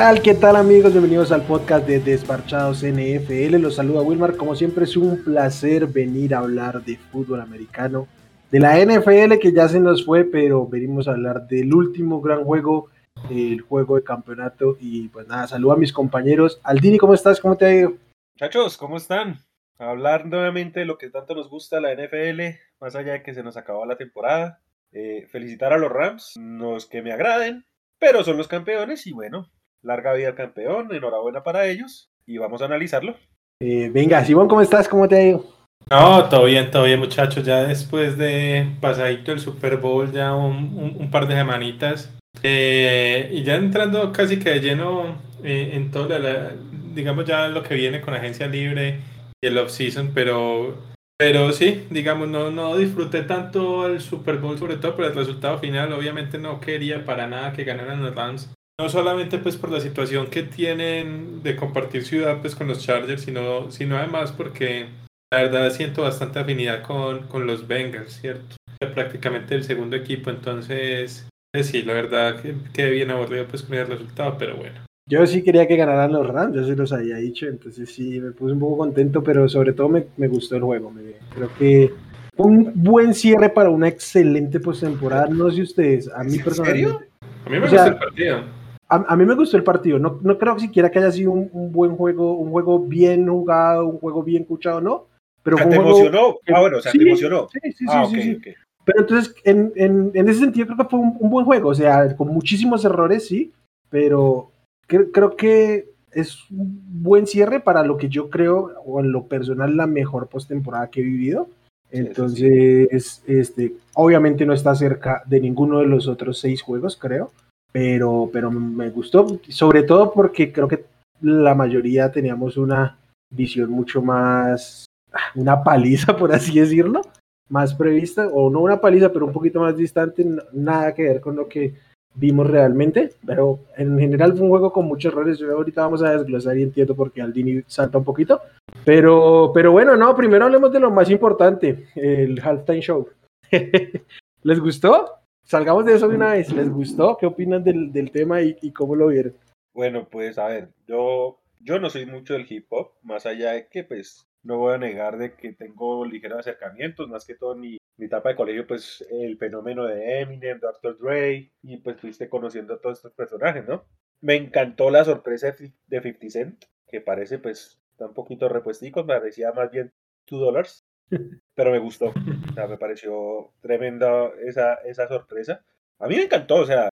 tal? 0.00 0.22
¿Qué 0.22 0.32
tal 0.32 0.56
amigos? 0.56 0.92
Bienvenidos 0.92 1.30
al 1.30 1.42
podcast 1.42 1.86
de 1.86 2.00
Desparchados 2.00 2.82
NFL. 2.82 3.56
Los 3.56 3.74
saluda 3.74 4.00
Wilmar. 4.00 4.34
Como 4.34 4.56
siempre 4.56 4.84
es 4.84 4.96
un 4.96 5.22
placer 5.22 5.86
venir 5.86 6.34
a 6.34 6.38
hablar 6.38 6.82
de 6.82 6.96
fútbol 6.96 7.42
americano, 7.42 8.08
de 8.50 8.60
la 8.60 8.78
NFL 8.78 9.38
que 9.38 9.52
ya 9.52 9.68
se 9.68 9.78
nos 9.78 10.06
fue, 10.06 10.24
pero 10.24 10.66
venimos 10.66 11.06
a 11.06 11.10
hablar 11.10 11.46
del 11.46 11.74
último 11.74 12.22
gran 12.22 12.44
juego, 12.44 12.88
el 13.28 13.60
juego 13.60 13.96
de 13.96 14.02
campeonato. 14.02 14.78
Y 14.80 15.08
pues 15.08 15.28
nada, 15.28 15.46
saludo 15.48 15.72
a 15.72 15.76
mis 15.76 15.92
compañeros. 15.92 16.62
Aldini, 16.62 16.96
¿cómo 16.96 17.12
estás? 17.12 17.38
¿Cómo 17.38 17.58
te 17.58 17.66
ha 17.66 17.74
ido? 17.74 17.92
Muchachos, 18.36 18.78
¿cómo 18.78 18.96
están? 18.96 19.36
hablar 19.76 20.24
nuevamente 20.24 20.80
de 20.80 20.86
lo 20.86 20.96
que 20.96 21.10
tanto 21.10 21.34
nos 21.34 21.50
gusta 21.50 21.78
la 21.78 21.92
NFL, 21.92 22.40
más 22.80 22.96
allá 22.96 23.12
de 23.12 23.22
que 23.22 23.34
se 23.34 23.42
nos 23.42 23.58
acabó 23.58 23.84
la 23.84 23.98
temporada. 23.98 24.62
Eh, 24.92 25.26
felicitar 25.30 25.74
a 25.74 25.78
los 25.78 25.92
Rams, 25.92 26.36
los 26.36 26.86
que 26.86 27.02
me 27.02 27.12
agraden, 27.12 27.66
pero 27.98 28.24
son 28.24 28.38
los 28.38 28.48
campeones 28.48 29.06
y 29.06 29.12
bueno, 29.12 29.50
larga 29.82 30.12
vida 30.14 30.28
al 30.28 30.34
campeón, 30.34 30.92
enhorabuena 30.94 31.42
para 31.42 31.66
ellos 31.66 32.10
y 32.26 32.38
vamos 32.38 32.62
a 32.62 32.66
analizarlo. 32.66 33.16
Eh, 33.60 33.90
venga, 33.92 34.24
Simón, 34.24 34.48
¿cómo 34.48 34.60
estás? 34.60 34.88
¿Cómo 34.88 35.08
te 35.08 35.16
ha 35.16 35.26
ido? 35.26 35.44
No, 35.90 36.28
todo 36.28 36.44
bien, 36.44 36.70
todo 36.70 36.84
bien 36.84 37.00
muchachos, 37.00 37.44
ya 37.44 37.64
después 37.64 38.16
de 38.16 38.66
pasadito 38.80 39.32
el 39.32 39.40
Super 39.40 39.78
Bowl, 39.78 40.12
ya 40.12 40.34
un, 40.34 41.10
par 41.10 41.26
de 41.26 41.34
semanitas, 41.34 42.14
eh, 42.42 43.28
y 43.32 43.42
ya 43.42 43.56
entrando 43.56 44.12
casi 44.12 44.38
que 44.38 44.50
de 44.50 44.60
lleno 44.60 45.16
en 45.42 45.90
toda 45.90 46.18
la, 46.18 46.52
digamos 46.94 47.24
ya 47.24 47.48
lo 47.48 47.62
que 47.62 47.74
viene 47.74 48.00
con 48.00 48.14
agencia 48.14 48.46
libre 48.46 49.00
y 49.40 49.46
el 49.46 49.58
off-season, 49.58 50.12
pero, 50.14 50.76
pero 51.16 51.52
sí, 51.52 51.86
digamos, 51.90 52.28
no, 52.28 52.50
no 52.50 52.76
disfruté 52.76 53.22
tanto 53.22 53.86
el 53.86 54.00
Super 54.00 54.38
Bowl, 54.38 54.58
sobre 54.58 54.76
todo 54.76 54.96
por 54.96 55.04
el 55.04 55.14
resultado 55.14 55.58
final. 55.58 55.92
Obviamente 55.92 56.38
no 56.38 56.60
quería 56.60 57.04
para 57.04 57.26
nada 57.26 57.52
que 57.52 57.64
ganaran 57.64 58.02
los 58.02 58.14
Rams. 58.14 58.50
No 58.80 58.88
solamente 58.88 59.36
pues 59.36 59.58
por 59.58 59.70
la 59.70 59.78
situación 59.78 60.28
que 60.28 60.42
tienen 60.42 61.42
de 61.42 61.54
compartir 61.54 62.02
ciudad 62.02 62.40
pues 62.40 62.54
con 62.54 62.66
los 62.66 62.78
Chargers, 62.78 63.20
sino, 63.20 63.70
sino 63.70 63.98
además 63.98 64.32
porque 64.32 64.86
la 65.30 65.42
verdad 65.42 65.70
siento 65.70 66.00
bastante 66.00 66.38
afinidad 66.38 66.82
con, 66.82 67.26
con 67.26 67.46
los 67.46 67.68
Bengals, 67.68 68.18
¿cierto? 68.22 68.56
Prácticamente 68.94 69.54
el 69.54 69.64
segundo 69.64 69.96
equipo, 69.96 70.30
entonces 70.30 71.28
pues 71.52 71.66
sí, 71.66 71.82
la 71.82 71.92
verdad 71.92 72.40
que 72.40 72.54
quedé 72.72 72.92
bien 72.92 73.10
aburrido 73.10 73.44
pues 73.48 73.64
con 73.64 73.76
el 73.76 73.86
resultado, 73.86 74.36
pero 74.38 74.56
bueno. 74.56 74.76
Yo 75.06 75.26
sí 75.26 75.42
quería 75.42 75.68
que 75.68 75.76
ganaran 75.76 76.12
los 76.12 76.26
Rams, 76.26 76.56
yo 76.56 76.64
se 76.64 76.74
los 76.74 76.90
había 76.94 77.16
dicho, 77.16 77.48
entonces 77.48 77.92
sí 77.92 78.18
me 78.18 78.30
puse 78.30 78.54
un 78.54 78.60
poco 78.60 78.78
contento, 78.78 79.22
pero 79.22 79.46
sobre 79.46 79.74
todo 79.74 79.90
me, 79.90 80.06
me 80.16 80.28
gustó 80.28 80.56
el 80.56 80.62
juego. 80.62 80.90
Me, 80.90 81.02
creo 81.34 81.50
que 81.58 81.92
fue 82.34 82.46
un 82.46 82.72
buen 82.76 83.12
cierre 83.12 83.50
para 83.50 83.68
una 83.68 83.88
excelente 83.88 84.58
postemporada. 84.58 85.26
No 85.26 85.50
sé 85.50 85.60
ustedes, 85.60 86.10
a 86.10 86.24
mí 86.24 86.38
personalmente. 86.38 87.10
A 87.44 87.50
mí 87.50 87.58
me 87.58 87.60
gustó 87.60 87.84
el 87.84 87.98
partido. 87.98 88.59
A, 88.90 89.16
mí 89.16 89.24
me 89.24 89.36
gustó 89.36 89.56
el 89.56 89.62
partido. 89.62 90.00
No, 90.00 90.18
no 90.22 90.36
creo 90.36 90.58
siquiera 90.58 90.90
que 90.90 90.98
haya 90.98 91.12
sido 91.12 91.30
un, 91.30 91.70
buen 91.70 91.96
juego, 91.96 92.34
un 92.34 92.50
juego 92.50 92.80
bien 92.80 93.28
jugado, 93.28 93.86
un 93.86 93.98
juego 93.98 94.24
bien 94.24 94.42
escuchado, 94.42 94.80
no. 94.80 95.06
Pero 95.44 95.56
¿te 95.56 95.76
emocionó? 95.76 96.38
ah, 96.52 96.60
bueno, 96.60 96.78
o 96.78 96.80
sea, 96.80 96.90
te 96.90 97.00
emocionó. 97.00 97.48
Sí, 97.52 97.60
sí, 97.62 97.72
sí, 97.72 97.84
ah, 97.88 98.06
sí, 98.10 98.40
Pero 98.84 99.00
entonces, 99.00 99.34
en, 99.44 99.72
en, 99.76 100.10
en, 100.12 100.28
ese 100.28 100.40
sentido, 100.40 100.66
creo 100.66 100.78
que 100.78 100.84
fue 100.84 100.98
un, 100.98 101.16
un 101.20 101.30
buen 101.30 101.46
juego. 101.46 101.68
O 101.68 101.74
sea, 101.74 102.16
con 102.16 102.28
muchísimos 102.28 102.84
errores, 102.84 103.28
sí, 103.28 103.52
pero 103.88 104.50
creo 104.88 105.36
que 105.36 105.90
es 106.12 106.50
un 106.50 106.82
buen 107.02 107.28
cierre 107.28 107.60
para 107.60 107.84
lo 107.84 107.96
que 107.96 108.08
yo 108.08 108.28
creo, 108.28 108.72
o 108.84 108.98
en 108.98 109.12
lo 109.12 109.28
personal, 109.28 109.76
la 109.76 109.86
mejor 109.86 110.28
postemporada 110.28 110.90
que 110.90 111.00
he 111.00 111.04
vivido. 111.04 111.48
Entonces, 111.92 113.22
este, 113.26 113.74
obviamente 113.94 114.46
no 114.46 114.52
está 114.52 114.74
cerca 114.74 115.22
de 115.26 115.40
ninguno 115.40 115.78
de 115.78 115.86
los 115.86 116.08
otros 116.08 116.38
seis 116.38 116.62
juegos, 116.62 116.96
creo, 116.96 117.30
pero, 117.72 118.28
pero 118.32 118.50
me 118.50 118.90
gustó, 118.90 119.38
sobre 119.48 119.82
todo 119.82 120.12
porque 120.12 120.52
creo 120.52 120.68
que 120.68 120.84
la 121.20 121.54
mayoría 121.54 122.10
teníamos 122.10 122.56
una 122.56 122.98
visión 123.30 123.70
mucho 123.70 124.02
más, 124.02 124.86
una 125.34 125.62
paliza, 125.62 126.16
por 126.16 126.32
así 126.32 126.58
decirlo, 126.58 127.02
más 127.48 127.74
prevista, 127.74 128.28
o 128.28 128.50
no 128.50 128.60
una 128.60 128.80
paliza, 128.80 129.12
pero 129.12 129.26
un 129.26 129.32
poquito 129.32 129.60
más 129.60 129.76
distante, 129.76 130.26
nada 130.52 130.94
que 130.94 131.02
ver 131.02 131.20
con 131.20 131.36
lo 131.36 131.48
que 131.48 131.74
vimos 132.14 132.46
realmente, 132.46 133.12
pero 133.24 133.60
en 133.76 133.98
general 133.98 134.32
fue 134.32 134.42
un 134.42 134.50
juego 134.50 134.72
con 134.72 134.86
muchos 134.86 135.12
errores. 135.12 135.38
Yo 135.38 135.52
ahorita 135.52 135.82
vamos 135.82 136.02
a 136.02 136.10
desglosar 136.10 136.58
y 136.58 136.62
entiendo 136.62 136.94
por 136.94 137.12
qué 137.12 137.22
Aldini 137.22 137.62
salta 137.66 137.98
un 137.98 138.04
poquito. 138.04 138.40
Pero, 138.84 139.52
pero 139.54 139.72
bueno, 139.72 139.96
no, 139.96 140.14
primero 140.16 140.44
hablemos 140.44 140.72
de 140.72 140.80
lo 140.80 140.90
más 140.90 141.10
importante, 141.10 141.86
el 141.94 142.40
halftime 142.40 142.80
show. 142.80 143.08
¿Les 144.42 144.60
gustó? 144.60 145.19
Salgamos 145.50 145.84
de 145.84 145.94
eso 145.94 146.06
de 146.06 146.14
una 146.14 146.34
vez. 146.34 146.52
¿Les 146.52 146.70
gustó? 146.70 147.16
¿Qué 147.16 147.26
opinan 147.26 147.64
del, 147.64 147.90
del 147.92 148.12
tema 148.12 148.40
y, 148.40 148.70
cómo 148.70 148.94
lo 148.94 149.08
vieron? 149.08 149.34
Bueno, 149.74 150.06
pues 150.08 150.38
a 150.38 150.46
ver, 150.46 150.68
yo, 150.86 151.40
yo 151.58 151.80
no 151.80 151.90
soy 151.90 152.06
mucho 152.06 152.34
del 152.34 152.46
hip 152.48 152.66
hop, 152.68 152.92
más 153.02 153.26
allá 153.26 153.50
de 153.54 153.66
que 153.66 153.82
pues 153.82 154.28
no 154.44 154.58
voy 154.58 154.74
a 154.74 154.78
negar 154.78 155.18
de 155.18 155.34
que 155.34 155.52
tengo 155.52 156.04
ligeros 156.04 156.38
acercamientos, 156.38 157.08
más 157.08 157.26
que 157.26 157.34
todo 157.34 157.56
mi, 157.56 157.78
mi 157.96 158.06
etapa 158.06 158.28
de 158.28 158.36
colegio, 158.36 158.64
pues 158.64 159.04
el 159.10 159.38
fenómeno 159.38 159.86
de 159.86 160.20
Eminem, 160.20 160.60
Dr. 160.60 160.96
Dre, 161.00 161.50
y 161.64 161.78
pues 161.78 162.00
fuiste 162.00 162.28
conociendo 162.28 162.74
a 162.74 162.80
todos 162.80 162.98
estos 162.98 163.14
personajes, 163.14 163.66
¿no? 163.66 163.82
Me 164.20 164.36
encantó 164.36 164.88
la 164.88 165.04
sorpresa 165.04 165.48
de 165.48 166.00
50 166.00 166.30
Cent, 166.30 166.64
que 166.86 167.00
parece 167.00 167.40
pues 167.40 167.82
está 167.90 168.06
un 168.06 168.14
poquito 168.14 168.48
repuestico, 168.48 169.02
me 169.02 169.14
parecía 169.14 169.50
más 169.50 169.72
bien 169.72 169.92
2 170.28 170.40
dólares, 170.40 170.79
pero 171.54 171.72
me 171.72 171.78
gustó, 171.78 172.06
o 172.06 172.54
sea, 172.54 172.66
me 172.66 172.78
pareció 172.78 173.52
tremenda 173.60 174.30
esa, 174.46 174.74
esa 174.84 175.08
sorpresa. 175.08 175.64
A 175.98 176.06
mí 176.06 176.16
me 176.16 176.22
encantó, 176.22 176.56
o 176.56 176.66
sea, 176.66 176.88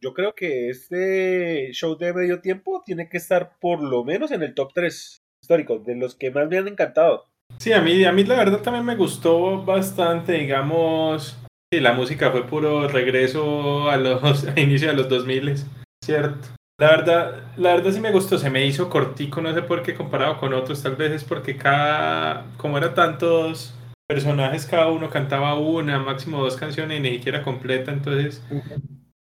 yo 0.00 0.14
creo 0.14 0.34
que 0.34 0.70
este 0.70 1.70
show 1.72 1.96
de 1.96 2.12
medio 2.12 2.40
tiempo 2.40 2.82
tiene 2.84 3.08
que 3.08 3.16
estar 3.16 3.58
por 3.60 3.82
lo 3.82 4.04
menos 4.04 4.30
en 4.30 4.42
el 4.42 4.54
top 4.54 4.72
3 4.74 5.18
histórico, 5.42 5.78
de 5.78 5.96
los 5.96 6.14
que 6.14 6.30
más 6.30 6.48
me 6.48 6.58
han 6.58 6.68
encantado. 6.68 7.26
Sí, 7.58 7.72
a 7.72 7.80
mí, 7.80 8.04
a 8.04 8.12
mí 8.12 8.24
la 8.24 8.36
verdad 8.36 8.62
también 8.62 8.84
me 8.84 8.96
gustó 8.96 9.64
bastante, 9.64 10.32
digamos, 10.32 11.38
sí, 11.72 11.80
la 11.80 11.92
música 11.92 12.30
fue 12.30 12.46
puro 12.46 12.88
regreso 12.88 13.90
a 13.90 13.96
los 13.96 14.44
a 14.56 14.60
inicio 14.60 14.88
de 14.88 14.94
los 14.94 15.08
2000, 15.08 15.56
¿cierto? 16.04 16.48
La 16.80 16.88
verdad, 16.92 17.42
la 17.58 17.74
verdad 17.74 17.92
sí 17.92 18.00
me 18.00 18.10
gustó, 18.10 18.38
se 18.38 18.48
me 18.48 18.64
hizo 18.64 18.88
cortico, 18.88 19.42
no 19.42 19.52
sé 19.52 19.60
por 19.60 19.82
qué 19.82 19.94
comparado 19.94 20.38
con 20.38 20.54
otros, 20.54 20.82
tal 20.82 20.96
vez 20.96 21.12
es 21.12 21.24
porque 21.24 21.54
cada, 21.54 22.46
como 22.56 22.78
eran 22.78 22.94
tantos 22.94 23.74
personajes, 24.08 24.64
cada 24.64 24.88
uno 24.88 25.10
cantaba 25.10 25.58
una, 25.58 25.98
máximo 25.98 26.42
dos 26.42 26.56
canciones 26.56 26.98
y 26.98 27.02
ni 27.02 27.10
siquiera 27.10 27.42
completa, 27.42 27.92
entonces 27.92 28.42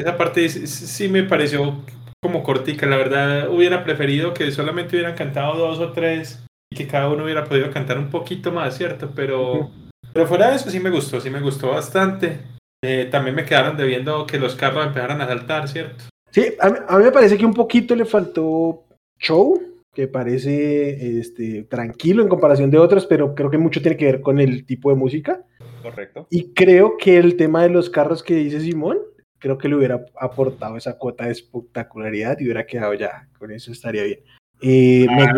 esa 0.01 0.17
parte 0.17 0.49
sí 0.49 1.09
me 1.09 1.25
pareció 1.25 1.83
como 2.23 2.45
cortica, 2.45 2.87
la 2.87 2.97
verdad 2.97 3.51
hubiera 3.51 3.83
preferido 3.83 4.35
que 4.35 4.53
solamente 4.53 4.95
hubieran 4.95 5.17
cantado 5.17 5.57
dos 5.57 5.81
o 5.81 5.91
tres 5.91 6.41
y 6.73 6.77
que 6.77 6.87
cada 6.87 7.09
uno 7.09 7.25
hubiera 7.25 7.43
podido 7.43 7.73
cantar 7.73 7.99
un 7.99 8.09
poquito 8.09 8.53
más, 8.53 8.77
¿cierto? 8.77 9.11
Pero, 9.17 9.69
pero 10.13 10.29
fuera 10.29 10.51
de 10.51 10.57
eso 10.57 10.71
sí 10.71 10.79
me 10.79 10.91
gustó, 10.91 11.21
sí 11.21 11.29
me 11.29 11.41
gustó 11.41 11.71
bastante. 11.71 12.39
Eh, 12.85 13.09
también 13.11 13.35
me 13.35 13.45
quedaron 13.45 13.77
debiendo 13.77 14.29
que 14.29 14.39
los 14.39 14.55
carros 14.55 14.87
empezaran 14.87 15.21
a 15.21 15.27
saltar, 15.27 15.67
¿cierto? 15.67 16.05
Sí, 16.31 16.47
a 16.61 16.99
mí, 16.99 17.05
me 17.05 17.13
parece 17.13 17.39
que 17.39 17.47
un 17.47 17.55
poquito 17.55 17.95
le 17.95 18.05
faltó 18.05 18.85
show, 19.19 19.61
que 19.95 20.09
parece 20.09 21.19
este, 21.19 21.65
tranquilo 21.65 22.23
en 22.23 22.29
comparación 22.29 22.71
de 22.71 22.79
otros, 22.79 23.07
pero 23.07 23.35
creo 23.35 23.51
que 23.51 23.59
mucho 23.59 23.81
tiene 23.81 23.97
que 23.97 24.05
ver 24.05 24.21
con 24.21 24.39
el 24.39 24.65
tipo 24.65 24.91
de 24.91 24.97
música. 24.97 25.43
Correcto. 25.83 26.27
Y 26.31 26.53
creo 26.53 26.97
que 26.97 27.17
el 27.17 27.37
tema 27.37 27.63
de 27.63 27.71
los 27.71 27.91
carros 27.91 28.23
que 28.23 28.35
dice 28.35 28.61
Simón, 28.61 28.99
creo 29.39 29.59
que 29.59 29.69
le 29.69 29.77
hubiera 29.77 30.05
aportado 30.21 30.77
esa 30.77 30.99
cuota 30.99 31.27
de 31.27 31.33
espectacularidad 31.33 32.39
y 32.39 32.45
hubiera 32.45 32.67
quedado 32.67 32.95
ya, 32.95 33.29
con 33.39 33.51
eso 33.51 33.73
estaría 33.73 34.05
bien. 34.05 34.21
Eh, 34.61 35.07
me 35.09 35.33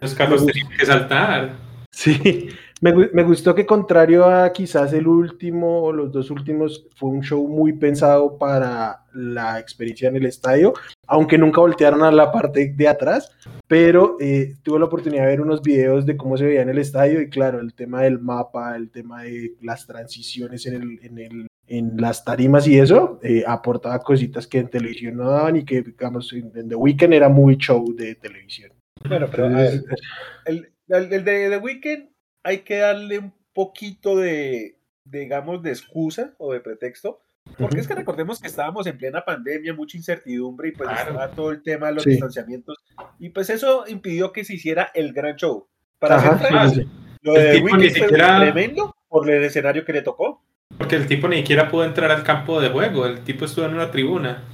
Los 0.00 0.14
carros 0.14 0.46
tenían 0.46 0.68
que 0.76 0.86
saltar. 0.86 1.56
Sí, 1.96 2.50
me, 2.92 3.08
me, 3.12 3.22
gustó 3.22 3.54
que 3.54 3.66
contrario 3.66 4.24
a 4.24 4.52
quizás 4.52 4.92
el 4.92 5.06
último 5.06 5.82
o 5.82 5.92
los 5.92 6.12
dos 6.12 6.30
últimos, 6.30 6.86
fue 6.96 7.10
un 7.10 7.22
show 7.22 7.46
muy 7.48 7.72
pensado 7.72 8.38
para 8.38 9.04
la 9.14 9.58
experiencia 9.58 10.08
en 10.08 10.16
el 10.16 10.26
estadio, 10.26 10.74
aunque 11.06 11.38
nunca 11.38 11.60
voltearon 11.60 12.02
a 12.02 12.10
la 12.10 12.30
parte 12.30 12.72
de 12.76 12.88
atrás, 12.88 13.30
pero 13.66 14.16
eh, 14.20 14.54
tuve 14.62 14.78
la 14.78 14.84
oportunidad 14.86 15.22
de 15.22 15.28
ver 15.28 15.40
unos 15.40 15.62
videos 15.62 16.06
de 16.06 16.16
cómo 16.16 16.36
se 16.36 16.44
veía 16.44 16.62
en 16.62 16.68
el 16.68 16.78
estadio 16.78 17.20
y 17.20 17.30
claro, 17.30 17.60
el 17.60 17.74
tema 17.74 18.02
del 18.02 18.18
mapa, 18.18 18.76
el 18.76 18.90
tema 18.90 19.22
de 19.22 19.54
las 19.62 19.86
transiciones 19.86 20.66
en 20.66 20.74
el, 20.74 20.98
en 21.02 21.18
el 21.18 21.46
en 21.68 21.96
las 21.96 22.24
tarimas 22.24 22.66
y 22.68 22.78
eso, 22.78 23.18
eh, 23.22 23.42
aportaba 23.46 23.98
cositas 23.98 24.46
que 24.46 24.58
en 24.58 24.68
televisión 24.68 25.16
no 25.16 25.30
daban 25.30 25.56
y 25.56 25.64
que, 25.64 25.82
digamos, 25.82 26.32
en, 26.32 26.68
The 26.68 26.76
Weeknd 26.76 27.12
era 27.12 27.28
muy 27.28 27.56
show 27.56 27.92
de 27.94 28.14
televisión. 28.14 28.70
Bueno, 29.08 29.26
pero 29.30 29.46
el, 29.46 30.68
de 30.88 31.50
The 31.50 31.58
Weeknd 31.58 32.08
hay 32.46 32.58
que 32.58 32.76
darle 32.76 33.18
un 33.18 33.32
poquito 33.52 34.16
de, 34.16 34.78
digamos, 35.04 35.62
de 35.64 35.70
excusa 35.70 36.34
o 36.38 36.52
de 36.52 36.60
pretexto, 36.60 37.20
porque 37.58 37.80
es 37.80 37.88
que 37.88 37.94
recordemos 37.96 38.40
que 38.40 38.46
estábamos 38.46 38.86
en 38.86 38.98
plena 38.98 39.24
pandemia, 39.24 39.74
mucha 39.74 39.96
incertidumbre 39.96 40.68
y 40.68 40.72
pues 40.72 40.88
estaba 40.90 41.28
todo 41.30 41.50
el 41.50 41.62
tema 41.62 41.88
de 41.88 41.94
los 41.94 42.04
distanciamientos 42.04 42.76
y 43.18 43.30
pues 43.30 43.50
eso 43.50 43.84
impidió 43.88 44.32
que 44.32 44.44
se 44.44 44.54
hiciera 44.54 44.90
el 44.94 45.12
gran 45.12 45.34
show. 45.34 45.66
Para 45.98 46.16
hacer 46.16 46.86
lo 47.22 47.32
de 47.32 47.52
The 47.52 47.62
Weeknd 47.62 47.96
fue 47.96 48.08
tremendo 48.08 48.94
por 49.08 49.28
el 49.28 49.42
escenario 49.42 49.84
que 49.84 49.92
le 49.92 50.02
tocó. 50.02 50.44
Porque 50.78 50.94
el 50.94 51.08
tipo 51.08 51.26
ni 51.26 51.38
siquiera 51.38 51.68
pudo 51.68 51.84
entrar 51.84 52.12
al 52.12 52.22
campo 52.22 52.60
de 52.60 52.68
juego, 52.68 53.06
el 53.06 53.24
tipo 53.24 53.44
estuvo 53.44 53.64
en 53.64 53.74
una 53.74 53.90
tribuna. 53.90 54.44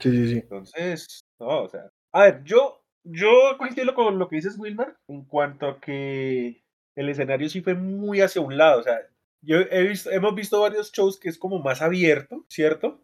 Sí, 0.00 0.10
sí, 0.10 0.28
sí. 0.28 0.38
Entonces, 0.38 1.24
No, 1.40 1.62
o 1.62 1.68
sea. 1.68 1.88
A 2.12 2.22
ver, 2.22 2.42
yo, 2.44 2.82
yo 3.04 3.56
coincido 3.58 3.94
con 3.94 4.18
lo 4.18 4.28
que 4.28 4.36
dices, 4.36 4.58
Wilmar, 4.58 4.96
en 5.08 5.24
cuanto 5.24 5.68
a 5.68 5.80
que 5.80 6.63
el 6.96 7.08
escenario 7.08 7.48
sí 7.48 7.60
fue 7.60 7.74
muy 7.74 8.20
hacia 8.20 8.42
un 8.42 8.56
lado. 8.56 8.80
O 8.80 8.82
sea, 8.82 8.98
yo 9.42 9.58
he 9.70 9.82
visto, 9.82 10.10
hemos 10.10 10.34
visto 10.34 10.60
varios 10.60 10.92
shows 10.92 11.18
que 11.18 11.28
es 11.28 11.38
como 11.38 11.58
más 11.60 11.82
abierto, 11.82 12.44
¿cierto? 12.48 13.00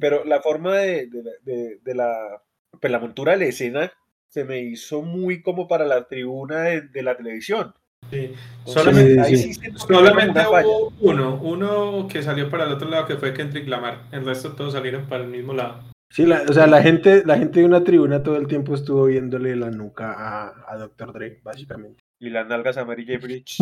Pero 0.00 0.24
la 0.24 0.42
forma 0.42 0.76
de, 0.78 1.08
de, 1.44 1.78
de, 1.80 1.94
la, 1.94 2.42
pues 2.80 2.90
la 2.90 2.98
montura 2.98 3.32
de 3.32 3.38
la 3.38 3.44
escena 3.44 3.92
se 4.26 4.42
me 4.42 4.60
hizo 4.60 5.00
muy 5.02 5.42
como 5.42 5.68
para 5.68 5.86
la 5.86 6.08
tribuna 6.08 6.62
de, 6.62 7.02
la 7.04 7.16
televisión. 7.16 7.72
Sí. 8.10 8.32
Solamente, 8.64 9.24
sí, 9.36 9.54
solamente 9.76 10.40
hubo 10.40 10.92
uno, 10.98 11.40
uno 11.40 12.08
que 12.08 12.20
salió 12.20 12.50
para 12.50 12.64
el 12.64 12.72
otro 12.72 12.88
lado 12.88 13.06
que 13.06 13.16
fue 13.16 13.32
Kendrick 13.32 13.68
Lamar. 13.68 14.08
El 14.10 14.24
resto 14.24 14.56
todos 14.56 14.72
salieron 14.72 15.06
para 15.06 15.22
el 15.22 15.30
mismo 15.30 15.54
lado. 15.54 15.84
Sí, 16.10 16.24
o 16.24 16.52
sea, 16.52 16.66
la 16.66 16.82
gente, 16.82 17.22
la 17.24 17.38
gente 17.38 17.60
de 17.60 17.66
una 17.66 17.84
tribuna 17.84 18.24
todo 18.24 18.36
el 18.36 18.48
tiempo 18.48 18.74
estuvo 18.74 19.04
viéndole 19.06 19.54
la 19.54 19.70
nuca 19.70 20.12
a, 20.16 20.64
a 20.66 20.76
Dr. 20.78 21.12
Dre, 21.12 21.40
básicamente. 21.44 22.02
Y 22.20 22.30
las 22.30 22.46
nalgas 22.48 22.76
a 22.76 22.84
Mary 22.84 23.06
J. 23.06 23.18
Bridge. 23.18 23.58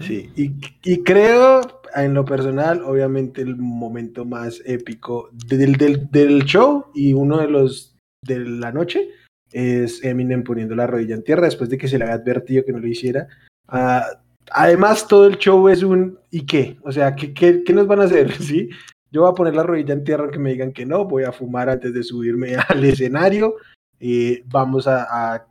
sí, 0.00 0.30
y, 0.36 0.52
y, 0.84 1.02
creo, 1.02 1.60
en 1.94 2.14
lo 2.14 2.24
personal, 2.24 2.82
obviamente 2.82 3.42
el 3.42 3.56
momento 3.56 4.24
más 4.24 4.62
épico 4.64 5.30
del, 5.32 5.76
del, 5.76 6.10
del 6.10 6.44
show 6.44 6.86
y 6.94 7.12
uno 7.14 7.38
de 7.38 7.48
los 7.48 7.96
de 8.22 8.40
la 8.40 8.72
noche 8.72 9.10
es 9.52 10.04
Eminem 10.04 10.44
poniendo 10.44 10.74
la 10.74 10.86
rodilla 10.86 11.14
en 11.14 11.24
tierra 11.24 11.46
después 11.46 11.70
de 11.70 11.78
que 11.78 11.88
se 11.88 11.98
le 11.98 12.04
había 12.04 12.16
advertido 12.16 12.64
que 12.64 12.72
no 12.72 12.78
lo 12.78 12.86
hiciera. 12.86 13.28
Uh, 13.72 14.16
además, 14.50 15.06
todo 15.08 15.26
el 15.26 15.38
show 15.38 15.68
es 15.68 15.82
un 15.82 16.18
¿y 16.30 16.44
qué? 16.44 16.78
O 16.82 16.92
sea, 16.92 17.14
¿qué, 17.14 17.32
qué, 17.32 17.62
qué 17.64 17.72
nos 17.72 17.86
van 17.86 18.00
a 18.00 18.04
hacer? 18.04 18.32
¿Sí? 18.42 18.68
Yo 19.10 19.22
voy 19.22 19.30
a 19.30 19.34
poner 19.34 19.54
la 19.54 19.62
rodilla 19.62 19.94
en 19.94 20.04
tierra 20.04 20.30
que 20.30 20.38
me 20.38 20.50
digan 20.50 20.72
que 20.72 20.84
no, 20.84 21.06
voy 21.06 21.24
a 21.24 21.32
fumar 21.32 21.70
antes 21.70 21.94
de 21.94 22.02
subirme 22.02 22.56
al 22.56 22.84
escenario, 22.84 23.54
y 24.00 24.42
vamos 24.42 24.86
a, 24.86 25.06
a, 25.34 25.46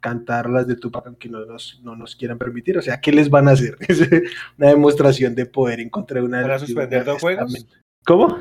cantar 0.00 0.48
las 0.48 0.66
de 0.66 0.76
Tupac 0.76 1.06
aunque 1.06 1.28
no 1.28 1.44
nos, 1.44 1.80
no 1.82 1.96
nos 1.96 2.16
quieran 2.16 2.38
permitir. 2.38 2.78
O 2.78 2.82
sea, 2.82 3.00
¿qué 3.00 3.12
les 3.12 3.30
van 3.30 3.48
a 3.48 3.52
hacer? 3.52 3.76
Es 3.88 4.00
una 4.58 4.68
demostración 4.68 5.34
de 5.34 5.46
poder 5.46 5.80
encontrar 5.80 6.22
una... 6.22 6.42
¿Van 6.42 6.52
a 6.52 6.58
suspender 6.58 7.04
dos 7.04 7.20
juegos? 7.20 7.66
¿Cómo? 8.04 8.38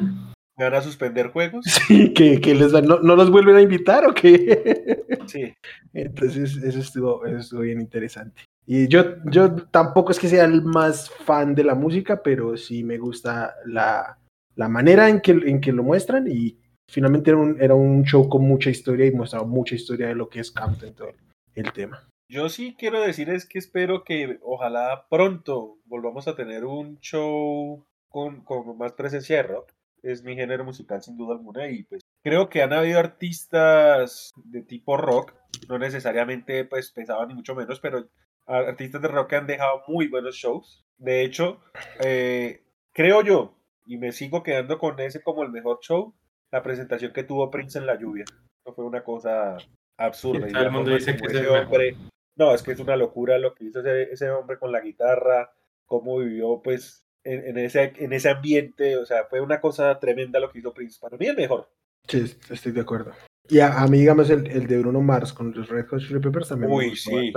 ¿Van 0.58 0.74
a 0.74 0.82
suspender 0.82 1.28
juegos? 1.30 1.66
Sí, 1.88 2.14
que, 2.14 2.40
que 2.42 2.54
les 2.54 2.72
van, 2.72 2.86
no, 2.86 3.00
no, 3.00 3.16
los 3.16 3.32
vuelven 3.32 3.56
a 3.56 3.62
invitar 3.62 4.06
o 4.06 4.14
qué? 4.14 5.04
Sí. 5.26 5.54
Entonces, 5.94 6.58
eso 6.58 6.80
estuvo, 6.80 7.26
eso 7.26 7.38
estuvo 7.38 7.62
bien 7.62 7.80
interesante. 7.80 8.44
Y 8.66 8.88
yo, 8.88 9.16
yo 9.26 9.56
tampoco 9.56 10.12
es 10.12 10.20
que 10.20 10.28
sea 10.28 10.46
el 10.46 10.62
más 10.62 11.10
fan 11.10 11.56
de 11.56 11.64
la 11.64 11.74
música, 11.74 12.22
pero 12.22 12.56
sí 12.56 12.84
me 12.84 13.00
gusta 13.00 13.56
la, 13.66 14.20
la 14.56 14.70
manera 14.70 15.10
en 15.10 15.22
que, 15.22 15.32
en 15.32 15.60
que 15.60 15.72
lo 15.72 15.82
muestran 15.82 16.28
y 16.30 16.59
finalmente 16.90 17.30
era 17.30 17.40
un, 17.40 17.62
era 17.62 17.76
un 17.76 18.04
show 18.04 18.28
con 18.28 18.44
mucha 18.44 18.70
historia 18.70 19.06
y 19.06 19.12
mostraba 19.12 19.46
mucha 19.46 19.76
historia 19.76 20.08
de 20.08 20.16
lo 20.16 20.30
que 20.30 20.40
es 20.40 20.52
Campton, 20.52 20.94
todo 20.94 21.12
el, 21.56 21.74
tema. 21.74 22.08
Yo 22.30 22.50
sí 22.50 22.76
quiero 22.78 23.02
decir 23.02 23.30
es 23.30 23.46
que 23.46 23.60
espero 23.60 24.04
que 24.04 24.40
ojalá 24.44 25.08
pronto 25.10 25.78
volvamos 25.86 26.28
a 26.28 26.36
tener 26.36 26.66
un 26.66 27.00
show 27.00 27.86
con, 28.08 28.44
con 28.44 28.78
más 28.78 28.94
presencia 28.94 29.38
de 29.38 29.44
rock. 29.44 29.72
Es 30.02 30.24
mi 30.24 30.36
género 30.36 30.64
musical 30.64 31.02
sin 31.02 31.18
duda 31.18 31.34
alguna 31.36 31.70
y 31.70 31.84
pues 31.84 32.02
creo 32.24 32.50
que 32.50 32.62
han 32.62 32.72
habido 32.72 33.00
artistas 33.00 34.32
de 34.46 34.62
tipo 34.62 34.96
rock, 34.96 35.34
no 35.68 35.78
necesariamente 35.78 36.64
pues 36.66 36.92
pesaban 36.92 37.28
ni 37.28 37.36
mucho 37.36 37.56
menos, 37.56 37.80
pero 37.80 38.08
artistas 38.46 39.02
de 39.02 39.08
rock 39.10 39.30
que 39.30 39.36
han 39.36 39.48
dejado 39.48 39.84
muy 39.88 40.08
buenos 40.08 40.36
shows. 40.36 40.86
De 40.98 41.24
hecho, 41.24 41.60
eh, 42.04 42.64
creo 42.94 43.22
yo, 43.22 43.58
y 43.86 43.98
me 43.98 44.12
sigo 44.12 44.44
quedando 44.44 44.78
con 44.80 45.00
ese 45.00 45.22
como 45.22 45.44
el 45.44 45.52
mejor 45.52 45.80
show, 45.82 46.14
la 46.52 46.64
presentación 46.64 47.14
que 47.14 47.24
tuvo 47.24 47.50
Prince 47.52 47.78
en 47.78 47.86
la 47.86 48.00
lluvia. 48.00 48.26
No 48.66 48.74
fue 48.74 48.86
una 48.86 49.04
cosa 49.04 49.58
absurda. 49.98 50.48
Y 50.50 50.64
el 50.64 50.72
mundo 50.72 50.92
dice 50.92 51.16
que 51.16 51.28
ese 51.28 51.48
hombre, 51.48 51.96
no, 52.38 52.54
es 52.54 52.64
que 52.64 52.72
es 52.72 52.80
una 52.80 52.96
locura 52.96 53.38
lo 53.38 53.54
que 53.54 53.66
hizo 53.66 53.82
ese, 53.82 54.30
hombre 54.30 54.58
con 54.58 54.72
la 54.72 54.82
guitarra, 54.82 55.52
cómo 55.86 56.18
vivió 56.20 56.62
pues 56.62 57.06
en, 57.24 57.58
ese, 57.58 57.94
en 57.98 58.14
ese 58.14 58.30
ambiente, 58.30 58.98
o 58.98 59.06
sea, 59.06 59.26
fue 59.26 59.42
una 59.42 59.60
cosa 59.60 60.00
tremenda 60.00 60.40
lo 60.40 60.52
que 60.52 60.60
hizo 60.60 60.74
Prince. 60.74 61.00
Para 61.00 61.18
mí 61.18 61.28
el 61.28 61.36
mejor. 61.36 61.70
Sí, 62.08 62.38
estoy 62.50 62.72
de 62.72 62.82
acuerdo. 62.82 63.12
Y 63.50 63.60
a, 63.60 63.86
mí, 63.88 64.00
digamos, 64.00 64.30
el, 64.30 64.48
el, 64.48 64.68
de 64.68 64.78
Bruno 64.78 65.02
Mars 65.02 65.34
con 65.34 65.52
los 65.54 65.68
Red 65.70 65.88
Hot 65.88 66.00
Chili 66.00 66.20
Peppers 66.20 66.50
también 66.50 66.72
Uy, 66.72 66.96
sí. 66.96 67.32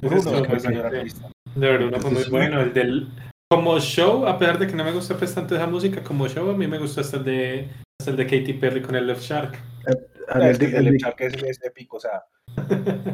Bruno, 0.00 0.32
de 1.54 1.76
Bruno 1.76 2.00
fue 2.00 2.10
muy 2.10 2.24
bueno. 2.28 2.60
El 2.60 2.74
del, 2.74 3.08
como 3.48 3.78
show, 3.78 4.26
a 4.26 4.36
pesar 4.36 4.58
de 4.58 4.66
que 4.66 4.74
no 4.74 4.84
me 4.84 4.92
gusta 4.92 5.16
pues 5.16 5.32
tanto 5.32 5.54
esa 5.54 5.68
música, 5.68 6.02
como 6.02 6.26
show 6.26 6.50
a 6.50 6.56
mí 6.56 6.66
me 6.66 6.78
gusta 6.78 7.02
hasta 7.02 7.18
el 7.18 7.24
de, 7.24 7.68
hasta 7.98 8.10
el 8.10 8.16
de 8.16 8.26
Katy 8.26 8.54
Perry 8.54 8.82
con 8.82 8.96
el 8.96 9.06
Left 9.06 9.22
Shark. 9.22 9.54
Eh, 9.86 10.50
el, 10.50 10.58
de, 10.58 10.82
Left 10.82 11.02
Shark 11.02 11.20
es, 11.20 11.62
épico, 11.62 11.96
o 11.96 12.00
sea. 12.00 12.24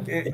Eh, 0.07 0.33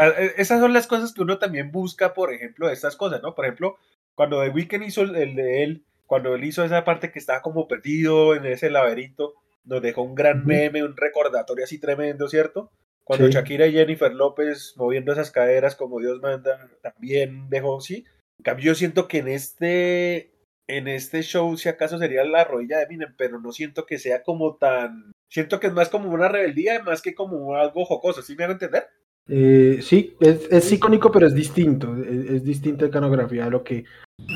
eh, 0.00 0.32
esas 0.36 0.60
son 0.60 0.72
las 0.72 0.86
cosas 0.86 1.12
que 1.12 1.22
uno 1.22 1.38
también 1.38 1.72
busca, 1.72 2.14
por 2.14 2.32
ejemplo, 2.32 2.70
estas 2.70 2.96
cosas, 2.96 3.22
¿no? 3.22 3.34
Por 3.34 3.44
ejemplo, 3.44 3.76
cuando 4.14 4.42
The 4.42 4.50
Weeknd 4.50 4.84
hizo 4.84 5.02
el, 5.02 5.34
de 5.34 5.62
él, 5.64 5.84
cuando 6.06 6.34
él 6.34 6.44
hizo 6.44 6.64
esa 6.64 6.84
parte 6.84 7.10
que 7.10 7.18
estaba 7.18 7.42
como 7.42 7.66
perdido 7.66 8.34
en 8.34 8.46
ese 8.46 8.70
laberinto, 8.70 9.34
nos 9.64 9.82
dejó 9.82 10.02
un 10.02 10.14
gran 10.14 10.44
meme, 10.44 10.84
un 10.84 10.96
recordatorio 10.96 11.64
así 11.64 11.78
tremendo, 11.78 12.28
¿cierto? 12.28 12.70
Cuando 13.02 13.28
Shakira 13.28 13.66
y 13.66 13.72
Jennifer 13.72 14.12
López 14.12 14.74
moviendo 14.76 15.12
esas 15.12 15.30
caderas 15.30 15.76
como 15.76 16.00
Dios 16.00 16.20
manda, 16.20 16.68
también 16.82 17.48
dejó, 17.48 17.80
sí. 17.80 18.04
En 18.38 18.42
cambio, 18.42 18.66
yo 18.66 18.74
siento 18.74 19.08
que 19.08 19.18
en 19.18 19.28
este, 19.28 20.35
en 20.68 20.88
este 20.88 21.22
show, 21.22 21.56
si 21.56 21.68
acaso 21.68 21.98
sería 21.98 22.24
la 22.24 22.44
rodilla 22.44 22.78
de 22.78 22.84
Eminem, 22.84 23.14
pero 23.16 23.40
no 23.40 23.52
siento 23.52 23.86
que 23.86 23.98
sea 23.98 24.22
como 24.22 24.56
tan. 24.56 25.12
Siento 25.28 25.60
que 25.60 25.68
es 25.68 25.72
más 25.72 25.88
como 25.88 26.10
una 26.10 26.28
rebeldía, 26.28 26.82
más 26.82 27.02
que 27.02 27.14
como 27.14 27.54
algo 27.54 27.84
jocoso, 27.84 28.22
¿sí 28.22 28.34
me 28.34 28.44
van 28.44 28.50
a 28.50 28.52
entender? 28.54 28.86
Eh, 29.28 29.80
sí, 29.82 30.16
es, 30.20 30.48
es, 30.50 30.72
icónico, 30.72 31.10
pero 31.10 31.26
es 31.26 31.34
distinto. 31.34 31.96
Es, 31.96 32.30
es 32.30 32.44
distinto 32.44 32.84
de 32.84 32.90
iconografía 32.90 33.46
a 33.46 33.50
lo 33.50 33.64
que 33.64 33.84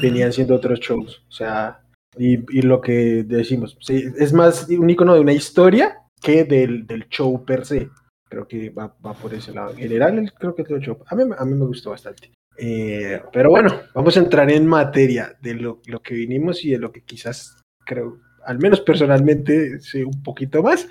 venían 0.03 0.33
siendo 0.33 0.55
otros 0.55 0.81
shows. 0.81 1.25
O 1.29 1.33
sea, 1.33 1.83
y, 2.17 2.63
lo 2.63 2.81
que 2.81 3.25
decimos, 3.25 3.77
es 3.89 4.33
más 4.33 4.69
un 4.69 4.91
icono 4.91 5.15
de 5.15 5.21
una 5.21 5.33
historia 5.33 5.99
que 6.21 6.45
del, 6.45 6.87
del 6.87 7.09
show 7.09 7.45
per 7.45 7.65
se. 7.65 7.89
Creo 8.29 8.47
que 8.47 8.71
va, 8.71 8.95
va, 9.05 9.15
por 9.15 9.35
ese 9.35 9.53
lado. 9.53 9.71
En 9.71 9.77
general, 9.77 10.33
creo 10.39 10.55
que 10.55 10.63
es 10.63 10.71
el 10.71 10.81
show. 10.81 10.99
A 11.07 11.15
mí, 11.15 11.23
a 11.37 11.45
mí 11.45 11.55
me 11.55 11.67
gustó 11.67 11.91
bastante. 11.91 12.33
Eh, 12.63 13.23
pero 13.33 13.49
bueno, 13.49 13.71
vamos 13.95 14.17
a 14.17 14.21
entrar 14.21 14.51
en 14.51 14.67
materia 14.67 15.35
de 15.41 15.55
lo, 15.55 15.81
lo, 15.87 16.03
que 16.03 16.15
vinimos 16.15 16.63
y 16.63 16.73
de 16.73 16.79
lo 16.79 16.93
que 16.93 17.03
quizás 17.03 17.57
creo, 17.87 18.19
al 18.45 18.59
menos 18.59 18.81
personalmente, 18.81 19.81
sé 19.81 20.05
un 20.05 20.23
poquito 20.23 20.63
más, 20.63 20.87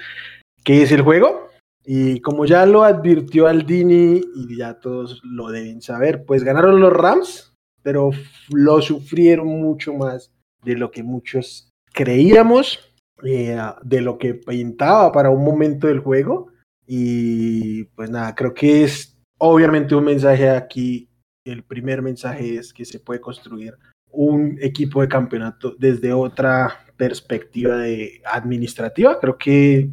que 0.63 0.81
es 0.81 0.91
el 0.91 1.03
juego. 1.03 1.47
Y 1.85 2.21
como 2.21 2.45
ya 2.45 2.65
lo 2.65 2.83
advirtió 2.83 3.45
Aldini 3.45 4.19
y 4.35 4.57
ya 4.57 4.79
todos 4.79 5.21
lo 5.23 5.49
deben 5.49 5.81
saber, 5.81 6.25
pues 6.25 6.43
ganaron 6.43 6.79
los 6.79 6.91
Rams, 6.91 7.53
pero 7.83 8.09
lo 8.51 8.81
sufrieron 8.81 9.47
mucho 9.47 9.93
más 9.93 10.31
de 10.63 10.75
lo 10.75 10.89
que 10.89 11.03
muchos 11.03 11.69
creíamos, 11.93 12.79
eh, 13.23 13.57
de 13.83 14.01
lo 14.01 14.17
que 14.17 14.33
pintaba 14.33 15.11
para 15.11 15.29
un 15.29 15.43
momento 15.43 15.85
del 15.85 15.99
juego. 15.99 16.47
Y 16.87 17.83
pues 17.95 18.09
nada, 18.09 18.33
creo 18.33 18.55
que 18.55 18.83
es 18.83 19.15
obviamente 19.37 19.93
un 19.93 20.05
mensaje 20.05 20.49
aquí 20.49 21.08
el 21.49 21.63
primer 21.63 22.01
mensaje 22.01 22.55
es 22.55 22.73
que 22.73 22.85
se 22.85 22.99
puede 22.99 23.19
construir 23.19 23.75
un 24.11 24.57
equipo 24.61 25.01
de 25.01 25.07
campeonato 25.07 25.75
desde 25.77 26.13
otra 26.13 26.85
perspectiva 26.97 27.77
de 27.77 28.21
administrativa. 28.25 29.19
Creo 29.19 29.37
que 29.37 29.89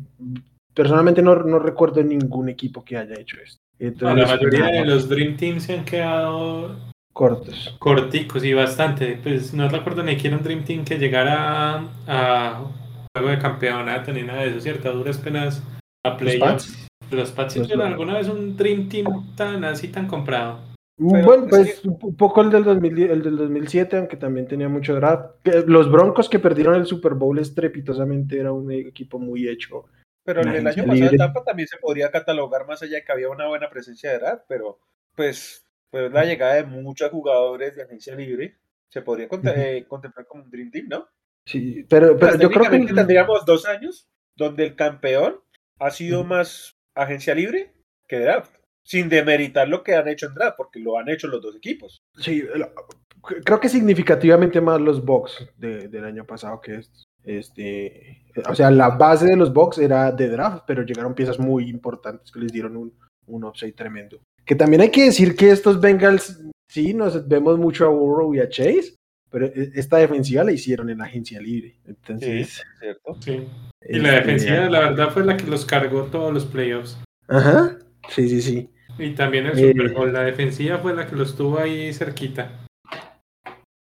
personalmente 0.74 1.22
no, 1.22 1.34
no 1.36 1.58
recuerdo 1.58 2.02
ningún 2.02 2.48
equipo 2.48 2.84
que 2.84 2.96
haya 2.96 3.14
hecho 3.18 3.36
esto. 3.42 3.58
Entonces, 3.78 4.28
la 4.28 4.36
mayoría 4.36 4.66
de 4.66 4.84
los 4.86 5.08
Dream 5.08 5.36
Teams 5.36 5.64
se 5.64 5.74
han 5.74 5.84
quedado 5.84 6.76
cortos. 7.12 7.76
Corticos 7.78 8.44
y 8.44 8.54
bastante. 8.54 9.18
Pues 9.22 9.52
no 9.52 9.68
recuerdo 9.68 10.02
ni 10.02 10.16
quiera 10.16 10.36
un 10.36 10.42
Dream 10.42 10.64
Team 10.64 10.84
que 10.84 10.98
llegara 10.98 11.84
a, 12.06 12.64
juego 13.14 13.30
de 13.30 13.38
campeonato 13.38 14.12
ni 14.12 14.22
nada 14.22 14.42
de 14.42 14.50
eso, 14.50 14.60
¿cierto? 14.60 14.88
A 14.88 14.92
duras 14.92 15.18
penas 15.18 15.62
a 16.04 16.16
playoffs. 16.16 16.86
Los 17.10 17.30
Pats 17.30 17.56
alguna 17.56 18.14
vez 18.14 18.28
un 18.28 18.56
Dream 18.56 18.88
Team 18.88 19.06
tan 19.36 19.62
así 19.64 19.88
tan 19.88 20.08
comprado 20.08 20.58
bueno, 20.98 21.46
pues 21.48 21.84
un 21.84 22.16
poco 22.16 22.40
el 22.40 22.50
del, 22.50 22.64
2000, 22.64 23.10
el 23.10 23.22
del 23.22 23.36
2007, 23.36 23.96
aunque 23.98 24.16
también 24.16 24.46
tenía 24.46 24.68
mucho 24.68 24.94
draft. 24.94 25.46
Los 25.66 25.90
Broncos 25.90 26.28
que 26.28 26.38
perdieron 26.38 26.74
el 26.74 26.86
Super 26.86 27.14
Bowl 27.14 27.38
estrepitosamente 27.38 28.40
era 28.40 28.52
un 28.52 28.72
equipo 28.72 29.18
muy 29.18 29.48
hecho. 29.48 29.84
Pero 30.24 30.42
en 30.42 30.48
el 30.48 30.66
año 30.66 30.84
pasado 30.86 31.10
de 31.10 31.16
Tampa 31.18 31.44
también 31.44 31.68
se 31.68 31.76
podría 31.76 32.10
catalogar 32.10 32.66
más 32.66 32.82
allá 32.82 32.96
de 32.96 33.04
que 33.04 33.12
había 33.12 33.28
una 33.28 33.46
buena 33.46 33.70
presencia 33.70 34.10
de 34.10 34.18
draft, 34.18 34.44
pero 34.48 34.80
pues, 35.14 35.64
pues 35.90 36.10
la 36.10 36.24
llegada 36.24 36.54
de 36.54 36.64
muchos 36.64 37.10
jugadores 37.10 37.76
de 37.76 37.82
agencia 37.82 38.16
libre 38.16 38.56
se 38.88 39.02
podría 39.02 39.28
eh, 39.30 39.84
contemplar 39.86 40.26
como 40.26 40.44
un 40.44 40.50
Dream 40.50 40.70
Team, 40.70 40.86
¿no? 40.88 41.08
Sí, 41.44 41.84
pero, 41.88 42.16
pero 42.16 42.38
yo 42.38 42.50
creo 42.50 42.70
que 42.70 42.92
tendríamos 42.92 43.44
dos 43.44 43.66
años 43.66 44.08
donde 44.34 44.64
el 44.64 44.74
campeón 44.74 45.40
ha 45.78 45.90
sido 45.90 46.24
más 46.24 46.76
agencia 46.94 47.34
libre 47.34 47.72
que 48.08 48.18
draft 48.18 48.55
sin 48.86 49.08
demeritar 49.08 49.68
lo 49.68 49.82
que 49.82 49.94
han 49.94 50.08
hecho 50.08 50.26
en 50.26 50.34
draft, 50.34 50.56
porque 50.56 50.78
lo 50.78 50.96
han 50.98 51.08
hecho 51.08 51.26
los 51.26 51.42
dos 51.42 51.56
equipos. 51.56 51.98
Sí, 52.18 52.44
creo 53.44 53.60
que 53.60 53.68
significativamente 53.68 54.60
más 54.60 54.80
los 54.80 55.04
Bucks 55.04 55.46
del 55.58 56.04
año 56.04 56.24
pasado 56.24 56.60
que 56.60 56.80
Este, 57.24 58.24
o 58.48 58.54
sea, 58.54 58.70
la 58.70 58.90
base 58.90 59.26
de 59.26 59.36
los 59.36 59.52
Bucks 59.52 59.78
era 59.78 60.12
de 60.12 60.28
draft, 60.28 60.62
pero 60.66 60.84
llegaron 60.84 61.14
piezas 61.14 61.38
muy 61.38 61.68
importantes 61.68 62.30
que 62.30 62.38
les 62.38 62.52
dieron 62.52 62.76
un, 62.76 62.94
un 63.26 63.44
upside 63.44 63.72
tremendo. 63.72 64.20
Que 64.44 64.54
también 64.54 64.82
hay 64.82 64.90
que 64.90 65.06
decir 65.06 65.34
que 65.34 65.50
estos 65.50 65.80
Bengals, 65.80 66.40
sí, 66.68 66.94
nos 66.94 67.26
vemos 67.26 67.58
mucho 67.58 67.86
a 67.86 67.88
Burrow 67.88 68.32
y 68.34 68.38
a 68.38 68.48
Chase, 68.48 68.94
pero 69.28 69.46
e, 69.46 69.72
esta 69.74 69.96
defensiva 69.96 70.44
la 70.44 70.52
hicieron 70.52 70.90
en 70.90 70.98
la 70.98 71.06
agencia 71.06 71.40
libre. 71.40 71.80
Entonces, 71.84 72.48
Sí, 72.48 72.62
cierto. 72.78 73.16
Sí. 73.20 73.48
Y 73.88 73.98
la 73.98 74.18
este, 74.18 74.20
defensiva, 74.20 74.70
la 74.70 74.80
verdad, 74.80 75.10
fue 75.10 75.24
la 75.24 75.36
que 75.36 75.46
los 75.48 75.66
cargó 75.66 76.04
todos 76.04 76.32
los 76.32 76.44
playoffs. 76.44 76.96
Ajá, 77.26 77.76
sí, 78.08 78.28
sí, 78.28 78.40
sí. 78.40 78.70
Y 78.98 79.10
también 79.14 79.46
el 79.46 79.58
Eh. 79.58 79.72
Super 79.72 79.92
Bowl, 79.92 80.12
la 80.12 80.22
defensiva 80.22 80.78
fue 80.78 80.94
la 80.94 81.06
que 81.06 81.16
los 81.16 81.36
tuvo 81.36 81.58
ahí 81.58 81.92
cerquita. 81.92 82.50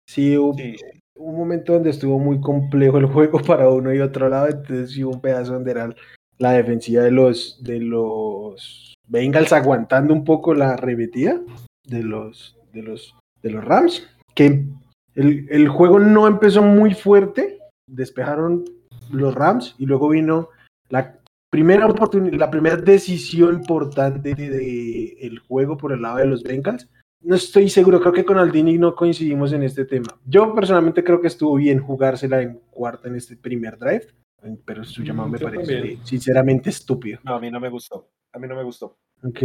Sí, 0.08 0.36
hubo 0.36 0.54
Sí, 0.54 0.76
un 1.16 1.36
momento 1.36 1.72
donde 1.74 1.90
estuvo 1.90 2.18
muy 2.18 2.40
complejo 2.40 2.98
el 2.98 3.06
juego 3.06 3.38
para 3.46 3.68
uno 3.70 3.92
y 3.92 4.00
otro 4.00 4.28
lado, 4.28 4.48
entonces 4.48 4.92
sí 4.92 5.04
hubo 5.04 5.14
un 5.14 5.20
pedazo 5.20 5.54
donde 5.54 5.70
era 5.72 5.94
la 6.38 6.52
defensiva 6.52 7.02
de 7.02 7.10
los 7.10 7.62
de 7.62 7.80
los 7.80 8.94
Bengals 9.08 9.52
aguantando 9.52 10.12
un 10.12 10.24
poco 10.24 10.54
la 10.54 10.72
arremetida 10.72 11.40
de 11.86 12.02
los 12.02 12.58
de 12.72 12.82
los 12.82 13.14
de 13.42 13.50
los 13.50 13.64
Rams, 13.64 14.06
que 14.34 14.64
el, 15.14 15.46
el 15.50 15.68
juego 15.68 15.98
no 15.98 16.26
empezó 16.26 16.62
muy 16.62 16.92
fuerte, 16.94 17.58
despejaron 17.88 18.64
los 19.10 19.34
Rams 19.34 19.74
y 19.78 19.86
luego 19.86 20.08
vino 20.10 20.48
la 20.90 21.18
primera 21.56 21.86
oportunidad, 21.86 22.38
la 22.38 22.50
primera 22.50 22.76
decisión 22.76 23.54
importante 23.54 24.34
de 24.34 25.16
el 25.20 25.38
juego 25.38 25.76
por 25.76 25.92
el 25.92 26.02
lado 26.02 26.18
de 26.18 26.26
los 26.26 26.42
Bengals 26.42 26.88
no 27.22 27.34
estoy 27.34 27.68
seguro, 27.70 27.98
creo 28.00 28.12
que 28.12 28.24
con 28.24 28.38
Aldini 28.38 28.78
no 28.78 28.94
coincidimos 28.94 29.52
en 29.52 29.62
este 29.62 29.84
tema. 29.84 30.06
Yo 30.26 30.54
personalmente 30.54 31.02
creo 31.02 31.20
que 31.20 31.26
estuvo 31.28 31.56
bien 31.56 31.80
jugársela 31.80 32.40
en 32.42 32.60
cuarta 32.70 33.08
en 33.08 33.16
este 33.16 33.36
primer 33.36 33.78
drive, 33.78 34.06
pero 34.64 34.84
su 34.84 35.00
Mm, 35.00 35.04
llamado 35.04 35.28
me 35.30 35.38
parece 35.38 35.74
también. 35.74 36.06
sinceramente 36.06 36.70
estúpido. 36.70 37.18
No, 37.24 37.34
a 37.34 37.40
mí 37.40 37.50
no 37.50 37.58
me 37.58 37.68
gustó. 37.70 38.06
A 38.32 38.38
mí 38.38 38.46
no 38.46 38.54
me 38.54 38.62
gustó. 38.62 38.98
Ok. 39.24 39.42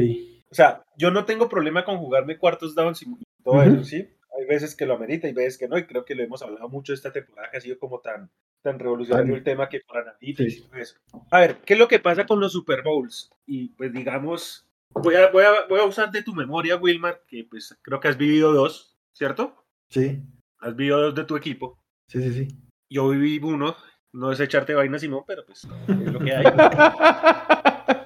O 0.51 0.53
sea, 0.53 0.83
yo 0.97 1.09
no 1.11 1.23
tengo 1.25 1.47
problema 1.47 1.83
con 1.85 1.97
jugarme 1.97 2.37
cuartos 2.37 2.75
downs 2.75 3.01
y 3.03 3.05
todo 3.43 3.63
eso, 3.63 3.83
¿sí? 3.85 4.05
Hay 4.41 4.47
veces 4.47 4.75
que 4.75 4.85
lo 4.87 4.95
amerita 4.95 5.27
y 5.27 5.33
veces 5.33 5.57
que 5.59 5.67
no, 5.67 5.77
y 5.77 5.85
creo 5.85 6.03
que 6.03 6.15
lo 6.15 6.23
hemos 6.23 6.41
hablado 6.41 6.67
mucho 6.67 6.93
esta 6.93 7.11
temporada, 7.11 7.51
que 7.51 7.57
ha 7.57 7.61
sido 7.61 7.77
como 7.77 7.99
tan, 7.99 8.31
tan 8.63 8.79
revolucionario 8.79 9.35
el 9.35 9.43
tema 9.43 9.69
que 9.69 9.81
por 9.81 9.97
analytics 9.99 10.53
Sí. 10.53 10.59
y 10.59 10.61
todo 10.67 10.75
eso. 10.79 10.95
A 11.29 11.39
ver, 11.41 11.57
¿qué 11.63 11.73
es 11.73 11.79
lo 11.79 11.87
que 11.87 11.99
pasa 11.99 12.25
con 12.25 12.39
los 12.39 12.51
Super 12.53 12.81
Bowls? 12.81 13.29
Y 13.45 13.69
pues 13.75 13.93
digamos, 13.93 14.65
voy 14.95 15.13
a, 15.15 15.29
voy 15.29 15.43
a, 15.43 15.67
voy 15.69 15.79
a 15.79 15.83
usar 15.85 16.09
de 16.11 16.23
tu 16.23 16.33
memoria, 16.33 16.75
Wilmar, 16.77 17.21
que 17.27 17.45
pues 17.47 17.77
creo 17.83 17.99
que 17.99 18.07
has 18.07 18.17
vivido 18.17 18.51
dos, 18.51 18.97
¿cierto? 19.13 19.63
Sí, 19.89 20.21
Has 20.59 20.75
vivido 20.75 20.99
dos 21.01 21.15
de 21.15 21.23
tu 21.25 21.35
equipo. 21.35 21.77
sí, 22.07 22.21
sí, 22.23 22.33
sí. 22.33 22.47
Yo 22.89 23.09
viví 23.09 23.39
uno, 23.43 23.75
no 24.11 24.31
es 24.31 24.39
echarte 24.39 24.73
vaina, 24.73 24.97
Simón, 24.99 25.23
pero 25.27 25.45
pues 25.45 25.65
es 25.87 26.11
lo 26.11 26.19
que 26.19 26.33
hay. 26.35 26.45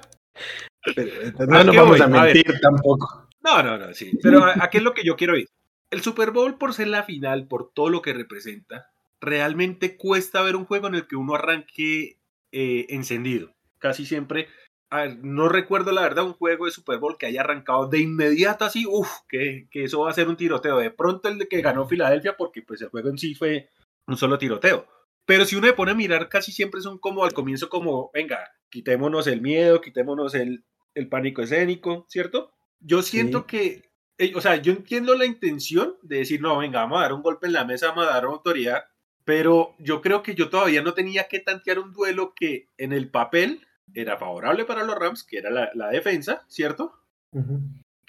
Pero, 0.94 1.10
¿A 1.38 1.46
no 1.46 1.64
nos 1.64 1.70
qué 1.72 1.78
vamos 1.80 1.98
voy? 1.98 2.00
a 2.00 2.06
mentir 2.08 2.60
tampoco. 2.60 3.28
No, 3.42 3.62
no, 3.62 3.76
no, 3.78 3.92
sí. 3.92 4.16
Pero 4.22 4.44
¿a, 4.44 4.54
a 4.60 4.70
qué 4.70 4.78
es 4.78 4.84
lo 4.84 4.92
que 4.94 5.02
yo 5.04 5.16
quiero 5.16 5.36
ir? 5.36 5.48
El 5.90 6.02
Super 6.02 6.30
Bowl, 6.30 6.58
por 6.58 6.74
ser 6.74 6.88
la 6.88 7.04
final, 7.04 7.46
por 7.46 7.72
todo 7.72 7.90
lo 7.90 8.02
que 8.02 8.12
representa, 8.12 8.90
realmente 9.20 9.96
cuesta 9.96 10.42
ver 10.42 10.56
un 10.56 10.64
juego 10.66 10.88
en 10.88 10.94
el 10.94 11.06
que 11.06 11.16
uno 11.16 11.34
arranque 11.34 12.18
eh, 12.52 12.86
encendido. 12.90 13.54
Casi 13.78 14.04
siempre, 14.04 14.48
a 14.90 15.02
ver, 15.02 15.18
no 15.22 15.48
recuerdo 15.48 15.92
la 15.92 16.02
verdad 16.02 16.24
un 16.24 16.32
juego 16.32 16.66
de 16.66 16.72
Super 16.72 16.98
Bowl 16.98 17.16
que 17.18 17.26
haya 17.26 17.42
arrancado 17.42 17.88
de 17.88 18.00
inmediato 18.00 18.64
así, 18.64 18.84
uff, 18.88 19.10
que, 19.28 19.68
que 19.70 19.84
eso 19.84 20.00
va 20.00 20.10
a 20.10 20.14
ser 20.14 20.28
un 20.28 20.36
tiroteo. 20.36 20.78
De 20.78 20.90
pronto 20.90 21.28
el 21.28 21.38
de 21.38 21.48
que 21.48 21.60
ganó 21.60 21.86
Filadelfia, 21.86 22.36
porque 22.36 22.62
pues 22.62 22.80
el 22.82 22.88
juego 22.88 23.08
en 23.08 23.18
sí 23.18 23.34
fue 23.34 23.68
un 24.06 24.16
solo 24.16 24.38
tiroteo. 24.38 24.86
Pero 25.24 25.44
si 25.44 25.56
uno 25.56 25.66
se 25.66 25.72
pone 25.72 25.92
a 25.92 25.94
mirar, 25.94 26.28
casi 26.28 26.52
siempre 26.52 26.80
son 26.80 26.98
como 26.98 27.24
al 27.24 27.32
comienzo 27.32 27.68
como, 27.68 28.10
venga, 28.14 28.38
quitémonos 28.70 29.26
el 29.26 29.40
miedo, 29.40 29.80
quitémonos 29.80 30.34
el, 30.34 30.64
el 30.94 31.08
pánico 31.08 31.42
escénico, 31.42 32.06
¿cierto? 32.08 32.52
Yo 32.80 33.02
siento 33.02 33.40
Sí. 33.40 33.46
que, 33.48 33.90
o 34.34 34.40
sea, 34.40 34.56
yo 34.56 34.72
entiendo 34.72 35.14
la 35.14 35.26
intención 35.26 35.96
de 36.02 36.18
decir, 36.18 36.40
no, 36.40 36.58
venga, 36.58 36.80
vamos 36.80 36.98
a 36.98 37.02
dar 37.02 37.12
un 37.12 37.22
golpe 37.22 37.46
en 37.46 37.52
la 37.52 37.64
mesa, 37.64 37.88
vamos 37.88 38.06
a 38.06 38.12
dar 38.12 38.24
autoridad, 38.24 38.84
pero 39.24 39.74
yo 39.78 40.00
creo 40.00 40.22
que 40.22 40.34
yo 40.34 40.48
todavía 40.48 40.82
no 40.82 40.94
tenía 40.94 41.28
que 41.28 41.40
tantear 41.40 41.78
un 41.78 41.92
duelo 41.92 42.32
que 42.34 42.68
en 42.78 42.92
el 42.92 43.10
papel 43.10 43.66
era 43.94 44.16
favorable 44.16 44.64
para 44.64 44.84
los 44.84 44.96
Rams, 44.96 45.24
que 45.24 45.38
era 45.38 45.50
la, 45.50 45.70
la 45.74 45.88
defensa, 45.88 46.44
¿cierto? 46.48 46.94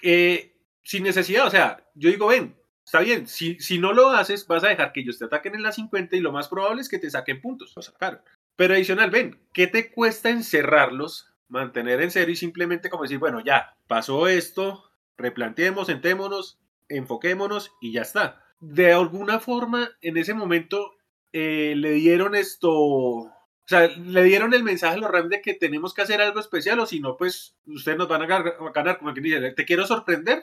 Eh, 0.02 0.54
sin 0.82 1.02
necesidad, 1.02 1.46
o 1.46 1.50
sea, 1.50 1.84
yo 1.94 2.10
digo, 2.10 2.28
ven, 2.28 2.56
está 2.84 3.00
bien, 3.00 3.26
si, 3.26 3.58
si 3.60 3.78
no 3.78 3.92
lo 3.92 4.10
haces, 4.10 4.46
vas 4.46 4.64
a 4.64 4.68
dejar 4.68 4.92
que 4.92 5.00
ellos 5.00 5.18
te 5.18 5.26
ataquen 5.26 5.54
en 5.54 5.62
la 5.62 5.72
50 5.72 6.16
y 6.16 6.20
lo 6.20 6.32
más 6.32 6.48
probable 6.48 6.80
es 6.80 6.88
que 6.88 6.98
te 6.98 7.10
saquen 7.10 7.40
puntos, 7.40 7.72
lo 7.76 7.82
sacaron. 7.82 8.20
Pero 8.56 8.74
adicional, 8.74 9.10
ven, 9.10 9.38
¿qué 9.52 9.66
te 9.66 9.92
cuesta 9.92 10.30
encerrarlos, 10.30 11.32
mantener 11.48 12.00
en 12.00 12.10
cero 12.10 12.30
y 12.30 12.36
simplemente 12.36 12.88
como 12.88 13.02
decir, 13.02 13.18
bueno, 13.18 13.42
ya, 13.44 13.76
pasó 13.86 14.28
esto, 14.28 14.87
replanteemos, 15.18 15.88
sentémonos, 15.88 16.58
enfoquémonos 16.88 17.72
y 17.80 17.92
ya 17.92 18.02
está? 18.02 18.42
De 18.60 18.92
alguna 18.92 19.40
forma, 19.40 19.90
en 20.00 20.16
ese 20.16 20.32
momento, 20.32 20.92
eh, 21.32 21.74
le 21.76 21.92
dieron 21.92 22.34
esto, 22.34 22.72
o 22.72 23.32
sea, 23.66 23.88
le 23.88 24.22
dieron 24.22 24.54
el 24.54 24.64
mensaje 24.64 24.94
a 24.94 24.98
los 24.98 25.10
Rams 25.10 25.28
de 25.28 25.42
que 25.42 25.54
tenemos 25.54 25.92
que 25.92 26.02
hacer 26.02 26.20
algo 26.20 26.40
especial 26.40 26.80
o 26.80 26.86
si 26.86 27.00
no, 27.00 27.16
pues 27.16 27.56
ustedes 27.66 27.98
nos 27.98 28.08
van 28.08 28.22
a 28.22 28.26
ganar, 28.26 28.98
como 28.98 29.12
quien 29.12 29.24
dice, 29.24 29.52
te 29.52 29.64
quiero 29.66 29.86
sorprender 29.86 30.42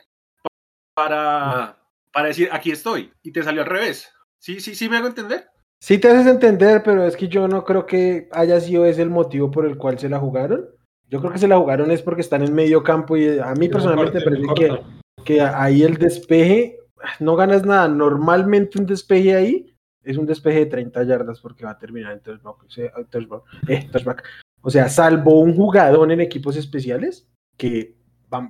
para, 0.93 1.77
para 2.11 2.27
decir, 2.27 2.49
aquí 2.51 2.71
estoy, 2.71 3.11
y 3.23 3.31
te 3.31 3.43
salió 3.43 3.63
al 3.63 3.69
revés. 3.69 4.11
¿Sí, 4.37 4.59
sí, 4.59 4.75
sí 4.75 4.87
me 4.87 4.97
hago 4.97 5.07
entender? 5.07 5.49
Sí 5.79 5.97
te 5.97 6.07
haces 6.07 6.27
entender, 6.27 6.83
pero 6.83 7.05
es 7.05 7.17
que 7.17 7.27
yo 7.27 7.47
no 7.47 7.63
creo 7.63 7.85
que 7.85 8.29
haya 8.31 8.59
sido 8.59 8.85
ese 8.85 9.01
el 9.01 9.09
motivo 9.09 9.51
por 9.51 9.65
el 9.65 9.77
cual 9.77 9.99
se 9.99 10.09
la 10.09 10.19
jugaron. 10.19 10.74
Yo 11.09 11.19
creo 11.19 11.31
que 11.31 11.39
se 11.39 11.47
la 11.47 11.57
jugaron 11.57 11.91
es 11.91 12.01
porque 12.01 12.21
están 12.21 12.43
en 12.43 12.53
medio 12.53 12.83
campo 12.83 13.15
y 13.15 13.39
a 13.39 13.53
mí 13.53 13.69
personalmente 13.69 14.19
me 14.19 14.25
parece 14.25 14.47
que, 14.55 14.81
que 15.23 15.41
ahí 15.41 15.83
el 15.83 15.97
despeje, 15.97 16.79
no 17.19 17.35
ganas 17.35 17.65
nada. 17.65 17.87
Normalmente 17.87 18.79
un 18.79 18.85
despeje 18.85 19.35
ahí 19.35 19.75
es 20.03 20.17
un 20.17 20.25
despeje 20.25 20.59
de 20.59 20.65
30 20.67 21.03
yardas 21.03 21.41
porque 21.41 21.65
va 21.65 21.71
a 21.71 21.77
terminar 21.77 22.13
en 22.13 22.21
touchback. 22.21 22.63
O 22.63 22.69
sea, 22.69 22.91
touchback, 23.09 23.43
eh, 23.67 23.89
touchback. 23.91 24.23
O 24.61 24.69
sea, 24.69 24.89
salvo 24.89 25.39
un 25.39 25.55
jugador 25.55 26.11
en 26.11 26.21
equipos 26.21 26.57
especiales, 26.57 27.27
que 27.57 27.95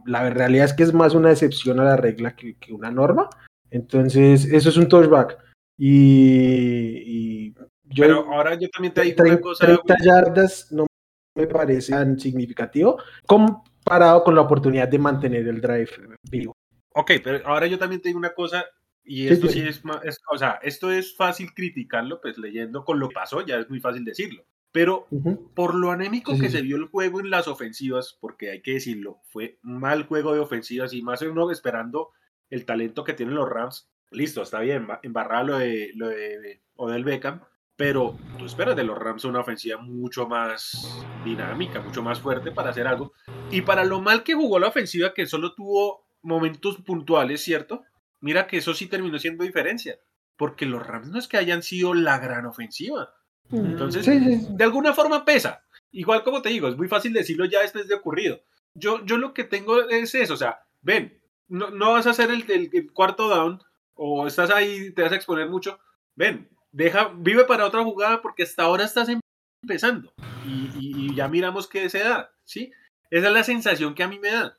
la 0.05 0.29
realidad 0.29 0.65
es 0.65 0.73
que 0.73 0.83
es 0.83 0.93
más 0.93 1.13
una 1.13 1.31
excepción 1.31 1.79
a 1.79 1.83
la 1.83 1.97
regla 1.97 2.35
que, 2.35 2.55
que 2.57 2.73
una 2.73 2.89
norma. 2.89 3.29
Entonces, 3.69 4.45
eso 4.45 4.69
es 4.69 4.77
un 4.77 4.87
touchback. 4.87 5.37
Y, 5.77 7.49
y 7.49 7.53
yo 7.83 8.03
Pero 8.03 8.33
ahora 8.33 8.55
yo 8.55 8.69
también 8.69 8.93
te 8.93 9.01
digo 9.01 9.15
una 9.19 9.25
30, 9.25 9.41
cosa. 9.41 9.65
30 9.65 9.95
yardas 10.03 10.71
no 10.71 10.87
me 11.35 11.47
parece 11.47 11.91
tan 11.91 12.17
significativo 12.19 12.97
comparado 13.27 14.23
con 14.23 14.35
la 14.35 14.41
oportunidad 14.41 14.87
de 14.87 14.99
mantener 14.99 15.47
el 15.47 15.61
drive 15.61 15.89
vivo. 16.31 16.53
Ok, 16.93 17.11
pero 17.23 17.45
ahora 17.45 17.67
yo 17.67 17.77
también 17.77 18.01
te 18.01 18.09
digo 18.09 18.19
una 18.19 18.33
cosa, 18.33 18.65
y 19.03 19.27
Sí, 19.27 19.33
esto 19.33 19.47
sí. 19.47 19.53
sí 19.61 19.67
es 19.67 19.83
más, 19.85 20.03
es- 20.05 20.19
o 20.31 20.37
sea, 20.37 20.59
esto 20.63 20.91
es 20.91 21.15
fácil 21.15 21.53
criticarlo, 21.53 22.21
pues 22.21 22.37
leyendo 22.37 22.85
con 22.85 22.99
lo 22.99 23.09
que 23.09 23.15
pasó, 23.15 23.45
ya 23.45 23.57
es 23.57 23.69
muy 23.69 23.79
fácil 23.81 24.05
decirlo. 24.05 24.43
Pero 24.71 25.07
Ujú. 25.11 25.51
por 25.53 25.75
lo 25.75 25.91
anémico 25.91 26.33
Sí, 26.33 26.39
que 26.41 26.47
sí, 26.47 26.53
se 26.53 26.57
sí. 26.59 26.63
vio 26.63 26.77
el 26.77 26.85
juego 26.87 27.19
en 27.19 27.29
las 27.29 27.47
ofensivas, 27.47 28.17
porque 28.19 28.51
hay 28.51 28.61
que 28.61 28.73
decirlo, 28.73 29.19
fue 29.25 29.59
mal 29.61 30.03
juego 30.07 30.33
de 30.33 30.39
ofensivas 30.39 30.93
y 30.93 31.01
más 31.01 31.21
uno 31.21 31.51
esperando 31.51 32.11
el 32.49 32.65
talento 32.65 33.03
que 33.03 33.13
tienen 33.13 33.35
los 33.35 33.49
Rams. 33.49 33.89
Listo, 34.11 34.41
está 34.41 34.59
bien, 34.61 34.87
embarrada 35.03 35.43
lo 35.43 35.57
de, 35.57 35.91
lo 35.95 36.07
de 36.09 36.61
Odell 36.75 37.03
Beckham, 37.03 37.41
pero 37.75 38.17
tú 38.37 38.45
esperas 38.45 38.75
de 38.75 38.83
los 38.83 38.97
Rams 38.97 39.25
una 39.25 39.39
ofensiva 39.41 39.79
mucho 39.81 40.27
más 40.27 41.05
dinámica, 41.23 41.81
mucho 41.81 42.01
más 42.01 42.19
fuerte 42.19 42.51
para 42.51 42.69
hacer 42.69 42.87
algo. 42.87 43.13
Y 43.51 43.61
para 43.61 43.83
lo 43.83 44.01
mal 44.01 44.23
que 44.23 44.33
jugó 44.33 44.59
la 44.59 44.67
ofensiva, 44.67 45.13
que 45.13 45.25
solo 45.25 45.53
tuvo 45.53 46.05
momentos 46.21 46.77
puntuales, 46.77 47.41
¿cierto? 47.43 47.83
Mira 48.21 48.47
que 48.47 48.57
eso 48.57 48.73
sí 48.73 48.87
terminó 48.87 49.19
siendo 49.19 49.43
diferencia, 49.43 49.99
porque 50.37 50.65
los 50.65 50.85
Rams 50.85 51.09
no 51.09 51.19
es 51.19 51.27
que 51.27 51.37
hayan 51.37 51.63
sido 51.63 51.93
la 51.93 52.17
gran 52.19 52.45
ofensiva. 52.45 53.13
Entonces, 53.51 54.05
Sí, 54.05 54.19
sí, 54.19 54.47
de 54.55 54.63
alguna 54.63 54.93
forma 54.93 55.23
pesa. 55.25 55.63
Igual 55.91 56.23
como 56.23 56.41
te 56.41 56.49
digo, 56.49 56.67
es 56.67 56.77
muy 56.77 56.87
fácil 56.87 57.13
decirlo 57.13 57.45
ya 57.45 57.61
después 57.61 57.87
de 57.87 57.95
ocurrido. 57.95 58.41
Yo, 58.73 59.05
yo 59.05 59.17
lo 59.17 59.33
que 59.33 59.43
tengo 59.43 59.81
es 59.89 60.15
eso, 60.15 60.33
o 60.33 60.37
sea, 60.37 60.59
ven, 60.81 61.21
no, 61.47 61.69
no 61.69 61.91
vas 61.93 62.07
a 62.07 62.09
hacer 62.11 62.31
el, 62.31 62.49
el- 62.51 62.69
el 62.73 62.91
cuarto 62.91 63.29
down 63.29 63.61
o 63.93 64.27
estás 64.27 64.49
ahí, 64.49 64.91
te 64.91 65.03
vas 65.03 65.11
a 65.11 65.15
exponer 65.15 65.47
mucho. 65.49 65.79
Ven, 66.15 66.49
deja, 66.75 67.11
vive 67.17 67.45
para 67.45 67.65
otra 67.65 67.83
jugada 67.83 68.21
porque 68.21 68.43
hasta 68.43 68.63
ahora 68.63 68.83
estás 68.83 69.07
em- 69.09 69.19
empezando 69.63 70.11
y, 70.45 70.65
y- 70.75 71.09
y 71.11 71.15
ya 71.15 71.27
miramos 71.27 71.67
qué 71.67 71.89
se 71.89 71.99
da, 71.99 72.31
¿sí? 72.43 72.71
Esa 73.09 73.27
es 73.27 73.33
la 73.33 73.43
sensación 73.43 73.95
que 73.95 74.03
a 74.03 74.07
mí 74.07 74.19
me 74.19 74.29
da. 74.31 74.57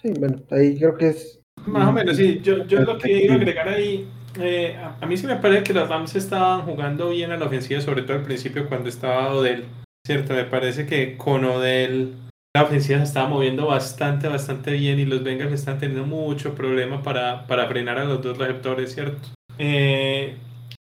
Sí, 0.00 0.10
bueno, 0.18 0.42
ahí 0.50 0.78
creo 0.78 0.96
que 0.96 1.08
es. 1.08 1.40
Más 1.66 1.88
o 1.88 1.92
menos, 1.92 2.16
sí. 2.16 2.40
Yo, 2.42 2.66
yo 2.66 2.80
lo 2.80 2.98
que 2.98 3.24
iba 3.24 3.34
a 3.34 3.36
agregar 3.36 3.68
ahí, 3.68 4.08
eh, 4.40 4.76
a, 4.76 4.96
a 5.00 5.06
mí 5.06 5.16
sí 5.16 5.26
me 5.26 5.36
parece 5.36 5.62
que 5.62 5.74
los 5.74 5.88
Rams 5.88 6.14
estaban 6.16 6.62
jugando 6.62 7.10
bien 7.10 7.30
a 7.30 7.36
la 7.36 7.46
ofensiva, 7.46 7.80
sobre 7.80 8.02
todo 8.02 8.16
al 8.16 8.24
principio 8.24 8.68
cuando 8.68 8.88
estaba 8.88 9.32
Odell. 9.34 9.64
Cierto, 10.06 10.34
me 10.34 10.44
parece 10.44 10.86
que 10.86 11.16
con 11.16 11.44
Odell 11.44 12.14
la 12.56 12.64
ofensiva 12.64 12.98
se 12.98 13.04
estaba 13.04 13.28
moviendo 13.28 13.66
bastante, 13.66 14.26
bastante 14.26 14.72
bien 14.72 14.98
y 14.98 15.04
los 15.04 15.22
Bengals 15.22 15.52
están 15.52 15.78
teniendo 15.78 16.04
mucho 16.06 16.54
problema 16.54 17.02
para, 17.02 17.46
para 17.46 17.68
frenar 17.68 17.98
a 17.98 18.04
los 18.04 18.20
dos 18.22 18.36
receptores, 18.36 18.92
¿cierto? 18.92 19.28
Eh, 19.58 20.36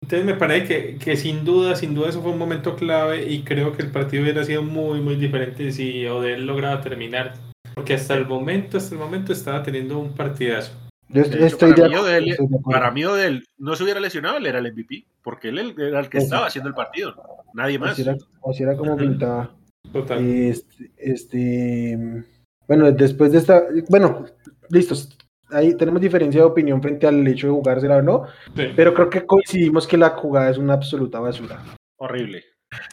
Entonces 0.06 0.24
me 0.24 0.36
parece 0.36 0.68
que, 0.68 0.98
que, 0.98 1.18
sin 1.18 1.44
duda, 1.44 1.76
sin 1.76 1.96
duda 1.96 2.10
eso 2.10 2.22
fue 2.22 2.30
un 2.30 2.38
momento 2.38 2.76
clave 2.76 3.28
y 3.28 3.42
creo 3.42 3.76
que 3.76 3.82
el 3.82 3.90
partido 3.90 4.22
hubiera 4.22 4.44
sido 4.44 4.62
muy, 4.62 5.02
muy 5.02 5.16
diferente 5.16 5.72
si 5.72 6.06
Odell 6.06 6.46
lograba 6.46 6.80
terminar. 6.80 7.34
Porque 7.74 7.96
hasta 7.96 8.14
el 8.14 8.28
momento, 8.28 8.78
hasta 8.78 8.94
el 8.94 9.02
momento 9.02 9.34
estaba 9.34 9.64
teniendo 9.64 9.98
un 9.98 10.14
partidazo. 10.14 10.74
Yo 11.10 11.24
estoy, 11.24 11.74
para, 11.74 11.90
mí 11.90 11.96
Odell, 11.96 12.38
para, 12.72 12.92
mí 12.92 13.04
Odell, 13.04 13.46
no 13.58 13.76
se 13.76 13.84
hubiera 13.84 14.00
lesionado, 14.00 14.38
él 14.38 14.46
era 14.46 14.60
el 14.60 14.72
MVP, 14.72 15.08
porque 15.24 15.50
él 15.50 15.74
era 15.76 16.02
el 16.02 16.10
que 16.10 16.20
estaba 16.20 16.46
haciendo 16.46 16.70
el 16.70 16.76
partido, 16.76 17.16
nadie 17.56 17.80
más. 17.80 18.00
Así 18.00 18.62
era, 18.62 18.78
como 18.78 18.96
pintaba. 18.96 19.56
Total. 19.92 20.24
Este, 20.24 20.92
este, 20.98 22.24
bueno, 22.68 22.92
después 22.92 23.32
de 23.32 23.40
esta, 23.40 23.64
bueno, 23.90 24.26
listos, 24.70 25.18
ahí 25.52 25.76
tenemos 25.76 26.02
diferencia 26.02 26.42
de 26.42 26.48
opinión 26.48 26.82
frente 26.82 27.08
al 27.08 27.26
hecho 27.28 27.48
de 27.48 27.54
jugársela 27.54 27.98
o 27.98 28.02
no, 28.02 28.26
pero 28.76 28.94
creo 28.94 29.10
que 29.10 29.26
coincidimos 29.26 29.88
que 29.88 29.98
la 29.98 30.10
jugada 30.10 30.50
es 30.50 30.58
una 30.58 30.74
absoluta 30.74 31.20
basura. 31.20 31.64
Horrible. 31.98 32.44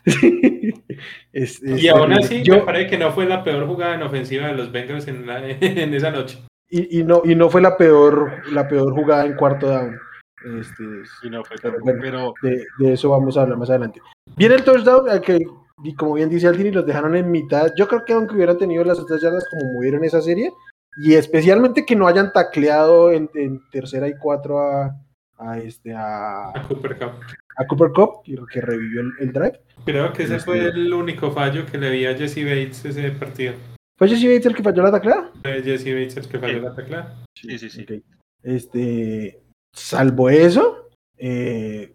y 1.32 1.88
aún 1.88 2.12
así, 2.12 2.42
yo, 2.42 2.56
me 2.56 2.62
parece 2.62 2.90
que 2.90 2.98
no 2.98 3.10
fue 3.10 3.26
la 3.26 3.42
peor 3.42 3.66
jugada 3.66 3.94
en 3.94 4.02
ofensiva 4.02 4.46
de 4.46 4.54
los 4.54 4.70
Bengals 4.70 5.08
en, 5.08 5.28
en 5.28 5.94
esa 5.94 6.10
noche. 6.10 6.38
Y, 6.68 7.00
y, 7.00 7.04
no, 7.04 7.22
y 7.24 7.34
no 7.34 7.50
fue 7.50 7.60
la 7.60 7.76
peor, 7.76 8.42
la 8.52 8.68
peor 8.68 8.94
jugada 8.94 9.26
en 9.26 9.34
cuarto 9.34 9.68
down. 9.68 9.98
Este, 10.44 11.28
no 11.30 11.44
fue 11.44 11.56
pero, 11.62 11.78
bueno, 11.80 12.34
de, 12.42 12.64
de, 12.78 12.92
eso 12.94 13.10
vamos 13.10 13.36
a 13.36 13.42
hablar 13.42 13.58
más 13.58 13.70
adelante. 13.70 14.00
Viene 14.36 14.56
el 14.56 14.64
touchdown, 14.64 15.20
que 15.20 15.44
y 15.84 15.94
como 15.94 16.14
bien 16.14 16.28
dice 16.28 16.46
Aldini, 16.46 16.70
los 16.70 16.86
dejaron 16.86 17.16
en 17.16 17.30
mitad. 17.30 17.72
Yo 17.76 17.88
creo 17.88 18.04
que 18.04 18.12
aunque 18.12 18.34
hubieran 18.34 18.58
tenido 18.58 18.84
las 18.84 18.98
otras 18.98 19.20
yardas 19.20 19.48
como 19.50 19.72
movieron 19.72 20.04
esa 20.04 20.20
serie, 20.20 20.50
y 20.96 21.14
especialmente 21.14 21.86
que 21.86 21.96
no 21.96 22.06
hayan 22.06 22.32
tacleado 22.32 23.12
en, 23.12 23.28
tercera 23.70 24.08
y 24.08 24.14
cuatro 24.18 24.60
a, 24.60 24.96
a 25.38 25.58
este 25.58 25.94
a, 25.94 26.50
a, 26.50 26.68
Cooper 26.68 26.98
Cup. 26.98 27.12
A 27.56 27.66
Cooper 27.66 27.90
Cup, 27.92 28.22
que 28.52 28.60
revivió 28.60 29.02
el, 29.20 29.32
drive. 29.32 29.60
Creo 29.84 30.12
que 30.12 30.24
ese 30.24 30.38
fue 30.38 30.66
este 30.66 30.78
el 30.78 30.92
único 30.92 31.30
fallo 31.30 31.64
que 31.66 31.78
le 31.78 31.90
vi 31.90 32.06
a 32.06 32.16
Jesse 32.16 32.44
Bates 32.44 32.84
ese 32.84 33.10
partido. 33.12 33.54
¿Fue 33.96 34.08
Jesse 34.08 34.24
Bates 34.24 34.46
el 34.46 34.54
que 34.54 34.62
falló 34.62 34.82
la 34.82 34.90
taclea? 34.90 35.30
Fue 35.42 35.62
Jesse 35.62 35.92
Bates 35.92 36.16
el 36.16 36.28
que 36.28 36.38
falló 36.38 36.60
la 36.60 36.74
taclea. 36.74 37.14
Sí, 37.34 37.58
sí, 37.58 37.70
sí. 37.70 37.86
Este, 38.42 39.42
salvo 39.72 40.28
eso, 40.28 40.88
eh, 41.16 41.94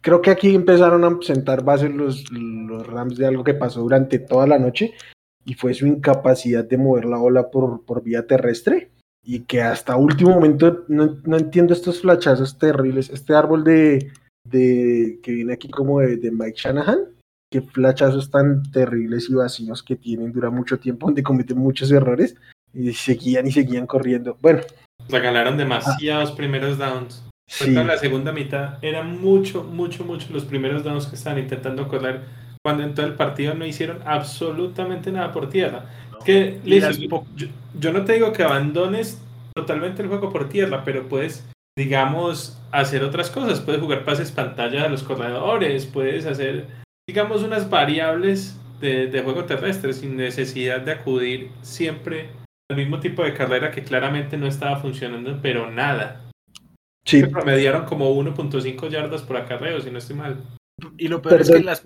creo 0.00 0.22
que 0.22 0.30
aquí 0.30 0.54
empezaron 0.54 1.04
a 1.04 1.18
sentar 1.22 1.62
bases 1.62 1.90
los, 1.90 2.30
los 2.32 2.86
Rams 2.86 3.16
de 3.16 3.26
algo 3.26 3.44
que 3.44 3.54
pasó 3.54 3.80
durante 3.80 4.18
toda 4.18 4.46
la 4.46 4.58
noche 4.58 4.94
y 5.46 5.54
fue 5.54 5.72
su 5.72 5.86
incapacidad 5.86 6.64
de 6.64 6.76
mover 6.76 7.04
la 7.06 7.18
ola 7.18 7.50
por, 7.50 7.84
por 7.84 8.02
vía 8.02 8.26
terrestre 8.26 8.90
y 9.24 9.40
que 9.40 9.62
hasta 9.62 9.96
último 9.96 10.32
momento 10.32 10.84
no, 10.88 11.18
no 11.24 11.36
entiendo 11.36 11.72
estos 11.72 12.00
flachazos 12.00 12.58
terribles, 12.58 13.10
este 13.10 13.34
árbol 13.34 13.64
de, 13.64 14.10
de 14.44 15.20
que 15.22 15.32
viene 15.32 15.54
aquí 15.54 15.68
como 15.68 16.00
de, 16.00 16.16
de, 16.16 16.30
Mike 16.32 16.56
Shanahan, 16.56 16.98
qué 17.50 17.62
flachazos 17.62 18.30
tan 18.30 18.62
terribles 18.72 19.30
y 19.30 19.34
vacíos 19.34 19.82
que 19.84 19.96
tienen, 19.96 20.32
dura 20.32 20.50
mucho 20.50 20.78
tiempo, 20.78 21.06
donde 21.06 21.22
cometen 21.22 21.58
muchos 21.58 21.92
errores 21.92 22.36
y 22.74 22.92
seguían 22.92 23.46
y 23.46 23.52
seguían 23.52 23.86
corriendo. 23.86 24.36
Bueno. 24.40 24.60
Regalaron 25.08 25.56
demasiados 25.56 26.32
primeros 26.32 26.76
downs. 26.76 27.22
Sí. 27.48 27.70
La 27.70 27.96
segunda 27.96 28.32
mitad 28.32 28.82
eran 28.82 29.20
mucho, 29.20 29.62
mucho, 29.62 30.04
mucho 30.04 30.32
los 30.32 30.44
primeros 30.44 30.82
downs 30.82 31.06
que 31.06 31.14
estaban 31.14 31.38
intentando 31.38 31.86
correr 31.86 32.45
cuando 32.66 32.82
en 32.82 32.96
todo 32.96 33.06
el 33.06 33.14
partido 33.14 33.54
no 33.54 33.64
hicieron 33.64 34.00
absolutamente 34.04 35.12
nada 35.12 35.30
por 35.30 35.48
tierra. 35.48 35.84
que, 36.24 36.58
yo, 37.78 37.92
no 37.92 38.04
te 38.04 38.14
digo 38.14 38.32
que 38.32 38.42
abandones 38.42 39.22
totalmente 39.54 40.02
el 40.02 40.08
juego 40.08 40.32
por 40.32 40.48
tierra, 40.48 40.82
pero 40.84 41.08
puedes, 41.08 41.48
digamos, 41.78 42.60
hacer 42.72 43.04
otras 43.04 43.30
cosas. 43.30 43.60
Puedes 43.60 43.80
jugar 43.80 44.04
pases 44.04 44.32
pantalla 44.32 44.82
a 44.82 44.88
los 44.88 45.04
corredores, 45.04 45.86
puedes 45.86 46.26
hacer, 46.26 46.66
digamos, 47.08 47.44
unas 47.44 47.70
variables 47.70 48.58
de, 48.80 49.06
de 49.06 49.22
juego 49.22 49.44
terrestre 49.44 49.92
sin 49.92 50.16
necesidad 50.16 50.80
de 50.80 50.90
acudir 50.90 51.50
siempre 51.62 52.30
al 52.68 52.78
mismo 52.78 52.98
tipo 52.98 53.22
de 53.22 53.32
carrera 53.32 53.70
que 53.70 53.84
claramente 53.84 54.36
no 54.36 54.48
estaba 54.48 54.80
funcionando, 54.80 55.38
pero 55.40 55.70
nada. 55.70 56.20
Sí. 57.04 57.20
Se 57.20 57.28
promediaron 57.28 57.84
como 57.84 58.12
1.5 58.12 58.88
yardas 58.88 59.22
por 59.22 59.36
acarreo, 59.36 59.80
si 59.80 59.92
no 59.92 59.98
estoy 59.98 60.16
mal. 60.16 60.42
Y 60.98 61.08
lo 61.08 61.22
peor 61.22 61.40
es 61.40 61.50
que 61.50 61.62
las, 61.62 61.82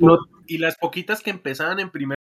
y 0.46 0.58
las 0.58 0.76
poquitas 0.76 1.22
que 1.22 1.30
empezaban 1.30 1.78
en 1.80 1.90
primer 1.90 2.16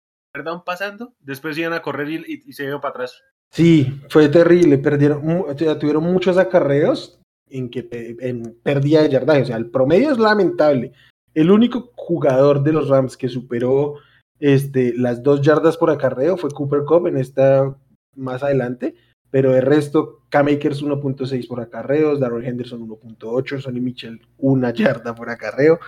down 0.42 0.64
pasando, 0.64 1.14
después 1.20 1.57
iban 1.59 1.72
a 1.72 1.83
correr 1.83 2.09
y, 2.11 2.53
se 2.53 2.64
iban 2.64 2.81
para 2.81 2.90
atrás. 2.90 3.22
Sí, 3.53 4.00
fue 4.09 4.29
terrible. 4.29 4.79
Perdieron, 4.79 5.44
tuvieron 5.79 6.05
muchos 6.05 6.38
acarreos 6.38 7.20
en 7.50 7.70
que 7.70 7.87
en 8.20 8.59
pérdida 8.62 9.03
de 9.03 9.11
yardaje. 9.11 9.42
O 9.42 9.46
sea, 9.46 9.57
el 9.57 9.70
promedio 9.70 10.11
es 10.11 10.18
lamentable. 10.18 10.92
El 11.35 11.50
único 11.50 11.92
jugador 11.94 12.62
de 12.62 12.72
los 12.72 12.88
Rams 12.88 13.16
que 13.16 13.29
superó 13.29 13.96
este, 14.40 14.94
las 14.96 15.22
dos 15.22 15.42
yardas 15.42 15.77
por 15.77 15.90
acarreo 15.90 16.37
fue 16.37 16.50
Cooper 16.50 16.85
Cup 16.85 17.07
en 17.07 17.18
esta 17.18 17.77
más 18.16 18.42
adelante. 18.42 18.94
Pero 19.31 19.55
el 19.57 19.62
resto, 19.62 20.20
K-Makers 20.31 20.83
1.6 20.83 21.48
por 21.48 21.61
acarreos, 21.61 22.20
Darrell 22.20 22.46
Henderson 22.46 22.88
1.8, 22.88 23.61
Sonny 23.61 23.81
Mitchell 23.81 24.20
una 24.38 24.72
yarda 24.72 25.14
por 25.14 25.29
acarreo 25.29 25.81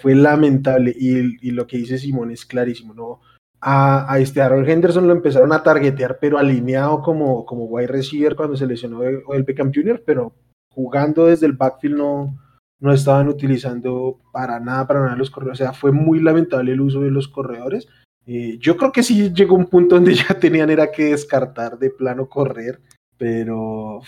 fue 0.00 0.14
lamentable 0.14 0.94
y, 0.96 1.50
lo 1.50 1.66
que 1.66 1.78
dice 1.78 1.98
Simón 1.98 2.30
es 2.30 2.44
clarísimo, 2.44 2.94
¿no? 2.94 3.20
A, 3.60 4.18
este 4.18 4.40
Aaron 4.40 4.68
Henderson 4.68 5.06
lo 5.06 5.12
empezaron 5.12 5.52
a 5.52 5.62
targetear, 5.62 6.18
pero 6.20 6.38
alineado 6.38 7.02
como, 7.02 7.44
como 7.44 7.66
wide 7.66 7.88
receiver 7.88 8.34
cuando 8.34 8.56
se 8.56 8.66
lesionó 8.66 9.02
el 9.02 9.42
Beckham 9.44 9.70
Jr., 9.72 10.02
pero 10.04 10.32
jugando 10.72 11.26
desde 11.26 11.46
el 11.46 11.52
backfield 11.52 11.96
no, 11.96 12.38
no 12.80 12.92
estaban 12.92 13.28
utilizando 13.28 14.18
para 14.32 14.58
nada, 14.58 14.86
para 14.86 15.00
nada 15.00 15.16
los 15.16 15.30
corredores. 15.30 15.60
O 15.60 15.64
sea, 15.64 15.72
fue 15.72 15.92
muy 15.92 16.20
lamentable 16.20 16.72
el 16.72 16.80
uso 16.80 17.00
de 17.00 17.10
los 17.10 17.28
corredores. 17.28 17.86
Eh, 18.26 18.58
yo 18.58 18.76
creo 18.76 18.92
que 18.92 19.02
sí 19.02 19.32
llegó 19.32 19.54
un 19.54 19.66
punto 19.66 19.96
donde 19.96 20.14
ya 20.28 20.38
tenían 20.38 20.70
era 20.70 20.90
que 20.90 21.10
descartar 21.10 21.78
de 21.78 21.90
plano 21.90 22.28
correr, 22.28 22.80
pero 23.18 24.00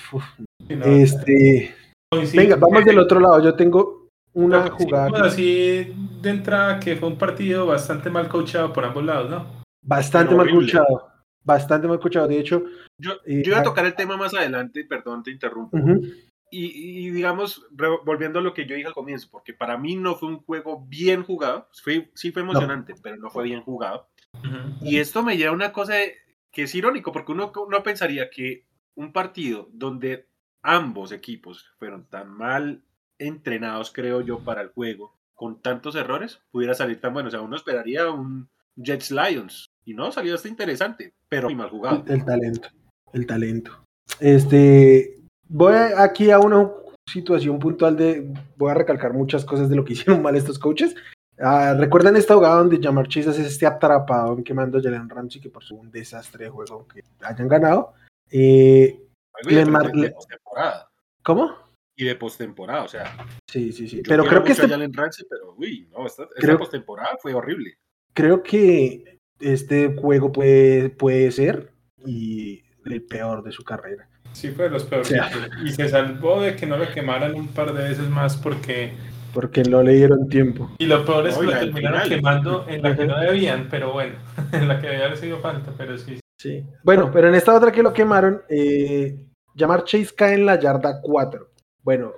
este, 0.69 1.75
venga, 2.35 2.57
vamos 2.57 2.85
del 2.85 2.99
otro 2.99 3.21
lado. 3.21 3.43
Yo 3.43 3.55
tengo 3.55 4.02
una 4.35 4.71
jugada. 4.71 5.27
así 5.27 5.95
de 6.21 6.31
entrada 6.31 6.81
que 6.81 6.97
fue 6.97 7.09
un 7.09 7.18
partido 7.18 7.66
bastante 7.66 8.11
mal 8.11 8.29
coachado 8.29 8.73
por 8.73 8.85
ambos 8.85 9.05
lados, 9.05 9.31
¿no? 9.31 9.62
Bastante 9.83 10.35
mal 10.35 10.49
coachado. 10.51 11.09
Bastante 11.45 11.88
mal 11.88 11.99
coachado. 11.99 12.29
De 12.29 12.38
hecho, 12.38 12.64
yo, 12.99 13.12
eh, 13.27 13.42
yo, 13.45 13.53
voy 13.53 13.61
a 13.61 13.64
tocar 13.64 13.85
el 13.85 13.95
tema 13.95 14.16
más 14.16 14.33
adelante, 14.35 14.85
perdón, 14.85 15.23
te 15.23 15.31
interrumpo. 15.31 15.77
y, 16.51 17.11
digamos, 17.11 17.66
volviendo 18.05 18.38
a 18.38 18.42
lo 18.42 18.53
que 18.53 18.66
yo 18.66 18.77
dije 18.77 18.88
al 18.88 18.95
comienzo, 18.95 19.29
porque 19.31 19.55
para 19.55 19.79
mí 19.79 19.97
no 19.97 20.14
fue 20.16 20.29
un 20.29 20.42
juego 20.42 20.85
bien 20.87 21.25
jugado, 21.25 21.68
fue, 21.83 22.11
sí 22.14 22.31
fue 22.31 22.42
emocionante, 22.42 22.95
pero 23.03 23.16
no 23.16 23.31
fue 23.31 23.45
bien 23.45 23.62
jugado. 23.62 24.09
Y 24.81 24.99
esto 24.99 25.23
me 25.23 25.37
lleva 25.37 25.51
a 25.51 25.55
una 25.55 25.73
cosa 25.73 25.95
que 26.51 26.62
es 26.62 26.75
irónico, 26.75 27.12
porque 27.12 27.33
uno, 27.33 27.51
uno 27.57 27.83
pensaría 27.83 28.31
que 28.31 28.66
un 28.95 29.12
partido 29.12 29.68
donde 29.73 30.29
ambos 30.62 31.12
equipos 31.12 31.66
fueron 31.79 32.07
tan 32.09 32.29
mal 32.29 32.85
entrenados, 33.27 33.93
creo 33.93 34.21
yo, 34.21 34.41
para 34.41 34.63
el 34.63 34.69
juego, 34.69 35.15
con 35.35 35.61
tantos 35.61 35.95
errores, 35.97 36.41
pudiera 36.51 36.75
salir 36.75 37.01
tan 37.01 37.13
bueno. 37.13 37.29
O 37.29 37.31
sea, 37.31 37.41
uno 37.41 37.57
esperaría 37.57 38.11
un 38.11 38.49
Jets 38.77 39.11
Lions. 39.11 39.67
Y 39.85 39.95
no, 39.95 40.13
salió 40.13 40.35
hasta 40.35 40.49
interesante, 40.49 41.13
pero 41.29 41.49
muy 41.49 41.57
mal 41.57 41.71
jugado. 41.71 42.05
El, 42.07 42.25
talento, 42.25 42.69
el 43.13 43.27
talento. 43.27 43.85
Este, 44.21 45.21
voy 45.49 45.75
aquí 45.97 46.31
a 46.31 46.39
una 46.39 46.71
situación 47.07 47.59
puntual 47.59 47.97
de, 47.97 48.33
voy 48.57 48.71
a 48.71 48.75
recalcar 48.75 49.13
muchas 49.13 49.45
cosas 49.45 49.69
de 49.69 49.77
lo 49.77 49.85
que 49.85 49.93
hicieron 49.95 50.23
mal 50.23 50.37
estos 50.37 50.59
coaches. 50.59 50.95
Ah, 51.39 51.75
¿Recuerdan 51.77 52.17
esta 52.17 52.35
jugada 52.35 52.57
donde 52.57 52.81
Jamar 52.81 53.09
Chase 53.09 53.31
hace 53.31 53.47
este 53.47 53.67
atrapado 53.67 54.37
en 54.37 54.45
quemando 54.45 54.79
a 54.79 54.83
Jalen 54.83 55.09
Ramsey, 55.09 55.41
que 55.41 55.49
por 55.49 55.65
su 55.65 55.75
un 55.75 55.91
desastre 55.91 56.45
de 56.45 56.51
juego 56.51 56.87
que 56.87 57.03
hayan 57.21 57.49
ganado? 57.49 57.95
Eh, 58.31 59.01
¿Cómo? 61.23 61.62
Y 61.96 62.05
de 62.05 62.16
postemporada, 62.16 62.85
o 62.85 62.88
sea. 62.88 63.16
Sí, 63.46 63.72
sí, 63.72 63.88
sí. 63.88 64.02
Pero 64.07 64.24
creo 64.24 64.42
que 64.42 64.52
este... 64.52 64.66
pero 64.66 65.55
uy, 65.57 65.88
no, 65.90 66.07
esta, 66.07 66.26
creo... 66.37 66.59
postemporada 66.59 67.16
fue 67.20 67.35
horrible. 67.35 67.78
Creo 68.14 68.42
que 68.42 69.20
este 69.40 69.94
juego 69.96 70.33
puede, 70.33 70.90
puede 70.90 71.31
ser 71.33 71.72
y 72.05 72.62
el 72.85 73.02
peor 73.02 73.42
de 73.42 73.52
su 73.52 73.64
carrera. 73.64 74.09
Sí, 74.33 74.50
fue 74.50 74.64
de 74.64 74.70
los 74.70 74.85
peores. 74.85 75.12
Y 75.64 75.70
se 75.70 75.88
salvó 75.88 76.40
de 76.40 76.57
que 76.57 76.66
no 76.66 76.78
lo 76.78 76.88
quemaran 76.90 77.35
un 77.35 77.48
par 77.48 77.72
de 77.74 77.88
veces 77.88 78.09
más 78.09 78.37
porque. 78.37 78.92
Porque 79.35 79.62
no 79.62 79.83
le 79.83 79.94
dieron 79.94 80.28
tiempo. 80.28 80.70
Y 80.78 80.87
lo 80.87 81.05
peor 81.05 81.26
es 81.26 81.37
que 81.37 81.44
lo 81.44 81.52
terminaron 81.52 82.09
quemando 82.09 82.66
en 82.68 82.83
la 82.83 82.96
que 82.96 83.07
no 83.07 83.18
debían, 83.18 83.68
pero 83.70 83.92
bueno, 83.92 84.14
en 84.52 84.68
la 84.68 84.81
que 84.81 84.88
debía 84.88 85.16
sido 85.16 85.38
falta, 85.40 85.72
pero 85.76 85.96
sí. 85.98 86.18
Sí. 86.38 86.64
Bueno, 86.83 87.11
pero 87.12 87.28
en 87.28 87.35
esta 87.35 87.55
otra 87.55 87.70
que 87.70 87.83
lo 87.83 87.92
quemaron, 87.92 88.42
eh, 88.48 89.16
Llamar 89.55 89.85
Chase 89.85 90.14
cae 90.16 90.35
en 90.35 90.46
la 90.46 90.59
yarda 90.59 91.00
4 91.00 91.52
bueno, 91.83 92.12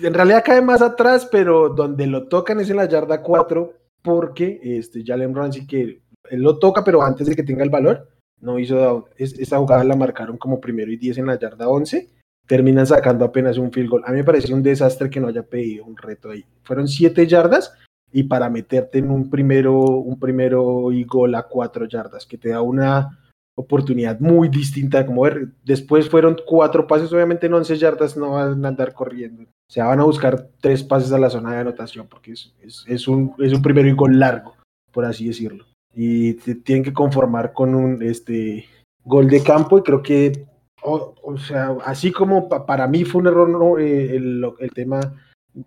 en 0.00 0.14
realidad 0.14 0.42
cae 0.44 0.60
más 0.62 0.82
atrás, 0.82 1.28
pero 1.30 1.68
donde 1.68 2.06
lo 2.06 2.28
tocan 2.28 2.60
es 2.60 2.70
en 2.70 2.76
la 2.76 2.88
yarda 2.88 3.22
4, 3.22 3.72
porque 4.02 4.60
este, 4.62 5.04
Jalen 5.04 5.34
Ramsey 5.34 5.66
que 5.66 6.02
él 6.30 6.42
lo 6.42 6.58
toca, 6.58 6.82
pero 6.84 7.02
antes 7.02 7.26
de 7.26 7.36
que 7.36 7.42
tenga 7.42 7.64
el 7.64 7.70
valor, 7.70 8.08
no 8.40 8.58
hizo 8.58 9.08
esa 9.16 9.58
jugada 9.58 9.84
la 9.84 9.96
marcaron 9.96 10.36
como 10.36 10.60
primero 10.60 10.90
y 10.90 10.96
10 10.96 11.18
en 11.18 11.26
la 11.26 11.38
yarda 11.38 11.68
11 11.68 12.10
terminan 12.46 12.86
sacando 12.86 13.24
apenas 13.24 13.58
un 13.58 13.72
field 13.72 13.88
goal. 13.88 14.02
A 14.06 14.10
mí 14.10 14.18
me 14.18 14.24
pareció 14.24 14.54
un 14.54 14.62
desastre 14.62 15.10
que 15.10 15.20
no 15.20 15.28
haya 15.28 15.42
pedido 15.42 15.84
un 15.84 15.96
reto 15.96 16.30
ahí. 16.30 16.44
Fueron 16.62 16.88
siete 16.88 17.26
yardas 17.26 17.72
y 18.12 18.24
para 18.24 18.50
meterte 18.50 18.98
en 18.98 19.10
un 19.10 19.30
primero, 19.30 19.74
un 19.74 20.18
primero 20.18 20.92
y 20.92 21.04
gol 21.04 21.34
a 21.34 21.44
cuatro 21.44 21.86
yardas, 21.86 22.26
que 22.26 22.38
te 22.38 22.50
da 22.50 22.60
una 22.60 23.18
oportunidad 23.56 24.18
muy 24.20 24.48
distinta 24.48 24.98
de 24.98 25.06
cómo 25.06 25.22
ver. 25.22 25.48
Después 25.64 26.08
fueron 26.08 26.36
cuatro 26.46 26.86
pases, 26.86 27.12
obviamente 27.12 27.46
en 27.46 27.54
11 27.54 27.76
yardas 27.76 28.16
no 28.16 28.32
van 28.32 28.64
a 28.64 28.68
andar 28.68 28.92
corriendo. 28.92 29.42
O 29.42 29.72
sea, 29.72 29.86
van 29.86 30.00
a 30.00 30.04
buscar 30.04 30.48
tres 30.60 30.82
pases 30.82 31.12
a 31.12 31.18
la 31.18 31.30
zona 31.30 31.52
de 31.52 31.60
anotación 31.60 32.06
porque 32.08 32.32
es, 32.32 33.08
un, 33.08 33.34
es 33.38 33.52
un 33.52 33.62
primero 33.62 33.88
y 33.88 33.92
gol 33.92 34.18
largo, 34.18 34.54
por 34.92 35.04
así 35.04 35.26
decirlo. 35.26 35.64
Y 35.94 36.34
tienen 36.34 36.84
que 36.84 36.92
conformar 36.92 37.52
con 37.52 37.74
un 37.74 38.02
este, 38.02 38.66
gol 39.04 39.28
de 39.28 39.42
campo 39.42 39.78
y 39.78 39.82
creo 39.82 40.02
que, 40.02 40.46
o, 40.82 41.36
sea, 41.38 41.76
así 41.84 42.10
como 42.10 42.48
para 42.48 42.86
mí 42.88 43.04
fue 43.04 43.20
un 43.20 43.28
error 43.28 43.80
eh, 43.80 44.16
el, 44.16 44.70
tema, 44.74 45.00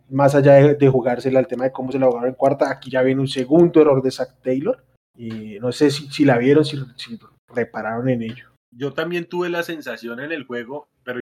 más 0.10 0.36
allá 0.36 0.76
de, 0.76 0.90
jugársela, 0.90 1.40
el 1.40 1.48
tema 1.48 1.64
de 1.64 1.72
cómo 1.72 1.92
se 1.92 1.98
la 1.98 2.08
jugaron 2.08 2.30
en 2.30 2.36
cuarta, 2.36 2.70
aquí 2.70 2.92
ya 2.92 3.02
viene 3.02 3.22
un 3.22 3.28
segundo 3.28 3.82
error 3.82 4.02
de 4.04 4.12
Zach 4.12 4.36
Taylor. 4.44 4.84
Y 5.16 5.58
no 5.60 5.72
sé 5.72 5.90
si, 5.90 6.08
si 6.12 6.26
la 6.26 6.38
vieron, 6.38 6.64
si, 6.64 6.78
si 6.96 7.18
repararon 7.54 8.10
en 8.10 8.24
ello. 8.24 8.50
Yo 8.72 8.94
también 8.94 9.26
tuve 9.26 9.50
la 9.50 9.64
sensación 9.64 10.20
en 10.20 10.32
el 10.32 10.46
juego, 10.46 10.90
pero 11.04 11.20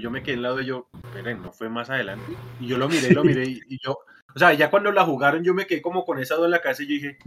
yo 0.00 0.10
me 0.10 0.22
quedé 0.22 0.34
en 0.34 0.42
lado 0.42 0.56
de 0.56 0.64
yo, 0.64 0.88
pero 1.12 1.36
no 1.36 1.52
fue 1.52 1.68
más 1.68 1.90
adelante. 1.90 2.32
Y 2.60 2.66
yo 2.66 2.78
lo 2.78 2.88
miré, 2.88 3.12
lo 3.12 3.24
miré 3.24 3.44
y, 3.46 3.78
yo, 3.82 3.98
o 4.34 4.38
sea, 4.38 4.52
ya 4.54 4.70
cuando 4.70 4.92
la 4.92 5.04
jugaron 5.04 5.44
yo 5.44 5.54
me 5.54 5.66
quedé 5.66 5.82
como 5.82 6.04
con 6.04 6.18
esa 6.18 6.36
duda 6.36 6.46
en 6.46 6.52
la 6.52 6.62
casa 6.62 6.82
y 6.82 6.86
yo 6.86 6.92
dije, 6.94 7.18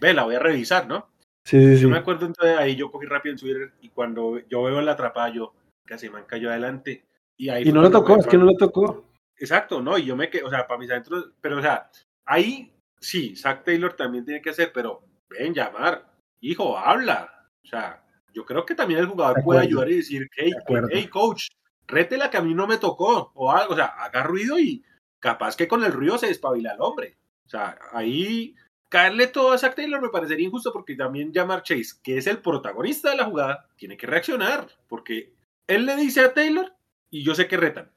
ve, 0.00 0.14
la 0.14 0.24
voy 0.24 0.34
a 0.34 0.40
revisar, 0.40 0.86
¿no? 0.86 1.08
Sí, 1.44 1.76
sí, 1.76 1.82
yo 1.82 1.88
me 1.88 1.98
acuerdo 1.98 2.26
entonces 2.26 2.56
ahí 2.58 2.74
yo 2.74 2.90
cogí 2.90 3.06
rápido 3.06 3.32
en 3.32 3.38
Twitter 3.38 3.72
y 3.80 3.90
cuando 3.90 4.40
yo 4.48 4.64
veo 4.64 4.80
la 4.80 4.92
atrapada 4.92 5.28
yo, 5.28 5.54
casi 5.84 6.10
me 6.10 6.24
cayó 6.24 6.50
adelante. 6.50 7.04
Y, 7.36 7.50
ahí 7.50 7.68
y 7.68 7.72
no 7.72 7.82
lo 7.82 7.90
tocó, 7.90 8.18
es 8.18 8.26
que 8.26 8.38
no 8.38 8.44
lo 8.44 8.56
tocó. 8.56 9.04
Exacto, 9.38 9.80
no, 9.80 9.96
y 9.98 10.06
yo 10.06 10.16
me 10.16 10.30
quedé, 10.30 10.42
o 10.42 10.50
sea, 10.50 10.66
para 10.66 10.80
mis 10.80 10.90
adentros, 10.90 11.30
pero 11.40 11.58
o 11.58 11.62
sea, 11.62 11.90
ahí 12.24 12.72
sí, 13.00 13.36
Zach 13.36 13.64
Taylor 13.64 13.94
también 13.94 14.24
tiene 14.24 14.42
que 14.42 14.50
hacer, 14.50 14.72
pero 14.72 15.02
ven, 15.28 15.54
llamar, 15.54 16.10
hijo, 16.40 16.78
habla, 16.78 17.35
o 17.66 17.68
sea, 17.68 18.00
yo 18.32 18.44
creo 18.44 18.64
que 18.64 18.76
también 18.76 19.00
el 19.00 19.06
jugador 19.06 19.42
puede 19.42 19.60
ayudar 19.60 19.90
y 19.90 19.96
decir, 19.96 20.30
hey, 20.36 20.52
hey, 20.92 21.08
coach, 21.08 21.48
rétela 21.88 22.30
que 22.30 22.36
a 22.36 22.42
mí 22.42 22.54
no 22.54 22.66
me 22.68 22.78
tocó, 22.78 23.32
o 23.34 23.50
algo, 23.50 23.72
o 23.72 23.76
sea, 23.76 23.86
haga 23.86 24.22
ruido 24.22 24.58
y 24.58 24.84
capaz 25.18 25.56
que 25.56 25.66
con 25.66 25.82
el 25.82 25.92
ruido 25.92 26.16
se 26.16 26.28
despabila 26.28 26.74
el 26.74 26.80
hombre. 26.80 27.18
O 27.44 27.48
sea, 27.48 27.76
ahí 27.92 28.54
caerle 28.88 29.26
todo 29.26 29.52
a 29.52 29.58
Zach 29.58 29.74
Taylor 29.74 30.00
me 30.00 30.10
parecería 30.10 30.46
injusto 30.46 30.72
porque 30.72 30.94
también 30.94 31.32
Jamar 31.34 31.64
Chase, 31.64 31.96
que 32.04 32.18
es 32.18 32.28
el 32.28 32.38
protagonista 32.38 33.10
de 33.10 33.16
la 33.16 33.24
jugada, 33.24 33.68
tiene 33.76 33.96
que 33.96 34.06
reaccionar, 34.06 34.68
porque 34.88 35.34
él 35.66 35.86
le 35.86 35.96
dice 35.96 36.20
a 36.20 36.34
Taylor 36.34 36.72
y 37.10 37.24
yo 37.24 37.34
sé 37.34 37.48
que 37.48 37.56
retan. 37.56 37.90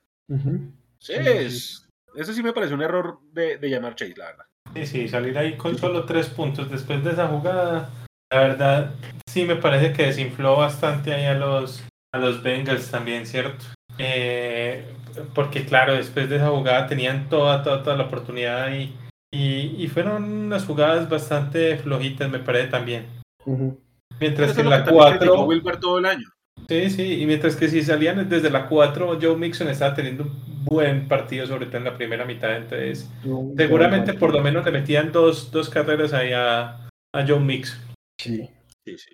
sí, 0.98 1.14
Eso 1.14 2.34
sí 2.34 2.42
me 2.42 2.54
parece 2.54 2.74
un 2.74 2.82
error 2.82 3.20
de, 3.34 3.58
de 3.58 3.70
Jamar 3.70 3.94
Chase, 3.94 4.16
la 4.18 4.26
verdad. 4.26 4.46
Sí, 4.74 4.86
sí, 4.88 5.08
salir 5.08 5.38
ahí 5.38 5.58
con 5.58 5.78
solo 5.78 6.06
tres 6.06 6.28
puntos 6.30 6.72
después 6.72 7.04
de 7.04 7.12
esa 7.12 7.28
jugada 7.28 7.92
la 8.32 8.40
verdad, 8.40 8.92
sí 9.28 9.46
me 9.46 9.56
parece 9.56 9.94
que 9.94 10.06
desinfló 10.06 10.56
bastante 10.56 11.14
ahí 11.14 11.26
a 11.26 11.34
los, 11.34 11.84
a 12.14 12.20
los 12.20 12.44
Bengals 12.44 12.92
también, 12.92 13.26
¿cierto? 13.26 13.66
Eh, 13.98 14.86
porque 15.34 15.66
claro, 15.66 15.94
después 15.94 16.30
de 16.30 16.38
esa 16.38 16.50
jugada 16.50 16.88
tenían 16.88 17.28
toda, 17.30 17.64
toda, 17.64 17.84
toda 17.84 17.98
la 17.98 18.06
oportunidad 18.06 18.64
ahí. 18.64 18.96
Y, 19.32 19.76
y 19.78 19.88
fueron 19.88 20.24
unas 20.24 20.66
jugadas 20.66 21.10
bastante 21.10 21.78
flojitas, 21.78 22.30
me 22.30 22.40
parece 22.40 22.68
también. 22.68 23.06
Mientras 24.20 24.54
que 24.54 24.62
en 24.62 24.70
la 24.70 24.86
4... 24.86 25.44
Wilber 25.46 25.80
todo 25.80 26.00
el 26.00 26.06
año. 26.06 26.28
Sí, 26.68 26.90
sí, 26.90 27.22
y 27.22 27.26
mientras 27.26 27.56
que 27.56 27.68
si 27.68 27.82
salían 27.84 28.28
desde 28.28 28.50
la 28.50 28.68
4, 28.68 29.20
Joe 29.22 29.36
Mixon 29.38 29.70
estaba 29.70 29.94
teniendo 29.94 30.24
un 30.24 30.66
buen 30.66 31.08
partido, 31.08 31.48
sobre 31.48 31.68
todo 31.68 31.78
en 31.78 31.86
la 31.86 31.96
primera 31.96 32.26
mitad. 32.26 32.56
Entonces, 32.56 33.10
seguramente 33.56 34.14
por 34.14 34.34
lo 34.34 34.42
menos 34.42 34.66
le 34.66 34.72
metían 34.72 35.12
dos, 35.12 35.52
dos 35.52 35.70
carreras 35.70 36.14
ahí 36.14 36.34
a, 36.34 36.88
a 37.14 37.28
Joe 37.28 37.40
Mixon. 37.40 37.89
Sí. 38.20 38.50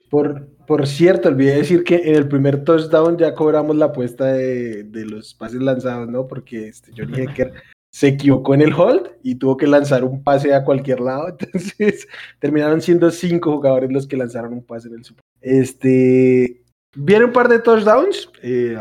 Por, 0.10 0.48
por 0.66 0.88
cierto, 0.88 1.30
olvidé 1.30 1.58
decir 1.58 1.84
que 1.84 1.96
en 1.96 2.16
el 2.16 2.28
primer 2.28 2.64
touchdown 2.64 3.18
ya 3.18 3.36
cobramos 3.36 3.76
la 3.76 3.86
apuesta 3.86 4.26
de, 4.26 4.84
de 4.84 5.06
los 5.06 5.34
pases 5.34 5.62
lanzados, 5.62 6.08
¿no? 6.08 6.28
Porque 6.28 6.70
este, 6.70 6.92
Johnny 6.96 7.22
Hecker 7.22 7.54
se 7.92 8.10
equivocó 8.10 8.54
en 8.54 8.62
el 8.62 8.74
hold 8.74 9.10
y 9.24 9.36
tuvo 9.36 9.56
que 9.56 9.68
lanzar 9.68 10.04
un 10.04 10.24
pase 10.24 10.54
a 10.54 10.64
cualquier 10.64 11.00
lado. 11.00 11.30
Entonces 11.40 12.08
terminaron 12.40 12.82
siendo 12.82 13.12
cinco 13.12 13.54
jugadores 13.54 13.92
los 13.92 14.08
que 14.08 14.18
lanzaron 14.18 14.54
un 14.54 14.66
pase 14.66 14.88
en 14.88 14.96
el 14.96 15.04
Super. 15.04 15.24
Este, 15.42 16.64
viene 16.96 17.26
un 17.26 17.32
par 17.32 17.48
de 17.48 17.60
touchdowns 17.60 18.30
eh, 18.42 18.78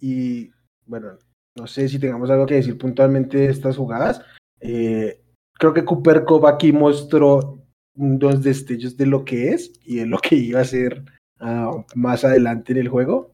y 0.00 0.50
bueno, 0.86 1.18
no 1.56 1.66
sé 1.66 1.88
si 1.88 1.98
tengamos 1.98 2.30
algo 2.30 2.46
que 2.46 2.54
decir 2.54 2.76
puntualmente 2.76 3.38
de 3.38 3.46
estas 3.46 3.76
jugadas. 3.76 4.22
Eh, 4.60 5.20
creo 5.58 5.72
que 5.72 5.84
Cooper 5.84 6.24
Cup 6.24 6.46
aquí 6.46 6.72
mostró 6.72 7.63
dos 7.94 8.42
destellos 8.42 8.96
de 8.96 9.06
lo 9.06 9.24
que 9.24 9.50
es 9.50 9.72
y 9.84 9.96
de 9.96 10.06
lo 10.06 10.18
que 10.18 10.36
iba 10.36 10.60
a 10.60 10.64
ser 10.64 11.04
uh, 11.40 11.82
más 11.94 12.24
adelante 12.24 12.72
en 12.72 12.78
el 12.78 12.88
juego. 12.88 13.32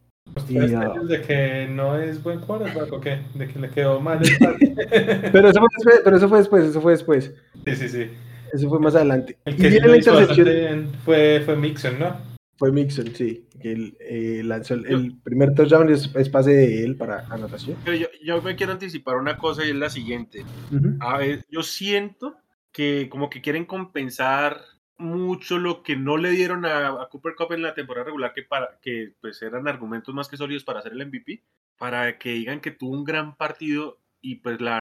Y, 0.49 0.59
uh, 0.59 1.07
de 1.07 1.23
que 1.23 1.67
no 1.69 1.99
es 1.99 2.23
buen 2.23 2.41
quarterback 2.41 2.93
o 2.93 3.01
qué? 3.01 3.23
De 3.35 3.49
que 3.49 3.59
le 3.59 3.69
quedó 3.71 4.01
mal 4.01 4.21
el 4.23 4.31
pero, 5.33 5.49
eso 5.49 5.59
fue 5.61 5.69
después, 5.77 6.01
pero 6.05 6.17
eso 6.17 6.29
fue 6.29 6.39
después, 6.39 6.65
eso 6.65 6.81
fue 6.81 6.93
después. 6.93 7.35
Sí, 7.65 7.77
sí, 7.77 7.89
sí. 7.89 8.11
Eso 8.53 8.69
fue 8.69 8.79
más 8.81 8.95
adelante. 8.95 9.39
El 9.45 9.57
que 9.57 9.67
y 9.67 9.71
viene 9.71 9.89
la 9.89 9.97
intercepción. 9.97 10.89
Fue, 11.05 11.43
fue 11.45 11.57
Mixon, 11.57 11.99
¿no? 11.99 12.17
Fue 12.57 12.73
Mixon, 12.73 13.15
sí. 13.15 13.47
Que 13.61 13.73
él 13.73 13.97
eh, 14.01 14.43
lanzó 14.45 14.75
el, 14.75 14.87
el, 14.87 15.17
primer 15.23 15.55
touchdown 15.55 15.91
es, 15.91 16.11
es, 16.15 16.29
pase 16.29 16.53
de 16.53 16.85
él 16.85 16.97
para 16.97 17.27
anotación. 17.29 17.77
Pero 17.85 17.97
yo, 17.97 18.07
yo, 18.25 18.41
me 18.43 18.57
quiero 18.57 18.73
anticipar 18.73 19.17
una 19.17 19.37
cosa 19.37 19.65
y 19.65 19.71
es 19.71 19.77
la 19.77 19.91
siguiente. 19.91 20.45
Uh 20.71 20.77
-huh. 20.77 20.97
A 21.01 21.19
ver, 21.19 21.45
yo 21.51 21.63
siento 21.63 22.37
que 22.73 23.09
como 23.09 23.31
que 23.31 23.41
quieren 23.41 23.65
compensar 23.65 24.63
mucho 25.01 25.59
lo 25.59 25.83
que 25.83 25.97
no 25.97 26.17
le 26.17 26.31
dieron 26.31 26.67
a, 26.67 26.89
a, 26.89 27.09
Cooper 27.09 27.35
Cup 27.35 27.53
en 27.53 27.63
la 27.63 27.75
temporada 27.75 28.05
regular, 28.05 28.33
que, 28.35 28.43
para, 28.43 28.79
que 28.81 29.15
pues 29.21 29.41
eran 29.43 29.67
argumentos 29.67 30.15
más 30.15 30.29
que 30.29 30.37
sólidos 30.37 30.65
para 30.65 30.81
hacer 30.81 30.93
el 30.93 31.07
MVP, 31.07 31.43
para 31.79 32.19
que 32.19 32.33
digan 32.33 32.61
que 32.61 32.71
tuvo 32.71 32.93
un 32.93 33.05
gran 33.05 33.37
partido 33.37 33.99
y 34.21 34.37
pues 34.37 34.61
la 34.61 34.79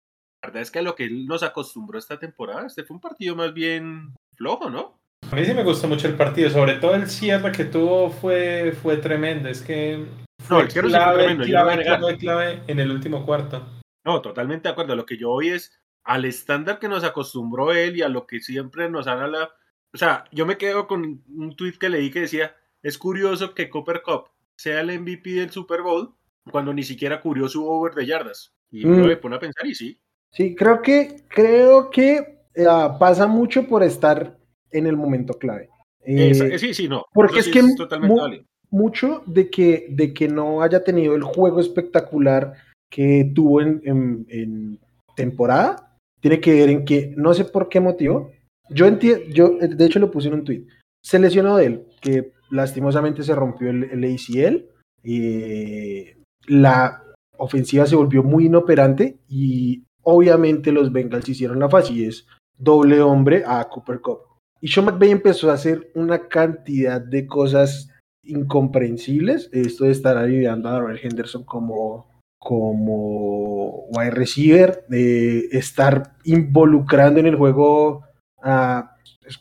verdad 0.43 0.63
es 0.63 0.71
que 0.71 0.79
a 0.79 0.83
lo 0.83 0.95
que 0.95 1.05
él 1.05 1.27
nos 1.27 1.43
acostumbró 1.43 1.99
esta 1.99 2.19
temporada, 2.19 2.67
este 2.67 2.85
fue 2.85 2.95
un 2.95 3.01
partido 3.01 3.35
más 3.35 3.53
bien 3.53 4.15
flojo, 4.37 4.71
¿no? 4.71 5.01
A 5.31 5.37
mí 5.37 5.45
sí 5.45 5.55
me 5.55 5.65
gustó 5.65 5.89
mucho 5.89 6.07
el 6.07 6.15
partido, 6.15 6.51
sobre 6.51 6.75
todo 6.75 6.95
el 6.95 7.09
cierre 7.09 7.51
que 7.51 7.65
tuvo 7.65 8.11
fue, 8.11 8.77
fue 8.83 8.99
tremendo, 8.99 9.49
es 9.49 9.63
que 9.63 10.05
fue 10.45 10.59
no, 10.59 10.63
el 10.63 10.69
clave, 10.69 10.89
clave, 10.89 11.17
tremendo, 11.17 11.45
clave, 11.45 11.83
clave, 11.83 12.19
clave 12.19 12.63
en 12.69 12.79
el 12.79 12.91
último 12.91 13.25
cuarto. 13.25 13.67
No, 14.05 14.21
totalmente 14.21 14.69
de 14.69 14.73
acuerdo, 14.73 14.95
lo 14.95 15.07
que 15.07 15.17
yo 15.17 15.31
hoy 15.31 15.49
es 15.49 15.81
al 16.05 16.27
estándar 16.27 16.79
que 16.79 16.89
nos 16.89 17.03
acostumbró 17.03 17.73
él 17.73 17.97
y 17.97 18.03
a 18.03 18.09
lo 18.09 18.27
que 18.27 18.41
siempre 18.41 18.91
nos 18.91 19.07
han 19.07 19.21
hablado. 19.21 19.51
O 19.93 19.99
sea, 19.99 20.25
yo 20.33 20.47
me 20.47 20.59
quedo 20.59 20.87
con 20.87 21.23
un 21.29 21.57
tweet 21.57 21.75
que 21.79 21.89
leí 21.89 22.11
que 22.11 22.21
decía, 22.21 22.55
es 22.83 22.99
curioso 22.99 23.55
que 23.55 23.71
Cooper 23.71 24.03
Cup 24.03 24.25
sea 24.57 24.81
el 24.81 25.01
MVP 25.01 25.31
del 25.31 25.51
Super 25.51 25.83
Bowl 25.83 26.15
cuando 26.51 26.73
ni 26.75 26.83
siquiera 26.83 27.21
cubrió 27.21 27.49
su 27.49 27.67
over 27.67 27.95
de 27.95 28.07
yardas. 28.07 28.55
Y 28.71 28.85
mm. 28.85 29.07
me 29.07 29.17
pone 29.17 29.37
a 29.37 29.41
pensar 29.41 29.67
y 29.67 29.75
sí. 29.75 29.99
Sí, 30.31 30.55
creo 30.55 30.83
que, 30.83 31.25
creo 31.29 31.91
que 31.91 32.41
uh, 32.57 32.99
pasa 32.99 33.27
mucho 33.27 33.67
por 33.67 33.83
estar 33.83 34.37
en 34.71 34.87
el 34.87 34.97
momento 34.97 35.35
clave. 35.35 35.71
Eh, 36.01 36.59
sí, 36.59 36.75
sí, 36.75 36.89
no. 36.89 37.07
Porque 37.15 37.39
es 37.39 37.49
que 37.49 37.61
es 37.61 37.77
mu 38.03 38.17
vale. 38.17 38.45
mucho 38.71 39.23
de 39.27 39.49
que, 39.49 39.87
de 39.91 40.13
que 40.13 40.29
no 40.29 40.61
haya 40.61 40.83
tenido 40.83 41.15
el 41.15 41.23
juego 41.23 41.61
espectacular 41.61 42.53
que 42.91 43.31
tuvo 43.35 43.63
en, 43.63 43.81
en, 43.85 44.27
en 44.29 44.81
temporada, 45.17 45.94
tiene 46.25 46.41
que 46.41 46.55
ver 46.55 46.71
en 46.71 46.87
que 46.87 47.13
no 47.19 47.35
sé 47.35 47.45
por 47.45 47.69
qué 47.69 47.81
motivo. 47.81 48.31
Yo 48.71 48.87
entiendo, 48.87 49.27
yo 49.29 49.59
de 49.59 49.85
hecho 49.85 49.99
lo 49.99 50.11
puse 50.11 50.29
en 50.29 50.35
un 50.35 50.45
tweet. 50.45 50.67
Se 51.03 51.19
lesionó 51.19 51.59
de 51.59 51.67
él, 51.67 51.87
que 52.01 52.33
lastimosamente 52.49 53.23
se 53.23 53.35
rompió 53.35 53.69
el, 53.69 54.03
ACL. 54.03 54.65
Eh, 55.03 56.17
la 56.47 57.03
ofensiva 57.37 57.85
se 57.85 57.97
volvió 57.97 58.23
muy 58.23 58.47
inoperante 58.47 59.19
y 59.29 59.85
obviamente 60.03 60.73
los 60.73 60.91
Bengals 60.91 61.29
hicieron 61.29 61.61
la 61.61 61.69
fácil 61.69 61.99
y 61.99 62.07
es 62.07 62.27
doble 62.57 63.03
hombre 63.03 63.43
a 63.47 63.63
Cooper 63.69 64.01
Cup. 64.01 64.21
Y 64.63 64.69
Sean 64.69 64.87
McVay 64.87 65.11
empezó 65.11 65.51
a 65.51 65.55
hacer 65.55 65.91
una 65.95 66.29
cantidad 66.29 67.03
de 67.03 67.27
cosas 67.27 67.91
incomprensibles. 68.23 69.51
Esto 69.53 69.85
de 69.85 69.91
estar 69.91 70.17
ayudando 70.17 70.71
a 70.71 70.73
Darrell 70.73 71.01
Henderson 71.03 71.45
como 71.45 72.14
como 72.45 73.87
wide 73.89 74.11
receiver, 74.11 74.85
de 74.87 75.49
estar 75.51 76.13
involucrando 76.25 77.19
en 77.19 77.27
el 77.27 77.37
juego 77.37 78.05
a 78.43 78.91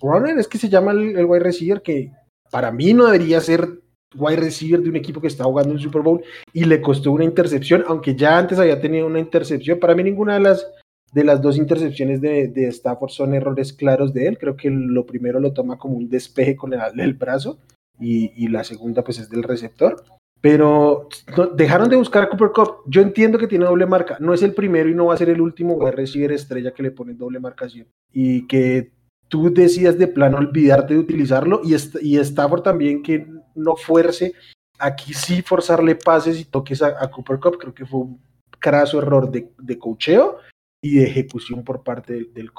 uh, 0.02 0.26
es 0.40 0.48
que 0.48 0.58
se 0.58 0.70
llama 0.70 0.94
el, 0.94 1.18
el, 1.18 1.26
wide 1.26 1.44
receiver, 1.44 1.82
que 1.82 2.12
para 2.50 2.72
mí 2.72 2.94
no 2.94 3.06
debería 3.06 3.42
ser 3.42 3.68
wide 4.16 4.38
receiver 4.38 4.80
de 4.80 4.90
un 4.90 4.96
equipo 4.96 5.20
que 5.20 5.28
está 5.28 5.44
jugando 5.44 5.74
en 5.74 5.80
Super 5.80 6.02
Bowl 6.02 6.24
y 6.54 6.64
le 6.64 6.80
costó 6.80 7.12
una 7.12 7.26
intercepción, 7.26 7.84
aunque 7.88 8.16
ya 8.16 8.38
antes 8.38 8.58
había 8.58 8.80
tenido 8.80 9.06
una 9.06 9.20
intercepción. 9.20 9.80
Para 9.82 9.96
mí 9.96 10.04
ninguna 10.04 10.36
de 10.36 10.40
las, 10.40 10.66
de 11.12 11.26
las 11.26 11.42
dos 11.42 11.58
intercepciones 11.58 12.22
de, 12.22 12.48
de 12.48 12.70
Stafford 12.70 13.10
son 13.10 13.34
errores 13.34 13.74
claros 13.74 14.14
de 14.14 14.28
él. 14.28 14.38
Creo 14.38 14.56
que 14.56 14.70
lo 14.70 15.06
primero 15.06 15.42
lo 15.42 15.52
toma 15.52 15.78
como 15.78 15.98
un 15.98 16.10
despeje 16.10 16.56
con 16.56 16.74
el, 16.74 16.80
el 17.02 17.14
brazo 17.16 17.60
y, 18.00 18.32
y 18.42 18.48
la 18.48 18.64
segunda 18.64 19.04
pues 19.04 19.20
es 19.20 19.30
del 19.30 19.44
receptor 19.44 20.02
pero 20.44 21.08
dejaron 21.56 21.88
de 21.88 21.96
buscar 21.96 22.24
a 22.24 22.30
Cooper 22.30 22.50
Cup. 22.50 22.84
Yo 22.86 23.02
entiendo 23.02 23.38
que 23.38 23.48
tiene 23.48 23.64
doble 23.64 23.86
marca, 23.86 24.18
no 24.20 24.34
es 24.34 24.44
el 24.44 24.54
primero 24.54 24.90
y 24.90 24.94
no 24.94 25.06
va 25.06 25.14
a 25.14 25.18
ser 25.18 25.30
el 25.30 25.40
último 25.40 25.88
a 25.88 25.92
recibir 25.92 26.34
estrella 26.34 26.74
que 26.74 26.84
le 26.84 26.92
ponen 26.92 27.18
doble 27.18 27.40
marcación 27.40 27.88
y 28.12 28.46
que 28.46 28.92
tú 29.30 29.54
decidas 29.54 29.98
de 29.98 30.08
plano 30.08 30.40
olvidarte 30.40 30.96
de 30.96 31.00
utilizarlo 31.00 31.62
y, 31.64 31.76
y 32.02 32.18
Stafford 32.18 32.62
también 32.62 33.02
que 33.02 33.26
no 33.56 33.78
fuerce 33.78 34.34
aquí 34.80 35.14
sí 35.14 35.42
forzarle 35.42 35.96
pases 35.96 36.38
y 36.38 36.44
toques 36.44 36.82
a, 36.82 37.10
Cooper 37.10 37.40
Cup, 37.40 37.58
creo 37.58 37.74
que 37.74 37.86
fue 37.86 38.02
un 38.02 38.22
craso 38.60 38.98
error 38.98 39.32
de, 39.32 39.50
de 39.58 39.80
cocheo 39.80 40.40
y 40.84 40.96
de 40.98 41.06
ejecución 41.06 41.64
por 41.64 41.84
parte 41.84 42.16
del, 42.16 42.34
del 42.34 42.52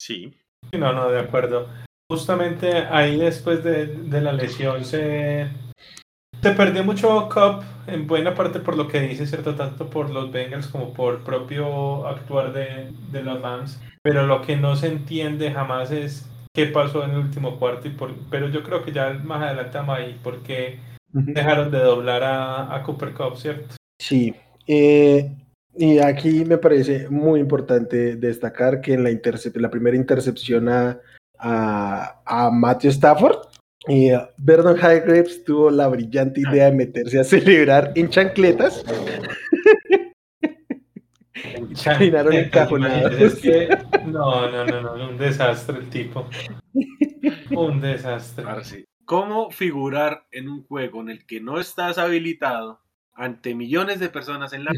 Sí. 0.00 0.32
No, 0.72 0.92
no, 0.92 1.10
de 1.10 1.18
acuerdo. 1.18 1.68
Justamente 2.08 2.76
ahí 2.76 3.18
después 3.18 3.64
de, 3.64 3.86
de 3.86 4.20
la 4.20 4.32
lesión 4.32 4.84
se 4.84 5.48
se 6.42 6.50
perdió 6.52 6.84
mucho 6.84 7.28
Cup 7.28 7.64
en 7.86 8.06
buena 8.06 8.34
parte 8.34 8.60
por 8.60 8.76
lo 8.76 8.86
que 8.88 9.00
dice, 9.00 9.26
¿cierto? 9.26 9.54
Tanto 9.54 9.88
por 9.88 10.10
los 10.10 10.30
Bengals 10.30 10.68
como 10.68 10.92
por 10.92 11.24
propio 11.24 12.06
actuar 12.06 12.52
de, 12.52 12.92
de 13.10 13.22
los 13.22 13.40
Rams. 13.40 13.80
Pero 14.02 14.26
lo 14.26 14.42
que 14.42 14.56
no 14.56 14.76
se 14.76 14.88
entiende 14.88 15.50
jamás 15.50 15.90
es 15.90 16.28
qué 16.54 16.66
pasó 16.66 17.04
en 17.04 17.10
el 17.10 17.18
último 17.18 17.58
cuarto. 17.58 17.88
Y 17.88 17.92
por, 17.92 18.14
pero 18.30 18.48
yo 18.48 18.62
creo 18.62 18.84
que 18.84 18.92
ya 18.92 19.12
más 19.24 19.42
adelante 19.42 19.78
vamos 19.78 19.98
ahí, 19.98 20.18
porque 20.22 20.78
dejaron 21.12 21.70
de 21.70 21.78
doblar 21.78 22.22
a, 22.22 22.74
a 22.74 22.82
Cooper 22.82 23.12
Cup, 23.12 23.36
¿cierto? 23.36 23.74
Sí. 23.98 24.34
Eh, 24.66 25.34
y 25.74 25.98
aquí 25.98 26.44
me 26.44 26.58
parece 26.58 27.08
muy 27.08 27.40
importante 27.40 28.16
destacar 28.16 28.80
que 28.80 28.94
en 28.94 29.04
la, 29.04 29.10
la 29.10 29.70
primera 29.70 29.96
intercepción 29.96 30.68
a, 30.68 30.98
a, 31.38 32.20
a 32.24 32.50
Matthew 32.50 32.90
Stafford, 32.90 33.47
y 33.88 34.12
uh, 34.12 34.20
Vernon 34.36 34.76
Highgraves 34.76 35.42
tuvo 35.44 35.70
la 35.70 35.88
brillante 35.88 36.40
idea 36.40 36.66
de 36.66 36.72
meterse 36.72 37.18
a 37.18 37.24
celebrar 37.24 37.92
en 37.94 38.10
chancletas. 38.10 38.84
Terminaron 41.82 42.34
encajonados. 42.34 43.40
No, 44.06 44.50
no, 44.50 44.66
no, 44.66 44.96
no, 44.96 45.08
un 45.08 45.16
desastre 45.16 45.78
el 45.78 45.88
tipo. 45.88 46.28
Un 47.50 47.80
desastre. 47.80 48.44
¿Cómo 49.04 49.50
figurar 49.50 50.26
en 50.32 50.48
un 50.48 50.64
juego 50.66 51.00
en 51.00 51.08
el 51.10 51.24
que 51.24 51.40
no 51.40 51.58
estás 51.58 51.96
habilitado 51.96 52.82
ante 53.14 53.54
millones 53.54 54.00
de 54.00 54.10
personas 54.10 54.52
en 54.52 54.64
la 54.64 54.72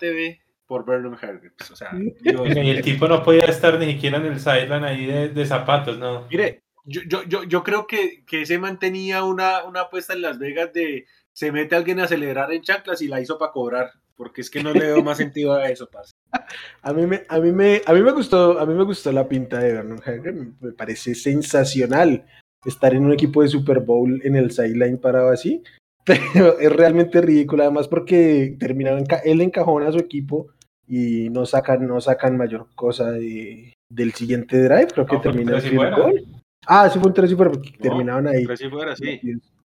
TV 0.00 0.40
por 0.66 0.84
Vernon 0.84 1.14
Hargreaves? 1.14 1.70
O 1.70 1.76
sea, 1.76 1.90
y 1.94 2.70
el 2.70 2.82
tipo 2.82 3.06
no 3.06 3.22
podía 3.22 3.44
estar 3.44 3.78
ni 3.78 3.92
siquiera 3.92 4.18
en 4.18 4.26
el 4.26 4.40
sideline 4.40 4.84
ahí 4.84 5.06
de, 5.06 5.28
de 5.28 5.46
zapatos, 5.46 5.98
¿no? 5.98 6.26
Mire, 6.30 6.62
yo, 6.88 7.02
yo, 7.06 7.22
yo, 7.24 7.44
yo 7.44 7.62
creo 7.62 7.86
que, 7.86 8.24
que 8.26 8.46
se 8.46 8.58
mantenía 8.58 9.22
una, 9.24 9.64
una 9.64 9.82
apuesta 9.82 10.14
en 10.14 10.22
Las 10.22 10.38
Vegas 10.38 10.72
de 10.72 11.06
se 11.32 11.52
mete 11.52 11.76
alguien 11.76 12.00
a 12.00 12.08
celebrar 12.08 12.52
en 12.52 12.62
chanclas 12.62 13.00
y 13.00 13.06
la 13.06 13.20
hizo 13.20 13.38
para 13.38 13.52
cobrar, 13.52 13.90
porque 14.16 14.40
es 14.40 14.50
que 14.50 14.62
no 14.62 14.72
le 14.72 14.86
veo 14.86 15.04
más 15.04 15.18
sentido 15.18 15.54
a 15.54 15.68
eso, 15.68 15.88
parce. 15.88 16.12
A 16.82 16.92
mí 16.92 17.06
me, 17.06 17.22
a 17.28 17.38
mí 17.40 17.52
me, 17.52 17.82
a 17.86 17.92
mí 17.92 18.02
me 18.02 18.12
gustó, 18.12 18.58
a 18.58 18.66
mí 18.66 18.74
me 18.74 18.84
gustó 18.84 19.12
la 19.12 19.28
pinta 19.28 19.58
de 19.58 19.74
Vernon 19.74 20.00
Hager, 20.04 20.34
me 20.60 20.72
parece 20.72 21.14
sensacional 21.14 22.24
estar 22.64 22.94
en 22.94 23.04
un 23.04 23.12
equipo 23.12 23.42
de 23.42 23.48
Super 23.48 23.80
Bowl 23.80 24.20
en 24.24 24.34
el 24.34 24.50
sideline 24.50 24.98
parado 24.98 25.30
así, 25.30 25.62
pero 26.04 26.58
es 26.58 26.72
realmente 26.72 27.20
ridículo, 27.20 27.62
además 27.62 27.88
porque 27.88 28.56
terminaron, 28.58 29.04
él 29.24 29.40
encajona 29.40 29.88
a 29.88 29.92
su 29.92 29.98
equipo 29.98 30.48
y 30.86 31.28
no 31.30 31.46
sacan, 31.46 31.86
no 31.86 32.00
sacan 32.00 32.36
mayor 32.36 32.68
cosa 32.74 33.10
de, 33.12 33.74
del 33.88 34.12
siguiente 34.14 34.62
drive, 34.62 34.88
creo 34.88 35.06
que 35.06 35.16
no, 35.16 35.20
terminó 35.20 35.56
el 35.56 35.94
gol. 35.94 36.24
Ah, 36.70 36.90
sí 36.90 36.98
fue 36.98 37.08
un 37.08 37.14
3 37.14 37.32
y 37.32 37.34
fuera, 37.34 37.50
porque 37.50 37.72
terminaban 37.80 38.26
ahí. 38.26 38.44
3 38.44 38.60
y 38.60 38.68
fuera, 38.68 38.94
sí. 38.94 39.20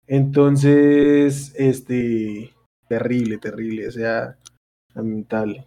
Entonces, 0.07 1.53
este, 1.55 2.51
terrible, 2.89 3.37
terrible, 3.37 3.87
o 3.87 3.91
sea, 3.91 4.35
lamentable. 4.93 5.65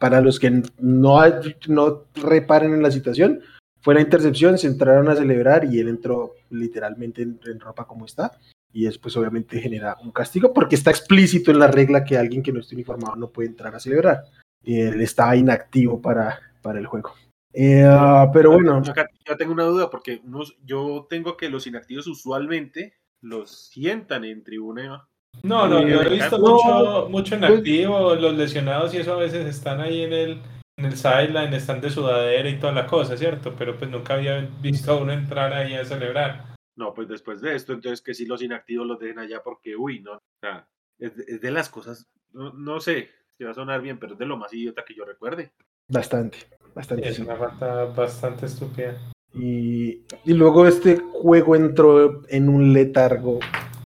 para 0.00 0.22
los 0.22 0.40
que 0.40 0.50
no, 0.78 1.20
no 1.68 2.04
reparen 2.14 2.72
en 2.72 2.82
la 2.82 2.90
situación, 2.90 3.42
fue 3.82 3.94
la 3.94 4.00
intercepción, 4.00 4.56
se 4.56 4.68
entraron 4.68 5.08
a 5.10 5.16
celebrar 5.16 5.66
y 5.70 5.78
él 5.80 5.88
entró 5.88 6.34
literalmente 6.50 7.22
en, 7.22 7.60
ropa 7.60 7.86
como 7.86 8.06
está. 8.06 8.38
Y 8.72 8.84
después 8.84 9.16
obviamente 9.16 9.60
genera 9.60 9.96
un 10.02 10.12
castigo 10.12 10.52
porque 10.54 10.74
está 10.74 10.90
explícito 10.90 11.50
en 11.50 11.58
la 11.58 11.68
regla 11.68 12.04
que 12.04 12.16
alguien 12.16 12.42
que 12.42 12.52
no 12.52 12.60
esté 12.60 12.74
uniformado 12.74 13.16
no 13.16 13.30
puede 13.30 13.48
entrar 13.48 13.74
a 13.74 13.80
celebrar. 13.80 14.24
Y 14.62 14.80
él 14.80 15.00
estaba 15.00 15.36
inactivo 15.36 16.00
para, 16.00 16.38
para 16.62 16.78
el 16.78 16.86
juego. 16.86 17.12
Eh, 17.52 17.84
ah, 17.84 18.30
pero 18.32 18.52
bueno. 18.52 18.82
Yo 18.82 19.36
tengo 19.36 19.52
una 19.52 19.64
duda 19.64 19.90
porque 19.90 20.22
yo 20.64 21.06
tengo 21.08 21.36
que 21.36 21.48
los 21.48 21.66
inactivos 21.66 22.06
usualmente 22.06 22.94
los 23.20 23.68
sientan 23.68 24.24
en 24.24 24.44
tribuna. 24.44 25.08
No, 25.42 25.68
no, 25.68 25.86
yo 25.86 26.02
he 26.02 26.08
visto 26.08 26.38
mucho, 26.38 27.08
mucho 27.08 27.38
pues 27.38 27.50
inactivo, 27.50 28.14
los 28.14 28.34
lesionados 28.34 28.94
y 28.94 28.98
eso 28.98 29.14
a 29.14 29.18
veces 29.18 29.46
están 29.46 29.80
ahí 29.80 30.02
en 30.02 30.12
el, 30.12 30.42
en 30.76 30.84
el 30.84 30.96
sideline, 30.96 31.52
están 31.54 31.80
de 31.80 31.90
sudadera 31.90 32.48
y 32.48 32.58
toda 32.58 32.72
la 32.72 32.86
cosa, 32.86 33.16
¿cierto? 33.16 33.54
Pero 33.56 33.76
pues 33.76 33.90
nunca 33.90 34.14
había 34.14 34.40
visto 34.60 34.92
a 34.92 34.96
uno 34.96 35.12
entrar 35.12 35.52
ahí 35.52 35.74
a 35.74 35.84
celebrar. 35.84 36.56
No, 36.76 36.94
pues 36.94 37.08
después 37.08 37.40
de 37.40 37.54
esto, 37.54 37.72
entonces 37.72 38.00
que 38.00 38.14
si 38.14 38.24
los 38.26 38.42
inactivos 38.42 38.86
los 38.86 38.98
dejen 38.98 39.18
allá 39.18 39.42
porque, 39.42 39.76
uy, 39.76 40.00
no, 40.00 40.12
o 40.12 40.22
sea, 40.40 40.68
es, 40.98 41.40
de, 41.40 41.50
las 41.50 41.68
cosas, 41.68 42.06
no, 42.32 42.52
no 42.52 42.80
sé 42.80 43.10
si 43.36 43.44
va 43.44 43.50
a 43.50 43.54
sonar 43.54 43.80
bien, 43.82 43.98
pero 43.98 44.12
es 44.12 44.18
de 44.18 44.26
lo 44.26 44.36
más 44.36 44.52
idiota 44.52 44.84
que 44.84 44.94
yo 44.94 45.04
recuerde. 45.04 45.52
Bastante, 45.88 46.38
bastante. 46.78 47.08
Es 47.08 47.18
una 47.18 47.34
bastante 47.34 48.46
estúpida. 48.46 48.96
Y, 49.34 50.04
y, 50.24 50.32
luego 50.32 50.66
este 50.66 50.96
juego 50.96 51.54
entró 51.54 52.22
en 52.28 52.48
un 52.48 52.72
letargo 52.72 53.40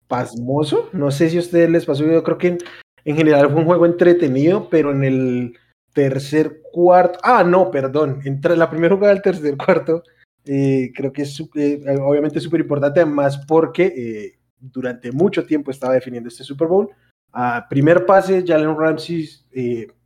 pasmoso. 0.08 0.88
No 0.92 1.10
sé 1.10 1.30
si 1.30 1.36
a 1.36 1.40
ustedes 1.40 1.70
les 1.70 1.86
pasó, 1.86 2.04
yo 2.04 2.22
creo 2.22 2.38
que 2.38 2.58
en, 3.04 3.16
general 3.16 3.50
fue 3.50 3.60
un 3.60 3.66
juego 3.66 3.86
entretenido, 3.86 4.68
pero 4.68 4.90
en 4.90 5.04
el 5.04 5.58
tercer 5.92 6.62
cuarto, 6.72 7.18
ah, 7.22 7.44
no, 7.44 7.70
perdón, 7.70 8.20
entre 8.24 8.56
la 8.56 8.70
primera 8.70 8.94
jugada 8.94 9.14
del 9.14 9.22
tercer 9.22 9.56
cuarto, 9.56 10.02
eh, 10.44 10.90
creo 10.94 11.12
que 11.12 11.22
es 11.22 11.40
eh, 11.54 11.84
obviamente 12.00 12.40
súper 12.40 12.60
importante, 12.60 13.00
además 13.00 13.44
porque 13.46 13.84
eh, 13.84 14.38
durante 14.58 15.12
mucho 15.12 15.44
tiempo 15.46 15.70
estaba 15.70 15.94
definiendo 15.94 16.28
este 16.28 16.44
Super 16.44 16.68
Bowl. 16.68 16.88
a 17.32 17.66
primer 17.68 18.06
pase, 18.06 18.44
Jalen 18.44 18.76
Ramsey 18.76 19.28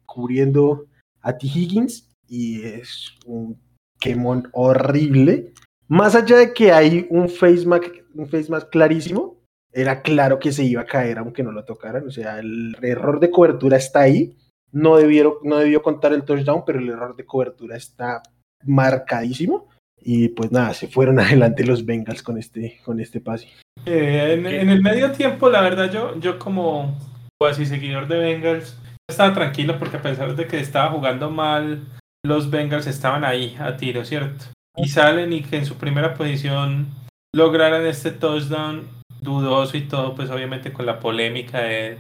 cubriendo 0.04 0.86
a 1.22 1.36
T. 1.38 1.46
Higgins 1.46 2.13
y 2.34 2.64
es 2.64 3.16
un 3.26 3.60
quemón 4.00 4.48
horrible. 4.52 5.52
Más 5.86 6.16
allá 6.16 6.36
de 6.36 6.52
que 6.52 6.72
hay 6.72 7.06
un 7.10 7.28
face 7.28 7.64
mask, 7.64 7.92
un 8.14 8.28
face 8.28 8.50
mask 8.50 8.70
clarísimo, 8.70 9.40
era 9.72 10.02
claro 10.02 10.40
que 10.40 10.50
se 10.50 10.64
iba 10.64 10.82
a 10.82 10.86
caer 10.86 11.18
aunque 11.18 11.44
no 11.44 11.52
lo 11.52 11.64
tocaran. 11.64 12.06
O 12.08 12.10
sea, 12.10 12.40
el 12.40 12.76
error 12.82 13.20
de 13.20 13.30
cobertura 13.30 13.76
está 13.76 14.00
ahí. 14.00 14.36
No, 14.72 14.96
debieron, 14.96 15.34
no 15.44 15.58
debió 15.58 15.82
contar 15.82 16.12
el 16.12 16.24
touchdown, 16.24 16.64
pero 16.66 16.80
el 16.80 16.88
error 16.88 17.14
de 17.14 17.24
cobertura 17.24 17.76
está 17.76 18.20
marcadísimo. 18.64 19.68
Y 20.00 20.28
pues 20.30 20.50
nada, 20.50 20.74
se 20.74 20.88
fueron 20.88 21.18
adelante 21.20 21.64
los 21.64 21.86
Bengals 21.86 22.22
con 22.22 22.36
este, 22.36 22.80
con 22.84 22.98
este 22.98 23.20
pase. 23.20 23.48
Eh, 23.86 24.34
en, 24.38 24.68
el 24.70 24.82
medio 24.82 25.12
tiempo, 25.12 25.48
la 25.48 25.60
verdad, 25.60 25.92
yo, 25.92 26.18
yo 26.18 26.38
como 26.38 26.98
cuasi 27.38 27.64
seguidor 27.64 28.08
de 28.08 28.18
Bengals, 28.18 28.76
estaba 29.08 29.34
tranquilo 29.34 29.78
porque 29.78 29.98
a 29.98 30.02
pesar 30.02 30.34
de 30.34 30.46
que 30.46 30.58
estaba 30.58 30.90
jugando 30.90 31.30
mal, 31.30 31.86
los 32.24 32.50
Bengals 32.50 32.86
estaban 32.86 33.24
ahí 33.24 33.56
a 33.60 33.76
tiro, 33.76 34.04
¿cierto? 34.04 34.46
Y 34.76 34.88
salen 34.88 35.32
y 35.32 35.42
que 35.42 35.58
en 35.58 35.66
su 35.66 35.76
primera 35.76 36.14
posición 36.14 36.88
lograran 37.32 37.86
este 37.86 38.10
touchdown 38.10 38.88
dudoso 39.20 39.76
y 39.76 39.82
todo, 39.82 40.14
pues 40.14 40.30
obviamente 40.30 40.72
con 40.72 40.86
la 40.86 40.98
polémica 40.98 41.60
de, 41.60 41.98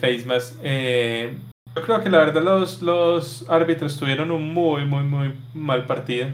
Face 0.00 0.24
Mask. 0.26 0.58
Eh, 0.62 1.36
yo 1.74 1.82
creo 1.82 2.02
que 2.02 2.10
la 2.10 2.18
verdad 2.18 2.42
los, 2.42 2.82
los 2.82 3.48
árbitros 3.48 3.98
tuvieron 3.98 4.30
un 4.30 4.52
muy, 4.52 4.84
muy, 4.84 5.02
muy 5.02 5.34
mal 5.54 5.86
partido. 5.86 6.28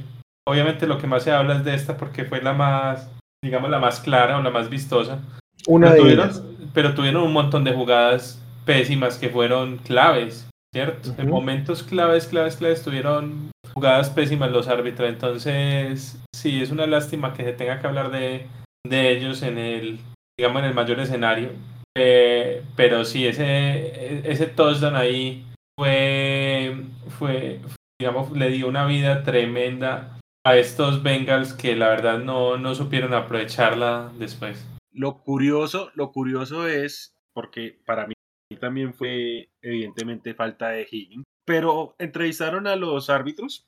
Obviamente 0.47 0.87
lo 0.87 0.99
que 0.99 1.07
más 1.07 1.23
se 1.23 1.33
habla 1.33 1.57
es 1.57 1.65
de 1.65 1.75
esta 1.75 1.97
porque 1.97 2.25
fue 2.25 2.43
la 2.43 2.53
más, 2.53 3.11
digamos, 3.43 3.71
la 3.71 3.79
más 3.79 4.01
clara 4.01 4.37
o 4.37 4.43
la 4.43 4.51
más 4.51 4.69
vistosa. 4.69 5.21
Una 5.67 5.93
de 5.93 6.01
ellas. 6.01 6.43
Pero 6.75 6.95
tuvieron 6.95 7.23
un 7.23 7.33
montón 7.33 7.65
de 7.65 7.73
jugadas 7.73 8.43
pésimas 8.65 9.17
que 9.17 9.31
fueron 9.31 9.79
claves, 9.79 10.48
¿cierto? 10.73 11.15
En 11.19 11.29
momentos 11.29 11.83
claves, 11.83 12.27
claves, 12.27 12.57
claves 12.57 12.83
tuvieron 12.83 13.51
jugadas 13.75 14.11
pésimas 14.11 14.51
los 14.51 14.69
árbitros. 14.69 15.09
Entonces, 15.09 16.21
sí, 16.35 16.61
es 16.61 16.71
una 16.71 16.87
lástima 16.87 17.33
que 17.35 17.45
se 17.45 17.53
tenga 17.53 17.79
que 17.79 17.87
hablar 17.87 18.11
de, 18.11 18.47
de 18.87 19.11
ellos 19.11 19.43
en 19.43 19.59
el, 19.59 20.01
digamos, 20.39 20.63
en 20.63 20.69
el 20.69 20.75
mayor 20.75 21.01
escenario. 21.01 21.51
Eh, 21.97 22.63
pero 22.77 23.05
sí, 23.05 23.27
ese, 23.27 24.31
ese 24.31 24.47
touchdown 24.47 24.95
ahí 24.95 25.45
fue, 25.77 26.77
fue, 27.19 27.61
digamos, 28.01 28.31
le 28.33 28.51
dio 28.51 28.69
una 28.69 28.87
vida 28.87 29.25
tremenda 29.25 30.19
a 30.47 30.57
estos 30.57 31.03
Bengals 31.03 31.53
que 31.53 31.77
la 31.77 31.89
verdad 31.89 32.19
no, 32.19 32.57
no 32.57 32.75
supieron 32.75 33.15
aprovecharla 33.15 34.13
después. 34.19 34.67
Lo 34.93 35.19
curioso, 35.19 35.91
lo 35.95 36.11
curioso 36.13 36.67
es, 36.67 37.13
porque 37.35 37.79
para 37.85 38.07
mí 38.07 38.15
también 38.57 38.95
fue 38.95 39.51
evidentemente 39.61 40.35
falta 40.35 40.71
de 40.71 40.87
Higgins, 40.91 41.25
pero 41.45 41.95
entrevistaron 41.99 42.67
a 42.67 42.77
los 42.77 43.11
árbitros 43.11 43.67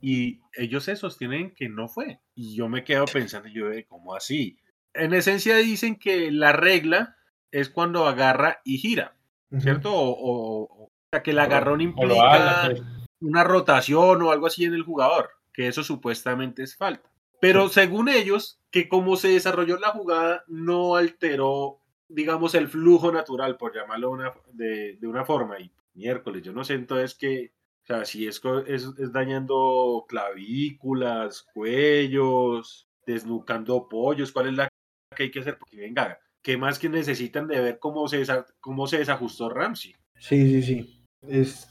y 0.00 0.40
ellos 0.54 0.84
se 0.84 0.96
sostienen 0.96 1.54
que 1.54 1.68
no 1.68 1.88
fue. 1.88 2.20
Y 2.34 2.56
yo 2.56 2.68
me 2.68 2.84
quedo 2.84 3.04
pensando, 3.04 3.48
yo, 3.48 3.66
¿cómo 3.88 4.14
así? 4.14 4.58
En 4.94 5.14
esencia 5.14 5.56
dicen 5.56 5.96
que 5.96 6.30
la 6.30 6.52
regla 6.52 7.16
es 7.50 7.68
cuando 7.68 8.06
agarra 8.06 8.60
y 8.64 8.78
gira, 8.78 9.14
¿cierto? 9.58 9.90
O, 9.94 10.90
sea, 11.12 11.22
que 11.22 11.30
el 11.30 11.38
agarrón 11.38 11.80
implica 11.80 12.66
pues. 12.66 12.82
una 13.20 13.44
rotación 13.44 14.22
o 14.22 14.30
algo 14.30 14.46
así 14.46 14.64
en 14.64 14.74
el 14.74 14.82
jugador, 14.82 15.30
que 15.52 15.68
eso 15.68 15.82
supuestamente 15.82 16.62
es 16.62 16.76
falta. 16.76 17.10
Pero 17.40 17.68
según 17.68 18.08
ellos, 18.08 18.60
que 18.70 18.88
como 18.88 19.16
se 19.16 19.28
desarrolló 19.28 19.78
la 19.78 19.90
jugada, 19.90 20.44
no 20.48 20.96
alteró, 20.96 21.80
digamos, 22.08 22.54
el 22.54 22.68
flujo 22.68 23.12
natural, 23.12 23.56
por 23.56 23.74
llamarlo 23.74 24.10
una- 24.10 24.32
de, 24.52 24.96
de 24.96 25.06
una 25.06 25.24
forma. 25.24 25.58
Y 25.60 25.70
miércoles, 25.94 26.42
yo 26.42 26.52
no 26.52 26.64
sé 26.64 26.74
entonces 26.74 27.14
que, 27.14 27.52
o 27.84 27.86
sea, 27.86 28.04
si 28.04 28.26
es, 28.26 28.40
es, 28.66 28.88
es 28.98 29.12
dañando 29.12 30.04
clavículas, 30.08 31.46
cuellos, 31.54 32.88
desnucando 33.06 33.88
pollos, 33.88 34.32
¿cuál 34.32 34.48
es 34.48 34.54
la 34.54 34.68
que 35.16 35.24
hay 35.24 35.30
que 35.30 35.40
hacer? 35.40 35.58
Porque 35.58 35.76
venga, 35.78 36.18
¿qué 36.42 36.56
más 36.56 36.78
que 36.78 36.88
necesitan 36.88 37.46
de 37.46 37.60
ver 37.60 37.78
cómo 37.78 38.06
se, 38.08 38.20
desa- 38.22 38.46
cómo 38.60 38.86
se 38.86 38.98
desajustó 38.98 39.48
Ramsey? 39.48 39.94
Sí, 40.18 40.62
sí, 40.62 40.62
sí. 40.62 41.04
Es, 41.22 41.68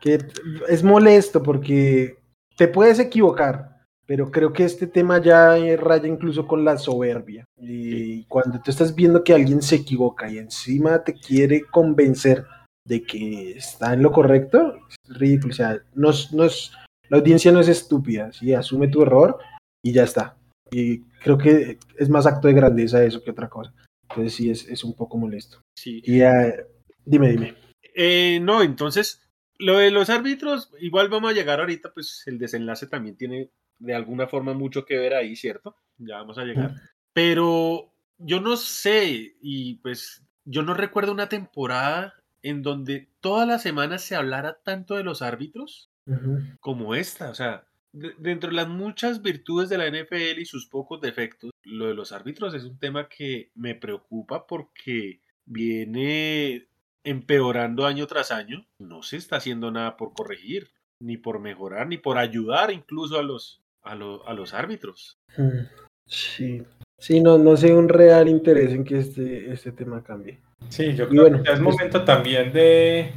que 0.00 0.18
es 0.68 0.82
molesto 0.82 1.42
porque 1.42 2.16
te 2.56 2.68
puedes 2.68 2.98
equivocar, 2.98 3.76
pero 4.06 4.30
creo 4.30 4.52
que 4.52 4.64
este 4.64 4.86
tema 4.86 5.20
ya 5.20 5.54
raya 5.76 6.06
incluso 6.08 6.46
con 6.46 6.64
la 6.64 6.78
soberbia. 6.78 7.44
Y 7.60 8.24
cuando 8.24 8.60
tú 8.60 8.70
estás 8.70 8.94
viendo 8.94 9.22
que 9.22 9.34
alguien 9.34 9.60
se 9.62 9.76
equivoca 9.76 10.30
y 10.30 10.38
encima 10.38 11.02
te 11.04 11.14
quiere 11.14 11.62
convencer 11.64 12.44
de 12.86 13.02
que 13.02 13.52
está 13.52 13.92
en 13.92 14.02
lo 14.02 14.10
correcto, 14.12 14.76
es 14.88 14.96
ridículo. 15.18 15.52
O 15.52 15.56
sea, 15.56 15.78
no 15.94 16.10
es- 16.10 16.32
no 16.32 16.44
es- 16.44 16.72
la 17.08 17.18
audiencia 17.18 17.52
no 17.52 17.60
es 17.60 17.68
estúpida, 17.68 18.32
¿sí? 18.32 18.54
asume 18.54 18.88
tu 18.88 19.02
error 19.02 19.38
y 19.84 19.92
ya 19.92 20.04
está. 20.04 20.36
Y 20.70 21.00
creo 21.22 21.36
que 21.36 21.78
es 21.98 22.08
más 22.08 22.26
acto 22.26 22.48
de 22.48 22.54
grandeza 22.54 23.02
eso 23.04 23.22
que 23.22 23.32
otra 23.32 23.48
cosa. 23.48 23.74
Entonces 24.08 24.34
sí, 24.34 24.50
es, 24.50 24.66
es 24.68 24.82
un 24.84 24.94
poco 24.94 25.18
molesto. 25.18 25.60
Sí. 25.76 26.00
Y 26.04 26.20
eh, 26.22 26.66
dime, 27.04 27.30
dime. 27.30 27.54
Eh, 27.94 28.38
no, 28.40 28.62
entonces, 28.62 29.22
lo 29.58 29.78
de 29.78 29.90
los 29.90 30.08
árbitros, 30.10 30.72
igual 30.80 31.08
vamos 31.08 31.30
a 31.30 31.34
llegar 31.34 31.60
ahorita, 31.60 31.92
pues 31.92 32.22
el 32.26 32.38
desenlace 32.38 32.86
también 32.86 33.16
tiene 33.16 33.50
de 33.78 33.94
alguna 33.94 34.26
forma 34.26 34.54
mucho 34.54 34.84
que 34.84 34.96
ver 34.98 35.14
ahí, 35.14 35.36
¿cierto? 35.36 35.76
Ya 35.98 36.16
vamos 36.16 36.38
a 36.38 36.44
llegar. 36.44 36.74
Pero 37.12 37.92
yo 38.18 38.40
no 38.40 38.56
sé, 38.56 39.34
y 39.40 39.74
pues 39.76 40.22
yo 40.44 40.62
no 40.62 40.74
recuerdo 40.74 41.12
una 41.12 41.28
temporada 41.28 42.14
en 42.42 42.62
donde 42.62 43.08
todas 43.20 43.46
las 43.46 43.62
semanas 43.62 44.02
se 44.02 44.16
hablara 44.16 44.58
tanto 44.62 44.96
de 44.96 45.04
los 45.04 45.22
árbitros 45.22 45.90
como 46.60 46.94
esta. 46.94 47.30
O 47.30 47.34
sea, 47.34 47.64
de- 47.92 48.14
dentro 48.18 48.50
de 48.50 48.56
las 48.56 48.68
muchas 48.68 49.22
virtudes 49.22 49.68
de 49.68 49.78
la 49.78 49.86
NFL 49.86 50.40
y 50.40 50.44
sus 50.46 50.66
pocos 50.66 51.00
defectos, 51.00 51.50
lo 51.64 51.86
de 51.86 51.94
los 51.94 52.12
árbitros 52.12 52.54
es 52.54 52.64
un 52.64 52.78
tema 52.78 53.08
que 53.08 53.50
me 53.54 53.74
preocupa 53.74 54.46
porque 54.46 55.20
viene 55.44 56.66
empeorando 57.04 57.86
año 57.86 58.06
tras 58.06 58.30
año. 58.30 58.66
No 58.78 59.02
se 59.02 59.16
está 59.16 59.36
haciendo 59.36 59.70
nada 59.70 59.96
por 59.96 60.12
corregir, 60.14 60.70
ni 61.00 61.16
por 61.16 61.40
mejorar, 61.40 61.86
ni 61.88 61.98
por 61.98 62.18
ayudar 62.18 62.70
incluso 62.72 63.18
a 63.18 63.22
los, 63.22 63.60
a 63.82 63.94
lo- 63.94 64.26
a 64.28 64.34
los 64.34 64.54
árbitros. 64.54 65.18
Sí, 66.06 66.62
sí, 67.00 67.20
no, 67.20 67.38
no 67.38 67.56
sé 67.56 67.74
un 67.74 67.88
real 67.88 68.28
interés 68.28 68.72
en 68.72 68.84
que 68.84 68.98
este, 68.98 69.52
este 69.52 69.72
tema 69.72 70.02
cambie. 70.04 70.38
Sí, 70.68 70.94
yo 70.94 71.08
creo 71.08 71.22
bueno, 71.22 71.42
que 71.42 71.50
es 71.50 71.58
pues- 71.58 71.74
momento 71.74 72.04
también 72.04 72.52
de, 72.52 73.10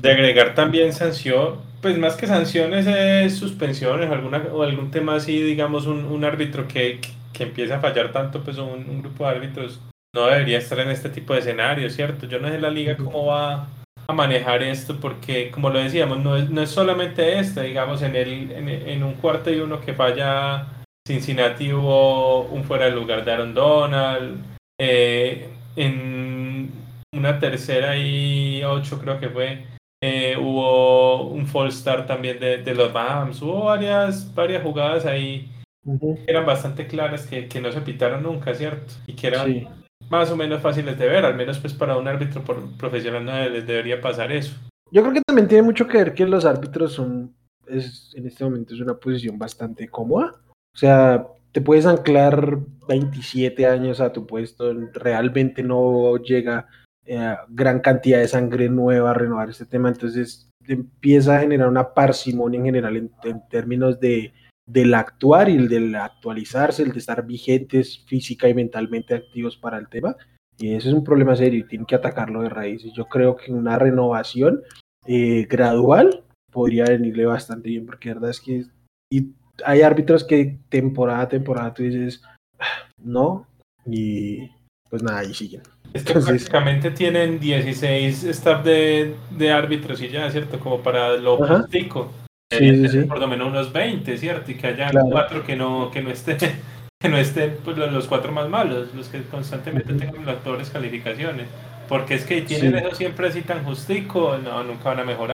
de 0.00 0.10
agregar 0.12 0.54
también 0.54 0.92
sanción, 0.92 1.56
pues 1.82 1.98
más 1.98 2.14
que 2.16 2.26
sanciones 2.26 2.86
es 2.86 3.36
suspensiones 3.36 4.10
alguna, 4.10 4.38
o 4.52 4.62
algún 4.62 4.90
tema 4.90 5.16
así, 5.16 5.42
digamos, 5.42 5.86
un, 5.86 6.04
un 6.04 6.24
árbitro 6.24 6.68
que, 6.68 7.00
que 7.32 7.42
empieza 7.44 7.76
a 7.76 7.80
fallar 7.80 8.12
tanto, 8.12 8.44
pues 8.44 8.58
un, 8.58 8.88
un 8.88 9.02
grupo 9.02 9.24
de 9.24 9.30
árbitros 9.30 9.80
no 10.14 10.26
debería 10.26 10.58
estar 10.58 10.78
en 10.80 10.90
este 10.90 11.08
tipo 11.08 11.32
de 11.34 11.40
escenarios, 11.40 11.94
¿cierto? 11.94 12.26
Yo 12.26 12.38
no 12.38 12.48
sé 12.48 12.60
la 12.60 12.70
liga 12.70 12.96
cómo 12.96 13.26
va 13.26 13.68
a 14.06 14.12
manejar 14.12 14.62
esto, 14.62 14.98
porque 15.00 15.50
como 15.50 15.70
lo 15.70 15.78
decíamos, 15.78 16.18
no 16.18 16.36
es, 16.36 16.48
no 16.50 16.62
es 16.62 16.70
solamente 16.70 17.38
este, 17.38 17.62
digamos, 17.62 18.02
en, 18.02 18.16
el, 18.16 18.50
en, 18.52 18.68
en 18.68 19.02
un 19.02 19.14
cuarto 19.14 19.50
y 19.50 19.60
uno 19.60 19.80
que 19.80 19.92
falla 19.94 20.66
Cincinnati 21.08 21.72
hubo 21.72 22.42
un 22.48 22.64
fuera 22.64 22.84
de 22.84 22.90
lugar 22.90 23.24
de 23.24 23.32
Aaron 23.32 23.54
Donald, 23.54 24.44
eh, 24.78 25.48
en 25.74 26.70
una 27.14 27.38
tercera 27.38 27.96
y 27.96 28.62
ocho 28.62 29.00
creo 29.00 29.18
que 29.18 29.30
fue, 29.30 29.64
eh, 30.02 30.36
hubo 30.38 31.28
un 31.28 31.46
fall 31.46 31.72
start 31.72 32.06
también 32.06 32.38
de, 32.38 32.58
de 32.58 32.74
los 32.74 32.92
Rams, 32.92 33.40
hubo 33.40 33.64
varias, 33.64 34.34
varias 34.34 34.62
jugadas 34.62 35.06
ahí 35.06 35.50
que 35.82 36.24
eran 36.26 36.44
bastante 36.44 36.86
claras 36.86 37.26
que, 37.26 37.48
que 37.48 37.62
no 37.62 37.72
se 37.72 37.80
pitaron 37.80 38.22
nunca, 38.22 38.54
¿cierto? 38.54 38.92
Y 39.06 39.14
que 39.14 39.28
eran 39.28 39.46
Sí, 39.46 39.66
más 40.10 40.30
o 40.30 40.36
menos 40.36 40.60
fáciles 40.60 40.98
de 40.98 41.08
ver, 41.08 41.24
al 41.24 41.36
menos 41.36 41.58
pues 41.58 41.72
para 41.72 41.96
un 41.96 42.06
árbitro 42.06 42.44
profesional 42.76 43.24
no 43.24 43.48
les 43.48 43.66
debería 43.66 43.98
pasar 43.98 44.30
eso. 44.30 44.54
yo 44.92 45.00
creo 45.00 45.14
que 45.14 45.22
también 45.26 45.48
tiene 45.48 45.62
mucho 45.62 45.86
que 45.88 45.96
ver 45.96 46.12
que 46.12 46.26
los 46.26 46.44
árbitros 46.44 46.92
son, 46.92 47.34
es, 47.66 48.12
en 48.14 48.26
este 48.26 48.44
momento 48.44 48.74
es 48.74 48.80
una 48.80 48.94
posición 48.94 49.38
bastante 49.38 49.88
cómoda. 49.88 50.34
O 50.74 50.78
sea, 50.78 51.26
te 51.52 51.60
puedes 51.60 51.86
anclar 51.86 52.58
27 52.88 53.66
años 53.66 54.00
a 54.00 54.12
tu 54.12 54.26
puesto, 54.26 54.72
realmente 54.92 55.62
no 55.62 56.16
llega 56.18 56.66
eh, 57.04 57.36
gran 57.48 57.80
cantidad 57.80 58.18
de 58.18 58.28
sangre 58.28 58.68
nueva 58.68 59.10
a 59.10 59.14
renovar 59.14 59.50
este 59.50 59.66
tema, 59.66 59.88
entonces 59.88 60.50
empieza 60.66 61.36
a 61.36 61.40
generar 61.40 61.68
una 61.68 61.94
parsimonia 61.94 62.58
en 62.58 62.66
general 62.66 62.96
en, 62.96 63.10
en 63.24 63.48
términos 63.48 63.98
de 64.00 64.32
del 64.68 64.92
actuar 64.94 65.48
y 65.48 65.56
el 65.56 65.68
del 65.68 65.94
actualizarse, 65.94 66.82
el 66.82 66.92
de 66.92 66.98
estar 66.98 67.26
vigentes 67.26 68.04
física 68.06 68.48
y 68.48 68.54
mentalmente 68.54 69.14
activos 69.14 69.56
para 69.56 69.78
el 69.78 69.88
tema. 69.88 70.14
Y 70.58 70.74
eso 70.74 70.88
es 70.88 70.94
un 70.94 71.04
problema 71.04 71.34
serio 71.36 71.60
y 71.60 71.66
tienen 71.66 71.86
que 71.86 71.94
atacarlo 71.94 72.42
de 72.42 72.50
raíz. 72.50 72.82
Yo 72.94 73.06
creo 73.06 73.36
que 73.36 73.50
una 73.50 73.78
renovación 73.78 74.60
eh, 75.06 75.46
gradual 75.48 76.24
podría 76.52 76.84
venirle 76.84 77.24
bastante 77.24 77.70
bien, 77.70 77.86
porque 77.86 78.08
la 78.08 78.14
verdad 78.16 78.30
es 78.30 78.40
que 78.40 78.64
y 79.10 79.32
hay 79.64 79.82
árbitros 79.82 80.24
que 80.24 80.58
temporada 80.68 81.22
a 81.22 81.28
temporada 81.28 81.74
tú 81.74 81.82
dices, 81.82 82.22
"Ah, 82.58 82.86
no, 83.02 83.46
y 83.86 84.50
pues 84.90 85.02
nada, 85.02 85.18
ahí 85.20 85.34
siguen. 85.34 85.62
Es 85.94 86.02
que 86.02 86.12
Entonces- 86.12 86.48
prácticamente 86.48 86.90
tienen 86.90 87.40
16 87.40 88.24
staff 88.24 88.64
de, 88.64 89.14
de 89.30 89.50
árbitros 89.52 90.00
y 90.02 90.08
ya, 90.08 90.30
¿cierto? 90.30 90.58
Como 90.60 90.80
para 90.82 91.16
lo 91.16 91.42
Ajá. 91.42 91.60
justico. 91.60 92.12
Sí, 92.50 92.74
sí, 92.76 92.88
sí. 92.88 93.00
Por 93.02 93.18
lo 93.18 93.28
menos 93.28 93.48
unos 93.48 93.72
20, 93.72 94.16
¿cierto? 94.16 94.50
Y 94.50 94.54
que 94.54 94.66
haya 94.68 94.88
Claro. 94.90 95.08
cuatro 95.10 95.44
que 95.44 95.56
no, 95.56 95.90
que 95.90 96.00
no 96.02 96.10
estén, 96.10 96.38
que 97.00 97.08
no 97.08 97.16
estén 97.18 97.56
pues, 97.64 97.76
los, 97.76 98.06
cuatro 98.06 98.32
más 98.32 98.48
malos, 98.48 98.94
los 98.94 99.08
que 99.08 99.22
constantemente 99.22 99.92
tengan 99.94 100.24
las 100.26 100.36
peores 100.36 100.70
calificaciones. 100.70 101.46
Porque 101.88 102.14
es 102.14 102.24
que 102.24 102.42
tienen 102.42 102.76
eso 102.76 102.94
siempre 102.94 103.28
así 103.28 103.40
tan 103.42 103.64
justico, 103.64 104.36
no, 104.38 104.62
nunca 104.64 104.90
van 104.90 105.00
a 105.00 105.04
mejorar. 105.04 105.32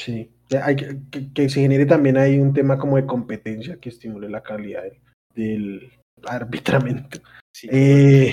Sí, 0.00 0.30
hay 0.62 0.76
que, 0.76 0.98
que- 1.10 1.32
que 1.32 1.48
se 1.48 1.60
genere 1.60 1.86
también 1.86 2.16
hay 2.16 2.38
un 2.38 2.52
tema 2.52 2.78
como 2.78 2.96
de 2.96 3.06
competencia 3.06 3.78
que 3.80 3.88
estimule 3.88 4.28
la 4.28 4.42
calidad 4.42 4.82
del, 4.82 5.00
del 5.34 5.90
arbitramiento. 6.26 7.18
Sí. 7.54 7.68
Eh, 7.70 8.32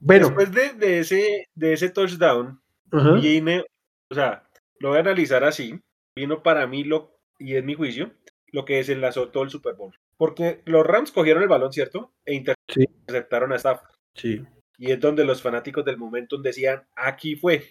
bueno, 0.00 0.26
Después 0.28 0.52
de, 0.52 0.72
de 0.74 0.98
ese, 1.00 1.46
de 1.54 1.72
ese 1.72 1.90
touchdown, 1.90 2.60
ajá, 2.92 3.12
viene, 3.14 3.64
o 4.10 4.14
sea, 4.14 4.44
lo 4.80 4.90
voy 4.90 4.98
a 4.98 5.00
analizar 5.02 5.44
así, 5.44 5.80
vino 6.16 6.42
para 6.42 6.66
mí 6.66 6.84
lo, 6.84 7.16
y 7.38 7.54
es 7.54 7.64
mi 7.64 7.74
juicio, 7.74 8.12
lo 8.52 8.64
que 8.64 8.76
desenlazó 8.76 9.28
todo 9.30 9.42
el 9.44 9.50
Super 9.50 9.74
Bowl. 9.74 9.94
Porque 10.16 10.60
los 10.66 10.86
Rams 10.86 11.10
cogieron 11.10 11.42
el 11.42 11.48
balón, 11.48 11.72
¿cierto? 11.72 12.12
E 12.26 12.34
Sí. 12.68 12.82
interceptaron 12.82 13.52
a 13.52 13.56
Stafford. 13.56 13.90
sí, 14.16 14.44
Y 14.78 14.90
es 14.92 15.00
donde 15.00 15.24
los 15.24 15.40
fanáticos 15.42 15.84
del 15.84 15.96
momento 15.96 16.36
decían, 16.38 16.82
aquí 16.94 17.34
fue. 17.36 17.64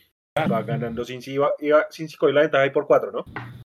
Va 0.51 0.63
ganando 0.63 1.05
Cincy, 1.05 1.33
iba, 1.33 1.51
iba, 1.59 1.85
Cincy 1.91 2.17
cogió 2.17 2.33
la 2.33 2.41
ventaja 2.41 2.63
ahí 2.63 2.71
por 2.71 2.87
cuatro, 2.87 3.11
¿no? 3.11 3.23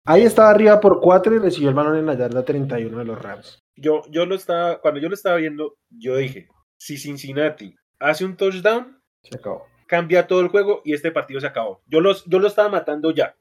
Ahí 0.06 0.24
estaba 0.24 0.50
arriba 0.50 0.80
por 0.80 1.00
cuatro 1.02 1.36
y 1.36 1.40
recibió 1.40 1.70
el 1.70 1.76
balón 1.76 1.98
en 1.98 2.06
la 2.06 2.16
yarda 2.16 2.44
31 2.46 2.98
de 2.98 3.06
los 3.06 3.22
Rams. 3.22 3.60
Yo, 3.76 4.02
yo 4.10 4.26
lo 4.26 4.36
estaba, 4.36 4.80
cuando 4.82 5.00
yo 5.00 5.10
lo 5.10 5.16
estaba 5.16 5.38
viendo, 5.38 5.76
yo 5.90 6.16
dije, 6.18 6.48
si 6.78 6.98
Cincinnati 6.98 7.76
hace 8.00 8.26
un 8.26 8.36
touchdown, 8.38 9.02
Se 9.24 9.38
acabó. 9.38 9.66
cambia 9.88 10.28
todo 10.28 10.42
el 10.42 10.50
juego 10.50 10.82
y 10.86 10.94
este 10.94 11.12
partido 11.12 11.40
se 11.40 11.48
acabó. 11.48 11.82
Yo, 11.88 12.02
los, 12.02 12.26
yo 12.26 12.40
lo 12.40 12.48
estaba 12.48 12.70
matando 12.70 13.12
ya. 13.12 13.36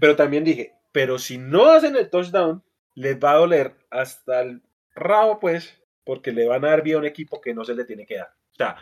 Pero 0.00 0.16
también 0.16 0.44
dije, 0.44 0.74
pero 0.92 1.18
si 1.18 1.38
no 1.38 1.70
hacen 1.70 1.96
el 1.96 2.10
touchdown, 2.10 2.62
les 2.94 3.18
va 3.18 3.32
a 3.32 3.36
doler 3.36 3.74
hasta 3.90 4.42
el 4.42 4.62
rabo, 4.94 5.38
pues, 5.40 5.82
porque 6.04 6.32
le 6.32 6.46
van 6.46 6.64
a 6.64 6.68
dar 6.70 6.82
vía 6.82 6.96
a 6.96 6.98
un 6.98 7.06
equipo 7.06 7.40
que 7.40 7.54
no 7.54 7.64
se 7.64 7.74
le 7.74 7.84
tiene 7.86 8.04
que 8.04 8.16
dar. 8.16 8.28
O 8.28 8.56
sea, 8.56 8.76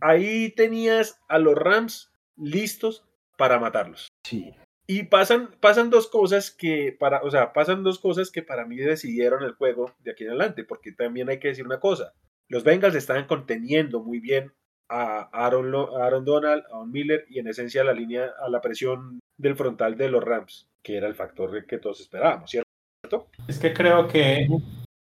ahí 0.00 0.50
tenías 0.56 1.20
a 1.28 1.38
los 1.38 1.54
Rams 1.54 2.12
listos 2.36 3.04
para 3.38 3.60
matarlos. 3.60 4.08
Sí, 4.24 4.52
Y 4.88 5.04
pasan, 5.04 5.50
pasan 5.60 5.90
dos 5.90 6.06
cosas 6.08 6.50
que 6.52 6.96
para, 6.98 7.20
o 7.22 7.30
sea, 7.30 7.52
pasan 7.52 7.82
dos 7.82 7.98
cosas 7.98 8.30
que 8.30 8.42
para 8.42 8.66
mí 8.66 8.76
decidieron 8.76 9.42
el 9.42 9.52
juego 9.52 9.92
de 10.00 10.12
aquí 10.12 10.24
en 10.24 10.30
adelante, 10.30 10.62
porque 10.64 10.92
también 10.92 11.28
hay 11.28 11.38
que 11.40 11.48
decir 11.48 11.66
una 11.66 11.80
cosa. 11.80 12.12
Los 12.48 12.62
Bengals 12.62 12.94
estaban 12.94 13.26
conteniendo 13.26 14.00
muy 14.00 14.20
bien 14.20 14.52
a 14.88 15.28
Aaron, 15.32 15.72
Lo- 15.72 15.96
a 15.96 16.06
Aaron 16.06 16.24
Donald, 16.24 16.62
a 16.72 16.76
Von 16.76 16.92
Miller 16.92 17.24
y 17.28 17.40
en 17.40 17.48
esencia 17.48 17.82
la 17.82 17.92
línea, 17.92 18.30
a 18.40 18.48
la 18.48 18.60
presión 18.60 19.18
del 19.36 19.56
frontal 19.56 19.96
de 19.96 20.08
los 20.08 20.22
Rams, 20.22 20.68
que 20.84 20.96
era 20.96 21.08
el 21.08 21.16
factor 21.16 21.66
que 21.66 21.78
todos 21.78 22.00
esperábamos, 22.00 22.48
¿cierto? 22.48 23.28
Es 23.48 23.58
que 23.58 23.72
creo 23.74 24.06
que 24.06 24.46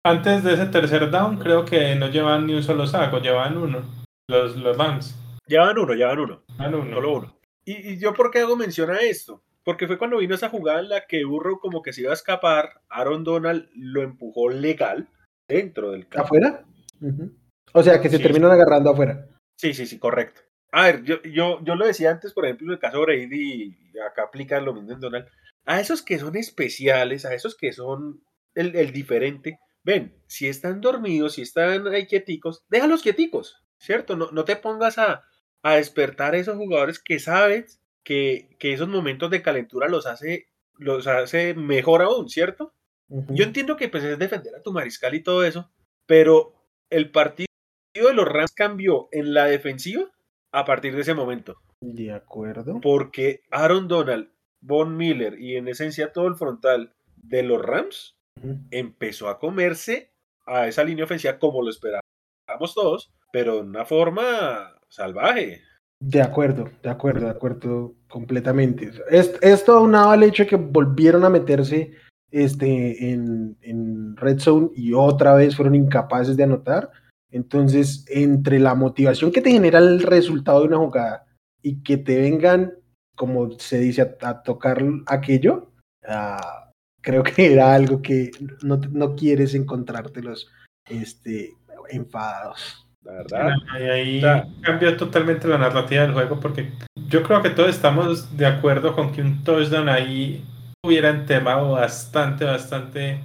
antes 0.06 0.44
de 0.44 0.54
ese 0.54 0.68
tercer 0.68 1.10
down, 1.10 1.40
creo 1.40 1.66
que 1.66 1.96
no 1.96 2.08
llevan 2.10 2.46
ni 2.46 2.54
un 2.54 2.62
solo 2.64 2.86
saco, 2.86 3.18
llevan 3.18 3.58
uno, 3.58 3.82
los, 4.30 4.56
los 4.58 4.78
Rams. 4.78 5.18
Llevan 5.48 5.78
uno, 5.80 5.94
llevan 5.96 6.20
uno. 6.20 6.44
Llevan 6.58 6.76
uno. 6.76 6.96
Solo 6.96 7.14
uno. 7.18 7.38
¿Y, 7.66 7.94
¿Y, 7.94 8.00
yo 8.00 8.14
por 8.14 8.30
qué 8.32 8.40
hago 8.40 8.56
mención 8.56 8.92
a 8.92 8.98
esto? 9.00 9.44
Porque 9.64 9.88
fue 9.88 9.98
cuando 9.98 10.18
vino 10.18 10.36
esa 10.36 10.50
jugada 10.50 10.80
en 10.80 10.90
la 10.90 11.06
que 11.08 11.24
Burrow 11.24 11.60
como 11.60 11.82
que 11.82 11.94
se 11.94 12.02
iba 12.02 12.12
a 12.12 12.16
escapar, 12.16 12.82
Aaron 12.90 13.24
Donald 13.24 13.70
lo 13.76 14.02
empujó 14.02 14.50
legal 14.50 15.08
dentro 15.48 15.92
del 15.92 16.08
campo. 16.08 16.26
¿Afuera? 16.26 16.66
Uh 17.02 17.08
-huh. 17.08 17.38
O 17.74 17.84
sea, 17.84 18.02
que 18.02 18.10
se 18.10 18.18
Sí, 18.18 18.24
terminan 18.24 18.52
agarrando 18.52 18.90
afuera. 18.90 19.28
Sí, 19.58 19.74
sí, 19.74 19.86
sí, 19.86 20.00
correcto. 20.00 20.42
A 20.72 20.84
ver, 20.86 21.04
yo, 21.04 21.22
yo, 21.24 21.64
yo 21.64 21.76
lo 21.76 21.86
decía 21.86 22.12
antes, 22.12 22.34
por 22.34 22.46
ejemplo, 22.46 22.68
en 22.68 22.74
el 22.74 22.80
caso 22.80 22.98
de 23.00 23.04
Brady, 23.06 23.78
y 23.94 24.00
acá 24.00 24.24
aplica 24.24 24.60
lo 24.62 24.74
mismo 24.74 24.94
en 24.94 25.00
Donald, 25.00 25.28
a 25.66 25.80
esos 25.80 26.02
que 26.02 26.18
son 26.18 26.36
especiales, 26.36 27.26
a 27.26 27.34
esos 27.34 27.56
que 27.56 27.72
son 27.74 28.24
el, 28.56 28.76
el 28.76 28.92
diferente, 28.94 29.60
ven, 29.84 30.16
si 30.28 30.48
están 30.48 30.82
dormidos, 30.82 31.34
si 31.34 31.42
están 31.44 31.88
ahí 31.88 32.08
quieticos, 32.08 32.64
déjalos 32.70 33.04
quieticos, 33.04 33.64
¿cierto? 33.78 34.16
No, 34.16 34.32
no 34.32 34.46
te 34.46 34.56
pongas 34.56 34.98
a, 34.98 35.24
a 35.62 35.76
despertar 35.76 36.34
a 36.34 36.38
esos 36.38 36.56
jugadores 36.58 37.00
que 37.00 37.20
sabes 37.20 37.81
que, 38.04 38.56
que 38.60 38.74
esos 38.74 38.88
momentos 38.88 39.30
de 39.30 39.42
calentura 39.42 39.88
los 39.88 40.06
hace, 40.06 40.48
los 40.78 41.08
hace 41.08 41.54
mejor 41.54 42.02
aún, 42.02 42.30
¿cierto? 42.30 42.74
Uh 43.10 43.22
-huh. 43.24 43.36
Yo 43.36 43.44
entiendo 43.44 43.76
que 43.78 43.90
pues, 43.90 44.04
es 44.04 44.18
defender 44.18 44.56
a 44.56 44.62
tu 44.62 44.72
mariscal 44.72 45.14
y 45.16 45.24
todo 45.24 45.44
eso, 45.44 45.72
pero 46.06 46.54
el 46.90 47.12
partido 47.12 47.48
de 47.94 48.14
los 48.14 48.28
Rams 48.28 48.52
cambió 48.54 49.08
en 49.12 49.34
la 49.34 49.46
defensiva 49.46 50.06
a 50.52 50.66
partir 50.66 50.96
de 50.96 51.02
ese 51.02 51.14
momento. 51.14 51.58
De 51.82 52.12
acuerdo. 52.12 52.80
Porque 52.82 53.42
Aaron 53.52 53.88
Donald, 53.88 54.30
Von 54.62 54.96
Miller 54.98 55.40
y 55.40 55.56
en 55.58 55.68
esencia 55.68 56.12
todo 56.14 56.28
el 56.28 56.36
frontal 56.36 56.94
de 57.16 57.44
los 57.44 57.62
Rams 57.62 58.16
Uh 58.42 58.48
-huh. 58.48 58.68
empezó 58.72 59.28
a 59.28 59.40
comerse 59.40 60.14
a 60.46 60.66
esa 60.68 60.86
línea 60.86 61.04
ofensiva 61.04 61.38
como 61.38 61.62
lo 61.62 61.70
esperábamos 61.70 62.74
todos, 62.74 63.12
pero 63.34 63.56
de 63.56 63.62
una 63.62 63.84
forma 63.86 64.80
salvaje. 64.88 65.62
De 66.02 66.20
acuerdo, 66.20 66.68
de 66.82 66.90
acuerdo, 66.90 67.26
de 67.26 67.32
acuerdo 67.32 67.94
completamente. 68.10 68.92
Es, 69.10 69.34
esto 69.42 69.74
aunado 69.74 70.10
al 70.10 70.24
hecho 70.24 70.44
de 70.44 70.50
que 70.50 70.56
volvieron 70.56 71.24
a 71.24 71.30
meterse 71.30 71.92
este, 72.32 73.12
en, 73.12 73.56
en 73.62 74.18
Red 74.18 74.40
Zone 74.40 74.70
y 74.76 74.94
otra 74.94 75.36
vez 75.36 75.56
fueron 75.56 75.76
incapaces 75.76 76.36
de 76.36 76.44
anotar. 76.44 76.90
Entonces, 77.30 78.04
entre 78.10 78.58
la 78.60 78.74
motivación 78.74 79.32
que 79.32 79.42
te 79.42 79.52
genera 79.52 79.78
el 79.78 80.02
resultado 80.02 80.62
de 80.62 80.68
una 80.70 80.78
jugada 80.78 81.26
y 81.62 81.84
que 81.84 81.98
te 81.98 82.20
vengan, 82.20 82.74
como 83.16 83.52
se 83.60 83.78
dice, 83.80 84.02
a, 84.02 84.30
a 84.30 84.42
tocar 84.42 84.84
aquello, 85.06 85.72
uh, 86.08 86.72
creo 87.02 87.22
que 87.22 87.54
era 87.54 87.76
algo 87.76 88.02
que 88.02 88.32
no, 88.64 88.78
no 88.78 89.16
quieres 89.16 89.54
encontrártelos 89.54 90.50
este, 90.90 91.54
enfadados. 91.90 92.88
La 93.04 93.14
verdad. 93.14 93.56
Y 93.80 93.84
ahí 93.84 94.18
o 94.20 94.22
sea, 94.22 94.48
cambió 94.62 94.96
totalmente 94.96 95.48
la 95.48 95.58
narrativa 95.58 96.04
del 96.04 96.14
juego 96.14 96.40
porque 96.40 96.72
yo 97.08 97.24
creo 97.24 97.42
que 97.42 97.50
todos 97.50 97.70
estamos 97.70 98.38
de 98.38 98.46
acuerdo 98.46 98.96
con 98.96 99.12
que 99.12 99.22
un 99.22 99.44
touchdown 99.44 99.90
ahí 99.90 100.46
hubiera 100.84 101.10
entemado 101.10 101.72
bastante, 101.72 102.46
bastante 102.46 103.20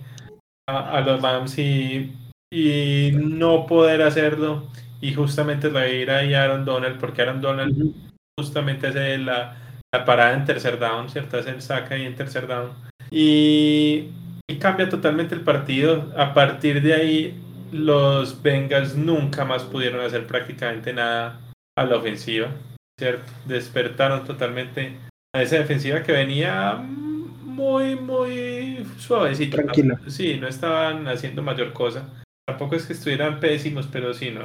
a, 0.69 0.97
a 0.97 1.01
los 1.03 1.21
Rams 1.21 1.59
y, 1.59 2.13
y, 2.51 3.13
no 3.15 3.67
poder 3.67 4.03
hacerlo 4.03 4.67
y 5.01 5.13
justamente 5.15 5.69
reír 5.69 6.11
ahí 6.11 6.35
a 6.35 6.45
Aaron 6.45 6.65
Donald 6.65 6.99
porque 6.99 7.23
Aaron 7.23 7.41
Donald 7.41 7.77
uh 7.79 7.85
-huh. 7.85 7.95
justamente 8.39 8.87
hace 8.89 9.19
la, 9.19 9.57
la, 9.93 10.05
parada 10.05 10.35
en 10.35 10.45
tercer 10.45 10.79
down, 10.79 11.09
¿cierto? 11.11 11.39
Hace 11.39 11.51
el 11.51 11.63
saca 11.63 11.95
ahí 11.95 12.05
en 12.07 12.15
tercer 12.17 12.47
down 12.47 12.71
y, 13.11 14.09
y 14.49 14.57
cambia 14.59 14.89
totalmente 14.89 15.35
el 15.35 15.43
partido. 15.43 16.13
A 16.17 16.35
partir 16.35 16.83
de 16.83 16.95
ahí 16.95 17.46
los 17.73 18.43
Bengals 18.43 18.97
nunca 18.97 19.45
más 19.45 19.65
pudieron 19.65 20.05
hacer 20.05 20.27
prácticamente 20.27 20.93
nada 20.93 21.41
a 21.77 21.85
la 21.85 21.97
ofensiva, 21.97 22.51
¿cierto? 22.99 23.31
Despertaron 23.47 24.25
totalmente 24.25 24.97
a 25.35 25.43
esa 25.43 25.57
defensiva 25.57 26.03
que 26.03 26.13
venía 26.13 26.75
muy, 26.77 27.97
muy 27.97 28.87
suavecita. 28.99 29.57
Tranquila. 29.57 30.01
Sí, 30.07 30.39
no 30.41 30.49
estaban 30.49 31.09
haciendo 31.09 31.43
mayor 31.43 31.73
cosa. 31.73 32.09
Tampoco 32.47 32.77
es 32.77 32.87
que 32.87 32.93
estuvieran 32.93 33.41
pésimos, 33.41 33.89
pero 33.91 34.15
sí, 34.15 34.31
no, 34.31 34.43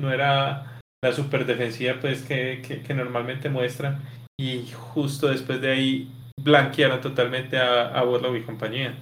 no 0.00 0.12
era 0.12 0.80
la 1.02 1.12
super 1.12 1.46
defensiva 1.46 1.96
pues, 2.00 2.22
que, 2.22 2.62
que, 2.66 2.82
que 2.82 2.94
normalmente 2.94 3.48
muestran. 3.48 4.02
Y 4.38 4.66
justo 4.72 5.28
después 5.28 5.60
de 5.60 5.70
ahí 5.70 6.10
blanquearon 6.40 7.00
totalmente 7.00 7.56
a, 7.56 7.98
a 7.98 8.36
y 8.36 8.42
compañía. 8.42 8.94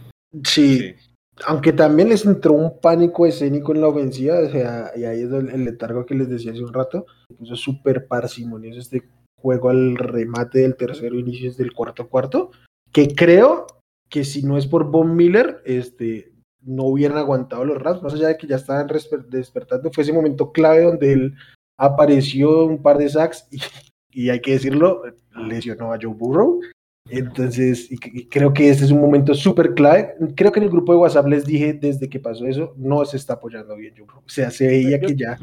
Sí, 0.44 0.78
sí, 0.78 1.13
aunque 1.46 1.72
también 1.72 2.08
les 2.08 2.24
entró 2.24 2.52
un 2.52 2.78
pánico 2.80 3.26
escénico 3.26 3.72
en 3.72 3.80
la 3.80 3.88
ofensiva, 3.88 4.38
o 4.38 4.48
sea, 4.48 4.92
y 4.96 5.04
ahí 5.04 5.22
es 5.22 5.32
el, 5.32 5.50
el 5.50 5.64
letargo 5.64 6.06
que 6.06 6.14
les 6.14 6.28
decía 6.28 6.52
hace 6.52 6.62
un 6.62 6.72
rato, 6.72 7.06
puso 7.38 7.56
súper 7.56 8.06
parsimonioso 8.06 8.78
este 8.78 9.02
juego 9.40 9.70
al 9.70 9.96
remate 9.96 10.60
del 10.60 10.76
tercero, 10.76 11.18
inicios 11.18 11.56
del 11.56 11.72
cuarto 11.72 12.08
cuarto, 12.08 12.50
que 12.92 13.14
creo 13.14 13.66
que 14.08 14.24
si 14.24 14.42
no 14.42 14.56
es 14.56 14.66
por 14.66 14.90
Von 14.90 15.16
Miller, 15.16 15.60
este, 15.64 16.32
no 16.62 16.84
hubieran 16.84 17.18
aguantado 17.18 17.64
los 17.64 17.82
Rams, 17.82 18.02
más 18.02 18.14
allá 18.14 18.28
de 18.28 18.36
que 18.36 18.46
ya 18.46 18.56
estaban 18.56 18.86
despertando, 19.28 19.90
fue 19.92 20.02
ese 20.02 20.12
momento 20.12 20.52
clave 20.52 20.84
donde 20.84 21.12
él 21.12 21.34
apareció 21.76 22.64
un 22.64 22.80
par 22.80 22.98
de 22.98 23.08
sacks 23.08 23.48
y, 23.50 23.58
y 24.10 24.30
hay 24.30 24.40
que 24.40 24.52
decirlo, 24.52 25.02
lesionó 25.36 25.92
a 25.92 25.98
Joe 26.00 26.14
Burrow, 26.14 26.60
entonces, 27.10 27.90
y, 27.90 27.98
y 28.12 28.28
creo 28.28 28.52
que 28.54 28.70
este 28.70 28.84
es 28.84 28.90
un 28.90 29.00
momento 29.00 29.34
súper 29.34 29.74
clave. 29.74 30.14
Creo 30.36 30.50
que 30.50 30.60
en 30.60 30.64
el 30.64 30.70
grupo 30.70 30.92
de 30.92 30.98
WhatsApp 30.98 31.26
les 31.26 31.44
dije 31.44 31.74
desde 31.74 32.08
que 32.08 32.18
pasó 32.18 32.46
eso, 32.46 32.74
no 32.76 33.04
se 33.04 33.18
está 33.18 33.34
apoyando 33.34 33.76
bien 33.76 33.94
Joe 33.96 34.06
O 34.08 34.28
sea, 34.28 34.50
se 34.50 34.66
veía 34.66 34.98
yo, 35.00 35.06
que 35.06 35.16
ya. 35.16 35.38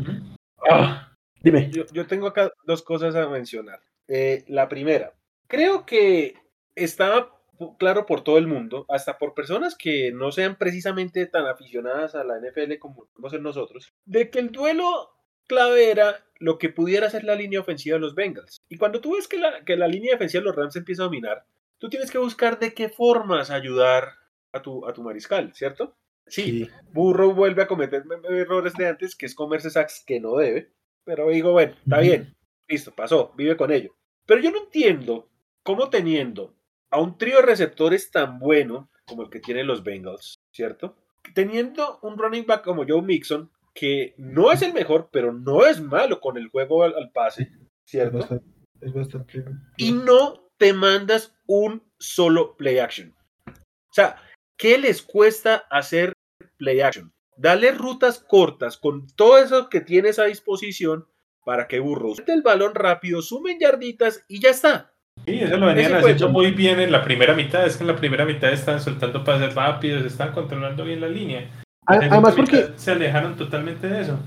Ah, 0.70 1.14
dime. 1.42 1.70
Yo, 1.72 1.86
yo, 1.94 2.08
tengo 2.08 2.28
acá 2.28 2.52
dos 2.66 2.82
cosas 2.82 3.16
a 3.16 3.30
mencionar. 3.30 3.80
Eh, 4.08 4.44
la 4.48 4.68
primera, 4.68 5.14
creo 5.48 5.86
que 5.86 6.34
estaba 6.76 7.30
claro 7.78 8.06
por 8.06 8.24
todo 8.24 8.38
el 8.38 8.48
mundo, 8.48 8.86
hasta 8.90 9.18
por 9.18 9.34
personas 9.34 9.76
que 9.76 10.12
no 10.12 10.32
sean 10.32 10.56
precisamente 10.56 11.28
tan 11.28 11.46
aficionadas 11.46 12.16
a 12.16 12.24
la 12.24 12.40
NFL 12.40 12.78
como 12.80 13.08
somos 13.16 13.42
nosotros, 13.42 13.94
de 14.06 14.30
que 14.30 14.40
el 14.40 14.52
duelo 14.52 15.12
clave 15.52 15.92
era 15.92 16.24
lo 16.40 16.58
que 16.58 16.70
pudiera 16.70 17.10
ser 17.10 17.26
la 17.26 17.36
línea 17.36 17.60
ofensiva 17.60 17.96
de 17.96 18.00
los 18.00 18.16
Bengals. 18.16 18.62
Y 18.70 18.78
cuando 18.78 19.02
tú 19.02 19.16
ves 19.16 19.28
que 19.28 19.38
la, 19.38 19.66
que 19.66 19.76
la 19.76 19.88
línea 19.88 20.14
defensiva 20.14 20.40
de 20.40 20.46
los 20.46 20.56
Rams 20.56 20.78
empieza 20.78 21.02
a 21.02 21.06
dominar, 21.06 21.46
tú 21.78 21.90
tienes 21.90 22.10
que 22.10 22.18
buscar 22.18 22.58
de 22.58 22.74
qué 22.74 22.88
formas 22.88 23.50
ayudar 23.50 24.14
a 24.54 24.62
tu, 24.62 24.88
a 24.88 24.94
tu 24.94 25.04
mariscal, 25.04 25.54
¿cierto? 25.54 25.98
Sí, 26.26 26.44
sí, 26.44 26.70
Burrow 26.94 27.34
vuelve 27.34 27.64
a 27.64 27.68
cometer 27.68 28.04
errores 28.30 28.74
de 28.76 28.88
antes, 28.88 29.16
que 29.16 29.26
es 29.26 29.36
comerse 29.36 29.70
sacks 29.70 30.04
que 30.08 30.22
no 30.22 30.38
debe, 30.38 30.72
pero 31.04 31.28
digo, 31.28 31.52
bueno, 31.52 31.74
está 31.84 32.00
bien, 32.00 32.34
listo, 32.70 32.92
pasó, 32.96 33.34
vive 33.36 33.58
con 33.58 33.72
ello. 33.72 33.94
Pero 34.26 34.40
yo 34.40 34.52
no 34.52 34.60
entiendo 34.60 35.30
cómo 35.64 35.90
teniendo 35.90 36.56
a 36.90 37.02
un 37.02 37.18
trío 37.18 37.38
de 37.38 37.42
receptores 37.48 38.10
tan 38.10 38.40
bueno 38.40 38.90
como 39.06 39.24
el 39.24 39.30
que 39.30 39.42
tienen 39.42 39.68
los 39.68 39.84
Bengals, 39.84 40.40
¿cierto? 40.52 40.96
Teniendo 41.34 42.00
un 42.04 42.18
running 42.18 42.46
back 42.46 42.64
como 42.64 42.86
Joe 42.88 43.02
Mixon, 43.02 43.52
que 43.74 44.14
no 44.18 44.52
es 44.52 44.62
el 44.62 44.74
mejor, 44.74 45.10
pero 45.12 45.34
no 45.34 45.66
es 45.66 45.82
malo 45.82 46.20
con 46.20 46.38
el 46.38 46.50
juego 46.50 46.84
al, 46.84 46.96
al 46.96 47.12
pase, 47.12 47.52
¿cierto? 47.86 48.18
Es 48.18 48.30
bastante, 48.30 48.46
es 48.82 48.94
bastante... 48.94 49.46
Y 49.78 49.92
no 49.92 50.50
te 50.58 50.74
mandas 50.74 51.36
un 51.48 51.84
solo 52.00 52.56
play 52.56 52.80
action. 52.80 53.16
O 53.48 53.94
sea, 53.94 54.18
¿qué 54.58 54.78
les 54.78 55.02
cuesta 55.02 55.66
hacer 55.70 56.14
play 56.58 56.82
action? 56.82 57.12
Dale 57.38 57.72
rutas 57.72 58.20
cortas 58.20 58.78
con 58.78 59.08
todo 59.16 59.38
eso 59.38 59.70
que 59.70 59.82
tienes 59.82 60.20
a 60.20 60.26
disposición 60.26 61.08
para 61.44 61.68
que 61.68 61.80
Burros 61.80 62.20
mete 62.20 62.34
el 62.34 62.44
balón 62.44 62.76
rápido, 62.76 63.22
sumen 63.22 63.60
yarditas 63.60 64.24
y 64.28 64.40
ya 64.40 64.52
está. 64.52 64.94
Sí, 65.26 65.40
eso 65.40 65.58
lo 65.58 65.68
venían 65.68 65.94
haciendo 65.94 66.30
muy 66.30 66.52
bien 66.52 66.80
en 66.80 66.92
la 66.92 67.04
primera 67.04 67.34
mitad. 67.34 67.66
Es 67.66 67.78
que 67.78 67.84
en 67.84 67.88
la 67.88 67.96
primera 67.96 68.26
mitad 68.26 68.52
están 68.52 68.80
soltando 68.80 69.24
pases 69.24 69.54
rápidos, 69.54 70.06
están 70.06 70.32
controlando 70.32 70.84
bien 70.84 71.02
la 71.02 71.10
línea. 71.10 71.61
Además, 71.86 72.36
porque 72.36 72.72
se 72.76 72.92
alejaron 72.92 73.36
totalmente 73.36 73.88
de 73.88 74.02
eso. 74.02 74.20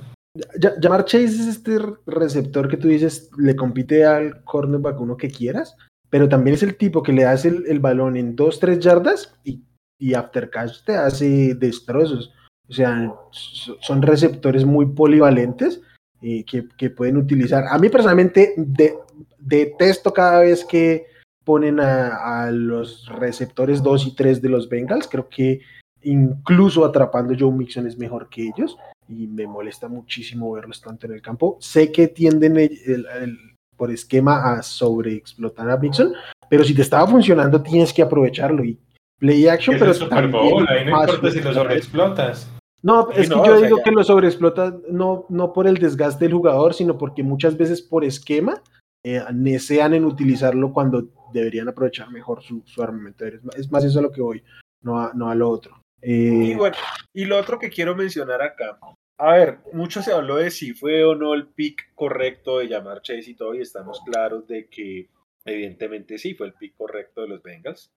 Llamar 0.80 1.04
Chase 1.04 1.24
es 1.24 1.46
este 1.46 1.78
receptor 2.06 2.68
que 2.68 2.76
tú 2.76 2.88
dices 2.88 3.30
le 3.38 3.54
compite 3.54 4.04
al 4.04 4.42
cornerback 4.42 5.00
uno 5.00 5.16
que 5.16 5.30
quieras, 5.30 5.76
pero 6.10 6.28
también 6.28 6.54
es 6.54 6.62
el 6.64 6.76
tipo 6.76 7.02
que 7.02 7.12
le 7.12 7.22
das 7.22 7.44
el, 7.44 7.64
el 7.68 7.78
balón 7.78 8.16
en 8.16 8.34
2-3 8.34 8.80
yardas 8.80 9.38
y, 9.44 9.62
y 9.98 10.14
after 10.14 10.50
catch 10.50 10.82
te 10.84 10.96
hace 10.96 11.54
destrozos. 11.54 12.32
O 12.68 12.72
sea, 12.72 13.12
son 13.80 14.02
receptores 14.02 14.64
muy 14.64 14.86
polivalentes 14.86 15.80
eh, 16.22 16.44
que, 16.44 16.66
que, 16.76 16.90
pueden 16.90 17.18
utilizar. 17.18 17.64
A 17.68 17.78
mí 17.78 17.88
personalmente 17.88 18.54
de, 18.56 18.94
detesto 19.38 20.12
cada 20.12 20.40
vez 20.40 20.64
que 20.64 21.06
ponen 21.44 21.78
a, 21.78 22.44
a, 22.46 22.50
los 22.50 23.06
receptores 23.06 23.82
2 23.82 24.06
y 24.06 24.16
3 24.16 24.42
de 24.42 24.48
los 24.48 24.68
Bengals. 24.68 25.06
Creo 25.06 25.28
que 25.28 25.60
incluso 26.04 26.84
atrapando 26.84 27.34
Joe 27.38 27.52
Mixon 27.52 27.86
es 27.86 27.98
mejor 27.98 28.28
que 28.28 28.48
ellos 28.54 28.76
y 29.08 29.26
me 29.26 29.46
molesta 29.46 29.88
muchísimo 29.88 30.52
verlos 30.52 30.80
tanto 30.80 31.06
en 31.06 31.12
el 31.12 31.22
campo. 31.22 31.56
Sé 31.60 31.92
que 31.92 32.08
tienden 32.08 32.56
el, 32.58 32.70
el, 32.86 33.06
el, 33.22 33.38
por 33.76 33.90
esquema 33.90 34.52
a 34.54 34.62
sobreexplotar 34.62 35.68
a 35.70 35.76
Mixon, 35.76 36.12
pero 36.48 36.64
si 36.64 36.74
te 36.74 36.82
estaba 36.82 37.06
funcionando 37.06 37.62
tienes 37.62 37.92
que 37.92 38.02
aprovecharlo 38.02 38.64
y 38.64 38.78
play 39.18 39.46
action, 39.48 39.76
pero 39.78 39.94
Super 39.94 40.28
Bowl, 40.28 40.66
ahí 40.68 40.84
no 40.84 41.00
importa 41.00 41.30
si 41.30 41.40
lo 41.40 41.52
sobreexplotas. 41.52 42.50
No, 42.82 43.10
es 43.12 43.30
no, 43.30 43.42
que 43.42 43.48
yo 43.48 43.56
sea, 43.58 43.66
digo 43.66 43.78
que 43.82 43.90
lo 43.90 44.04
sobreexplota 44.04 44.76
no, 44.90 45.24
no 45.30 45.52
por 45.54 45.66
el 45.66 45.78
desgaste 45.78 46.26
del 46.26 46.34
jugador, 46.34 46.74
sino 46.74 46.98
porque 46.98 47.22
muchas 47.22 47.56
veces 47.56 47.80
por 47.80 48.04
esquema 48.04 48.60
eh, 49.02 49.22
necean 49.32 49.94
en 49.94 50.04
utilizarlo 50.04 50.70
cuando 50.72 51.08
deberían 51.32 51.68
aprovechar 51.68 52.10
mejor 52.10 52.42
su, 52.42 52.62
su 52.66 52.82
armamento. 52.82 53.24
aéreo. 53.24 53.38
Es 53.40 53.44
más- 53.44 53.56
Es 53.56 53.72
más 53.72 53.84
eso 53.84 53.98
a 53.98 54.02
lo 54.02 54.10
que 54.12 54.20
voy, 54.20 54.42
no 54.82 55.00
a, 55.00 55.12
no 55.14 55.30
a 55.30 55.34
lo 55.34 55.48
otro. 55.48 55.80
Eh, 56.04 56.50
Y 56.50 56.54
bueno, 56.54 56.76
y 57.14 57.24
lo 57.24 57.38
otro 57.38 57.58
que 57.58 57.70
quiero 57.70 57.96
mencionar 57.96 58.42
acá. 58.42 58.78
A 59.16 59.32
ver, 59.32 59.58
mucho 59.72 60.02
se 60.02 60.12
habló 60.12 60.36
de 60.36 60.50
si 60.50 60.74
fue 60.74 61.04
o 61.04 61.14
no 61.14 61.34
el 61.34 61.46
pick 61.46 61.94
correcto 61.94 62.58
de 62.58 62.68
llamar 62.68 63.00
Chase 63.00 63.30
y 63.30 63.34
todo, 63.34 63.54
y 63.54 63.60
estamos 63.60 64.00
claros 64.04 64.46
de 64.46 64.66
que 64.68 65.08
evidentemente 65.44 66.18
sí 66.18 66.34
fue 66.34 66.48
el 66.48 66.52
pick 66.52 66.76
correcto 66.76 67.22
de 67.22 67.28
los 67.28 67.42
Bengals. 67.42 67.90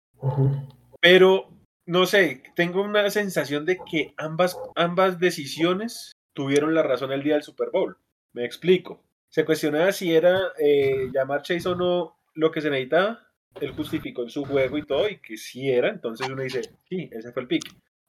Pero, 1.02 1.50
no 1.86 2.06
sé, 2.06 2.44
tengo 2.56 2.82
una 2.82 3.10
sensación 3.10 3.66
de 3.66 3.78
que 3.90 4.14
ambas, 4.18 4.58
ambas 4.76 5.20
decisiones 5.20 6.12
tuvieron 6.34 6.76
la 6.76 6.84
razón 6.84 7.12
el 7.12 7.24
día 7.24 7.34
del 7.34 7.44
Super 7.44 7.72
Bowl. 7.72 7.98
Me 8.34 8.46
explico. 8.46 9.04
Se 9.30 9.44
cuestionaba 9.44 9.92
si 9.92 10.14
era 10.14 10.40
eh, 10.60 11.10
llamar 11.12 11.42
Chase 11.42 11.68
o 11.68 11.76
no 11.76 12.16
lo 12.36 12.52
que 12.52 12.62
se 12.62 12.70
necesitaba. 12.70 13.28
Él 13.60 13.72
justificó 13.72 14.22
en 14.22 14.30
su 14.30 14.46
juego 14.46 14.78
y 14.78 14.86
todo, 14.86 15.10
y 15.10 15.18
que 15.18 15.36
sí 15.36 15.70
era. 15.70 15.90
Entonces 15.90 16.30
uno 16.30 16.44
dice, 16.44 16.62
sí, 16.88 17.10
ese 17.12 17.32
fue 17.32 17.42
el 17.42 17.48
pick. 17.48 17.64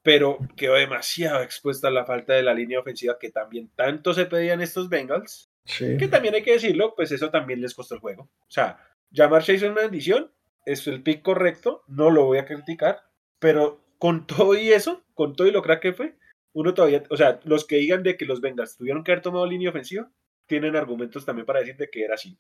Pero 0.08 0.38
quedó 0.56 0.72
demasiado 0.72 1.42
expuesta 1.42 1.88
a 1.88 1.90
la 1.90 2.06
falta 2.06 2.32
de 2.32 2.42
la 2.42 2.54
línea 2.54 2.80
ofensiva 2.80 3.18
que 3.20 3.30
también 3.30 3.70
tanto 3.76 4.14
se 4.14 4.24
pedían 4.24 4.62
estos 4.62 4.88
Bengals. 4.88 5.50
Sí. 5.66 5.98
Que 5.98 6.08
también 6.08 6.34
hay 6.34 6.42
que 6.42 6.52
decirlo, 6.52 6.94
pues 6.96 7.12
eso 7.12 7.28
también 7.28 7.60
les 7.60 7.74
costó 7.74 7.94
el 7.94 8.00
juego. 8.00 8.22
O 8.22 8.50
sea, 8.50 8.78
llamar 9.10 9.42
Chase 9.42 9.56
es 9.56 9.62
una 9.64 9.82
bendición, 9.82 10.30
es 10.64 10.86
el 10.86 11.02
pick 11.02 11.20
correcto, 11.20 11.82
no 11.88 12.10
lo 12.10 12.24
voy 12.24 12.38
a 12.38 12.46
criticar, 12.46 13.02
pero 13.38 13.84
con 13.98 14.26
todo 14.26 14.56
y 14.58 14.70
eso, 14.70 15.04
con 15.12 15.36
todo 15.36 15.46
y 15.46 15.50
lo 15.50 15.60
crack 15.60 15.82
que 15.82 15.92
fue, 15.92 16.16
uno 16.54 16.72
todavía, 16.72 17.02
o 17.10 17.16
sea, 17.18 17.40
los 17.44 17.66
que 17.66 17.76
digan 17.76 18.02
de 18.02 18.16
que 18.16 18.24
los 18.24 18.40
Bengals 18.40 18.78
tuvieron 18.78 19.04
que 19.04 19.12
haber 19.12 19.20
tomado 19.20 19.44
línea 19.44 19.68
ofensiva, 19.68 20.10
tienen 20.46 20.74
argumentos 20.74 21.26
también 21.26 21.44
para 21.44 21.60
decir 21.60 21.76
de 21.76 21.90
que 21.90 22.02
era 22.02 22.14
así. 22.14 22.38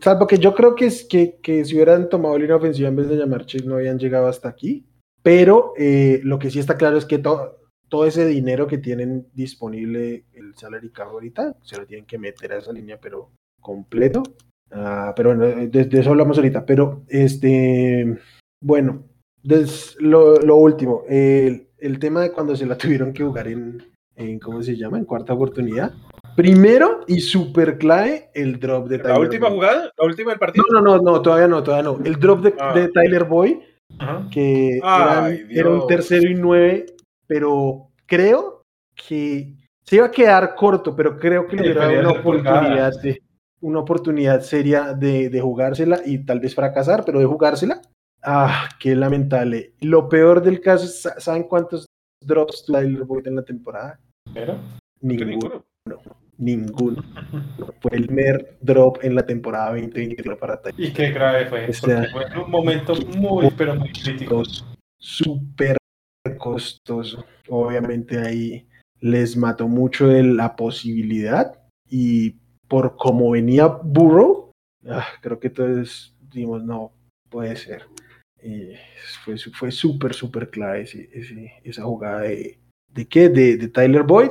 Salvo 0.00 0.26
que 0.26 0.38
yo 0.38 0.54
creo 0.54 0.74
que, 0.74 0.86
es 0.86 1.04
que, 1.04 1.40
que 1.42 1.62
si 1.66 1.74
hubieran 1.74 2.08
tomado 2.08 2.38
línea 2.38 2.56
ofensiva 2.56 2.88
en 2.88 2.96
vez 2.96 3.10
de 3.10 3.16
llamar 3.16 3.44
Chase 3.44 3.66
no 3.66 3.74
habían 3.74 3.98
llegado 3.98 4.28
hasta 4.28 4.48
aquí. 4.48 4.86
Pero 5.22 5.72
eh, 5.78 6.20
lo 6.24 6.38
que 6.38 6.50
sí 6.50 6.58
está 6.58 6.76
claro 6.76 6.96
es 6.98 7.04
que 7.04 7.18
to- 7.18 7.56
todo 7.88 8.06
ese 8.06 8.26
dinero 8.26 8.66
que 8.66 8.78
tienen 8.78 9.26
disponible 9.34 10.24
el 10.32 10.54
salary 10.54 10.90
cap 10.90 11.08
ahorita 11.08 11.56
se 11.62 11.76
lo 11.78 11.86
tienen 11.86 12.06
que 12.06 12.18
meter 12.18 12.52
a 12.52 12.58
esa 12.58 12.72
línea, 12.72 12.98
pero 13.00 13.30
completo. 13.60 14.22
Ah, 14.70 15.12
pero 15.14 15.36
bueno, 15.36 15.44
de, 15.68 15.84
de 15.84 16.00
eso 16.00 16.10
hablamos 16.10 16.38
ahorita. 16.38 16.64
Pero 16.64 17.02
este, 17.08 18.18
bueno, 18.62 19.04
des- 19.42 19.96
lo, 20.00 20.36
lo 20.36 20.56
último, 20.56 21.04
el, 21.08 21.68
el 21.78 21.98
tema 21.98 22.22
de 22.22 22.32
cuando 22.32 22.56
se 22.56 22.66
la 22.66 22.76
tuvieron 22.78 23.12
que 23.12 23.22
jugar 23.24 23.48
en, 23.48 23.82
en 24.16 24.38
¿cómo 24.38 24.62
se 24.62 24.76
llama? 24.76 24.98
En 24.98 25.04
cuarta 25.04 25.34
oportunidad. 25.34 25.92
Primero 26.34 27.00
y 27.06 27.20
super 27.20 27.76
clave 27.76 28.30
el 28.34 28.58
drop 28.58 28.88
de 28.88 28.96
La 28.96 29.02
Tyler 29.04 29.20
última 29.20 29.48
Boyd. 29.48 29.54
jugada, 29.56 29.90
la 29.98 30.04
última 30.06 30.30
del 30.30 30.38
partido. 30.38 30.64
No, 30.72 30.80
no, 30.80 30.96
no, 30.96 31.02
no, 31.02 31.20
todavía 31.22 31.46
no, 31.46 31.62
todavía 31.62 31.90
no. 31.92 31.98
El 32.02 32.16
drop 32.18 32.40
de, 32.42 32.54
Ah. 32.58 32.72
de 32.74 32.88
Tyler 32.88 33.24
Boyd, 33.24 33.56
Ajá. 33.98 34.26
que 34.30 34.80
Ay, 34.82 35.34
eran- 35.40 35.50
era 35.50 35.70
un 35.70 35.86
tercero 35.86 36.30
y 36.30 36.34
nueve, 36.34 36.86
pero 37.26 37.88
creo 38.06 38.62
que 38.94 39.54
se 39.84 39.96
iba 39.96 40.06
a 40.06 40.10
quedar 40.10 40.54
corto, 40.54 40.94
pero 40.94 41.18
creo 41.18 41.46
que 41.46 41.56
le 41.56 41.62
hubiera 41.72 41.88
una 42.00 42.10
oportunidad, 42.20 42.92
de, 43.02 43.22
una 43.60 43.78
oportunidad 43.80 44.40
seria 44.42 44.92
de, 44.94 45.28
de 45.28 45.40
jugársela 45.40 46.00
y 46.04 46.24
tal 46.24 46.40
vez 46.40 46.54
fracasar, 46.54 47.04
pero 47.04 47.18
de 47.20 47.26
jugársela. 47.26 47.80
Ah, 48.22 48.68
qué 48.78 48.94
lamentable. 48.94 49.72
Lo 49.80 50.08
peor 50.08 50.42
del 50.42 50.60
caso 50.60 50.84
es, 50.84 51.02
¿sa- 51.02 51.18
¿saben 51.18 51.44
cuántos 51.44 51.86
drops 52.24 52.64
tuvo 52.64 52.78
Tyler 52.78 53.04
Boyd 53.04 53.26
en 53.26 53.36
la 53.36 53.44
temporada? 53.44 53.98
Pero, 54.32 54.54
Que 55.00 55.06
Ninguno. 55.06 55.64
ninguno. 55.84 56.02
Ninguno. 56.38 57.02
Fue 57.80 57.90
el 57.96 58.06
primer 58.06 58.56
drop 58.60 58.98
en 59.02 59.14
la 59.14 59.24
temporada 59.26 59.70
2020 59.72 60.36
para 60.36 60.60
Tyler. 60.60 60.80
y 60.80 60.92
qué 60.92 61.10
grave 61.10 61.46
fue, 61.46 61.68
O 61.68 61.72
sea, 61.72 62.08
porque 62.12 62.32
fue 62.34 62.44
un 62.44 62.50
momento 62.50 62.94
muy, 63.16 63.50
pero 63.56 63.74
muy 63.76 63.90
crítico. 63.92 64.42
súper 64.98 65.76
costoso. 66.38 67.24
Obviamente 67.48 68.18
ahí 68.18 68.66
les 69.00 69.36
mató 69.36 69.68
mucho 69.68 70.10
el- 70.10 70.36
la 70.36 70.54
posibilidad 70.56 71.58
y 71.90 72.36
por 72.68 72.96
cómo 72.96 73.30
venía 73.30 73.66
Burrow, 73.66 74.50
ah, 74.88 75.06
creo 75.20 75.38
que 75.38 75.50
todos 75.50 76.14
dijimos, 76.20 76.64
no, 76.64 76.92
puede 77.28 77.56
ser. 77.56 77.82
Y 78.42 78.70
fue 79.24 79.36
su- 79.36 79.52
fue 79.52 79.70
súper, 79.70 80.14
súper 80.14 80.48
clave 80.50 80.82
ese- 80.82 81.10
ese- 81.12 81.52
esa 81.62 81.82
jugada 81.82 82.22
de, 82.22 82.58
¿de 82.92 83.06
qué? 83.06 83.28
De, 83.28 83.56
de 83.56 83.68
Tyler 83.68 84.02
Boyd. 84.02 84.30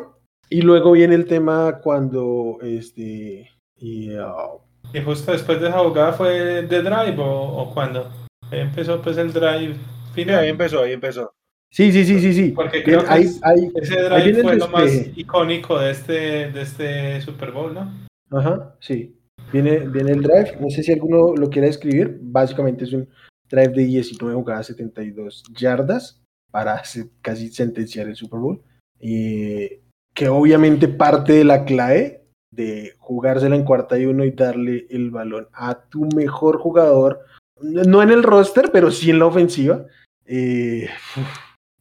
Y 0.52 0.62
luego 0.62 0.92
viene 0.92 1.16
el 1.16 1.26
tema 1.26 1.80
cuando 1.82 2.58
este... 2.62 3.50
Y, 3.78 4.14
ah, 4.16 4.50
Y 4.94 5.00
justo 5.02 5.32
después 5.32 5.62
de 5.62 5.70
esa 5.70 5.80
jugada 5.80 6.12
fue 6.14 6.64
de 6.68 6.82
drive 6.84 7.16
o, 7.20 7.26
o 7.58 7.74
cuando 7.74 8.12
Ahí 8.52 8.60
empezó 8.60 9.02
pues 9.02 9.18
el 9.18 9.32
drive 9.32 9.76
Sí, 9.76 10.12
final. 10.26 10.40
ahí 10.40 10.50
empezó, 10.50 10.84
ahí 10.84 10.92
empezó. 10.92 11.32
sí, 11.72 11.90
sí, 11.92 12.04
sí, 12.04 12.20
sí, 12.20 12.34
sí. 12.34 12.52
Porque 12.52 12.84
creo 12.84 13.02
que 13.02 13.10
Ahí- 13.10 13.24
es- 13.24 13.40
ahí- 13.44 13.72
ese 13.76 14.02
drive 14.02 14.44
fue 14.44 14.58
lo 14.58 14.68
más 14.68 14.92
icónico 15.16 15.80
de 15.80 15.92
este, 15.92 16.52
de 16.52 16.62
este 16.62 17.22
Super 17.22 17.52
Bowl, 17.52 17.74
¿no? 17.74 17.90
Ajá, 18.30 18.76
sí. 18.82 19.16
Viene, 19.54 19.80
viene 19.88 20.12
el 20.12 20.22
drive. 20.22 20.58
No 20.60 20.70
sé 20.70 20.84
si 20.84 20.92
alguno 20.92 21.34
lo 21.34 21.50
quiera 21.50 21.68
escribir. 21.70 22.20
Básicamente 22.22 22.84
es 22.84 22.92
un 22.92 23.08
drive 23.50 23.70
de 23.70 23.86
19 23.86 24.36
jugadas, 24.36 24.68
72 24.68 25.44
yardas 25.58 26.22
para 26.52 26.82
casi 27.22 27.48
sentenciar 27.50 28.08
el 28.10 28.16
Super 28.18 28.40
Bowl. 28.42 28.62
Eh, 29.00 29.82
que 30.14 30.30
obviamente 30.30 30.88
parte 30.88 31.34
de 31.34 31.44
la 31.44 31.66
clave 31.66 32.26
de 32.52 32.96
jugársela 33.00 33.56
en 33.56 33.64
cuarta 33.64 33.98
y 33.98 34.06
uno 34.06 34.26
y 34.26 34.32
darle 34.32 34.86
el 34.90 35.10
balón 35.10 35.48
a 35.54 35.84
tu 35.90 36.06
mejor 36.16 36.60
jugador, 36.60 37.26
no 37.62 38.02
en 38.02 38.10
el 38.10 38.24
roster, 38.24 38.72
pero 38.72 38.92
sí 38.92 39.10
en 39.10 39.20
la 39.20 39.28
ofensiva. 39.28 39.86
Eh, 40.26 40.90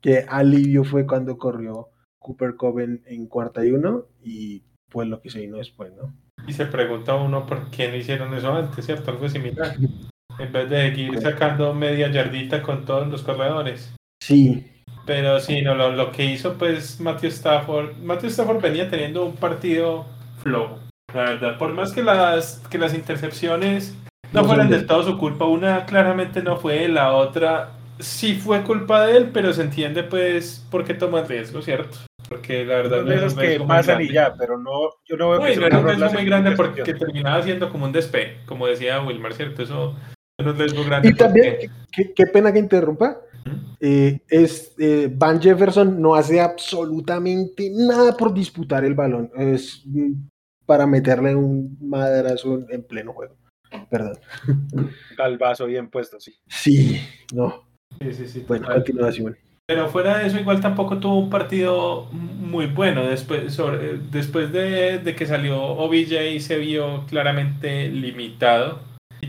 qué 0.00 0.24
alivio 0.28 0.84
fue 0.84 1.06
cuando 1.06 1.36
corrió 1.38 1.88
Cooper 2.20 2.54
en, 2.78 3.02
en 3.06 3.26
cuarta 3.26 3.64
y 3.64 3.72
uno 3.72 4.06
y 4.22 4.62
pues 4.90 5.08
lo 5.08 5.20
que 5.20 5.30
se 5.30 5.40
vino 5.40 5.58
después, 5.58 5.92
¿no? 5.94 6.12
Y 6.46 6.52
se 6.52 6.66
pregunta 6.66 7.14
uno 7.14 7.46
por 7.46 7.70
qué 7.70 7.88
no 7.88 7.96
hicieron 7.96 8.34
eso 8.34 8.52
antes, 8.52 8.84
¿cierto? 8.84 9.10
Algo 9.10 9.28
similar. 9.28 9.76
En 10.38 10.52
vez 10.52 10.70
de 10.70 10.88
seguir 10.88 11.20
sacando 11.20 11.74
media 11.74 12.10
yardita 12.10 12.62
con 12.62 12.84
todos 12.84 13.06
los 13.08 13.22
corredores. 13.22 13.94
Sí, 14.22 14.79
Pero 15.06 15.40
sí, 15.40 15.62
no, 15.62 15.74
lo, 15.74 15.90
lo 15.92 16.12
que 16.12 16.24
hizo 16.24 16.54
pues 16.54 17.00
Matthew 17.00 17.30
Stafford, 17.30 17.96
Matthew 18.02 18.30
Stafford 18.30 18.60
venía 18.60 18.88
teniendo 18.88 19.24
un 19.24 19.34
partido 19.36 20.06
flojo, 20.42 20.78
la 21.14 21.22
verdad. 21.24 21.58
Por 21.58 21.72
más 21.72 21.92
que 21.92 22.02
las, 22.02 22.62
que 22.70 22.78
las 22.78 22.94
intercepciones 22.94 23.94
no 24.32 24.42
No 24.42 24.48
fueran 24.48 24.70
del 24.70 24.86
todo 24.86 25.02
su 25.02 25.18
culpa, 25.18 25.44
una 25.46 25.84
claramente 25.86 26.42
no 26.42 26.56
fue, 26.56 26.86
la 26.88 27.12
otra 27.12 27.70
sí 27.98 28.34
fue 28.34 28.62
culpa 28.62 29.06
de 29.06 29.16
él, 29.16 29.30
pero 29.32 29.52
se 29.52 29.62
entiende 29.62 30.02
pues 30.04 30.64
por 30.70 30.84
qué 30.84 30.94
toma 30.94 31.20
el 31.20 31.28
riesgo, 31.28 31.60
¿cierto? 31.62 31.98
Porque 32.28 32.64
la 32.64 32.76
verdad 32.76 33.02
no 33.02 33.12
es 33.12 33.34
que 33.34 33.60
pasan 33.60 34.02
y 34.02 34.12
ya, 34.12 34.32
pero 34.38 34.56
no, 34.56 34.90
yo 35.08 35.16
no 35.16 35.30
veo 35.30 35.40
Uy, 35.40 35.54
que 35.54 35.68
no 35.68 35.80
un 35.80 35.86
riesgo 35.86 36.04
la 36.04 36.12
muy 36.12 36.24
grande 36.24 36.52
porque 36.52 36.84
terminaba 36.94 37.42
siendo 37.42 37.70
como 37.70 37.86
un 37.86 37.92
despegue, 37.92 38.38
como 38.46 38.66
decía 38.68 39.02
Wilmar, 39.02 39.34
¿cierto? 39.34 39.62
Eso 39.62 39.96
es 40.38 40.46
un 40.46 40.56
riesgo 40.56 40.84
grande. 40.84 41.08
y 41.08 41.14
también, 41.14 41.56
porque- 41.58 41.70
qué, 41.92 42.12
qué 42.14 42.26
pena 42.28 42.52
que 42.52 42.60
interrumpa, 42.60 43.16
eh, 43.80 44.20
es, 44.28 44.74
eh, 44.78 45.10
Van 45.14 45.40
Jefferson 45.40 46.00
no 46.00 46.14
hace 46.14 46.40
absolutamente 46.40 47.70
nada 47.74 48.16
por 48.16 48.32
disputar 48.34 48.84
el 48.84 48.94
balón, 48.94 49.30
es 49.36 49.82
mm, 49.86 50.12
para 50.66 50.86
meterle 50.86 51.34
un 51.34 51.76
madrazo 51.80 52.60
en 52.70 52.82
pleno 52.84 53.12
juego. 53.12 53.36
Perdón. 53.90 54.18
Calvazo 55.16 55.66
bien 55.66 55.88
puesto, 55.90 56.18
sí. 56.20 56.34
Sí, 56.48 57.00
no. 57.32 57.64
Sí, 58.00 58.12
sí, 58.12 58.28
sí. 58.28 58.44
Bueno, 58.46 58.66
total. 58.66 58.82
continuación. 58.82 59.36
Pero 59.66 59.88
fuera 59.88 60.18
de 60.18 60.26
eso, 60.26 60.38
igual 60.38 60.60
tampoco 60.60 60.98
tuvo 60.98 61.18
un 61.20 61.30
partido 61.30 62.06
muy 62.10 62.66
bueno. 62.66 63.06
Después, 63.06 63.52
sobre- 63.54 63.98
después 64.10 64.50
de, 64.52 64.98
de 64.98 65.14
que 65.14 65.26
salió 65.26 65.62
OBJ, 65.62 66.40
se 66.40 66.58
vio 66.58 67.06
claramente 67.06 67.88
limitado 67.88 68.80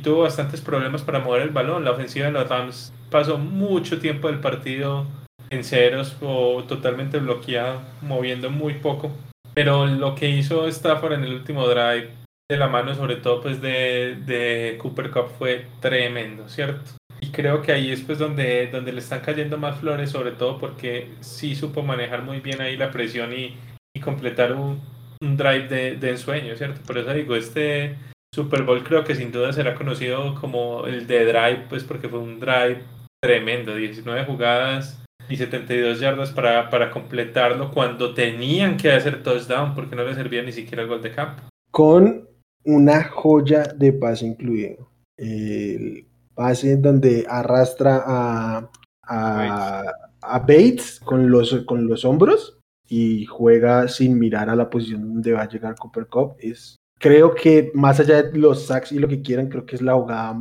tuvo 0.02 0.22
bastantes 0.22 0.62
problemas 0.62 1.02
para 1.02 1.20
mover 1.20 1.43
el 1.43 1.49
balón. 1.49 1.86
La 1.86 1.91
ofensiva 1.91 2.28
de 2.28 2.32
los 2.32 2.47
Rams 2.47 2.93
pasó 3.10 3.38
mucho 3.38 3.99
tiempo 3.99 4.28
del 4.28 4.39
partido 4.39 5.06
en 5.49 5.64
ceros 5.64 6.18
o 6.22 6.64
totalmente 6.64 7.20
bloqueado, 7.20 7.82
moviendo 8.02 8.49
muy 8.49 8.76
poco. 8.76 9.12
Pero 9.54 9.86
lo 9.86 10.16
que 10.16 10.30
hizo 10.30 10.68
Stafford 10.68 11.14
en 11.14 11.24
el 11.24 11.34
último 11.34 11.68
drive, 11.68 12.10
de 12.49 12.58
la 12.58 12.68
mano 12.68 12.95
sobre 12.95 13.18
todo 13.18 13.41
pues 13.41 13.62
de, 13.62 14.18
de 14.26 14.78
Cooper 14.82 15.12
Cup, 15.12 15.30
fue 15.38 15.68
tremendo, 15.80 16.47
¿cierto? 16.47 16.91
Y 17.20 17.28
creo 17.32 17.62
que 17.62 17.72
ahí 17.72 17.91
es 17.91 18.02
pues 18.02 18.18
donde, 18.18 18.68
donde 18.68 18.93
le 18.93 18.99
están 18.99 19.22
cayendo 19.22 19.58
más 19.58 19.80
flores, 19.80 20.10
sobre 20.10 20.32
todo 20.32 20.58
porque 20.58 21.12
sí 21.20 21.56
supo 21.56 21.84
manejar 21.84 22.24
muy 22.24 22.39
bien 22.39 22.62
ahí 22.62 22.78
la 22.78 22.91
presión 22.91 23.32
y, 23.34 23.58
y 23.93 23.99
completar 23.99 24.54
un, 24.54 24.82
un 25.22 25.38
drive 25.38 25.68
de, 25.68 25.95
de 25.97 26.10
ensueño, 26.10 26.56
¿cierto? 26.56 26.82
Por 26.86 26.97
eso 26.97 27.14
digo, 27.14 27.36
este 27.36 27.95
Super 28.34 28.64
Bowl 28.64 28.84
creo 28.84 29.04
que 29.04 29.16
sin 29.16 29.32
duda 29.32 29.52
será 29.52 29.76
conocido 29.76 30.36
como 30.40 30.86
el 30.86 31.06
de 31.06 31.26
drive, 31.26 31.66
pues 31.68 31.84
porque 31.84 32.08
fue 32.08 32.20
un 32.20 32.40
drive 32.40 32.84
tremendo, 33.22 33.76
19 33.76 34.26
jugadas, 34.26 35.02
y 35.30 35.38
72 35.38 36.00
yardas 36.00 36.32
para, 36.32 36.70
para 36.70 36.92
completarlo 36.92 37.72
cuando 37.72 38.14
tenían 38.14 38.78
que 38.78 38.92
hacer 38.92 39.24
touchdown 39.24 39.76
porque 39.76 39.96
no 39.96 40.04
le 40.04 40.16
servía 40.16 40.44
ni 40.44 40.52
siquiera 40.52 40.84
el 40.84 40.90
gol 40.90 41.02
de 41.02 41.12
campo. 41.12 41.44
Con 41.72 42.28
una 42.66 43.04
joya 43.04 43.64
de 43.64 43.94
pase 43.94 44.26
incluido. 44.26 44.90
El 45.18 46.08
pase 46.34 46.78
donde 46.78 47.26
arrastra 47.30 48.04
a, 48.06 48.72
a, 49.04 49.84
a 50.22 50.40
Bates 50.40 51.00
con 51.04 51.30
los, 51.30 51.54
con 51.66 51.88
los 51.88 52.06
hombros 52.06 52.60
y 52.88 53.26
juega 53.26 53.88
sin 53.88 54.20
mirar 54.20 54.50
a 54.50 54.56
la 54.56 54.70
posición 54.70 55.14
donde 55.14 55.34
va 55.34 55.44
a 55.44 55.50
llegar 55.50 55.76
Cooper 55.76 56.08
Cup. 56.08 56.36
Es, 56.40 56.76
creo 57.02 57.34
que 57.34 57.72
más 57.74 57.99
allá 57.99 58.24
de 58.24 58.38
los 58.38 58.68
sacks 58.68 58.91
y 58.91 58.99
lo 58.99 59.08
que 59.08 59.22
quieran, 59.22 59.49
creo 59.49 59.66
que 59.66 59.76
es 59.76 59.82
la 59.82 59.95
jugada, 59.95 60.39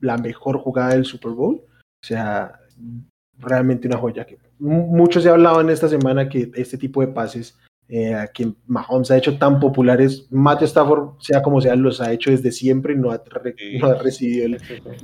la 0.00 0.16
mejor 0.16 0.58
jugada 0.58 0.90
del 0.90 1.04
Super 1.04 1.32
Bowl. 1.32 1.56
O 1.56 2.06
sea, 2.06 2.60
realmente 3.38 3.88
una 3.88 3.98
joya. 3.98 4.24
Que 4.24 4.38
mucho 4.58 5.20
se 5.20 5.28
ha 5.28 5.32
hablado 5.32 5.60
en 5.60 5.70
esta 5.70 5.88
semana 5.88 6.28
que 6.28 6.50
este 6.54 6.78
tipo 6.78 7.00
de 7.00 7.08
pases 7.08 7.58
eh, 7.88 8.26
que 8.34 8.52
Mahomes 8.66 9.10
ha 9.10 9.16
hecho 9.16 9.38
tan 9.38 9.60
populares, 9.60 10.26
Matthew 10.30 10.66
Stafford, 10.66 11.20
sea 11.20 11.42
como 11.42 11.60
sea, 11.60 11.76
los 11.76 12.00
ha 12.00 12.12
hecho 12.12 12.30
desde 12.30 12.50
siempre 12.50 12.94
y 12.94 12.96
no 12.96 13.12
ha, 13.12 13.22
no 13.80 13.86
ha 13.86 13.94
recibido 13.94 14.46
el, 14.46 14.58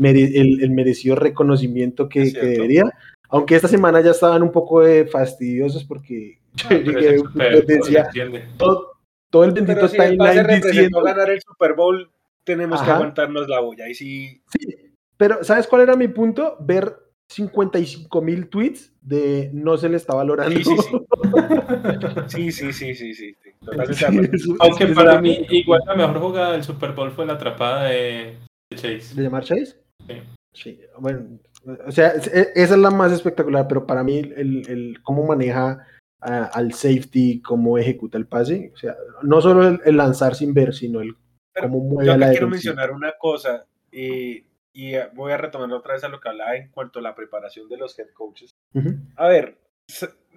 el, 0.04 0.62
el, 0.62 0.70
merecido 0.70 1.14
reconocimiento 1.14 2.08
que, 2.08 2.32
que, 2.32 2.40
debería. 2.40 2.84
Aunque 3.28 3.54
esta 3.54 3.68
semana 3.68 4.00
ya 4.00 4.10
estaban 4.10 4.42
un 4.42 4.50
poco 4.50 4.84
eh, 4.84 5.06
fastidiosos 5.06 5.84
porque 5.84 6.40
ah, 6.64 6.74
yo 6.74 6.92
llegué, 6.92 7.18
super, 7.18 7.66
decía, 7.66 8.08
todo, 8.56 8.91
todo, 9.32 9.44
el 9.44 9.52
bendito 9.52 9.88
si 9.88 9.96
timeline 9.96 10.60
diciendo 10.60 11.02
ganar 11.02 11.30
el 11.30 11.40
Super 11.40 11.72
Bowl, 11.72 12.10
tenemos 12.44 12.76
Ajá. 12.76 12.84
que 12.84 12.92
aguantarnos 12.92 13.48
la 13.48 13.60
boya. 13.60 13.88
Y 13.88 13.94
sí... 13.94 14.42
sí, 14.46 14.92
pero 15.16 15.42
¿sabes 15.42 15.66
cuál 15.66 15.82
era 15.82 15.96
mi 15.96 16.08
punto? 16.08 16.56
Ver 16.60 16.94
55 17.28 18.20
mil 18.20 18.48
tweets 18.48 18.92
de 19.00 19.50
no 19.54 19.78
se 19.78 19.88
le 19.88 19.96
está 19.96 20.14
valorando. 20.14 20.54
Sí, 20.54 20.64
sí, 20.64 20.76
sí. 20.76 22.52
sí, 22.52 22.72
sí, 22.72 22.94
sí, 22.94 23.14
sí. 23.14 23.36
Totalmente 23.64 24.38
sí, 24.38 24.54
Aunque 24.60 24.88
para 24.88 25.20
mí, 25.20 25.46
igual 25.48 25.80
la 25.86 25.94
mejor 25.94 26.20
jugada 26.20 26.52
del 26.52 26.62
Super 26.62 26.92
Bowl 26.92 27.10
fue 27.10 27.24
la 27.24 27.34
atrapada 27.34 27.84
de, 27.84 28.36
Chase. 28.74 29.14
¿De 29.14 29.22
llamar 29.22 29.44
Chase? 29.44 29.76
Sí. 30.06 30.22
Sí, 30.54 30.78
bueno, 30.98 31.38
o 31.86 31.90
sea, 31.90 32.08
esa 32.08 32.52
es 32.54 32.70
la 32.70 32.90
más 32.90 33.10
espectacular, 33.10 33.66
pero 33.66 33.86
para 33.86 34.04
mí 34.04 34.18
el, 34.18 34.66
el 34.68 34.98
cómo 35.02 35.24
maneja 35.24 35.86
uh, 36.22 36.48
al 36.52 36.72
safety, 36.72 37.40
cómo 37.42 37.78
ejecuta 37.78 38.18
el 38.18 38.26
pase, 38.26 38.72
o 38.74 38.76
sea, 38.76 38.96
no 39.22 39.40
solo 39.40 39.68
el, 39.68 39.80
el 39.84 39.96
lanzar 39.96 40.34
sin 40.34 40.54
ver, 40.54 40.74
sino 40.74 41.00
el 41.00 41.16
pero 41.52 41.68
cómo 41.68 41.84
mueve 41.84 42.06
yo 42.06 42.12
a 42.14 42.16
la 42.16 42.30
quiero 42.30 42.48
mencionar 42.48 42.90
una 42.90 43.12
cosa, 43.18 43.66
y, 43.90 44.46
y 44.72 44.94
voy 45.14 45.32
a 45.32 45.36
retomar 45.36 45.70
otra 45.72 45.94
vez 45.94 46.04
a 46.04 46.08
lo 46.08 46.18
que 46.18 46.28
hablaba 46.28 46.56
en 46.56 46.70
cuanto 46.70 46.98
a 46.98 47.02
la 47.02 47.14
preparación 47.14 47.68
de 47.68 47.76
los 47.76 47.98
head 47.98 48.08
coaches. 48.14 48.50
Uh 48.72 48.80
-huh. 48.80 49.12
A 49.16 49.28
ver, 49.28 49.58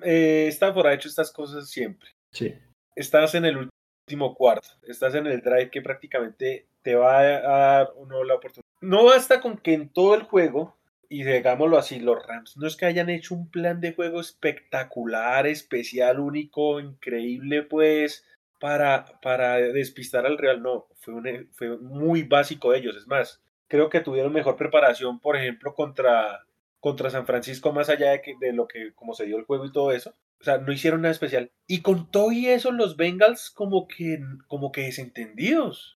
eh, 0.01 0.47
Stanford 0.49 0.87
ha 0.87 0.93
hecho 0.93 1.07
estas 1.07 1.31
cosas 1.31 1.69
siempre. 1.69 2.09
Sí. 2.31 2.53
Estás 2.95 3.33
en 3.35 3.45
el 3.45 3.69
último 4.07 4.35
cuarto, 4.35 4.67
estás 4.83 5.15
en 5.15 5.25
el 5.27 5.41
drive 5.41 5.69
que 5.71 5.81
prácticamente 5.81 6.67
te 6.81 6.95
va 6.95 7.19
a 7.19 7.23
dar 7.23 7.93
uno 7.95 8.23
la 8.23 8.35
oportunidad. 8.35 8.65
No 8.81 9.05
basta 9.05 9.39
con 9.39 9.57
que 9.57 9.73
en 9.73 9.89
todo 9.89 10.15
el 10.15 10.23
juego, 10.23 10.75
y 11.09 11.23
digámoslo 11.23 11.77
así, 11.77 11.99
los 11.99 12.25
Rams 12.25 12.57
no 12.57 12.67
es 12.67 12.75
que 12.75 12.85
hayan 12.85 13.09
hecho 13.09 13.35
un 13.35 13.49
plan 13.49 13.81
de 13.81 13.93
juego 13.93 14.19
espectacular, 14.19 15.47
especial, 15.47 16.19
único, 16.19 16.79
increíble, 16.79 17.63
pues, 17.63 18.25
para, 18.59 19.05
para 19.21 19.55
despistar 19.57 20.25
al 20.25 20.37
Real. 20.37 20.61
No, 20.61 20.87
fue, 20.99 21.47
fue 21.53 21.77
muy 21.77 22.23
básico 22.23 22.71
de 22.71 22.79
ellos. 22.79 22.95
Es 22.95 23.07
más, 23.07 23.41
creo 23.67 23.89
que 23.89 24.01
tuvieron 24.01 24.33
mejor 24.33 24.55
preparación, 24.55 25.19
por 25.19 25.35
ejemplo, 25.35 25.73
contra, 25.73 26.45
contra 26.79 27.09
San 27.09 27.25
Francisco, 27.25 27.71
más 27.71 27.89
allá 27.89 28.11
de, 28.11 28.21
que, 28.21 28.35
de 28.39 28.53
lo 28.53 28.67
que, 28.67 28.93
como 28.93 29.13
se 29.13 29.25
dio 29.25 29.37
el 29.37 29.45
juego 29.45 29.65
y 29.65 29.71
todo 29.71 29.91
eso. 29.91 30.13
O 30.39 30.43
sea, 30.43 30.57
no 30.57 30.71
hicieron 30.71 31.01
nada 31.01 31.11
especial. 31.11 31.51
Y 31.67 31.81
con 31.81 32.11
todo 32.11 32.31
y 32.31 32.47
eso, 32.47 32.71
los 32.71 32.97
Bengals 32.97 33.49
como 33.49 33.87
que, 33.87 34.19
como 34.47 34.71
que 34.71 34.81
desentendidos. 34.81 35.97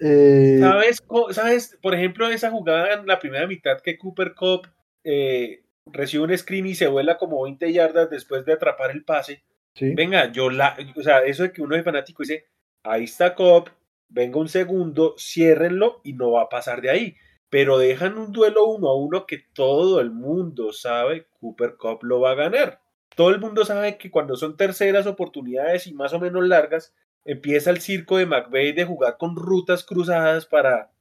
Eh... 0.00 0.58
¿Sabes, 0.60 1.02
¿Sabes? 1.30 1.78
Por 1.80 1.94
ejemplo, 1.94 2.28
esa 2.28 2.50
jugada 2.50 2.94
en 2.94 3.06
la 3.06 3.18
primera 3.18 3.46
mitad 3.46 3.80
que 3.80 3.98
Cooper 3.98 4.34
Cup 4.34 4.68
eh, 5.04 5.62
recibe 5.86 6.24
un 6.24 6.36
screen 6.36 6.66
y 6.66 6.74
se 6.74 6.86
vuela 6.86 7.18
como 7.18 7.42
20 7.42 7.72
yardas 7.72 8.10
después 8.10 8.44
de 8.44 8.54
atrapar 8.54 8.90
el 8.90 9.04
pase. 9.04 9.42
Sí. 9.74 9.94
Venga, 9.94 10.32
yo 10.32 10.50
la. 10.50 10.76
O 10.96 11.02
sea, 11.02 11.24
eso 11.24 11.42
de 11.42 11.52
que 11.52 11.62
uno 11.62 11.76
es 11.76 11.84
fanático 11.84 12.22
dice, 12.22 12.46
ahí 12.82 13.04
está 13.04 13.34
Cup, 13.34 13.70
venga 14.08 14.38
un 14.38 14.48
segundo, 14.48 15.14
ciérrenlo 15.18 16.00
y 16.04 16.14
no 16.14 16.32
va 16.32 16.42
a 16.42 16.48
pasar 16.48 16.80
de 16.80 16.90
ahí. 16.90 17.16
Pero 17.48 17.78
dejan 17.78 18.18
un 18.18 18.32
duelo 18.32 18.66
uno 18.66 18.88
a 18.88 18.96
uno 18.96 19.26
que 19.26 19.38
todo 19.52 20.00
el 20.00 20.10
mundo 20.10 20.72
sabe 20.72 21.26
Cooper 21.40 21.76
Cup 21.76 22.02
lo 22.02 22.20
va 22.20 22.32
a 22.32 22.34
ganar. 22.34 22.80
Todo 23.14 23.30
el 23.30 23.40
mundo 23.40 23.64
sabe 23.64 23.96
que 23.96 24.10
cuando 24.10 24.36
son 24.36 24.56
terceras 24.56 25.06
oportunidades 25.06 25.86
y 25.86 25.94
más 25.94 26.12
o 26.12 26.20
menos 26.20 26.46
largas, 26.46 26.92
empieza 27.26 27.70
el 27.70 27.80
circo 27.80 28.16
de 28.16 28.26
McVeigh 28.26 28.72
de 28.72 28.84
jugar 28.84 29.16
con 29.18 29.36
rutas 29.36 29.84
cruzadas 29.84 30.46
para, 30.46 30.92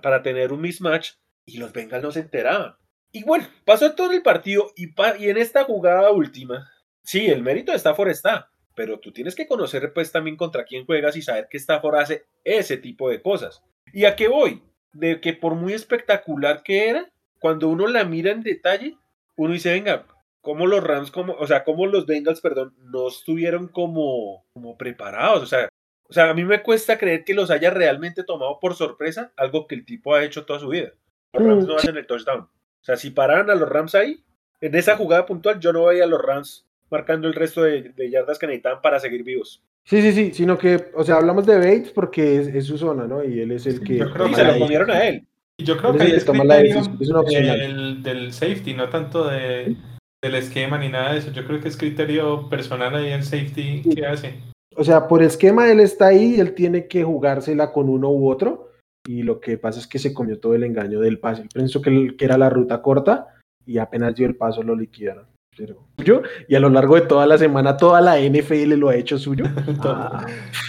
para 0.00 0.22
tener 0.22 0.52
un 0.52 0.60
mismatch 0.60 1.12
y 1.44 1.58
los 1.58 1.72
Bengals 1.72 2.02
no 2.02 2.12
se 2.12 2.20
enteraban. 2.20 2.76
Y 3.10 3.24
bueno, 3.24 3.46
pasó 3.66 3.92
todo 3.94 4.12
el 4.12 4.22
partido 4.22 4.70
y, 4.76 4.88
pa 4.88 5.18
y 5.18 5.28
en 5.28 5.36
esta 5.36 5.64
jugada 5.64 6.10
última, 6.12 6.70
sí, 7.02 7.26
el 7.26 7.42
mérito 7.42 7.72
de 7.72 7.78
Stafford 7.78 8.08
está, 8.08 8.50
pero 8.74 9.00
tú 9.00 9.12
tienes 9.12 9.34
que 9.34 9.46
conocer 9.46 9.92
pues 9.92 10.12
también 10.12 10.36
contra 10.36 10.64
quién 10.64 10.86
juegas 10.86 11.16
y 11.16 11.22
saber 11.22 11.48
que 11.50 11.58
Stafford 11.58 11.96
hace 11.96 12.24
ese 12.44 12.78
tipo 12.78 13.10
de 13.10 13.20
cosas. 13.20 13.62
¿Y 13.92 14.06
a 14.06 14.16
qué 14.16 14.28
voy? 14.28 14.62
De 14.92 15.20
que 15.20 15.34
por 15.34 15.56
muy 15.56 15.74
espectacular 15.74 16.62
que 16.62 16.88
era, 16.88 17.10
cuando 17.38 17.68
uno 17.68 17.86
la 17.86 18.04
mira 18.04 18.30
en 18.30 18.42
detalle, 18.42 18.96
uno 19.36 19.52
dice, 19.52 19.72
venga, 19.72 20.06
cómo 20.42 20.66
los 20.66 20.84
Rams, 20.84 21.10
como, 21.10 21.32
o 21.34 21.46
sea, 21.46 21.64
cómo 21.64 21.86
los 21.86 22.04
Bengals, 22.04 22.40
perdón, 22.40 22.74
no 22.78 23.08
estuvieron 23.08 23.68
como, 23.68 24.44
como 24.52 24.76
preparados. 24.76 25.42
O 25.42 25.46
sea, 25.46 25.68
o 26.08 26.12
sea, 26.12 26.28
a 26.28 26.34
mí 26.34 26.44
me 26.44 26.62
cuesta 26.62 26.98
creer 26.98 27.24
que 27.24 27.32
los 27.32 27.50
haya 27.50 27.70
realmente 27.70 28.24
tomado 28.24 28.58
por 28.60 28.74
sorpresa, 28.74 29.32
algo 29.36 29.66
que 29.66 29.76
el 29.76 29.86
tipo 29.86 30.14
ha 30.14 30.24
hecho 30.24 30.44
toda 30.44 30.58
su 30.58 30.68
vida. 30.68 30.90
Los 31.32 31.46
Rams 31.46 31.66
no 31.66 31.76
hacen 31.76 31.96
el 31.96 32.06
touchdown. 32.06 32.40
O 32.40 32.84
sea, 32.84 32.96
si 32.96 33.10
pararan 33.10 33.48
a 33.48 33.54
los 33.54 33.68
Rams 33.68 33.94
ahí, 33.94 34.22
en 34.60 34.74
esa 34.74 34.96
jugada 34.96 35.24
puntual, 35.24 35.58
yo 35.58 35.72
no 35.72 35.86
veía 35.86 36.04
a 36.04 36.08
los 36.08 36.20
Rams 36.20 36.66
marcando 36.90 37.28
el 37.28 37.34
resto 37.34 37.62
de, 37.62 37.94
de 37.96 38.10
yardas 38.10 38.38
que 38.38 38.46
necesitaban 38.46 38.82
para 38.82 39.00
seguir 39.00 39.22
vivos. 39.22 39.62
Sí, 39.84 40.02
sí, 40.02 40.12
sí, 40.12 40.34
sino 40.34 40.58
que, 40.58 40.90
o 40.94 41.02
sea, 41.02 41.16
hablamos 41.16 41.46
de 41.46 41.56
Bates 41.56 41.90
porque 41.92 42.36
es, 42.36 42.48
es 42.48 42.66
su 42.66 42.76
zona, 42.76 43.06
¿no? 43.06 43.24
Y 43.24 43.40
él 43.40 43.52
es 43.52 43.66
el 43.66 43.80
que... 43.82 43.98
Yo 43.98 44.12
creo 44.12 44.28
Y 44.28 44.34
se 44.34 44.44
lo 44.44 44.58
comieron 44.58 44.90
a 44.90 45.08
él. 45.08 45.26
Y 45.56 45.64
yo 45.64 45.76
creo 45.76 45.92
Él 45.92 45.98
que 45.98 46.04
es 46.04 46.06
el 46.06 46.06
ahí 46.06 46.12
que 46.12 46.18
es 46.18 46.24
toma 46.24 46.44
la 46.44 46.58
criterio 46.58 46.82
decisión, 46.82 47.02
es 47.02 47.10
una 47.10 47.56
del, 47.56 48.02
del 48.02 48.32
safety, 48.32 48.74
no 48.74 48.88
tanto 48.88 49.28
de, 49.28 49.76
del 50.22 50.36
esquema 50.36 50.78
ni 50.78 50.88
nada 50.88 51.12
de 51.12 51.18
eso. 51.18 51.32
Yo 51.32 51.44
creo 51.44 51.60
que 51.60 51.68
es 51.68 51.76
criterio 51.76 52.48
personal 52.48 52.94
ahí 52.94 53.10
el 53.10 53.24
safety 53.24 53.82
que 53.94 54.06
hace. 54.06 54.34
O 54.76 54.84
sea, 54.84 55.08
por 55.08 55.22
esquema 55.22 55.70
él 55.70 55.80
está 55.80 56.06
ahí 56.06 56.36
y 56.36 56.40
él 56.40 56.54
tiene 56.54 56.86
que 56.86 57.02
jugársela 57.02 57.72
con 57.72 57.88
uno 57.88 58.08
u 58.10 58.30
otro. 58.30 58.70
Y 59.06 59.24
lo 59.24 59.40
que 59.40 59.58
pasa 59.58 59.80
es 59.80 59.88
que 59.88 59.98
se 59.98 60.14
comió 60.14 60.38
todo 60.38 60.54
el 60.54 60.62
engaño 60.62 61.00
del 61.00 61.18
pase. 61.18 61.42
Él 61.42 61.48
pensó 61.52 61.82
que, 61.82 62.14
que 62.16 62.24
era 62.24 62.38
la 62.38 62.48
ruta 62.48 62.80
corta 62.80 63.26
y 63.66 63.78
apenas 63.78 64.14
dio 64.14 64.26
el 64.26 64.36
paso 64.36 64.62
lo 64.62 64.76
liquidaron. 64.76 65.26
Pero 65.54 65.84
suyo, 65.98 66.22
y 66.48 66.54
a 66.54 66.60
lo 66.60 66.70
largo 66.70 66.94
de 66.94 67.02
toda 67.02 67.26
la 67.26 67.36
semana 67.36 67.76
toda 67.76 68.00
la 68.00 68.18
NFL 68.18 68.72
lo 68.74 68.88
ha 68.88 68.94
hecho 68.96 69.18
suyo. 69.18 69.44
Ah, 69.84 70.24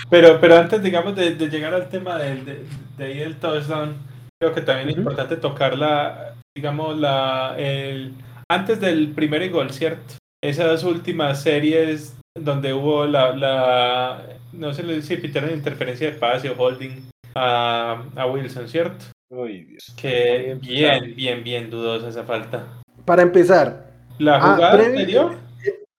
Pero, 0.10 0.40
pero 0.42 0.58
antes, 0.58 0.82
digamos, 0.84 1.16
de, 1.16 1.36
de 1.36 1.48
llegar 1.48 1.74
al 1.74 1.88
tema 1.90 2.18
del, 2.18 2.44
de, 2.44 2.66
de 2.98 3.14
del 3.14 3.38
touchdown, 3.38 3.96
creo 4.42 4.54
que 4.54 4.62
también 4.62 4.90
es 4.90 4.96
Ujú. 4.96 5.02
importante 5.04 5.38
tocar 5.38 5.78
la, 5.78 6.36
digamos, 6.56 6.98
la, 7.00 7.56
el, 7.58 8.14
antes 8.50 8.80
del 8.80 9.12
primer 9.14 9.50
gol, 9.50 9.72
¿cierto? 9.72 10.16
Esas 10.44 10.84
últimas 10.84 11.42
series 11.42 12.16
donde 12.38 12.74
hubo 12.74 13.06
la, 13.06 13.36
la 13.36 14.26
no 14.52 14.74
sé 14.74 15.02
si 15.02 15.18
pitaron 15.18 15.52
interferencia 15.52 16.12
de 16.12 16.18
pase 16.18 16.50
o 16.50 16.56
holding 16.58 17.08
a, 17.36 18.04
a 18.16 18.26
Wilson, 18.28 18.68
¿cierto? 18.68 19.06
Uy, 19.32 19.64
Dios. 19.64 19.94
Que 20.00 20.58
bien, 20.62 21.14
bien, 21.16 21.44
bien 21.44 21.70
dudosa 21.70 22.10
esa 22.10 22.24
falta. 22.24 22.68
para 23.06 23.22
empezar, 23.22 23.92
La 24.20 24.36
Ah, 24.38 24.42
jugada 24.56 24.72
previo- 24.78 25.00
anterior, 25.00 25.36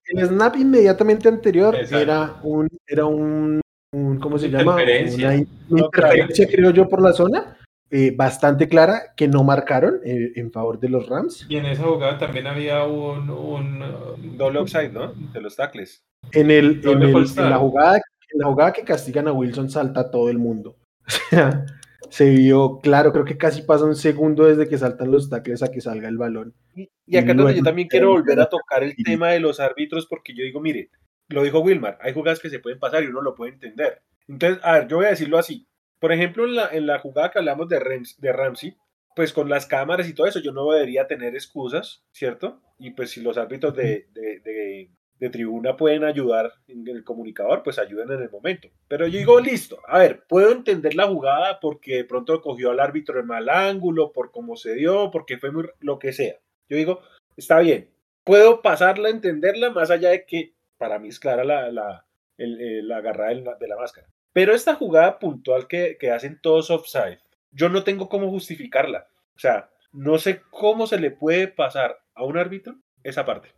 el 0.07 0.27
snap 0.29 0.57
inmediatamente 0.57 1.29
anterior 1.29 1.75
Exacto. 1.75 1.99
era 1.99 2.35
un, 2.43 2.69
era 2.87 3.05
un, 3.07 3.61
un- 3.93 4.19
¿cómo 4.21 4.39
se 4.39 4.49
llama? 4.51 4.73
Interferencia. 4.73 5.27
Una 5.29 5.37
in- 5.37 5.49
interferencia, 5.71 6.47
creo 6.49 6.71
yo, 6.71 6.89
por 6.89 7.01
la 7.03 7.13
zona, 7.13 7.57
eh, 7.91 8.13
bastante 8.17 8.69
clara, 8.69 9.15
que 9.17 9.29
no 9.29 9.45
marcaron 9.45 10.01
eh, 10.05 10.33
en 10.37 10.51
favor 10.51 10.81
de 10.81 10.89
los 10.89 11.09
Rams. 11.09 11.47
y 11.49 11.57
en 11.57 11.67
esa 11.67 11.85
jugada 11.85 12.19
también 12.19 12.47
había 12.47 12.85
un, 12.85 13.31
un 13.31 14.37
Doble 14.37 14.59
offside, 14.59 14.93
¿no? 14.93 15.13
De 15.33 15.41
los 15.41 15.57
tackles. 15.57 16.05
En, 16.33 16.51
el, 16.51 16.81
en, 16.85 17.03
el- 17.03 17.27
la 17.37 17.59
jugada, 17.59 17.97
en 17.97 18.39
la 18.41 18.47
jugada 18.47 18.73
que 18.73 18.83
castigan 18.83 19.29
a 19.29 19.33
Wilson 19.33 19.71
salta 19.71 20.11
todo 20.11 20.29
el 20.31 20.39
mundo. 20.39 20.77
O 21.07 21.11
sea, 21.31 21.67
se 22.11 22.31
vio 22.31 22.79
claro, 22.81 23.13
creo 23.13 23.25
que 23.25 23.37
casi 23.37 23.63
pasa 23.63 23.85
un 23.85 23.97
segundo 23.97 24.45
desde 24.45 24.69
que 24.69 24.79
saltan 24.79 25.11
los 25.11 25.29
tackles 25.31 25.63
a 25.63 25.71
que 25.73 25.81
salga 25.81 26.09
el 26.09 26.17
balón. 26.19 26.55
Y, 26.77 26.89
y 27.07 27.17
acá 27.17 27.35
yo 27.35 27.63
también 27.63 27.89
quiero 27.89 28.11
volver 28.11 28.39
a 28.41 28.47
tocar 28.49 28.85
el 28.85 28.95
y- 28.97 29.03
tema 29.03 29.31
de 29.31 29.41
los 29.41 29.59
árbitros, 29.59 30.07
porque 30.07 30.35
yo 30.35 30.45
digo, 30.45 30.61
mire, 30.61 30.91
lo 31.29 31.43
dijo 31.43 31.61
Wilmar, 31.61 31.99
hay 32.01 32.13
jugadas 32.13 32.41
que 32.41 32.51
se 32.51 32.59
pueden 32.61 32.79
pasar 32.79 33.03
y 33.03 33.07
uno 33.09 33.21
lo 33.23 33.35
puede 33.35 33.53
entender. 33.53 34.03
Entonces, 34.29 34.61
a 34.63 34.73
ver, 34.75 34.89
yo 34.89 34.97
voy 34.99 35.07
a 35.07 35.11
decirlo 35.11 35.39
así. 35.39 35.67
Por 36.05 36.13
ejemplo, 36.13 36.45
en 36.45 36.55
la, 36.55 36.69
en 36.69 36.87
la 36.87 36.99
jugada 36.99 37.31
que 37.31 37.39
hablamos 37.39 37.67
de, 37.67 37.81
Rams, 37.81 38.21
de 38.21 38.31
Ramsey, 38.31 38.77
pues 39.17 39.33
con 39.33 39.49
las 39.49 39.65
cámaras 39.65 40.07
y 40.07 40.13
todo 40.13 40.27
eso, 40.27 40.39
yo 40.39 40.53
no 40.53 40.71
debería 40.71 41.07
tener 41.07 41.35
excusas, 41.35 42.05
¿cierto? 42.13 42.61
Y 42.79 42.91
pues 42.91 43.13
si 43.13 43.23
los 43.23 43.39
árbitros 43.39 43.75
de, 43.75 44.09
de, 44.13 44.41
de, 44.41 44.91
de 45.19 45.31
tribuna 45.31 45.79
pueden 45.79 46.05
ayudar 46.05 46.53
en 46.69 46.87
el 46.89 47.05
comunicador, 47.05 47.63
pues 47.63 47.79
ayuden 47.79 48.13
en 48.13 48.21
el 48.21 48.31
momento. 48.31 48.69
Pero 48.87 49.07
yo 49.07 49.17
digo, 49.17 49.41
listo, 49.41 49.79
a 49.89 49.99
ver, 49.99 50.25
puedo 50.29 50.53
entender 50.53 50.95
la 50.95 51.07
jugada 51.07 51.59
porque 51.59 51.97
de 51.97 52.05
pronto 52.05 52.43
cogió 52.43 52.73
al 52.73 52.81
árbitro 52.81 53.19
en 53.19 53.27
mal 53.27 53.49
ángulo, 53.49 54.13
por 54.13 54.31
cómo 54.31 54.57
se 54.57 54.75
dio, 54.75 55.11
porque 55.11 55.39
fue 55.39 55.53
muy, 55.53 55.71
lo 55.81 55.99
que 55.99 56.13
sea. 56.13 56.35
Yo 56.69 56.77
digo, 56.77 57.01
está 57.35 57.61
bien, 57.61 57.89
puedo 58.25 58.61
pasarla, 58.61 59.09
entenderla, 59.09 59.71
más 59.71 59.91
allá 59.91 60.11
de 60.11 60.27
que 60.27 60.53
para 60.77 60.99
mí 60.99 61.09
es 61.09 61.19
clara 61.19 61.45
la, 61.45 61.73
la, 61.73 62.05
el, 62.37 62.87
la 62.87 62.99
agarrada 62.99 63.57
de 63.59 63.69
la, 63.69 63.77
máscara. 63.79 64.07
Pero 64.35 64.55
esta 64.55 64.75
jugada 64.75 65.19
puntual 65.19 65.67
que, 65.67 65.97
que 65.99 66.11
hacen 66.11 66.39
todos 66.43 66.71
offside, 66.71 67.21
yo 67.51 67.71
no 67.71 67.83
tengo 67.85 68.11
cómo 68.11 68.29
justificarla. 68.29 69.07
O 69.35 69.39
sea, 69.39 69.71
no 69.93 70.19
sé 70.19 70.43
cómo 70.51 70.87
se 70.87 71.01
le 71.01 71.11
puede 71.11 71.49
pasar 71.49 71.97
a 72.15 72.25
un 72.25 72.37
árbitro 72.37 72.75
esa 73.03 73.25
parte. 73.25 73.55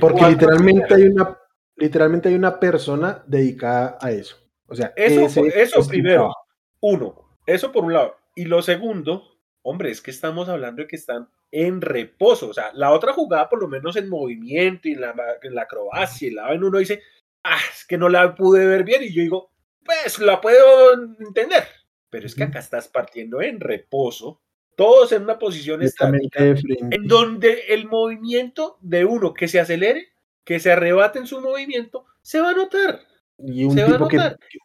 Porque 0.00 0.26
literalmente 0.26 0.94
hay 0.94 1.04
una 1.04 1.38
literalmente 1.76 2.28
hay 2.28 2.34
una 2.34 2.58
persona 2.58 3.22
dedicada 3.26 3.98
a 4.00 4.10
eso. 4.10 4.36
O 4.66 4.74
sea, 4.74 4.92
eso, 4.96 5.44
eso 5.44 5.86
primero. 5.86 6.32
Uno, 6.80 7.36
eso 7.46 7.70
por 7.70 7.84
un 7.84 7.92
lado. 7.92 8.16
Y 8.34 8.44
lo 8.44 8.62
segundo, 8.62 9.22
hombre, 9.62 9.90
es 9.90 10.00
que 10.00 10.10
estamos 10.10 10.48
hablando 10.48 10.82
de 10.82 10.88
que 10.88 10.96
están 10.96 11.28
en 11.50 11.80
reposo. 11.80 12.48
O 12.48 12.54
sea, 12.54 12.72
la 12.74 12.92
otra 12.92 13.12
jugada, 13.12 13.48
por 13.48 13.60
lo 13.60 13.68
menos 13.68 13.96
en 13.96 14.08
movimiento 14.08 14.88
y 14.88 14.92
en 14.92 15.00
la, 15.02 15.14
en 15.42 15.54
la 15.54 15.62
acrobacia, 15.62 16.28
y 16.28 16.32
la 16.32 16.52
en 16.52 16.64
uno 16.64 16.78
dice, 16.78 17.02
ah, 17.44 17.58
es 17.72 17.84
que 17.84 17.98
no 17.98 18.08
la 18.08 18.34
pude 18.34 18.66
ver 18.66 18.84
bien. 18.84 19.02
Y 19.04 19.12
yo 19.12 19.22
digo, 19.22 19.50
pues 19.86 20.18
la 20.18 20.40
puedo 20.40 20.92
entender. 21.20 21.64
Pero 22.10 22.26
es 22.26 22.34
que 22.34 22.44
acá 22.44 22.58
estás 22.58 22.88
partiendo 22.88 23.40
en 23.40 23.60
reposo 23.60 24.40
todos 24.76 25.12
en 25.12 25.22
una 25.22 25.38
posición 25.38 25.82
estática, 25.82 26.44
en 26.44 27.08
donde 27.08 27.64
el 27.68 27.88
movimiento 27.88 28.76
de 28.82 29.06
uno 29.06 29.32
que 29.32 29.48
se 29.48 29.58
acelere, 29.58 30.08
que 30.44 30.60
se 30.60 30.70
arrebate 30.70 31.18
en 31.18 31.26
su 31.26 31.40
movimiento, 31.40 32.04
se 32.22 32.40
va 32.40 32.50
a 32.50 32.54
notar. 32.54 33.00
Y 33.38 33.64
un 33.64 33.74
tipo 33.74 34.08
que, 34.08 34.18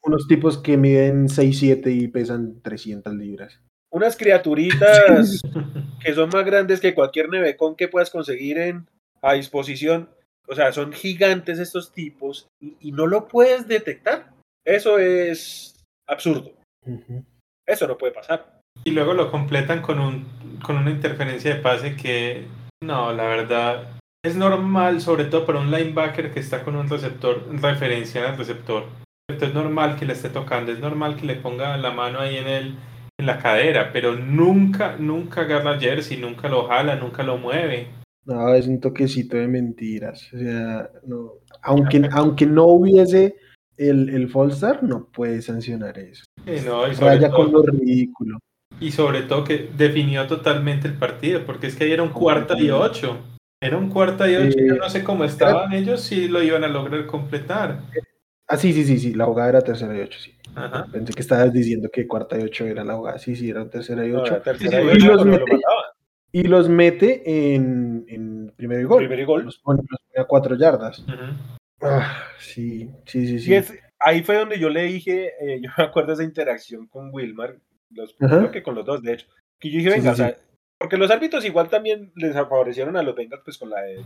unos 0.03 0.27
tipos 0.27 0.57
que 0.57 0.77
miden 0.77 1.27
6'7 1.27 1.93
y 1.93 2.07
pesan 2.07 2.61
300 2.61 3.13
libras. 3.13 3.59
Unas 3.89 4.15
criaturitas 4.15 5.41
que 6.03 6.13
son 6.13 6.29
más 6.29 6.45
grandes 6.45 6.79
que 6.79 6.93
cualquier 6.93 7.29
nevecón 7.29 7.75
que 7.75 7.89
puedas 7.89 8.09
conseguir 8.09 8.57
en, 8.57 8.87
a 9.21 9.33
disposición. 9.33 10.09
O 10.47 10.55
sea, 10.55 10.71
son 10.71 10.93
gigantes 10.93 11.59
estos 11.59 11.91
tipos 11.91 12.49
y, 12.59 12.91
no 12.91 13.07
lo 13.07 13.27
puedes 13.27 13.67
detectar. 13.67 14.33
Eso 14.65 14.99
es 14.99 15.75
absurdo. 16.07 16.53
Eso 17.67 17.87
no 17.87 17.97
puede 17.97 18.13
pasar. 18.13 18.59
Y 18.83 18.91
luego 18.91 19.13
lo 19.13 19.31
completan 19.31 19.81
con, 19.81 19.99
un, 19.99 20.59
con 20.63 20.77
una 20.77 20.91
interferencia 20.91 21.55
de 21.55 21.61
pase 21.61 21.95
que, 21.95 22.47
no, 22.81 23.13
la 23.13 23.23
verdad, 23.23 23.99
es 24.23 24.35
normal, 24.35 25.01
sobre 25.01 25.25
todo 25.25 25.45
para 25.45 25.59
un 25.59 25.71
linebacker 25.71 26.31
que 26.31 26.39
está 26.39 26.63
con 26.63 26.75
un 26.75 26.89
receptor, 26.89 27.43
referencia 27.61 28.29
al 28.29 28.37
receptor. 28.37 28.85
es 29.29 29.53
normal 29.53 29.97
que 29.97 30.05
le 30.05 30.13
esté 30.13 30.29
tocando, 30.29 30.71
es 30.71 30.79
normal 30.79 31.15
que 31.15 31.25
le 31.25 31.35
ponga 31.35 31.77
la 31.77 31.91
mano 31.91 32.19
ahí 32.19 32.37
en, 32.37 32.47
el, 32.47 32.75
en 33.19 33.25
la 33.25 33.39
cadera, 33.39 33.91
pero 33.91 34.15
nunca, 34.15 34.95
nunca 34.97 35.41
agarra 35.41 35.79
jersey, 35.79 36.17
nunca 36.17 36.49
lo 36.49 36.67
jala, 36.67 36.95
nunca 36.95 37.23
lo 37.23 37.37
mueve. 37.37 37.87
No, 38.25 38.53
es 38.53 38.67
un 38.67 38.79
toquecito 38.79 39.37
de 39.37 39.47
mentiras. 39.47 40.31
O 40.33 40.37
sea, 40.37 40.89
no. 41.05 41.33
Aunque, 41.63 42.07
aunque 42.11 42.45
no 42.45 42.65
hubiese 42.65 43.35
el, 43.89 44.09
el 44.09 44.29
Fallstar, 44.29 44.83
no 44.83 45.07
puede 45.07 45.41
sancionar 45.41 45.97
eso. 45.97 46.23
no, 46.65 46.87
y 46.87 47.29
con 47.29 47.51
lo 47.51 47.63
ridículo. 47.63 48.39
Y 48.79 48.91
sobre 48.91 49.23
todo 49.23 49.43
que 49.43 49.69
definió 49.77 50.27
totalmente 50.27 50.87
el 50.87 50.95
partido, 50.95 51.45
porque 51.45 51.67
es 51.67 51.75
que 51.75 51.83
ahí 51.83 51.91
era 51.91 52.03
un 52.03 52.09
cuarto 52.09 52.57
y 52.57 52.69
ocho. 52.71 53.17
Era 53.61 53.77
un 53.77 53.89
cuarto 53.89 54.27
y 54.27 54.35
ocho, 54.35 54.57
yo 54.57 54.75
no 54.75 54.89
sé 54.89 55.03
cómo 55.03 55.23
estaban 55.23 55.71
ellos, 55.73 56.01
si 56.01 56.27
lo 56.27 56.41
iban 56.41 56.63
a 56.63 56.67
lograr 56.67 57.05
completar. 57.05 57.81
Ah, 58.47 58.57
sí, 58.57 58.73
sí, 58.73 58.83
sí, 58.83 58.97
sí, 58.97 59.13
la 59.13 59.25
jugada 59.25 59.49
era 59.49 59.61
tercera 59.61 59.95
y 59.95 60.01
ocho, 60.01 60.19
sí. 60.19 60.33
Pensé 60.91 61.13
que 61.13 61.21
estabas 61.21 61.53
diciendo 61.53 61.89
que 61.93 62.07
cuarta 62.07 62.39
y 62.39 62.43
ocho 62.43 62.65
era 62.65 62.83
la 62.83 62.95
jugada. 62.95 63.17
Sí, 63.17 63.35
sí, 63.35 63.49
era 63.49 63.69
tercera 63.69 64.05
y 64.05 64.11
ocho. 64.11 64.41
y, 64.59 64.99
los 64.99 65.25
mete, 65.25 65.59
y, 66.31 66.43
los 66.43 66.69
mete, 66.69 67.53
en, 67.55 68.05
en 68.07 68.53
primer 68.55 68.85
gol. 68.85 68.97
Primer 68.97 69.25
gol. 69.25 69.45
Los 69.45 69.59
pone, 69.59 69.81
a 70.17 70.23
cuatro 70.25 70.55
yardas. 70.55 71.05
Ah, 71.81 72.27
sí, 72.39 72.89
sí, 73.05 73.39
sí, 73.39 73.61
sí. 73.63 73.77
ahí 73.99 74.23
fue 74.23 74.35
donde 74.35 74.59
yo 74.59 74.69
le 74.69 74.83
dije, 74.83 75.33
eh, 75.39 75.59
yo 75.63 75.69
me 75.77 75.83
acuerdo 75.83 76.09
de 76.09 76.13
esa 76.15 76.23
interacción 76.23 76.87
con 76.87 77.09
Wilmar, 77.13 77.57
los, 77.89 78.15
creo 78.17 78.51
que 78.51 78.63
con 78.63 78.75
los 78.75 78.85
dos, 78.85 79.01
de 79.01 79.13
hecho. 79.13 79.27
Que 79.59 79.69
yo 79.69 79.77
dije, 79.77 79.89
venga, 79.89 80.11
o 80.11 80.15
sea, 80.15 80.35
porque 80.81 80.97
los 80.97 81.11
árbitros 81.11 81.45
igual 81.45 81.69
también 81.69 82.11
les 82.15 82.33
favorecieron 82.33 82.97
a 82.97 83.03
los 83.03 83.13
Bengals 83.13 83.43
pues 83.45 83.59
con 83.59 83.69
la 83.69 83.81
de 83.81 84.03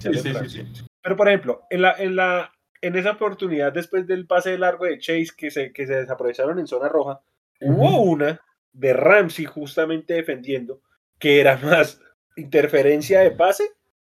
Pero 1.01 1.15
por 1.15 1.29
ejemplo, 1.29 1.63
en 1.69 1.81
la, 1.81 1.93
en 1.97 2.17
la, 2.17 2.51
en 2.81 2.97
esa 2.97 3.11
oportunidad 3.11 3.71
después 3.71 4.05
del 4.05 4.27
pase 4.27 4.51
de 4.51 4.57
largo 4.57 4.83
de 4.83 4.99
Chase 4.99 5.29
que 5.37 5.51
se, 5.51 5.71
que 5.71 5.87
se 5.87 5.95
desaprovecharon 5.95 6.59
en 6.59 6.67
zona 6.67 6.89
roja, 6.89 7.21
hubo 7.61 8.01
una 8.01 8.41
de 8.73 8.91
Ramsey 8.91 9.45
justamente 9.45 10.15
defendiendo 10.15 10.81
que 11.17 11.39
era 11.39 11.55
más 11.63 12.01
interferencia 12.35 13.21
de 13.21 13.31
pase 13.31 13.63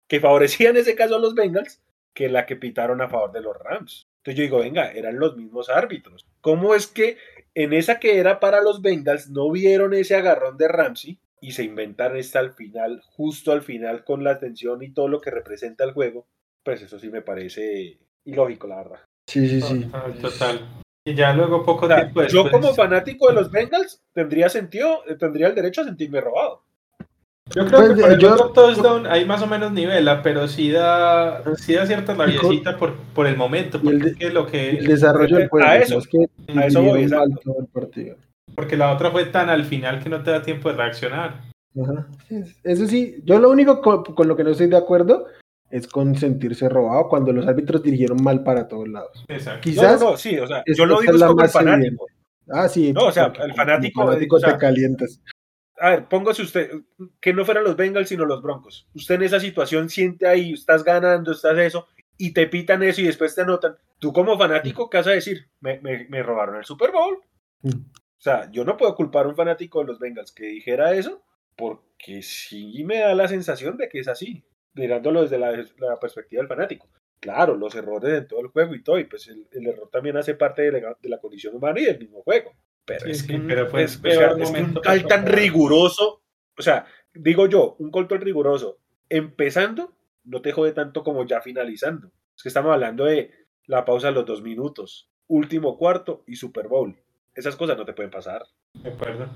que 0.07 0.19
favorecía 0.19 0.69
en 0.69 0.77
ese 0.77 0.93
caso 0.93 1.15
a 1.15 1.19
los 1.19 1.33
Bengals 1.33 1.81
que 2.19 2.27
la 2.27 2.45
que 2.45 2.57
pitaron 2.57 2.99
a 2.99 3.07
favor 3.07 3.31
de 3.31 3.39
los 3.39 3.55
Rams. 3.57 4.09
Entonces 4.17 4.35
yo 4.35 4.43
digo, 4.43 4.59
venga, 4.59 4.91
eran 4.91 5.19
los 5.19 5.37
mismos 5.37 5.69
árbitros. 5.69 6.25
¿Cómo 6.41 6.75
es 6.75 6.87
que 6.87 7.15
en 7.55 7.71
esa 7.71 7.97
que 7.97 8.19
era 8.19 8.41
para 8.41 8.61
los 8.61 8.81
Bengals 8.81 9.29
no 9.29 9.49
vieron 9.49 9.93
ese 9.93 10.17
agarrón 10.17 10.57
de 10.57 10.67
Ramsey 10.67 11.17
y 11.39 11.53
se 11.53 11.63
inventaron 11.63 12.17
esta 12.17 12.39
al 12.39 12.51
final, 12.51 13.01
justo 13.05 13.53
al 13.53 13.61
final 13.61 14.03
con 14.03 14.25
la 14.25 14.31
atención 14.31 14.83
y 14.83 14.91
todo 14.93 15.07
lo 15.07 15.21
que 15.21 15.31
representa 15.31 15.85
el 15.85 15.93
juego? 15.93 16.27
Pues 16.61 16.81
eso 16.81 16.99
sí 16.99 17.07
me 17.07 17.21
parece 17.21 17.97
ilógico, 18.25 18.67
la 18.67 18.75
verdad. 18.75 18.99
Sí, 19.25 19.47
sí, 19.47 19.61
sí. 19.61 19.89
Total. 20.21 20.59
Y 21.05 21.15
ya 21.15 21.31
luego 21.31 21.63
poco 21.63 21.87
tiempo 21.87 22.19
después... 22.19 22.33
Yo 22.33 22.51
como 22.51 22.73
fanático 22.73 23.29
de 23.29 23.35
los 23.35 23.49
Bengals 23.49 24.01
tendría 24.11 24.49
sentido, 24.49 25.03
tendría 25.17 25.47
el 25.47 25.55
derecho 25.55 25.79
a 25.79 25.85
sentirme 25.85 26.19
robado. 26.19 26.65
Yo 27.55 27.65
creo 27.65 27.79
pues, 27.79 27.93
que 27.93 28.13
el 28.13 28.19
yo, 28.19 28.33
otro 28.33 28.49
touchdown 28.51 29.07
hay 29.07 29.25
más 29.25 29.41
o 29.41 29.47
menos 29.47 29.71
nivela, 29.71 30.21
pero 30.21 30.47
sí 30.47 30.71
da, 30.71 31.43
sí 31.57 31.73
da 31.73 31.85
cierta 31.85 32.13
rabiecita 32.13 32.77
por, 32.77 32.95
por 33.13 33.25
el 33.25 33.37
momento. 33.37 33.81
Porque 33.81 34.09
el, 34.09 34.15
es 34.19 34.33
lo 34.33 34.45
que, 34.45 34.71
el 34.71 34.85
desarrollo 34.85 35.37
del 35.37 35.49
juego. 35.49 35.67
A 35.67 35.77
eso, 35.77 35.97
es 35.97 36.07
que 36.07 36.29
a 36.55 36.65
eso 36.65 36.83
voy, 36.83 37.03
el 37.03 37.11
partido. 37.73 38.17
Porque 38.55 38.77
la 38.77 38.91
otra 38.91 39.09
fue 39.11 39.25
tan 39.25 39.49
al 39.49 39.65
final 39.65 40.03
que 40.03 40.09
no 40.09 40.21
te 40.21 40.31
da 40.31 40.41
tiempo 40.41 40.69
de 40.69 40.75
reaccionar. 40.75 41.41
Ajá. 41.81 42.07
Eso 42.63 42.87
sí, 42.87 43.21
yo 43.23 43.39
lo 43.39 43.49
único 43.49 43.81
con, 43.81 44.27
lo 44.27 44.35
que 44.35 44.43
no 44.43 44.51
estoy 44.51 44.67
de 44.67 44.77
acuerdo 44.77 45.25
es 45.71 45.87
con 45.87 46.15
sentirse 46.15 46.67
robado 46.67 47.07
cuando 47.09 47.31
los 47.31 47.47
árbitros 47.47 47.81
dirigieron 47.81 48.21
mal 48.23 48.43
para 48.43 48.67
todos 48.67 48.87
lados. 48.87 49.23
Exacto. 49.27 49.61
Quizás. 49.61 49.99
No, 49.99 50.11
no, 50.11 50.17
sí, 50.17 50.37
o 50.37 50.47
sea, 50.47 50.63
yo 50.67 50.85
lo 50.85 50.99
digo 50.99 51.17
como 51.17 51.41
el 51.41 51.49
fanático. 51.49 52.05
Ah, 52.47 52.67
sí. 52.67 52.93
No, 52.93 53.05
o 53.05 53.11
sea, 53.11 53.31
el 53.43 53.53
fanático. 53.53 54.01
El 54.01 54.07
fanático 54.07 54.39
te 54.39 54.57
calientas 54.57 55.19
a 55.79 55.91
ver, 55.91 56.07
póngase 56.07 56.41
usted, 56.41 56.71
que 57.19 57.33
no 57.33 57.45
fueran 57.45 57.63
los 57.63 57.75
Bengals, 57.75 58.09
sino 58.09 58.25
los 58.25 58.41
Broncos. 58.41 58.87
Usted 58.93 59.15
en 59.15 59.23
esa 59.23 59.39
situación 59.39 59.89
siente 59.89 60.27
ahí, 60.27 60.53
estás 60.53 60.83
ganando, 60.83 61.31
estás 61.31 61.57
eso, 61.57 61.87
y 62.17 62.33
te 62.33 62.47
pitan 62.47 62.83
eso 62.83 63.01
y 63.01 63.05
después 63.05 63.33
te 63.33 63.41
anotan. 63.41 63.77
Tú 63.97 64.11
como 64.11 64.37
fanático, 64.37 64.89
¿qué 64.89 64.97
vas 64.97 65.07
a 65.07 65.11
decir? 65.11 65.49
Me, 65.61 65.79
me, 65.79 66.23
robaron 66.23 66.57
el 66.57 66.65
Super 66.65 66.91
Bowl. 66.91 67.19
Mm. 67.61 67.69
O 67.69 68.21
sea, 68.21 68.51
yo 68.51 68.65
no 68.65 68.75
puedo 68.75 68.93
culpar 68.95 69.25
a 69.25 69.29
un 69.29 69.35
fanático 69.35 69.79
de 69.79 69.85
los 69.85 69.99
Bengals 69.99 70.33
que 70.33 70.45
dijera 70.45 70.93
eso, 70.93 71.23
porque 71.55 72.21
sí 72.21 72.83
me 72.83 72.99
da 72.99 73.15
la 73.15 73.29
sensación 73.29 73.77
de 73.77 73.87
que 73.87 73.99
es 73.99 74.09
así, 74.09 74.43
mirándolo 74.73 75.21
desde 75.21 75.37
la, 75.37 75.99
perspectiva 75.99 76.41
del 76.41 76.49
fanático. 76.49 76.89
Claro, 77.21 77.55
los 77.55 77.75
errores 77.75 78.13
en 78.13 78.27
todo 78.27 78.41
el 78.41 78.47
juego 78.47 78.75
y 78.75 78.83
todo, 78.83 78.99
y 78.99 79.05
pues 79.05 79.29
el, 79.29 79.67
error 79.67 79.89
también 79.89 80.17
hace 80.17 80.35
parte 80.35 80.63
de 80.63 80.81
la, 80.81 80.97
de 81.01 81.09
la 81.09 81.19
condición 81.19 81.55
humana 81.55 81.79
y 81.79 81.85
del 81.85 81.99
mismo 81.99 82.21
juego. 82.21 82.53
Pero 82.89 83.11
es 83.11 83.23
que 83.23 83.37
pero 83.39 83.69
pues, 83.69 84.01
un 84.03 84.73
call 84.81 85.05
tan 85.05 85.25
riguroso, 85.25 86.23
o 86.57 86.61
sea, 86.61 86.85
digo 87.13 87.47
yo, 87.47 87.75
un 87.79 87.91
call 87.91 88.07
tan 88.07 88.21
riguroso, 88.21 88.79
empezando, 89.07 89.93
no 90.23 90.41
te 90.41 90.51
jode 90.51 90.73
tanto 90.73 91.03
como 91.03 91.25
ya 91.25 91.41
finalizando. 91.41 92.11
Es 92.35 92.43
que 92.43 92.49
estamos 92.49 92.73
hablando 92.73 93.05
de 93.05 93.31
la 93.65 93.85
pausa 93.85 94.07
de 94.07 94.13
los 94.13 94.25
dos 94.25 94.41
minutos, 94.41 95.09
último 95.27 95.77
cuarto 95.77 96.23
y 96.25 96.35
Super 96.35 96.67
Bowl. 96.67 96.97
Esas 97.35 97.55
cosas 97.55 97.77
no 97.77 97.85
te 97.85 97.93
pueden 97.93 98.11
pasar. 98.11 98.43
De 98.73 98.89
acuerdo. 98.89 99.29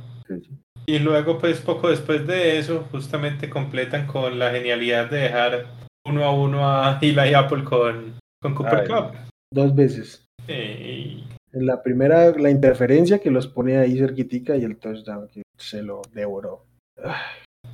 Y 0.86 1.00
luego, 1.00 1.38
pues 1.38 1.62
poco 1.62 1.90
después 1.90 2.26
de 2.28 2.58
eso, 2.58 2.88
justamente 2.92 3.50
completan 3.50 4.08
con 4.08 4.40
la 4.40 4.52
genialidad 4.52 5.10
de 5.10 5.20
dejar 5.20 5.68
uno 6.06 6.26
a 6.26 6.34
uno 6.34 6.68
a 6.68 7.00
Eli 7.02 7.34
Apple 7.34 7.64
con, 7.64 8.20
con 8.42 8.56
Cooper 8.56 8.88
Cup. 8.88 9.16
Dos 9.54 9.76
veces. 9.76 10.26
Sí. 10.48 11.24
La 11.54 11.82
primera, 11.84 12.32
la 12.32 12.50
interferencia 12.50 13.20
que 13.20 13.32
los 13.32 13.48
pone 13.48 13.78
ahí 13.78 13.98
cerquitica 13.98 14.56
y 14.58 14.64
el 14.64 14.78
touchdown 14.78 15.30
que 15.30 15.44
se 15.58 15.84
lo 15.84 16.02
devoró. 16.12 16.66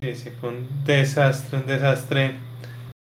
Sí, 0.02 0.16
sí, 0.16 0.30
fue 0.32 0.50
un 0.50 0.68
desastre, 0.86 1.60
un 1.60 1.66
desastre 1.66 2.36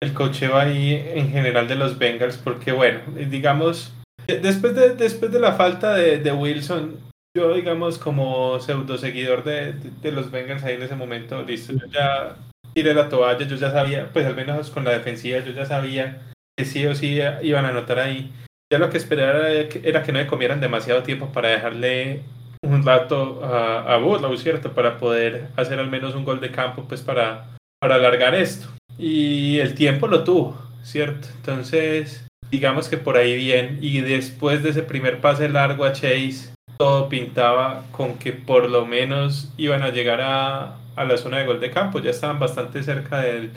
el 0.02 0.14
cocheo 0.14 0.58
ahí 0.58 0.94
en 0.94 1.32
general 1.32 1.68
de 1.68 1.76
los 1.76 1.98
Bengals, 1.98 2.38
porque 2.38 2.72
bueno, 2.72 3.00
digamos, 3.30 3.94
después 4.28 4.76
de, 4.76 4.96
después 4.96 5.32
de 5.32 5.40
la 5.40 5.54
falta 5.54 5.96
de, 5.96 6.32
Wilson, 6.32 7.00
yo, 7.36 7.54
digamos, 7.54 7.98
como 7.98 8.60
pseudo 8.60 8.98
seguidor 8.98 9.44
de, 9.44 9.74
de, 9.74 10.12
los 10.12 10.30
Bengals 10.30 10.64
ahí 10.64 10.76
en 10.76 10.84
ese 10.84 10.96
momento, 10.96 11.42
listo, 11.44 11.74
yo 11.74 11.88
ya 11.88 12.36
tiré 12.74 12.94
la 12.94 13.10
toalla, 13.10 13.46
yo 13.46 13.56
ya 13.56 13.72
sabía, 13.72 14.12
pues 14.14 14.26
al 14.26 14.36
menos 14.36 14.70
con 14.70 14.84
la 14.84 14.92
defensiva, 14.92 15.40
yo 15.40 15.52
ya 15.52 15.66
sabía 15.66 16.22
que 16.56 16.66
sí 16.66 16.86
o 16.86 16.94
sí 16.94 17.20
iban 17.42 17.66
a 17.66 17.70
anotar 17.70 18.00
ahí. 18.00 18.32
Ya 18.72 18.80
lo 18.80 18.90
que 18.90 18.98
esperaba 18.98 19.50
era 19.50 20.04
que, 20.04 20.12
no 20.12 20.20
me 20.20 20.28
comieran 20.28 20.60
demasiado 20.60 21.04
tiempo 21.04 21.32
para 21.32 21.50
dejarle 21.50 22.22
un 22.62 22.84
rato 22.86 23.44
a, 23.44 23.96
a 23.96 24.38
¿cierto? 24.38 24.74
Para 24.74 24.98
poder 24.98 25.48
hacer 25.56 25.80
al 25.80 25.90
menos 25.90 26.16
un 26.16 26.26
gol 26.26 26.42
de 26.42 26.52
campo, 26.52 26.86
pues 26.88 27.02
para, 27.02 27.56
para 27.80 27.96
alargar 27.96 28.36
esto. 28.36 28.68
Y 28.98 29.60
el 29.60 29.74
tiempo 29.74 30.08
lo 30.08 30.24
tuvo, 30.24 30.58
¿cierto? 30.84 31.30
Entonces, 31.38 32.28
digamos 32.52 32.90
que 32.90 32.98
por 32.98 33.16
ahí 33.16 33.38
bien. 33.38 33.78
Y 33.82 34.02
después 34.02 34.64
de 34.64 34.72
ese 34.72 34.84
primer 34.84 35.22
pase 35.22 35.48
largo 35.48 35.86
a 35.86 35.94
Chase, 35.94 36.54
todo 36.78 37.08
pintaba 37.10 37.84
con 37.92 38.18
que 38.18 38.34
por 38.34 38.70
lo 38.70 38.86
menos 38.86 39.52
iban 39.58 39.82
a 39.82 39.90
llegar 39.90 40.22
a, 40.22 40.78
a 40.96 41.06
la 41.06 41.18
zona 41.18 41.40
de 41.40 41.46
gol 41.46 41.60
de 41.60 41.72
campo. 41.72 42.00
Ya 42.00 42.12
estaban 42.12 42.40
bastante 42.40 42.84
cerca 42.84 43.22
del, 43.22 43.52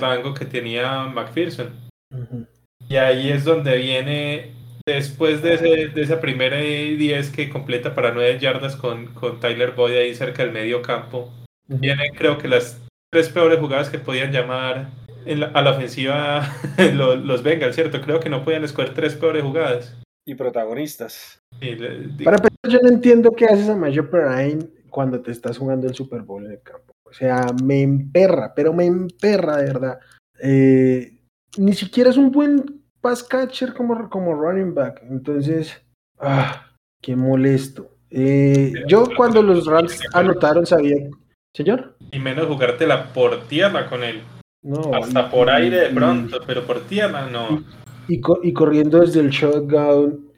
rango 0.00 0.34
que 0.34 0.44
tenía 0.44 1.04
McPherson. 1.04 1.70
Y 2.88 2.96
ahí 2.96 3.30
es 3.30 3.44
donde 3.44 3.76
viene, 3.76 4.52
después 4.86 5.42
de, 5.42 5.54
ese, 5.54 5.88
de 5.88 6.02
esa 6.02 6.20
primera 6.20 6.56
10 6.56 7.30
que 7.30 7.50
completa 7.50 7.94
para 7.94 8.12
9 8.12 8.38
yardas 8.38 8.76
con, 8.76 9.08
con 9.14 9.40
Tyler 9.40 9.72
Boyd 9.72 9.94
ahí 9.94 10.14
cerca 10.14 10.42
del 10.42 10.52
medio 10.52 10.80
campo, 10.80 11.30
vienen 11.66 12.14
creo 12.14 12.38
que 12.38 12.48
las 12.48 12.80
tres 13.12 13.28
peores 13.28 13.58
jugadas 13.58 13.90
que 13.90 13.98
podían 13.98 14.32
llamar 14.32 14.90
a 15.54 15.62
la 15.62 15.70
ofensiva 15.70 16.48
los, 16.94 17.22
los 17.24 17.42
Bengals, 17.42 17.74
¿cierto? 17.74 18.00
Creo 18.00 18.20
que 18.20 18.30
no 18.30 18.42
podían 18.44 18.64
escoger 18.64 18.94
tres 18.94 19.14
peores 19.14 19.42
jugadas. 19.42 19.94
Y 20.26 20.34
protagonistas. 20.34 21.40
Para 22.24 22.36
empezar, 22.36 22.50
yo 22.68 22.78
no 22.82 22.88
entiendo 22.88 23.32
qué 23.32 23.46
haces 23.46 23.68
a 23.68 23.76
Major 23.76 24.08
Perrine 24.08 24.66
cuando 24.90 25.20
te 25.20 25.30
estás 25.30 25.58
jugando 25.58 25.86
el 25.86 25.94
Super 25.94 26.22
Bowl 26.22 26.44
en 26.44 26.52
el 26.52 26.62
campo. 26.62 26.92
O 27.04 27.12
sea, 27.12 27.46
me 27.62 27.82
emperra, 27.82 28.52
pero 28.54 28.72
me 28.72 28.84
emperra 28.86 29.56
de 29.56 29.64
verdad. 29.64 29.98
Eh, 30.42 31.18
ni 31.56 31.72
siquiera 31.72 32.10
es 32.10 32.16
un 32.16 32.30
buen 32.30 32.77
pass 33.00 33.22
catcher 33.22 33.74
como, 33.74 34.08
como 34.08 34.34
running 34.34 34.74
back. 34.74 35.02
Entonces, 35.08 35.80
ah, 36.18 36.66
qué 37.00 37.16
molesto. 37.16 37.90
Eh, 38.10 38.72
yo 38.86 39.04
cuando 39.16 39.42
los 39.42 39.66
Rams 39.66 40.00
anotaron 40.12 40.66
sabía, 40.66 41.08
señor. 41.54 41.96
Y 42.10 42.18
menos 42.18 42.46
jugártela 42.46 43.12
por 43.12 43.42
tierra 43.44 43.88
con 43.88 44.02
él. 44.02 44.22
No, 44.62 44.92
Hasta 44.94 45.30
por 45.30 45.50
aire 45.50 45.76
de 45.80 45.88
pronto, 45.90 46.40
pero 46.46 46.64
por 46.66 46.80
tierra 46.80 47.28
no. 47.30 47.64
Y, 48.08 48.20
y, 48.42 48.52
corriendo 48.52 49.00
desde 49.00 49.20
el 49.20 49.30
shotgun. 49.30 50.32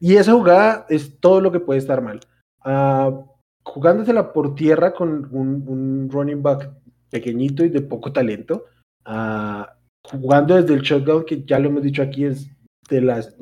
Y, 0.00 0.16
esa 0.16 0.32
jugada 0.32 0.86
es 0.88 1.18
todo 1.20 1.40
lo 1.40 1.52
que 1.52 1.60
puede 1.60 1.78
estar 1.78 2.00
mal. 2.00 2.20
Uh, 2.64 3.24
jugándosela 3.62 4.32
por 4.32 4.54
tierra 4.54 4.92
con 4.92 5.28
un, 5.32 5.64
un, 5.66 6.08
running 6.10 6.42
back 6.42 6.70
pequeñito 7.10 7.64
y 7.64 7.68
de 7.68 7.80
poco 7.80 8.12
talento. 8.12 8.64
Uh, 9.06 9.64
jugando 10.10 10.54
desde 10.60 10.74
el 10.74 10.82
shotgun, 10.82 11.24
que 11.24 11.44
ya 11.44 11.58
lo 11.58 11.68
hemos 11.68 11.82
dicho 11.82 12.02
aquí, 12.02 12.24
es 12.24 12.50
de 12.88 13.00
las 13.00 13.36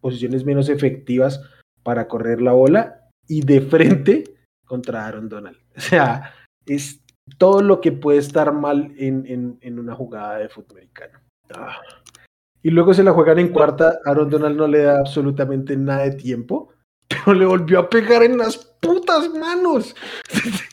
posiciones 0.00 0.44
menos 0.44 0.68
efectivas 0.68 1.40
para 1.82 2.08
correr 2.08 2.40
la 2.40 2.52
bola, 2.52 3.08
y 3.28 3.42
de 3.42 3.60
frente 3.60 4.24
contra 4.66 5.06
Aaron 5.06 5.28
Donald. 5.28 5.58
O 5.76 5.80
sea, 5.80 6.34
es 6.66 7.02
todo 7.38 7.62
lo 7.62 7.80
que 7.80 7.92
puede 7.92 8.18
estar 8.18 8.52
mal 8.52 8.92
en, 8.96 9.58
en, 9.60 9.78
una 9.78 9.94
jugada 9.94 10.38
de 10.38 10.48
fútbol 10.48 10.78
americano. 10.78 11.18
Ah. 11.54 11.80
Y 12.62 12.70
luego 12.70 12.94
se 12.94 13.02
la 13.02 13.12
juegan 13.12 13.38
en 13.38 13.48
cuarta, 13.48 13.98
Aaron 14.04 14.30
Donald 14.30 14.56
no 14.56 14.68
le 14.68 14.82
da 14.82 14.98
absolutamente 14.98 15.76
nada 15.76 16.04
de 16.04 16.12
tiempo, 16.12 16.72
pero 17.08 17.34
le 17.34 17.46
volvió 17.46 17.80
a 17.80 17.90
pegar 17.90 18.22
en 18.22 18.38
las 18.38 18.56
putas 18.56 19.28
manos. 19.30 19.94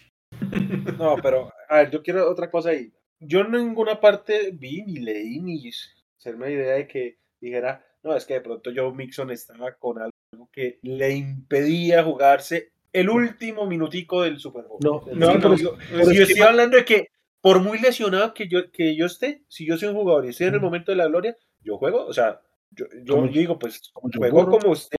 No, 0.97 1.15
pero 1.21 1.51
a 1.69 1.77
ver, 1.77 1.91
yo 1.91 2.01
quiero 2.01 2.29
otra 2.29 2.49
cosa 2.49 2.69
ahí 2.69 2.91
yo 3.19 3.41
en 3.41 3.51
ninguna 3.51 3.99
parte 3.99 4.51
vi 4.53 4.83
ni 4.83 4.99
leí 4.99 5.39
ni 5.39 5.69
hacerme 6.17 6.51
idea 6.51 6.75
de 6.75 6.87
que 6.87 7.17
dijera, 7.39 7.85
no, 8.03 8.15
es 8.15 8.25
que 8.25 8.35
de 8.35 8.41
pronto 8.41 8.71
Joe 8.75 8.93
Mixon 8.93 9.31
estaba 9.31 9.73
con 9.75 9.99
algo 9.99 10.49
que 10.51 10.79
le 10.81 11.11
impedía 11.11 12.03
jugarse 12.03 12.71
el 12.91 13.09
último 13.09 13.65
minutico 13.65 14.23
del 14.23 14.39
Super 14.39 14.65
Bowl. 14.65 14.79
No, 14.83 15.03
no, 15.13 15.33
pero, 15.39 15.55
yo, 15.55 15.77
estoy 16.23 16.41
hablando 16.41 16.77
de 16.77 16.85
que 16.85 17.07
por 17.41 17.61
muy 17.61 17.79
lesionado 17.79 18.33
que 18.33 18.47
yo, 18.47 18.71
que 18.71 18.95
yo 18.95 19.05
esté, 19.05 19.43
si 19.47 19.65
yo 19.65 19.77
soy 19.77 19.89
un 19.89 19.95
jugador 19.95 20.25
y 20.25 20.29
estoy 20.29 20.47
en 20.47 20.55
el 20.55 20.61
momento 20.61 20.91
de 20.91 20.97
la 20.97 21.07
gloria, 21.07 21.37
yo 21.61 21.77
juego, 21.77 22.05
o 22.05 22.13
sea, 22.13 22.41
yo, 22.71 22.85
yo, 23.03 23.27
digo, 23.27 23.59
pues 23.59 23.91
juego 23.93 24.49
como 24.49 24.71
usted, 24.71 24.97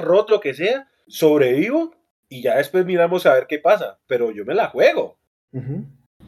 roto 0.00 0.34
lo 0.34 0.40
que 0.40 0.54
sea, 0.54 0.88
sobrevivo 1.06 1.94
y 2.28 2.42
ya 2.42 2.56
después 2.56 2.84
miramos 2.84 3.26
a 3.26 3.34
ver 3.34 3.46
qué 3.46 3.58
pasa, 3.58 3.98
pero 4.06 4.30
yo 4.30 4.44
me 4.44 4.54
la 4.54 4.68
juego. 4.68 5.18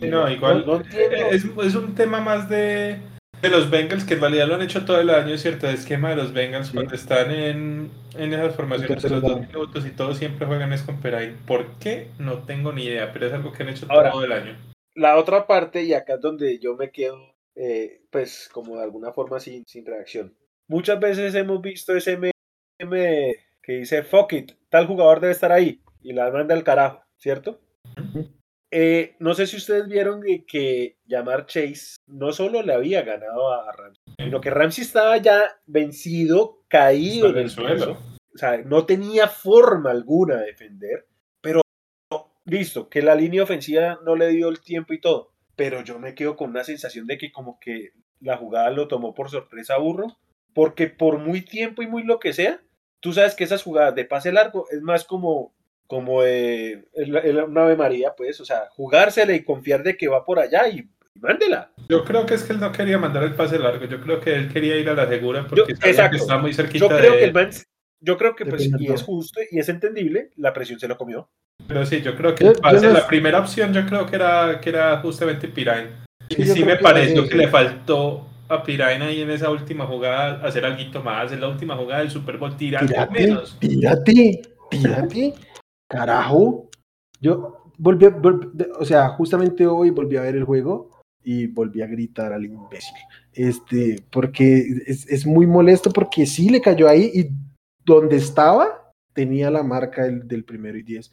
No, 0.01 0.29
igual 0.31 0.83
es, 1.31 1.45
es, 1.45 1.75
un 1.75 1.95
tema 1.95 2.21
más 2.21 2.49
de, 2.49 2.99
de, 3.41 3.49
los 3.49 3.71
Bengals 3.71 4.05
que 4.05 4.15
en 4.15 4.21
realidad 4.21 4.49
lo 4.49 4.57
han 4.57 4.63
hecho 4.63 4.85
todo 4.85 5.01
el 5.01 5.11
año, 5.11 5.37
¿cierto? 5.39 5.69
El 5.69 5.77
esquema 5.77 6.11
de 6.11 6.17
los 6.17 6.33
Bengals 6.33 6.71
cuando 6.71 6.95
están 6.95 7.31
en, 7.31 7.91
en 8.17 8.33
esas 8.33 8.57
formaciones 8.57 9.03
de 9.03 9.11
los 9.11 9.23
dos 9.23 9.41
minutos 9.41 9.87
y 9.87 9.91
todos 9.91 10.19
siempre 10.19 10.47
juegan 10.47 10.73
es 10.73 10.83
con 10.83 11.01
Perai. 11.01 11.35
¿Por 11.47 11.79
qué? 11.79 12.09
No 12.19 12.39
tengo 12.39 12.73
ni 12.73 12.85
idea, 12.85 13.13
pero 13.13 13.27
es 13.27 13.33
algo 13.33 13.53
que 13.53 13.63
han 13.63 13.69
hecho 13.69 13.87
todo 13.87 14.25
el 14.25 14.33
año. 14.33 14.57
La 14.95 15.17
otra 15.17 15.47
parte, 15.47 15.85
y 15.85 15.95
acá 15.95 16.15
es 16.15 16.21
donde 16.21 16.59
yo 16.59 16.77
me 16.77 16.91
quedo, 16.91 17.35
eh, 17.55 18.03
pues 18.11 18.51
como 18.53 18.77
de 18.77 18.83
alguna 18.83 19.13
forma 19.13 19.41
sin, 19.41 19.65
sin 19.67 19.87
reacción. 19.87 20.35
Muchas 20.69 20.99
veces 21.01 21.35
hemos 21.35 21.63
visto 21.63 21.97
ese 21.97 22.17
meme 22.17 22.33
que 23.63 23.73
dice, 23.73 24.03
fuck 24.03 24.33
it, 24.33 24.53
tal 24.69 24.87
jugador 24.87 25.21
debe 25.21 25.33
estar 25.33 25.53
ahí, 25.53 25.81
y 26.03 26.13
la 26.13 26.31
manda 26.31 26.55
al 26.55 26.65
carajo, 26.65 27.03
¿cierto? 27.17 27.61
Eh, 28.75 29.17
no 29.19 29.35
sé 29.35 29.47
si 29.47 29.59
ustedes 29.59 29.87
vieron 29.87 30.23
que, 30.47 30.97
llamar 31.07 31.45
Chase 31.45 31.97
no 32.07 32.33
solo 32.33 32.63
le 32.63 32.73
había 32.73 33.03
ganado 33.03 33.53
a 33.53 33.71
Ramsey, 33.71 34.03
sino 34.19 34.41
que 34.41 34.49
Ramsey 34.49 34.83
estaba 34.83 35.19
ya 35.19 35.61
vencido, 35.67 36.65
caído 36.69 37.29
en 37.29 37.37
el 37.37 37.51
suelo. 37.51 37.99
O 38.35 38.39
sea, 38.39 38.57
no 38.65 38.87
tenía 38.87 39.29
forma 39.29 39.91
alguna 39.91 40.37
de 40.37 40.47
defender, 40.47 41.07
pero 41.43 41.61
listo, 42.47 42.89
que 42.89 43.03
la 43.03 43.15
línea 43.15 43.43
ofensiva 43.43 44.01
no 44.07 44.17
le 44.17 44.29
dio 44.29 44.49
el 44.49 44.63
tiempo 44.63 44.95
y 44.95 45.01
todo. 45.03 45.33
Pero 45.55 45.85
yo 45.85 45.99
me 45.99 46.15
quedo 46.15 46.35
con 46.35 46.49
una 46.49 46.65
sensación 46.65 47.07
de 47.07 47.19
que 47.19 47.31
como 47.31 47.61
que 47.61 47.91
la 48.21 48.39
jugada 48.39 48.71
lo 48.71 48.89
tomó 48.89 49.13
por 49.13 49.29
sorpresa 49.29 49.75
a 49.75 49.79
Burro, 49.79 50.17
porque 50.55 50.87
por 50.87 51.19
muy 51.19 51.43
tiempo 51.43 51.83
y 51.83 51.87
muy 51.87 52.05
lo 52.05 52.19
que 52.19 52.33
sea, 52.33 52.63
tú 53.01 53.13
sabes 53.13 53.35
que 53.35 53.45
esas 53.45 53.63
jugadas 53.63 53.95
de 53.95 54.07
pase 54.07 54.33
largo 54.33 54.67
es 54.71 54.81
más 54.81 55.05
como 55.05 55.53
como 55.87 56.23
eh, 56.25 56.85
una 56.95 57.63
Ave 57.63 57.77
María, 57.77 58.15
pues, 58.17 58.41
o 58.41 58.45
sea, 58.45 58.69
jugársela 58.71 59.35
y 59.35 59.45
confiar 59.45 59.83
de 59.83 59.97
que 59.97 60.09
va 60.09 60.25
por 60.25 60.39
allá 60.39 60.69
y, 60.69 60.89
mándela. 61.15 61.71
Yo 61.89 62.05
creo 62.05 62.27
que 62.27 62.35
es 62.35 62.43
que 62.43 62.53
él 62.53 62.61
no 62.61 62.73
quería 62.73 62.99
mandar 62.99 63.23
el 63.25 63.35
pase 63.35 63.59
largo, 63.59 63.85
yo 63.87 64.01
creo 64.01 64.21
que 64.21 64.35
él 64.35 64.53
quería 64.53 64.77
ir 64.77 64.89
a 64.89 64.95
la 64.95 65.09
segura 65.09 65.47
porque 65.47 65.73
está 65.73 66.39
muy 66.39 66.53
cerquita 66.53 66.87
yo 66.87 66.89
creo 66.89 67.13
que 67.13 67.25
el 67.25 67.51
yo 68.05 68.19
creo 68.19 68.35
que 68.35 68.45
pues, 68.45 68.69
y 68.79 68.93
es 68.93 69.03
justo 69.03 69.41
y 69.51 69.61
es 69.61 69.69
entendible, 69.69 70.31
la 70.37 70.53
presión 70.53 70.81
se 70.81 70.89
lo 70.89 70.97
comió. 70.97 71.31
Pero 71.69 71.87
sí, 71.87 72.03
yo 72.03 72.17
creo 72.17 72.35
que 72.35 72.49
el 72.49 72.55
pase, 72.55 72.93
la 72.93 73.07
primera 73.07 73.39
opción 73.39 73.73
yo 73.73 73.87
creo 73.87 74.07
que 74.07 74.17
era, 74.17 74.61
que 74.61 74.71
era 74.71 74.99
justamente 74.99 75.47
Pirain. 75.47 75.89
Y 76.29 76.45
sí, 76.45 76.65
me 76.65 76.77
pareció 76.77 77.29
que, 77.29 77.37
le 77.37 77.49
faltó 77.49 78.27
a 78.49 78.63
Pirain 78.65 79.03
ahí 79.03 79.21
en 79.21 79.31
esa 79.31 79.51
última 79.51 79.87
jugada 79.87 80.45
hacer 80.45 80.65
algo 80.65 81.03
más, 81.03 81.31
en 81.31 81.41
la 81.41 81.49
última 81.49 81.77
jugada 81.77 82.01
del 82.01 82.11
Super 82.11 82.39
Bowl, 82.39 82.57
tirar 82.57 82.89
menos. 83.13 83.57
Tírate, 83.61 84.43
tírate. 84.69 85.35
Carajo. 85.93 86.71
Yo 87.21 87.71
volví, 87.77 88.07
o 88.79 88.85
sea, 88.85 89.11
justamente 89.11 89.67
hoy 89.67 89.91
volví 89.91 90.17
a 90.17 90.23
ver 90.23 90.37
el 90.37 90.45
juego 90.45 91.03
y 91.23 91.47
volví 91.47 91.83
a 91.83 91.87
gritar 91.87 92.33
al 92.33 92.47
imbécil. 92.47 92.97
Este, 93.35 94.03
porque 94.11 94.65
es, 94.87 95.27
muy 95.27 95.47
molesto 95.47 95.91
porque 95.91 96.25
sí 96.25 96.49
le 96.49 96.63
cayó 96.63 96.89
ahí 96.89 97.11
y 97.15 97.31
donde 97.85 98.17
estaba 98.17 98.93
tenía 99.13 99.51
la 99.51 99.63
marca 99.63 100.05
del, 100.05 100.45
primero 100.45 100.79
y 100.79 100.83
diez. 100.83 101.13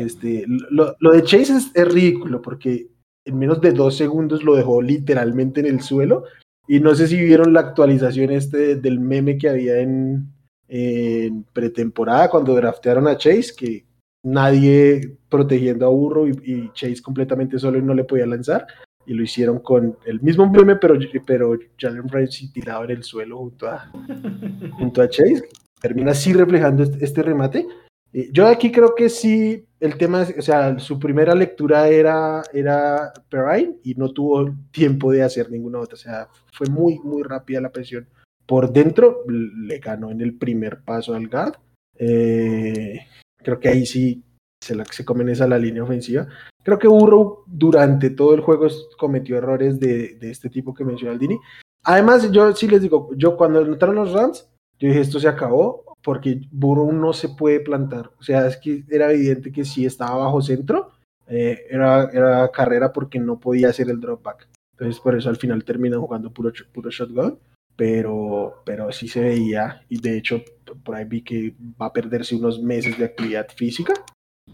Este, 0.00 0.46
lo, 0.46 0.94
de 1.12 1.22
Chase 1.22 1.58
es, 1.74 1.88
ridículo 1.92 2.40
porque 2.40 2.88
en 3.26 3.38
menos 3.38 3.60
de 3.60 3.72
dos 3.72 3.94
segundos 3.96 4.42
lo 4.42 4.56
dejó 4.56 4.80
literalmente 4.80 5.60
en 5.60 5.66
el 5.66 5.82
suelo. 5.82 6.24
Y 6.66 6.80
no 6.80 6.94
sé 6.94 7.08
si 7.08 7.20
vieron 7.20 7.52
la 7.52 7.60
actualización 7.60 8.30
este 8.30 8.76
del 8.76 9.00
meme 9.00 9.36
que 9.36 9.50
había 9.50 9.80
en, 9.80 10.32
en 10.68 11.44
pretemporada 11.52 12.30
cuando 12.30 12.54
draftearon 12.54 13.06
a 13.06 13.16
Chase, 13.18 13.52
que, 13.56 13.87
nadie 14.22 15.16
protegiendo 15.28 15.86
a 15.86 15.90
Burro 15.90 16.26
y, 16.28 16.70
Chase 16.72 17.02
completamente 17.02 17.58
solo 17.58 17.78
y 17.78 17.82
no 17.82 17.94
le 17.94 18.04
podía 18.04 18.26
lanzar. 18.26 18.66
Y 19.06 19.14
lo 19.14 19.22
hicieron 19.22 19.60
con 19.60 19.96
el 20.04 20.20
mismo 20.20 20.48
meme, 20.50 20.76
pero, 20.76 20.98
pero 21.26 21.58
Jalen 21.78 22.08
Ramsey 22.08 22.52
tirado 22.52 22.84
en 22.84 22.90
el 22.90 23.02
suelo 23.02 23.38
junto 23.38 23.68
a, 23.68 23.90
junto 24.78 25.00
a 25.00 25.08
Chase. 25.08 25.48
Termina 25.80 26.10
así 26.10 26.32
reflejando 26.32 26.82
este, 26.82 27.04
este 27.04 27.22
remate. 27.22 27.66
Eh, 28.12 28.30
yo 28.32 28.46
aquí 28.46 28.72
creo 28.72 28.94
que 28.94 29.08
sí, 29.08 29.66
el 29.80 29.96
tema, 29.96 30.26
o 30.36 30.42
sea, 30.42 30.78
su 30.78 30.98
primera 30.98 31.34
lectura 31.34 31.88
era, 31.88 32.42
era 32.52 33.12
Perrine 33.28 33.76
y 33.84 33.94
no 33.94 34.10
tuvo 34.10 34.54
tiempo 34.70 35.12
de 35.12 35.22
hacer 35.22 35.50
ninguna 35.50 35.80
otra. 35.80 35.94
O 35.94 35.98
sea, 35.98 36.28
fue 36.52 36.66
muy, 36.68 36.98
muy 37.00 37.22
rápida 37.22 37.60
la 37.60 37.72
presión. 37.72 38.08
Por 38.46 38.72
dentro 38.72 39.24
le 39.28 39.78
ganó 39.78 40.10
en 40.10 40.20
el 40.20 40.34
primer 40.34 40.80
paso 40.82 41.14
al 41.14 41.28
guard. 41.28 41.54
Eh, 41.98 43.00
creo 43.48 43.60
que 43.60 43.68
ahí 43.70 43.86
sí 43.86 44.22
se, 44.62 44.74
la, 44.74 44.84
se 44.84 45.06
comen 45.06 45.30
esa 45.30 45.48
la 45.48 45.58
línea 45.58 45.82
ofensiva. 45.82 46.28
Creo 46.62 46.78
que 46.78 46.86
Burrow 46.86 47.44
durante 47.46 48.10
todo 48.10 48.34
el 48.34 48.42
juego 48.42 48.66
cometió 48.98 49.38
errores 49.38 49.80
de, 49.80 50.16
de 50.16 50.30
este 50.30 50.50
tipo 50.50 50.74
que 50.74 50.84
mencionó 50.84 51.12
Aldini. 51.12 51.38
Además, 51.84 52.30
yo 52.30 52.54
sí 52.54 52.68
les 52.68 52.82
digo, 52.82 53.08
yo 53.16 53.38
cuando 53.38 53.60
anotaron 53.60 53.94
los 53.94 54.12
Rams, 54.12 54.50
yo 54.78 54.88
dije, 54.88 55.00
esto 55.00 55.18
se 55.18 55.28
acabó, 55.28 55.94
porque 56.02 56.42
Burrow 56.50 56.92
no 56.92 57.14
se 57.14 57.30
puede 57.30 57.60
plantar. 57.60 58.10
O 58.18 58.22
sea, 58.22 58.46
es 58.46 58.58
que 58.58 58.84
era 58.90 59.10
evidente 59.10 59.50
que 59.50 59.64
si 59.64 59.86
estaba 59.86 60.24
bajo 60.24 60.42
centro, 60.42 60.90
eh, 61.26 61.64
era, 61.70 62.10
era 62.12 62.50
carrera 62.50 62.92
porque 62.92 63.18
no 63.18 63.40
podía 63.40 63.70
hacer 63.70 63.88
el 63.88 63.98
drop 64.00 64.22
back. 64.22 64.46
Entonces, 64.72 65.00
por 65.00 65.16
eso 65.16 65.30
al 65.30 65.36
final 65.36 65.64
terminan 65.64 66.02
jugando 66.02 66.30
puro, 66.30 66.52
puro 66.74 66.90
shotgun. 66.90 67.38
Pero, 67.78 68.62
pero 68.66 68.90
sí 68.90 69.06
se 69.06 69.20
veía, 69.20 69.82
y 69.88 70.00
de 70.00 70.18
hecho, 70.18 70.42
por 70.82 70.96
ahí 70.96 71.04
vi 71.04 71.22
que 71.22 71.54
va 71.80 71.86
a 71.86 71.92
perderse 71.92 72.34
unos 72.34 72.60
meses 72.60 72.98
de 72.98 73.04
actividad 73.04 73.46
física. 73.54 73.94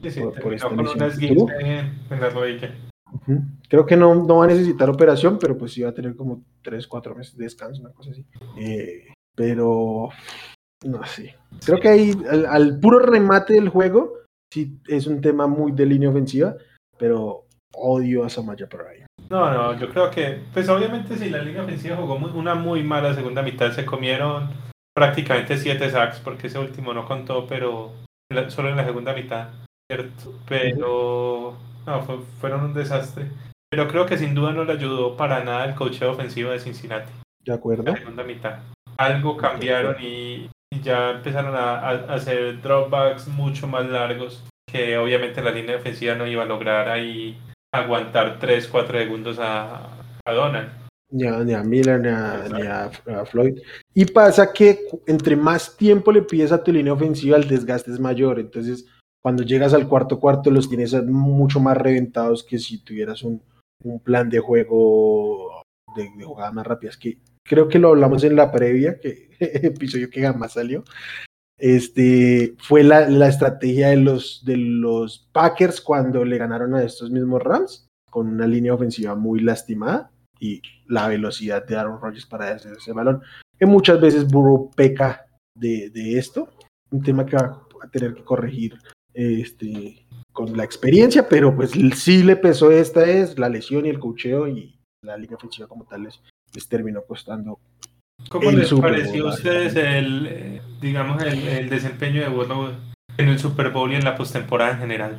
Sí, 0.03 0.11
sí, 0.11 0.21
por, 0.21 0.41
por 0.41 0.53
esta. 0.53 0.69
Creo 3.69 3.87
que 3.87 3.97
no, 3.97 4.15
no 4.15 4.37
va 4.37 4.45
a 4.45 4.49
necesitar 4.49 4.91
operación, 4.91 5.39
pero 5.39 5.57
pues 5.57 5.73
sí 5.73 5.83
va 5.83 5.91
a 5.91 5.95
tener 5.95 6.15
como 6.17 6.45
3, 6.63 6.87
4 6.87 7.15
meses 7.15 7.37
de 7.37 7.45
descanso, 7.45 7.81
una 7.81 7.93
cosa 7.93 8.11
así. 8.11 8.27
Eh, 8.59 9.07
pero, 9.35 10.11
no 10.85 11.05
sé. 11.07 11.37
Creo 11.65 11.81
que 11.81 11.89
ahí, 11.89 12.13
al, 12.49 12.79
puro 12.79 12.99
remate 12.99 13.55
del 13.55 13.71
juego, 13.71 14.19
sí 14.53 14.79
es 14.87 15.07
un 15.07 15.21
tema 15.21 15.47
muy 15.47 15.73
de 15.73 15.87
línea 15.87 16.11
ofensiva, 16.11 16.57
pero 16.99 17.44
odio 17.77 18.25
a 18.25 18.31
Samaya 18.31 18.69
por 18.69 18.87
ahí. 18.87 19.05
No, 19.31 19.51
no, 19.53 19.79
yo 19.79 19.89
creo 19.89 20.11
que, 20.11 20.41
pues 20.53 20.69
obviamente 20.69 21.17
si 21.17 21.31
la 21.31 21.39
línea 21.39 21.63
ofensiva 21.63 21.97
jugó 21.97 22.15
una 22.15 22.55
muy 22.55 22.83
mala 22.83 23.15
segunda 23.15 23.43
mitad, 23.43 23.73
se 23.73 23.85
comieron 23.85 24.51
prácticamente 24.95 25.57
7 25.57 25.91
sacks, 25.91 26.21
porque 26.21 26.47
ese 26.47 26.59
último 26.59 26.93
no 26.95 27.07
contó, 27.07 27.47
pero 27.47 27.93
solo 28.49 28.69
en 28.69 28.77
la 28.77 28.85
segunda 28.85 29.13
mitad, 29.13 29.49
¿cierto? 29.91 30.35
Pero, 30.49 31.57
no, 31.87 32.03
fueron 32.41 32.65
un 32.65 32.75
desastre. 32.75 33.31
Pero 33.71 33.89
creo 33.89 34.07
que 34.07 34.19
sin 34.19 34.35
duda 34.35 34.53
no 34.53 34.65
le 34.65 34.73
ayudó 34.73 35.17
para 35.17 35.43
nada 35.43 35.65
el 35.65 35.75
cocheo 35.75 36.13
ofensivo 36.13 36.51
de 36.51 36.61
Cincinnati. 36.61 37.13
De 37.41 37.53
acuerdo. 37.53 37.83
La 37.85 37.97
segunda 37.97 38.23
mitad. 38.23 38.61
Algo 38.97 39.37
cambiaron 39.37 39.97
y, 40.01 40.49
ya 40.83 41.11
empezaron 41.11 41.55
a, 41.57 41.89
hacer 42.15 42.61
dropbacks 42.61 43.29
mucho 43.29 43.67
más 43.67 43.87
largos 43.87 44.45
que 44.71 44.99
obviamente 44.99 45.43
la 45.43 45.51
línea 45.51 45.77
defensiva 45.77 46.15
no 46.15 46.27
iba 46.27 46.43
a 46.43 46.47
lograr 46.47 46.89
ahí 46.89 47.39
aguantar 47.75 48.39
3, 48.39 48.69
4 48.69 48.99
segundos 48.99 49.39
a, 49.41 49.91
a 50.25 50.33
Donald. 50.33 50.69
Ni 51.11 51.27
a, 51.27 51.45
ni 51.45 51.55
a 51.55 51.63
Miller, 51.63 52.01
ni, 52.01 52.09
a, 52.09 52.91
Floyd. 53.27 53.59
Y 53.93 54.05
pasa 54.07 54.53
que 54.53 54.87
entre 55.07 55.37
más 55.37 55.77
tiempo 55.77 56.13
le 56.13 56.23
pides 56.23 56.53
a 56.53 56.63
tu 56.63 56.73
línea 56.73 56.93
ofensiva, 56.93 57.37
el 57.37 57.49
desgaste 57.49 57.91
es 57.91 58.01
mayor. 58.01 58.39
Entonces, 58.39 58.87
cuando 59.23 59.43
llegas 59.43 59.75
al 59.75 59.89
cuarto 59.89 60.19
cuarto, 60.21 60.51
los 60.51 60.69
tienes 60.69 60.95
mucho 61.05 61.61
más 61.61 61.77
reventados 61.77 62.45
que 62.45 62.59
si 62.59 62.79
tuvieras 62.79 63.23
un, 63.23 63.43
un 63.83 64.01
plan 64.01 64.29
de 64.29 64.39
juego 64.39 65.63
de, 65.97 66.11
de 66.17 66.25
jugadas 66.25 66.55
más 66.55 66.67
rápidas. 66.67 66.97
Que 66.97 67.19
creo 67.45 67.69
que 67.69 67.79
lo 67.79 67.89
hablamos 67.89 68.25
en 68.25 68.37
la 68.37 68.51
previa, 68.51 68.99
que 69.01 69.31
episodio 69.41 70.11
que 70.11 70.23
jamás 70.23 70.53
salió. 70.53 70.85
Este 71.59 72.55
fue 72.59 72.83
la, 72.83 73.09
la, 73.09 73.29
estrategia 73.29 73.91
de 73.91 73.97
los, 73.97 74.45
de 74.45 74.57
los 74.57 75.29
Packers 75.33 75.81
cuando 75.81 76.25
le 76.25 76.39
ganaron 76.39 76.75
a 76.75 76.83
estos 76.83 77.11
mismos 77.11 77.43
Rams, 77.43 77.87
con 78.11 78.29
una 78.29 78.47
línea 78.47 78.75
ofensiva 78.75 79.15
muy 79.15 79.41
lastimada 79.41 80.11
y 80.41 80.61
la 80.87 81.09
velocidad 81.09 81.65
de 81.65 81.77
Aaron 81.77 82.01
Rodgers 82.01 82.27
para 82.27 82.49
hacer 82.51 82.73
ese 82.77 82.93
balón. 82.93 83.23
Que 83.59 83.67
muchas 83.67 84.01
veces 84.01 84.27
Burrow 84.27 84.71
peca 84.75 85.27
de, 85.57 85.91
de 85.91 86.19
esto, 86.19 86.49
un 86.91 87.03
tema 87.03 87.25
que 87.25 87.37
va 87.37 87.63
a 87.83 87.89
tener 87.89 88.15
que 88.15 88.25
corregir 88.25 88.77
este, 89.15 90.07
con 90.33 90.57
la 90.57 90.65
experiencia, 90.65 91.29
pero 91.29 91.55
pues 91.55 91.71
sí 91.95 92.23
le 92.25 92.37
pesó 92.37 92.73
esta 92.73 93.05
es 93.05 93.39
la 93.39 93.49
lesión 93.49 93.87
y 93.87 93.89
el 93.89 94.01
cocheo 94.01 94.49
y 94.49 94.79
la 95.03 95.17
línea 95.17 95.37
ofensiva 95.37 95.69
como 95.69 95.85
tal 95.87 96.03
les, 96.03 96.21
les 96.53 96.69
terminó 96.69 97.03
costando. 97.05 97.61
¿Cómo 98.29 98.51
les 98.51 98.73
pareció 98.73 99.29
a 99.29 99.35
ustedes 99.35 99.77
el, 99.77 100.61
digamos, 100.81 101.23
el, 101.23 101.69
desempeño 101.69 102.23
de 102.23 102.29
Burrow 102.29 102.73
en 103.17 103.29
el 103.29 103.39
Super 103.39 103.71
Bowl 103.71 103.93
y 103.93 103.97
en 103.97 104.05
la 104.05 104.17
postemporada 104.17 104.73
en 104.73 104.79
general? 104.79 105.19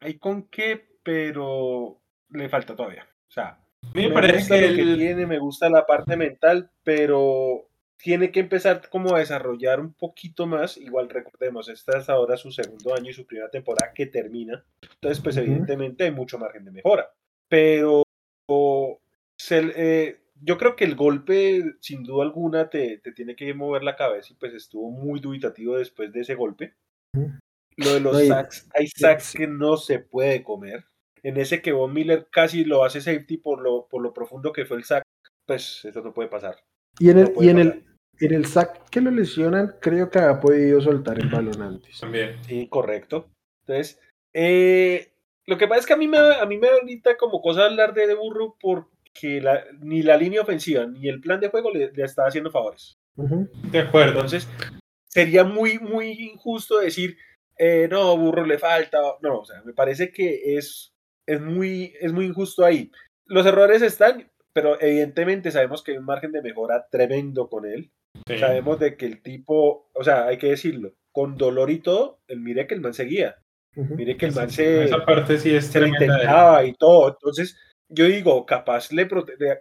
Hay 0.00 0.18
con 0.18 0.48
qué, 0.48 0.98
pero 1.02 2.00
le 2.30 2.48
falta 2.48 2.76
todavía. 2.76 3.06
O 3.28 3.32
sea, 3.32 3.58
me, 3.94 4.10
parece 4.10 4.60
que, 4.60 4.76
que 4.76 4.94
tiene, 4.96 5.26
me 5.26 5.38
gusta 5.38 5.68
la 5.68 5.86
parte 5.86 6.16
mental, 6.16 6.70
pero 6.82 7.68
tiene 7.96 8.30
que 8.30 8.40
empezar 8.40 8.88
como 8.90 9.14
a 9.14 9.20
desarrollar 9.20 9.80
un 9.80 9.94
poquito 9.94 10.46
más. 10.46 10.76
Igual 10.76 11.08
recordemos, 11.08 11.68
esta 11.68 11.98
es 11.98 12.08
ahora 12.10 12.36
su 12.36 12.52
segundo 12.52 12.94
año 12.94 13.10
y 13.10 13.14
su 13.14 13.24
primera 13.26 13.50
temporada 13.50 13.92
que 13.94 14.06
termina. 14.06 14.62
Entonces, 14.82 15.22
pues 15.22 15.36
evidentemente 15.36 16.04
hay 16.04 16.10
mucho 16.10 16.38
margen 16.38 16.64
de 16.64 16.70
mejora. 16.70 17.10
Pero 17.48 18.02
se, 19.36 19.72
eh, 19.76 20.20
yo 20.44 20.58
creo 20.58 20.76
que 20.76 20.84
el 20.84 20.94
golpe, 20.94 21.76
sin 21.80 22.02
duda 22.02 22.24
alguna, 22.24 22.68
te, 22.68 22.98
te, 22.98 23.12
tiene 23.12 23.34
que 23.34 23.54
mover 23.54 23.82
la 23.82 23.96
cabeza 23.96 24.32
y 24.32 24.36
pues 24.36 24.52
estuvo 24.52 24.90
muy 24.90 25.20
dubitativo 25.20 25.78
después 25.78 26.12
de 26.12 26.20
ese 26.20 26.34
golpe. 26.34 26.74
Lo 27.76 27.94
de 27.94 28.00
los 28.00 28.26
sacks, 28.26 28.68
hay 28.74 28.86
sacks 28.86 29.32
que 29.34 29.46
no 29.46 29.76
se 29.76 30.00
puede 30.00 30.42
comer. 30.42 30.84
En 31.22 31.38
ese 31.38 31.62
que 31.62 31.72
Von 31.72 31.94
Miller 31.94 32.28
casi 32.30 32.64
lo 32.64 32.84
hace 32.84 33.00
safety 33.00 33.38
por 33.38 33.62
lo, 33.62 33.88
por 33.88 34.02
lo 34.02 34.12
profundo 34.12 34.52
que 34.52 34.66
fue 34.66 34.76
el 34.76 34.84
sack, 34.84 35.02
pues 35.46 35.84
eso 35.84 36.02
no 36.02 36.12
puede 36.12 36.28
pasar. 36.28 36.56
Y 36.98 37.08
en 37.08 37.18
el, 37.18 37.32
y 37.40 37.48
en 37.48 37.58
el, 37.58 37.84
en 38.20 38.34
el 38.34 38.44
sack 38.44 38.88
que 38.90 39.00
lo 39.00 39.10
lesionan, 39.10 39.76
creo 39.80 40.10
que 40.10 40.18
ha 40.18 40.38
podido 40.40 40.80
soltar 40.82 41.18
el 41.18 41.30
balón 41.30 41.62
antes. 41.62 41.98
También. 41.98 42.36
Sí, 42.44 42.68
correcto. 42.68 43.30
Entonces, 43.66 43.98
eh, 44.34 45.14
lo 45.46 45.56
que 45.56 45.66
pasa 45.66 45.80
es 45.80 45.86
que 45.86 45.94
a 45.94 45.98
mí 45.98 46.06
me, 46.06 46.18
a 46.18 46.44
mí 46.44 46.58
me 46.58 46.66
da 46.66 46.74
ahorita 46.74 47.16
como 47.16 47.40
cosa 47.40 47.64
hablar 47.64 47.94
de, 47.94 48.06
de 48.06 48.14
burro 48.14 48.56
por 48.60 48.90
que 49.14 49.40
la, 49.40 49.64
ni 49.80 50.02
la 50.02 50.16
línea 50.16 50.42
ofensiva 50.42 50.86
ni 50.86 51.08
el 51.08 51.20
plan 51.20 51.40
de 51.40 51.48
juego 51.48 51.70
le, 51.72 51.92
le 51.92 52.02
está 52.02 52.26
haciendo 52.26 52.50
favores. 52.50 52.94
De 53.16 53.78
acuerdo. 53.78 54.14
Entonces, 54.14 54.48
sería 55.08 55.44
muy, 55.44 55.78
muy 55.78 56.10
injusto 56.10 56.78
decir, 56.78 57.16
eh, 57.56 57.88
no, 57.90 58.16
burro 58.16 58.44
le 58.44 58.58
falta. 58.58 58.98
No, 59.22 59.40
o 59.40 59.44
sea, 59.44 59.62
me 59.64 59.72
parece 59.72 60.10
que 60.10 60.56
es, 60.56 60.92
es, 61.26 61.40
muy, 61.40 61.94
es 62.00 62.12
muy 62.12 62.26
injusto 62.26 62.64
ahí. 62.64 62.90
Los 63.26 63.46
errores 63.46 63.82
están, 63.82 64.30
pero 64.52 64.80
evidentemente 64.80 65.50
sabemos 65.50 65.82
que 65.82 65.92
hay 65.92 65.98
un 65.98 66.04
margen 66.04 66.32
de 66.32 66.42
mejora 66.42 66.86
tremendo 66.90 67.48
con 67.48 67.64
él. 67.64 67.90
Sabemos 68.38 68.78
de 68.78 68.96
que 68.96 69.06
el 69.06 69.22
tipo, 69.22 69.90
o 69.92 70.04
sea, 70.04 70.26
hay 70.26 70.38
que 70.38 70.50
decirlo, 70.50 70.94
con 71.12 71.36
dolor 71.36 71.70
y 71.70 71.80
todo, 71.80 72.20
el 72.28 72.40
mire 72.40 72.66
que 72.66 72.74
el 72.74 72.80
man 72.80 72.94
seguía. 72.94 73.36
Mire 73.74 74.16
que 74.16 74.26
el 74.26 74.34
man 74.34 74.50
se, 74.50 74.84
Esa 74.84 75.04
parte 75.04 75.36
sí 75.38 75.54
es 75.54 75.66
se 75.66 75.80
lo 75.80 75.88
intentaba 75.88 76.64
y 76.64 76.74
todo. 76.74 77.08
Entonces, 77.08 77.58
yo 77.88 78.06
digo, 78.06 78.44
capaz 78.46 78.92
le, 78.92 79.08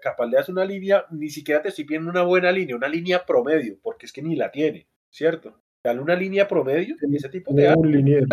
capaz 0.02 0.26
le 0.28 0.38
das 0.38 0.50
una 0.50 0.66
línea, 0.66 1.06
ni 1.12 1.30
siquiera 1.30 1.62
te 1.62 1.70
estoy 1.70 1.86
pidiendo 1.86 2.10
una 2.10 2.24
buena 2.24 2.52
línea, 2.52 2.76
una 2.76 2.88
línea 2.88 3.26
promedio, 3.26 3.78
porque 3.82 4.06
es 4.06 4.14
que 4.14 4.22
ni 4.22 4.36
la 4.36 4.52
tiene, 4.52 4.88
¿cierto? 5.12 5.60
Dale 5.86 6.00
una 6.00 6.16
línea 6.16 6.48
promedio 6.48 6.96
y 7.02 7.16
ese 7.16 7.30
tipo 7.30 7.54
de 7.54 7.74
un 7.74 7.92
liniero. 7.92 8.28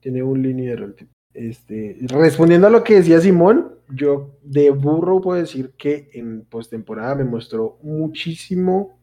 Tiene 0.00 0.22
un 0.22 0.42
liniero 0.42 0.92
Este, 1.32 1.98
respondiendo 2.08 2.66
a 2.66 2.70
lo 2.70 2.82
que 2.82 2.96
decía 2.96 3.20
Simón, 3.20 3.76
yo 3.90 4.38
de 4.42 4.70
burro 4.70 5.20
puedo 5.20 5.40
decir 5.40 5.72
que 5.76 6.10
en 6.14 6.44
postemporada 6.46 7.14
me 7.14 7.24
mostró 7.24 7.78
muchísimo, 7.82 8.98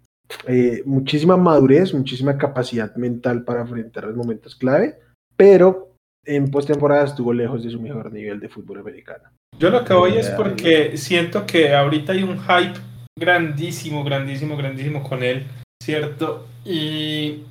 eh, 0.47 0.81
muchísima 0.85 1.37
madurez, 1.37 1.93
muchísima 1.93 2.37
capacidad 2.37 2.93
mental 2.95 3.45
para 3.45 3.61
enfrentar 3.61 4.05
los 4.05 4.15
momentos 4.15 4.55
clave, 4.55 4.99
pero 5.37 5.95
en 6.25 6.51
postemporada 6.51 7.05
estuvo 7.05 7.31
lejos 7.31 7.63
de 7.63 7.69
su 7.69 7.79
mejor 7.79 8.11
nivel 8.11 8.39
de 8.39 8.49
fútbol 8.49 8.79
americano. 8.79 9.29
Yo 9.59 9.71
lo 9.71 9.83
que 9.83 9.93
voy 9.93 10.17
es 10.17 10.29
porque 10.29 10.97
siento 10.97 11.47
que 11.47 11.73
ahorita 11.73 12.13
hay 12.13 12.21
un 12.21 12.39
hype 12.39 12.79
grandísimo, 13.17 14.03
grandísimo, 14.03 14.55
grandísimo 14.55 15.01
con 15.01 15.23
él, 15.23 15.47
¿cierto? 15.81 16.47
Y, 16.63 17.43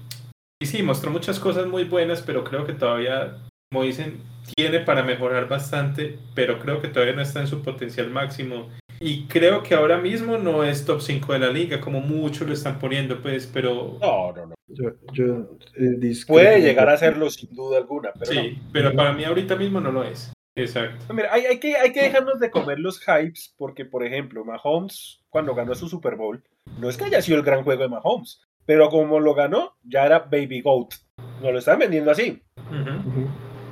y 0.63 0.67
sí, 0.67 0.83
mostró 0.85 1.11
muchas 1.11 1.41
cosas 1.41 1.67
muy 1.67 1.83
buenas, 1.83 2.23
pero 2.23 2.45
creo 2.45 2.65
que 2.65 2.75
todavía, 2.75 3.39
como 3.73 3.83
dicen, 3.83 4.21
tiene 4.55 4.81
para 4.81 5.03
mejorar 5.03 5.49
bastante, 5.49 6.19
pero 6.35 6.61
creo 6.61 6.81
que 6.81 6.89
todavía 6.89 7.17
no 7.17 7.23
está 7.23 7.41
en 7.41 7.49
su 7.49 7.63
potencial 7.63 8.09
máximo. 8.11 8.69
Y 9.01 9.25
creo 9.25 9.65
que 9.65 9.75
ahora 9.75 9.99
mismo 9.99 10.39
no 10.39 10.63
es 10.63 10.85
top 10.85 11.03
5 11.03 11.33
de 11.33 11.39
la 11.41 11.51
liga, 11.51 11.81
como 11.81 12.01
muchos 12.01 12.47
lo 12.47 12.55
están 12.55 12.79
poniendo, 12.79 13.21
pues, 13.21 13.51
pero... 13.53 13.99
No, 14.01 14.33
no, 14.33 14.47
no. 14.47 14.55
Yo, 15.13 15.59
eh, 15.77 16.15
Puede 16.27 16.61
llegar 16.61 16.89
a 16.89 16.97
serlo 16.97 17.31
sin 17.31 17.55
duda 17.55 17.79
alguna, 17.79 18.13
pero 18.19 18.33
Sí, 18.33 18.59
pero 18.73 18.95
para 18.95 19.13
mí 19.13 19.25
ahorita 19.25 19.57
mismo 19.57 19.81
no 19.81 19.93
lo 19.93 20.05
es. 20.05 20.33
Exacto. 20.57 21.15
Mira, 21.15 21.33
hay, 21.33 21.47
hay, 21.47 21.61
que, 21.61 21.77
hay 21.77 21.93
que 21.93 22.03
dejarnos 22.03 22.41
de 22.41 22.51
comer 22.51 22.79
los 22.79 23.01
hypes, 23.01 23.55
porque, 23.57 23.85
por 23.85 24.05
ejemplo, 24.05 24.45
Mahomes, 24.45 25.21
cuando 25.29 25.55
ganó 25.55 25.75
su 25.75 25.89
Super 25.89 26.17
Bowl, 26.17 26.43
no 26.79 26.89
es 26.89 26.97
que 26.97 27.05
haya 27.05 27.23
sido 27.23 27.39
el 27.39 27.45
gran 27.45 27.63
juego 27.63 27.83
de 27.83 27.89
Mahomes, 27.89 28.41
pero 28.65 28.89
como 28.89 29.21
lo 29.21 29.35
ganó, 29.35 29.77
ya 29.85 30.07
era 30.07 30.21
Baby 30.21 30.63
Goat. 30.63 30.95
No 31.43 31.53
lo 31.53 31.59
están 31.59 31.79
vendiendo 31.79 32.11
así. 32.11 32.43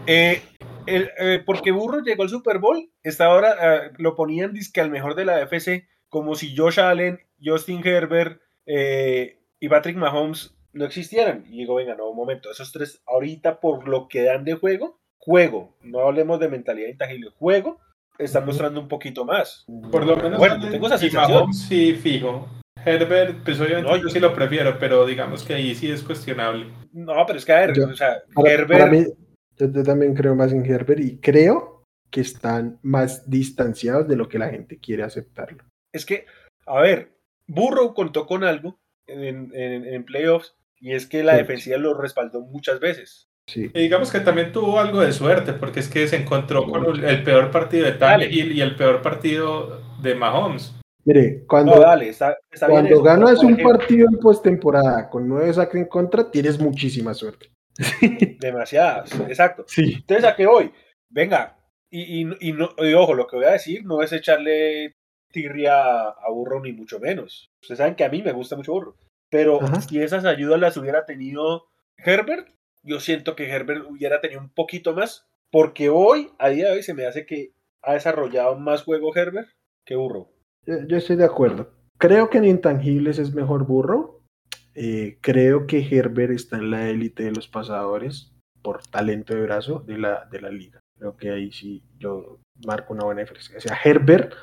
eh, 0.07 0.43
el, 0.87 1.11
eh, 1.18 1.43
porque 1.45 1.72
Burro 1.72 2.03
llegó 2.03 2.22
al 2.22 2.28
Super 2.28 2.59
Bowl, 2.59 2.91
esta 3.03 3.30
hora 3.30 3.57
eh, 3.61 3.91
lo 3.99 4.14
ponían 4.14 4.53
disque 4.53 4.80
al 4.80 4.91
mejor 4.91 5.14
de 5.14 5.24
la 5.24 5.41
FC, 5.41 5.89
como 6.09 6.35
si 6.35 6.55
Josh 6.55 6.80
Allen, 6.80 7.18
Justin 7.43 7.80
Herbert 7.85 8.41
eh, 8.66 9.41
y 9.59 9.68
Patrick 9.68 9.97
Mahomes 9.97 10.57
no 10.72 10.85
existieran. 10.85 11.45
Y 11.49 11.59
digo, 11.59 11.76
venga, 11.76 11.95
no, 11.95 12.11
un 12.11 12.16
momento, 12.16 12.51
esos 12.51 12.72
tres 12.72 13.03
ahorita 13.07 13.61
por 13.61 13.89
lo 13.89 14.09
que 14.09 14.22
dan 14.22 14.45
de 14.45 14.55
juego, 14.55 15.01
juego, 15.25 15.75
no 15.83 16.01
hablemos 16.01 16.39
de 16.41 16.49
mentalidad 16.49 16.89
intangible, 16.89 17.31
juego, 17.39 17.81
están 18.18 18.47
mostrando 18.47 18.81
un 18.81 18.89
poquito 18.89 19.25
más. 19.25 19.64
Por 19.91 20.07
lo 20.07 20.16
menos 20.16 20.39
Bueno, 20.39 20.70
tengo 20.70 20.87
esa 20.87 20.99
sensación. 20.99 21.53
Sí, 21.53 21.95
fijo. 21.95 22.49
Herbert, 22.85 23.43
pues 23.45 23.59
obviamente 23.61 23.91
No, 23.91 23.97
yo 23.97 24.09
sí 24.11 24.20
lo 24.20 24.35
prefiero, 24.35 24.79
pero 24.79 25.07
digamos 25.07 25.43
que 25.43 25.55
ahí 25.55 25.75
sí 25.75 25.91
es 25.91 26.03
cuestionable. 26.03 26.66
No, 26.93 27.25
pero 27.27 27.39
es 27.39 27.45
que 27.45 27.53
a 27.53 27.61
ver, 27.66 27.75
Yo- 27.75 27.87
o 27.89 27.95
sea, 27.95 28.22
Para- 28.35 28.51
Herbert, 28.53 28.81
para 28.81 28.91
mí, 28.91 29.05
yo, 29.57 29.72
yo 29.72 29.83
también 29.83 30.14
creo 30.14 30.35
más 30.35 30.53
en 30.53 30.64
Herbert 30.66 31.01
y 31.01 31.18
creo 31.18 31.83
que 32.11 32.20
están 32.20 32.79
más 32.83 33.29
distanciados 33.29 34.07
de 34.07 34.16
lo 34.16 34.29
que 34.29 34.39
la 34.39 34.51
gente 34.51 34.79
quiere 34.79 35.03
aceptarlo. 35.03 35.64
es 35.93 36.05
que, 36.05 36.27
a 36.66 36.81
ver, 36.81 37.12
Burrow 37.47 37.95
contó 37.95 38.27
con 38.27 38.43
algo 38.45 38.79
en, 39.07 39.51
en- 39.55 39.87
en 39.87 40.05
playoffs 40.05 40.55
y 40.81 40.93
es 40.93 41.07
que 41.07 41.22
la 41.22 41.33
Sí. 41.33 41.39
defensiva 41.39 41.79
lo 41.79 41.95
respaldó 41.95 42.41
muchas 42.43 42.81
veces. 42.81 43.27
Sí. 43.47 43.71
Y 43.75 43.81
digamos 43.83 44.11
que 44.11 44.21
también 44.21 44.53
tuvo 44.53 44.81
algo 44.81 45.01
de 45.01 45.13
suerte, 45.13 45.53
porque 45.53 45.81
es 45.81 45.89
que 45.89 46.09
se 46.09 46.17
encontró 46.17 46.65
con 46.65 47.05
el- 47.05 47.23
peor 47.25 47.51
partido 47.51 47.85
de 47.85 47.93
Dale. 47.93 48.25
Tannehill 48.27 48.53
y 48.53 48.61
el 48.63 48.75
peor 48.77 49.03
partido 49.03 49.81
de 50.01 50.15
Mahomes. 50.15 50.75
Mire, 51.05 51.45
cuando, 51.47 51.75
No, 51.75 51.81
dale, 51.83 52.09
está, 52.09 52.35
está 52.51 52.67
bien 52.67 52.81
cuando 52.81 52.95
eso, 52.95 53.03
ganas 53.03 53.39
un 53.41 53.53
ejemplo, 53.53 53.77
partido 53.79 54.07
en 54.11 54.19
postemporada 54.19 55.11
con 55.11 55.29
nueve 55.29 55.53
sacres 55.53 55.83
en 55.83 55.89
contra, 55.89 56.31
tienes 56.31 56.59
muchísima 56.59 57.13
suerte. 57.13 57.51
Demasiadas, 58.41 59.13
exacto. 59.29 59.65
Sí. 59.67 59.95
Entonces, 59.97 60.25
¿a 60.25 60.35
qué 60.35 60.47
voy? 60.47 60.73
Venga, 61.11 61.59
y, 61.91 62.23
y, 62.23 62.29
y 62.41 62.53
no, 62.53 62.71
y 62.79 62.95
ojo, 62.95 63.15
lo 63.15 63.27
que 63.27 63.37
voy 63.37 63.45
a 63.45 63.51
decir 63.53 63.85
no 63.85 64.03
es 64.03 64.13
echarle 64.13 64.93
tirria 65.31 65.83
a, 65.83 66.09
a 66.09 66.31
Burro 66.31 66.61
ni 66.61 66.73
mucho 66.73 66.99
menos. 67.01 67.51
Ustedes 67.61 67.79
saben 67.79 67.95
que 67.97 68.05
a 68.05 68.09
mí 68.09 68.23
me 68.23 68.33
gusta 68.33 68.57
mucho 68.57 68.73
Burro. 68.73 68.97
Pero 69.31 69.63
Ajá. 69.63 69.81
si 69.81 70.01
esas 70.01 70.25
ayudas 70.25 70.61
las 70.61 70.77
hubiera 70.77 71.05
tenido 71.05 71.67
Herbert, 71.99 72.49
yo 72.85 73.01
siento 73.01 73.35
que 73.35 73.49
Herbert 73.49 73.85
hubiera 73.89 74.20
tenido 74.20 74.41
un 74.41 74.51
poquito 74.51 74.95
más, 74.95 75.26
porque 75.51 75.89
hoy, 75.89 76.30
a 76.39 76.49
día 76.49 76.66
de 76.66 76.72
hoy, 76.72 76.82
se 76.82 76.95
me 76.95 77.07
hace 77.07 77.26
que 77.26 77.53
ha 77.82 77.95
desarrollado 77.95 78.57
más 78.57 78.82
juego 78.82 79.14
Herbert 79.14 79.49
que 79.87 79.97
Burro. 79.97 80.30
Yo, 80.66 80.97
estoy 80.97 81.16
de 81.16 81.24
acuerdo. 81.24 81.70
Creo 81.99 82.30
que 82.30 82.39
en 82.39 82.45
intangibles 82.45 83.18
es 83.18 83.35
mejor 83.35 83.66
burro. 83.66 84.22
Eh, 84.74 85.18
creo 85.20 85.66
que 85.66 85.87
Herbert 85.87 86.32
está 86.32 86.57
en 86.57 86.70
la 86.70 86.89
élite 86.89 87.24
de 87.24 87.32
los 87.32 87.49
pasadores 87.49 88.32
por 88.62 88.82
talento 88.87 89.35
de 89.35 89.43
brazo 89.43 89.80
de 89.80 89.99
la, 89.99 90.24
de 90.30 90.41
la 90.41 90.51
liga. 90.51 90.80
Creo 90.99 91.16
que 91.16 91.30
ahí 91.30 91.53
sí 91.53 91.82
yo 91.99 92.41
marco 92.66 92.95
una 92.95 93.05
buena 93.05 93.20
diferencia. 93.20 93.57
O 93.59 93.61
sea, 93.61 93.78
Herbert 93.85 94.35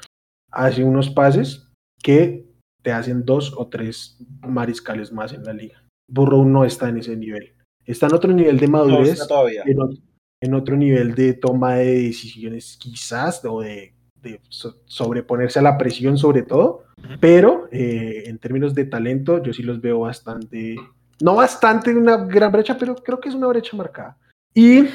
hace 0.51 0.83
unos 0.83 1.09
pases 1.09 1.67
que 2.01 2.45
te 2.83 2.91
hacen 2.91 3.25
dos 3.25 3.53
o 3.57 3.67
tres 3.67 4.17
mariscales 4.41 5.11
más 5.11 5.33
en 5.33 5.43
la 5.43 5.53
liga. 5.53 5.83
Burrow 6.07 6.45
no 6.45 6.65
está 6.65 6.89
en 6.89 6.97
ese 6.97 7.15
nivel. 7.15 7.55
Está 7.91 8.07
en 8.07 8.13
otro 8.13 8.31
nivel 8.33 8.57
de 8.57 8.67
No 8.67 8.71
madurez 8.79 9.27
todavía. 9.27 9.63
en, 9.65 9.77
ot- 9.77 10.01
en 10.41 10.53
otro 10.53 10.75
nivel 10.77 11.13
de 11.13 11.33
toma 11.33 11.75
de 11.75 12.03
decisiones 12.03 12.77
quizás 12.79 13.43
o 13.45 13.61
de, 13.61 13.93
de 14.21 14.39
so- 14.49 14.77
sobreponerse 14.85 15.59
a 15.59 15.61
la 15.61 15.77
presión 15.77 16.17
sobre 16.17 16.41
todo, 16.43 16.85
Ujú. 16.97 17.13
pero 17.19 17.67
eh, 17.71 18.23
en 18.25 18.37
términos 18.39 18.73
de 18.73 18.85
talento 18.85 19.41
yo 19.43 19.53
sí 19.53 19.61
los 19.63 19.81
veo 19.81 19.99
bastante, 19.99 20.75
no 21.21 21.35
bastante 21.35 21.93
una 21.95 22.17
gran 22.17 22.51
brecha, 22.51 22.77
pero 22.77 22.95
creo 22.95 23.19
que 23.19 23.29
es 23.29 23.35
una 23.35 23.47
brecha 23.47 23.75
marcada. 23.77 24.17
Y 24.53 24.85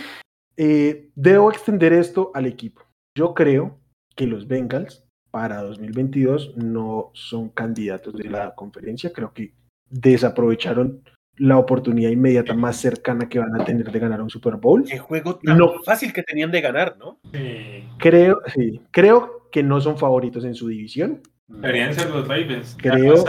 eh, 0.57 1.11
debo 1.15 1.51
extender 1.51 1.93
esto 1.93 2.31
al 2.35 2.47
equipo. 2.47 2.83
Yo 3.17 3.35
creo 3.35 3.79
que 4.17 4.27
los 4.27 4.47
Bengals 4.49 5.05
para 5.31 5.63
2022 5.63 6.57
no 6.57 7.11
son 7.13 7.51
candidatos 7.51 8.15
de 8.15 8.25
la 8.31 8.55
conferencia, 8.55 9.13
creo 9.13 9.33
que 9.35 9.53
desaprovecharon 9.91 11.03
la 11.39 11.59
oportunidad 11.59 12.11
inmediata 12.11 12.55
más 12.55 12.77
cercana 12.77 13.29
que 13.29 13.39
van 13.39 13.61
a 13.61 13.65
tener 13.65 13.91
de 13.91 13.99
ganar 13.99 14.23
un 14.23 14.31
Super 14.31 14.55
Bowl. 14.57 14.85
Qué 14.89 14.99
juego 14.99 15.37
tan 15.37 15.59
No. 15.59 15.83
fácil 15.85 16.13
que 16.13 16.23
tenían 16.23 16.51
de 16.51 16.61
ganar, 16.61 16.97
¿no? 16.99 17.19
Sí. 17.33 17.85
Creo, 17.99 18.41
sí, 18.55 18.81
creo 18.91 19.49
que 19.53 19.63
no 19.63 19.81
son 19.81 19.99
favoritos 19.99 20.45
en 20.45 20.55
su 20.55 20.69
división. 20.69 21.21
Deberían 21.49 21.95
ser 21.95 22.11
los 22.11 22.27
Ravens. 22.27 22.77
Creo- 22.81 23.25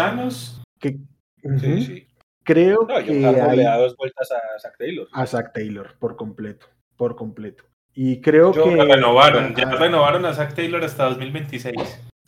Que, 0.80 0.89
Sí, 0.89 0.97
Ujú. 1.43 1.82
sí. 1.82 2.08
Creo 2.43 2.80
No, 2.88 2.99
yo 2.99 3.05
que 3.08 3.26
hay 3.26 3.58
le 3.58 3.64
da 3.64 3.78
dos 3.78 3.95
vueltas 3.97 4.32
a 4.32 4.60
Zach 4.60 4.74
Taylor. 4.78 5.08
a 5.12 5.26
Zach 5.26 5.51
Taylor 5.53 5.95
por 5.99 6.16
completo, 6.16 6.66
por 6.95 7.16
completo. 7.16 7.64
Y 7.93 8.22
creo 8.22 8.53
Yo- 8.53 8.64
que 8.64 8.76
renovaron. 8.76 9.53
Ya 9.55 9.68
ah, 9.68 9.76
renovaron 9.76 10.26
a 10.26 10.34
Zach 10.34 10.53
Taylor 10.53 10.84
hasta 10.84 11.05
2026. 11.05 11.76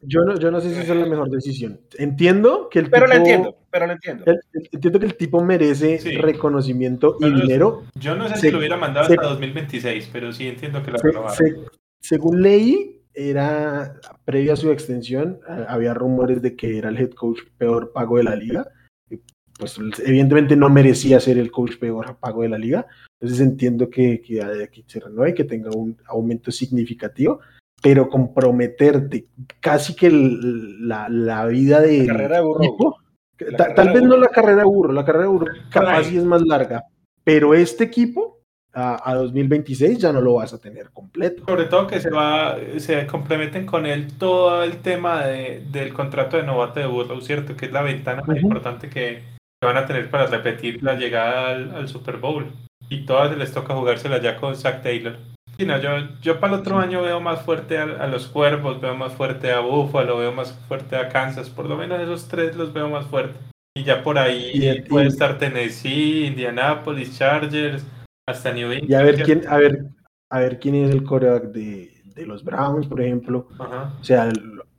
Yo 0.02 0.22
no, 0.22 0.38
yo 0.40 0.52
no 0.52 0.62
sé 0.62 0.74
si 0.74 0.80
esa 0.80 0.94
es 0.94 1.00
la 1.00 1.06
mejor 1.06 1.30
decisión. 1.30 1.80
Entiendo 1.98 2.70
que 2.70 2.80
el 2.80 2.90
Pero 2.90 3.06
lo 3.08 3.14
tipo, 3.14 3.26
entiendo, 3.26 3.58
pero 3.72 3.88
lo 3.88 3.94
entiendo. 3.94 4.24
el- 4.28 4.40
el- 4.54 4.70
entiendo 4.72 5.00
que 5.00 5.06
el 5.06 5.16
tipo 5.16 5.44
merece 5.44 6.00
Sí. 6.00 6.18
reconocimiento 6.18 7.18
y 7.20 7.24
Pero 7.24 7.36
es- 7.38 7.42
dinero. 7.44 7.84
Yo 7.96 8.16
no 8.16 8.28
sé 8.30 8.36
Se- 8.36 8.42
si 8.42 8.52
lo 8.52 8.60
hubiera 8.60 8.78
mandado 8.78 9.08
se- 9.08 9.14
hasta 9.14 9.28
2026, 9.28 10.10
pero 10.12 10.32
sí 10.32 10.48
entiendo 10.48 10.82
que 10.84 10.92
lo 10.92 10.98
Se- 11.00 11.56
según 12.00 12.42
leí, 12.42 12.96
era 13.14 13.96
previa 14.24 14.54
a 14.54 14.56
su 14.56 14.72
extensión, 14.72 15.40
había 15.68 15.94
rumores 15.94 16.42
de 16.42 16.56
que 16.56 16.78
era 16.78 16.90
el 16.90 16.98
head 16.98 17.12
coach 17.12 17.40
peor 17.58 17.92
pago 17.92 18.18
de 18.18 18.24
la 18.24 18.36
liga. 18.36 18.68
Y, 19.10 19.18
Pues 19.60 19.78
evidentemente 20.06 20.56
no 20.56 20.70
merecía 20.70 21.20
ser 21.20 21.38
el 21.38 21.52
coach 21.52 21.76
peor 21.78 22.18
pago 22.22 22.44
de 22.44 22.50
la 22.50 22.58
liga. 22.58 22.88
Entonces 23.20 23.46
entiendo 23.46 23.90
que, 23.90 24.22
que 24.22 24.42
aquí 24.42 24.86
se 24.88 25.02
renueve, 25.02 25.34
que 25.34 25.44
tenga 25.44 25.70
un 25.76 25.98
aumento 26.06 26.50
significativo, 26.52 27.42
pero 27.82 28.10
comprometerte 28.10 29.28
casi 29.60 29.96
que 29.96 30.08
el- 30.08 30.88
la, 30.88 31.08
la 31.10 31.46
vida 31.46 31.82
de 31.82 32.06
carrera 32.08 32.38
de 32.38 32.44
Burrow. 32.44 32.96
Ta- 33.38 33.46
La 33.52 33.58
tal 33.58 33.74
carrera 33.76 33.94
vez 33.94 34.02
de 34.02 34.08
no 34.10 34.18
la 34.18 34.28
carrera 34.28 34.58
de 34.58 34.64
burro, 34.66 34.92
la 34.94 35.06
carrera 35.06 35.24
de 35.26 35.30
burro 35.32 35.48
capaz 35.70 36.04
sí 36.04 36.18
es 36.18 36.26
más 36.26 36.42
larga, 36.42 36.84
pero 37.24 37.54
este 37.54 37.86
equipo 37.86 38.40
a, 38.74 39.10
a 39.10 39.16
2026 39.16 39.98
ya 39.98 40.12
no 40.12 40.20
lo 40.20 40.34
vas 40.36 40.54
a 40.54 40.60
tener 40.60 40.90
completo. 40.92 41.44
Sobre 41.48 41.66
todo 41.66 41.88
que 41.88 42.02
se 42.02 42.10
va, 42.10 42.58
se 42.78 43.08
complementen 43.08 43.66
con 43.66 43.86
él 43.86 44.08
todo 44.18 44.62
el 44.64 44.78
tema 44.78 45.26
de- 45.26 45.64
del 45.72 45.94
contrato 45.94 46.36
de 46.38 46.44
novato 46.44 46.80
de 46.82 46.86
Burrow, 46.88 47.22
¿cierto? 47.22 47.56
Que 47.56 47.68
es 47.68 47.72
la 47.72 47.82
ventana 47.82 48.22
más 48.28 48.38
Ujú. 48.38 48.48
importante 48.48 48.90
que, 48.90 49.24
que 49.60 49.66
van 49.66 49.78
a 49.78 49.86
tener 49.86 50.10
para 50.10 50.26
repetir 50.28 50.84
la 50.84 50.96
llegada 50.96 51.50
al, 51.52 51.72
al 51.76 51.88
Super 51.88 52.18
Bowl. 52.18 52.46
Y 52.90 53.06
todas 53.06 53.36
les 53.38 53.52
toca 53.54 53.74
jugársela 53.74 54.22
ya 54.22 54.36
con 54.38 54.56
Zach 54.56 54.84
Taylor. 54.84 55.16
Sí, 55.60 55.66
no, 55.66 55.78
yo, 55.80 55.90
yo 56.22 56.40
para 56.40 56.54
el 56.54 56.62
otro 56.62 56.78
año 56.80 57.02
veo 57.02 57.20
más 57.20 57.42
fuerte 57.42 57.78
a, 57.78 57.84
a 57.84 58.08
los 58.08 58.28
Cuervos, 58.28 58.80
veo 58.80 58.96
más 58.96 59.12
fuerte 59.14 59.52
a 59.52 59.60
Buffalo, 59.60 60.18
veo 60.18 60.32
más 60.32 60.54
fuerte 60.70 60.96
a 60.96 61.10
Kansas. 61.10 61.50
Por 61.50 61.68
lo 61.68 61.76
menos 61.76 62.00
esos 62.00 62.28
tres 62.30 62.56
los 62.56 62.72
veo 62.72 62.90
más 62.90 63.06
fuertes. 63.08 63.42
Y 63.76 63.84
ya 63.84 64.02
por 64.02 64.18
ahí 64.18 64.52
Y- 64.54 64.70
y- 64.70 64.82
puede 64.84 65.08
estar 65.08 65.38
Tennessee, 65.38 66.28
Indianapolis, 66.28 67.18
Chargers, 67.18 67.86
hasta 68.28 68.54
New 68.54 68.72
England. 68.72 68.90
Y 68.90 68.94
a 68.94 69.04
ver 69.04 69.22
quién, 69.24 69.42
a 69.50 69.58
ver, 69.58 69.86
a 70.32 70.40
ver 70.40 70.60
quién 70.60 70.76
es 70.76 70.92
el 70.92 71.04
coreback 71.04 71.52
de, 71.52 71.92
de 72.16 72.26
los 72.26 72.44
Browns, 72.44 72.88
por 72.88 73.02
ejemplo. 73.02 73.48
Ajá. 73.60 73.94
O 74.00 74.04
sea, 74.04 74.32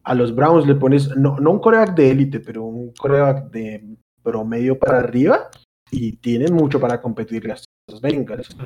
a 0.03 0.15
los 0.15 0.35
Browns 0.35 0.67
le 0.67 0.75
pones, 0.77 1.15
no, 1.15 1.39
no 1.39 1.51
un 1.51 1.59
coreback 1.61 1.95
de 1.95 2.11
élite, 2.11 2.41
pero 2.41 2.63
un 2.65 2.93
coreback 2.95 3.51
de 3.51 3.85
promedio 4.23 4.79
para 4.79 4.99
arriba 5.01 5.51
y 5.91 6.13
tienen 6.13 6.55
mucho 6.55 6.81
para 6.81 7.03
competir 7.03 7.51
a 7.53 7.57
los 7.89 8.01
Bengals. 8.01 8.57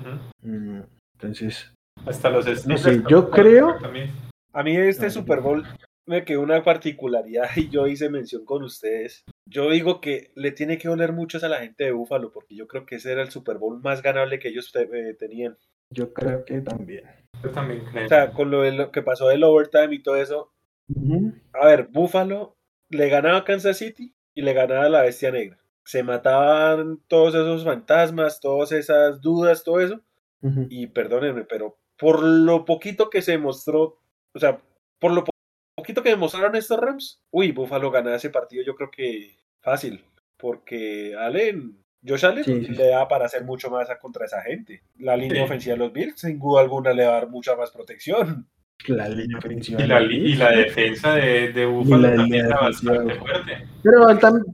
Mm, 0.42 0.80
Entonces, 1.14 1.72
Hasta 2.06 2.30
los 2.30 2.66
No 2.66 2.76
sé, 2.76 3.02
yo 3.08 3.30
creo- 3.30 3.78
También. 3.80 4.10
A 4.52 4.62
mí 4.62 4.76
este 4.76 5.10
Super 5.10 5.40
Bowl 5.40 5.64
me 6.06 6.24
quedó 6.24 6.42
una 6.42 6.62
particularidad 6.62 7.48
y 7.56 7.70
yo 7.70 7.86
hice 7.86 8.08
mención 8.10 8.44
con 8.44 8.62
ustedes. 8.62 9.24
Yo 9.46 9.70
digo 9.70 10.00
que 10.00 10.30
le 10.34 10.52
tiene 10.52 10.78
que 10.78 10.88
doler 10.88 11.12
mucho 11.12 11.38
a 11.44 11.48
la 11.48 11.60
gente 11.60 11.84
de 11.84 11.92
Búfalo 11.92 12.30
porque 12.30 12.54
yo 12.54 12.66
creo 12.68 12.84
que 12.86 12.96
ese 12.96 13.12
era 13.12 13.22
el 13.22 13.30
Super 13.30 13.58
Bowl 13.58 13.80
más 13.82 14.02
ganable 14.02 14.38
que 14.38 14.48
ellos 14.48 14.70
eh, 14.76 15.14
tenían. 15.18 15.56
yo 15.90 16.12
creo 16.12 16.44
que 16.44 16.60
también. 16.60 17.04
Yo 17.42 17.50
también 17.50 17.84
creo. 17.90 18.04
O 18.04 18.08
sea, 18.08 18.32
con 18.32 18.50
lo, 18.50 18.62
de 18.62 18.72
lo 18.72 18.90
que 18.92 19.02
pasó 19.02 19.28
del 19.28 19.44
overtime 19.44 19.94
y 19.94 20.02
todo 20.02 20.16
eso. 20.16 20.52
Ujú. 20.94 21.32
A 21.54 21.66
ver, 21.66 21.88
Búfalo 21.90 22.56
le 22.90 23.08
ganaba 23.08 23.38
a 23.38 23.44
Kansas 23.44 23.78
City 23.78 24.14
y 24.34 24.42
le 24.42 24.52
ganaba 24.52 24.84
a 24.84 24.88
la 24.90 25.02
Bestia 25.02 25.30
Negra. 25.30 25.58
Se 25.84 26.02
mataban 26.02 27.00
todos 27.08 27.34
esos 27.34 27.64
fantasmas, 27.64 28.40
todas 28.40 28.72
esas 28.72 29.20
dudas, 29.20 29.64
todo 29.64 29.80
eso. 29.80 30.00
Ujú. 30.42 30.66
Y 30.68 30.86
perdónenme, 30.88 31.44
pero 31.44 31.78
por 31.98 32.22
lo 32.22 32.64
poquito 32.64 33.10
que 33.10 33.22
se 33.22 33.38
mostró, 33.38 33.98
o 34.34 34.38
sea, 34.38 34.58
por 35.00 35.12
lo 35.12 35.24
po- 35.24 35.30
poquito 35.76 36.02
que 36.02 36.10
demostraron 36.10 36.54
estos 36.56 36.78
Rams, 36.78 37.18
uy, 37.32 37.52
Buffalo 37.52 37.90
gana 37.90 38.14
ese 38.14 38.30
partido, 38.30 38.64
yo 38.64 38.74
creo 38.74 38.90
que 38.90 39.36
fácil, 39.62 40.04
porque 40.38 41.14
Allen, 41.18 41.78
Josh 42.06 42.26
Allen 42.26 42.44
Sí, 42.44 42.64
sí, 42.66 42.72
le 42.72 42.88
da 42.88 43.08
para 43.08 43.26
hacer 43.26 43.44
mucho 43.44 43.70
más 43.70 43.88
a- 43.90 43.98
contra 43.98 44.26
esa 44.26 44.42
gente. 44.42 44.82
La 44.98 45.16
línea 45.16 45.38
Sí. 45.38 45.42
ofensiva 45.44 45.74
de 45.74 45.78
los 45.78 45.92
Bills, 45.92 46.20
sin 46.20 46.38
duda 46.38 46.60
alguna, 46.60 46.92
le 46.92 47.04
va 47.06 47.10
a 47.12 47.20
dar 47.20 47.30
mucha 47.30 47.56
más 47.56 47.70
protección. 47.70 48.46
La 48.88 49.08
línea 49.08 49.38
ofensiva. 49.38 49.82
Y 49.82 49.86
la, 49.86 50.02
y 50.02 50.34
la 50.34 50.50
defensa 50.50 51.14
de, 51.14 51.52
de 51.52 51.64
Buffalo 51.64 52.02
la 52.08 52.16
también 52.16 52.48
defensiva. 52.48 52.60
bastante 52.92 53.14
fuerte. 53.14 53.68
Pero 53.82 54.10
él 54.10 54.18
tam- 54.18 54.44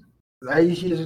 ahí 0.49 0.77
sí 0.77 0.93
es, 0.93 1.01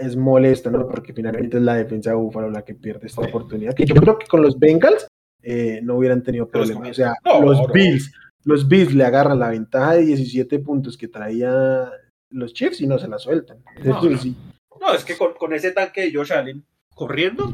es 0.00 0.16
molesto, 0.16 0.70
¿no? 0.70 0.88
Porque 0.88 1.12
finalmente 1.12 1.58
es 1.58 1.62
la 1.62 1.74
defensa 1.74 2.10
de 2.10 2.16
Búfalo 2.16 2.50
la 2.50 2.64
que 2.64 2.74
pierde 2.74 3.06
esta 3.06 3.20
oportunidad. 3.20 3.74
Que 3.74 3.84
yo 3.84 3.94
creo 3.94 4.18
que 4.18 4.26
con 4.26 4.42
los 4.42 4.58
Bengals 4.58 5.06
eh, 5.42 5.80
no 5.82 5.96
hubieran 5.96 6.22
tenido 6.22 6.48
problemas. 6.48 6.90
O 6.90 6.94
sea, 6.94 7.14
no, 7.24 7.42
los 7.42 7.58
no. 7.58 7.68
Bills, 7.72 8.12
los 8.44 8.68
Bills 8.68 8.94
le 8.94 9.04
agarran 9.04 9.38
la 9.38 9.50
ventaja 9.50 9.94
de 9.94 10.02
17 10.06 10.58
puntos 10.60 10.96
que 10.96 11.08
traía 11.08 11.90
los 12.30 12.52
Chiefs 12.54 12.80
y 12.80 12.86
no 12.86 12.98
se 12.98 13.08
la 13.08 13.18
sueltan. 13.18 13.58
No, 13.84 13.98
Eso 13.98 14.10
no. 14.10 14.18
sí. 14.18 14.36
No, 14.80 14.94
es 14.94 15.04
que 15.04 15.16
con, 15.16 15.34
con 15.34 15.52
ese 15.52 15.70
tanque 15.72 16.02
de 16.02 16.12
Josh 16.14 16.32
Allen 16.32 16.64
corriendo, 16.94 17.52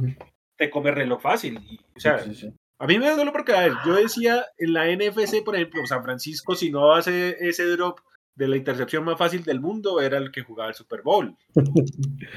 te 0.56 0.70
come 0.70 0.90
reloj 0.90 1.20
fácil. 1.20 1.58
Y, 1.70 1.78
o 1.96 2.00
sea, 2.00 2.18
Sí, 2.20 2.34
sí. 2.34 2.52
a 2.78 2.86
mí 2.86 2.98
me 2.98 3.10
duele 3.10 3.32
porque, 3.32 3.52
a 3.52 3.60
ver, 3.60 3.72
yo 3.84 3.94
decía 3.96 4.44
en 4.56 4.72
la 4.72 4.86
NFC, 4.86 5.44
por 5.44 5.54
ejemplo, 5.56 5.86
San 5.86 6.02
Francisco, 6.02 6.54
si 6.54 6.70
no 6.70 6.92
hace 6.94 7.36
ese 7.40 7.64
drop 7.66 8.00
de 8.34 8.48
la 8.48 8.56
intercepción 8.56 9.04
más 9.04 9.18
fácil 9.18 9.42
del 9.42 9.60
mundo, 9.60 10.00
era 10.00 10.16
el 10.16 10.30
que 10.30 10.42
jugaba 10.42 10.68
el 10.70 10.74
Super 10.76 11.02
Bowl. 11.02 11.36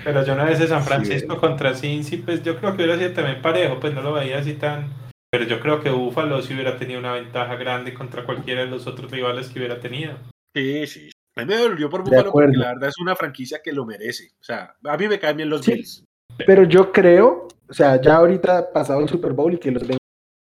Pero 0.04 0.26
yo 0.26 0.36
no 0.36 0.48
ese 0.48 0.68
San 0.68 0.82
Sí, 0.82 0.88
Francisco 0.88 1.38
contra 1.40 1.74
Cincy, 1.76 2.18
pues 2.18 2.44
yo 2.44 2.58
creo 2.58 2.72
que 2.76 2.84
hubiera 2.84 2.98
sido 2.98 3.14
también 3.14 3.42
parejo, 3.42 3.80
pues 3.80 3.94
no 3.94 4.02
lo 4.02 4.14
veía 4.14 4.40
así 4.40 4.54
tan... 4.56 4.92
Pero 5.32 5.46
yo 5.46 5.60
creo 5.62 5.82
que 5.82 5.90
Buffalo 5.90 6.42
sí 6.42 6.54
hubiera 6.54 6.78
tenido 6.78 7.00
una 7.00 7.14
ventaja 7.14 7.56
grande 7.56 7.94
contra 7.94 8.26
cualquiera 8.26 8.62
de 8.62 8.68
los 8.68 8.86
otros 8.86 9.10
rivales 9.10 9.50
que 9.50 9.60
hubiera 9.60 9.80
tenido. 9.80 10.14
Sí, 10.54 10.86
sí. 10.88 11.10
A 11.38 11.42
mí 11.42 11.48
me 11.48 11.56
dolió 11.58 11.90
por 11.90 12.04
Buffalo 12.04 12.32
porque 12.32 12.58
la 12.58 12.74
verdad 12.74 12.90
es 12.90 13.00
una 13.00 13.16
franquicia 13.16 13.62
que 13.64 13.72
lo 13.72 13.86
merece. 13.86 14.32
O 14.42 14.44
sea, 14.44 14.76
a 14.84 14.98
mí 14.98 15.08
me 15.08 15.20
caen 15.20 15.38
bien 15.38 15.50
los 15.50 15.64
Sí. 15.64 15.72
Bills. 15.74 16.04
Pero 16.46 16.64
yo 16.64 16.92
creo, 16.92 17.48
o 17.70 17.74
sea, 17.74 18.02
ya 18.02 18.18
ahorita 18.18 18.74
pasado 18.74 19.00
el 19.02 19.08
Super 19.08 19.32
Bowl 19.32 19.54
y 19.54 19.58
que 19.58 19.72
los 19.72 19.84
Bengals 19.84 20.00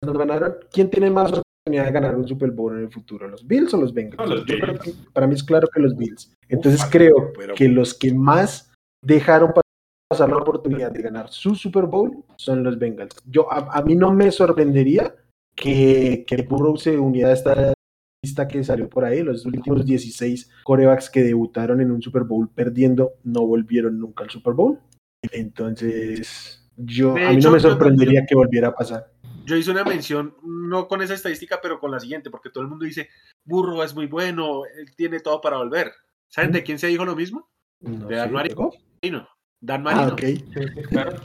no 0.04 0.12
ganaron, 0.12 0.54
¿quién 0.72 0.88
tiene 0.88 1.10
más 1.10 1.32
oportunidad 1.32 1.86
de 1.86 1.92
ganar 1.92 2.14
un 2.14 2.28
Super 2.28 2.52
Bowl 2.52 2.74
en 2.76 2.84
el 2.84 2.90
futuro? 2.92 3.26
¿Los 3.26 3.44
Bills 3.44 3.74
o 3.74 3.78
los 3.78 3.92
Bengals? 3.92 4.18
No, 4.18 4.26
los 4.36 4.46
Yo 4.46 4.56
creo 4.60 4.74
Bills. 4.74 4.84
que 4.84 5.10
para 5.12 5.26
mí 5.26 5.34
es 5.34 5.42
claro 5.42 5.66
que 5.66 5.80
los 5.80 5.96
Bills. 5.96 6.32
Entonces 6.48 6.84
creo 6.90 7.32
pero- 7.36 7.54
que 7.56 7.68
los 7.68 7.92
que 7.94 8.14
más 8.14 8.72
dejaron 9.02 9.52
pasar 10.08 10.28
la 10.28 10.36
oportunidad 10.36 10.92
de 10.92 11.02
ganar 11.02 11.28
su 11.30 11.54
Super 11.54 11.84
Bowl 11.84 12.24
son 12.36 12.62
los 12.62 12.78
Bengals. 12.78 13.16
Yo 13.26 13.52
a, 13.52 13.78
a 13.78 13.82
mí 13.82 13.94
no 13.94 14.12
me 14.12 14.30
sorprendería 14.30 15.14
que, 15.54 16.24
que 16.26 16.42
Burrow 16.42 16.76
se 16.76 16.98
uniera 16.98 17.30
a 17.30 17.32
esta 17.32 17.74
lista 18.22 18.46
que 18.46 18.62
salió 18.62 18.88
por 18.88 19.04
ahí, 19.04 19.22
los 19.22 19.46
últimos 19.46 19.84
16 19.84 20.50
corebacks 20.64 21.10
que 21.10 21.22
debutaron 21.22 21.80
en 21.80 21.90
un 21.90 22.02
Super 22.02 22.24
Bowl 22.24 22.48
perdiendo 22.48 23.14
no 23.24 23.46
volvieron 23.46 23.98
nunca 23.98 24.24
al 24.24 24.30
Super 24.30 24.54
Bowl. 24.54 24.78
Entonces, 25.32 26.68
yo 26.76 27.14
De 27.14 27.24
a 27.24 27.30
mí 27.30 27.36
hecho, 27.36 27.48
no 27.48 27.56
me 27.56 27.60
yo 27.60 27.70
sorprendería 27.70 28.26
que 28.26 28.34
volviera 28.34 28.68
a 28.68 28.74
pasar. 28.74 29.12
Yo 29.44 29.56
hice 29.56 29.70
una 29.70 29.84
mención, 29.84 30.34
no 30.42 30.88
con 30.88 31.02
esa 31.02 31.14
estadística, 31.14 31.60
pero 31.62 31.78
con 31.78 31.92
la 31.92 32.00
siguiente, 32.00 32.30
porque 32.30 32.50
todo 32.50 32.62
el 32.62 32.68
mundo 32.68 32.84
dice, 32.84 33.08
Burro 33.44 33.82
es 33.82 33.94
muy 33.94 34.06
bueno, 34.06 34.64
él 34.64 34.94
tiene 34.96 35.20
todo 35.20 35.40
para 35.40 35.58
volver. 35.58 35.92
¿Saben 36.28 36.50
de 36.50 36.64
quién 36.64 36.78
se 36.78 36.88
dijo 36.88 37.04
lo 37.04 37.14
mismo? 37.14 37.48
No 37.80 38.08
De 38.08 38.16
Dan 38.16 38.30
sé, 38.30 39.12
Dan 39.60 39.86
Ah, 39.86 40.14
Marino. 40.16 40.16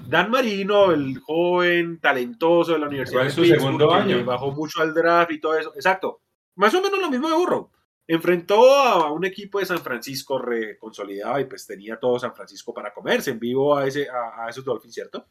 Dan 0.08 0.32
Marino, 0.32 0.91
el 0.91 1.20
joven 1.20 1.99
talentoso 1.99 2.74
de 2.74 2.80
la 2.80 2.88
Universidad 2.88 3.24
de 3.24 3.30
su 3.30 3.41
Pittsburgh, 3.41 3.62
segundo 3.62 3.88
que 3.90 3.94
año. 3.95 4.26
bajó 4.26 4.52
mucho 4.52 4.82
al 4.82 4.94
draft 4.94 5.32
y 5.32 5.40
todo 5.40 5.58
eso. 5.58 5.74
Exacto. 5.76 6.22
Más 6.56 6.74
o 6.74 6.82
menos 6.82 6.99
lo 6.99 7.10
mismo 7.10 7.30
de 7.30 7.36
Burro. 7.36 7.72
Enfrentó 8.08 8.74
a 8.76 9.12
un 9.12 9.26
equipo 9.26 9.60
de 9.60 9.66
San 9.66 9.80
Francisco 9.80 10.38
reconsolidado 10.40 11.40
y 11.40 11.45
pues 11.45 11.66
tenía 11.68 11.98
todo 11.99 12.20
San 12.20 12.34
Francisco 12.36 12.74
para 12.74 12.94
comerse 12.94 13.32
en 13.32 13.40
vivo 13.40 13.78
a, 13.78 13.86
ese, 13.88 14.08
a, 14.10 14.45
a 14.45 14.49
esos 14.49 14.66
Dolphins, 14.66 14.94
¿cierto? 14.94 15.26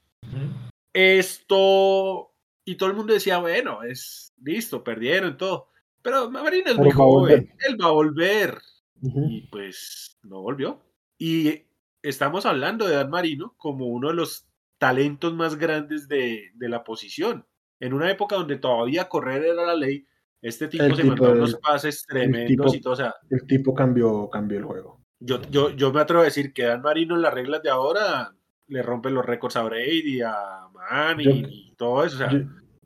Esto, 0.93 2.33
y 2.65 2.77
todo 2.77 2.89
el 2.91 2.97
mundo 2.97 3.13
decía, 3.13 3.39
bueno, 3.39 3.83
es 3.83 4.33
listo, 4.43 4.83
perdieron 4.85 5.37
todo. 5.37 5.69
Pero 6.03 6.31
Marino 6.31 6.71
es 6.71 6.73
Pero 6.77 6.85
muy 6.85 6.91
joven, 6.93 7.53
él 7.69 7.77
va 7.81 7.87
a 7.87 7.93
volver. 7.93 8.59
Y 9.03 9.43
pues 9.49 10.19
no 10.23 10.43
volvió. 10.43 10.81
Y 11.19 11.65
estamos 12.03 12.47
hablando 12.47 12.87
de 12.87 12.95
Dan 12.97 13.11
Marino 13.11 13.55
como 13.57 13.87
uno 13.87 14.09
de 14.09 14.15
los 14.15 14.47
talentos 14.79 15.35
más 15.35 15.57
grandes 15.57 16.09
de, 16.09 16.51
de 16.55 16.69
la 16.69 16.85
posición. 16.85 17.47
En 17.81 17.93
una 17.95 18.11
época 18.11 18.37
donde 18.37 18.57
todavía 18.57 19.09
correr 19.09 19.45
era 19.45 19.65
la 19.65 19.75
ley, 19.75 20.07
este 20.43 20.69
tipo 20.69 20.85
El 20.85 20.97
se 20.97 21.03
tipo 21.03 21.15
mandó 21.17 21.33
unos 21.33 21.55
pases 21.57 22.05
tremendos 22.07 22.49
tipo- 22.73 22.75
y 22.75 22.81
todo. 22.81 22.93
O 22.95 22.97
sea, 22.97 23.15
El 23.31 23.47
tipo 23.47 23.75
cambió, 23.75 24.29
cambió 24.31 24.59
el 24.59 24.65
juego. 24.65 25.01
yo, 25.19 25.41
yo, 25.51 25.71
yo 25.71 25.93
me 25.93 26.01
atrevo 26.01 26.23
a 26.23 26.25
decir 26.27 26.53
que 26.53 26.65
Dan 26.65 26.83
Marino 26.83 27.15
en 27.15 27.23
las 27.23 27.35
reglas 27.35 27.63
de 27.63 27.71
ahora 27.71 28.35
le 28.69 28.83
rompe 28.83 29.11
los 29.11 29.25
récords 29.27 29.57
a 29.57 29.63
Brady, 29.63 30.21
a 30.23 30.69
Manning 30.73 31.43
Yo- 31.43 31.49
y 31.51 31.75
todo 31.77 32.05
eso. 32.05 32.17
O 32.17 32.19
sea, 32.19 32.31
Yo, 32.31 32.39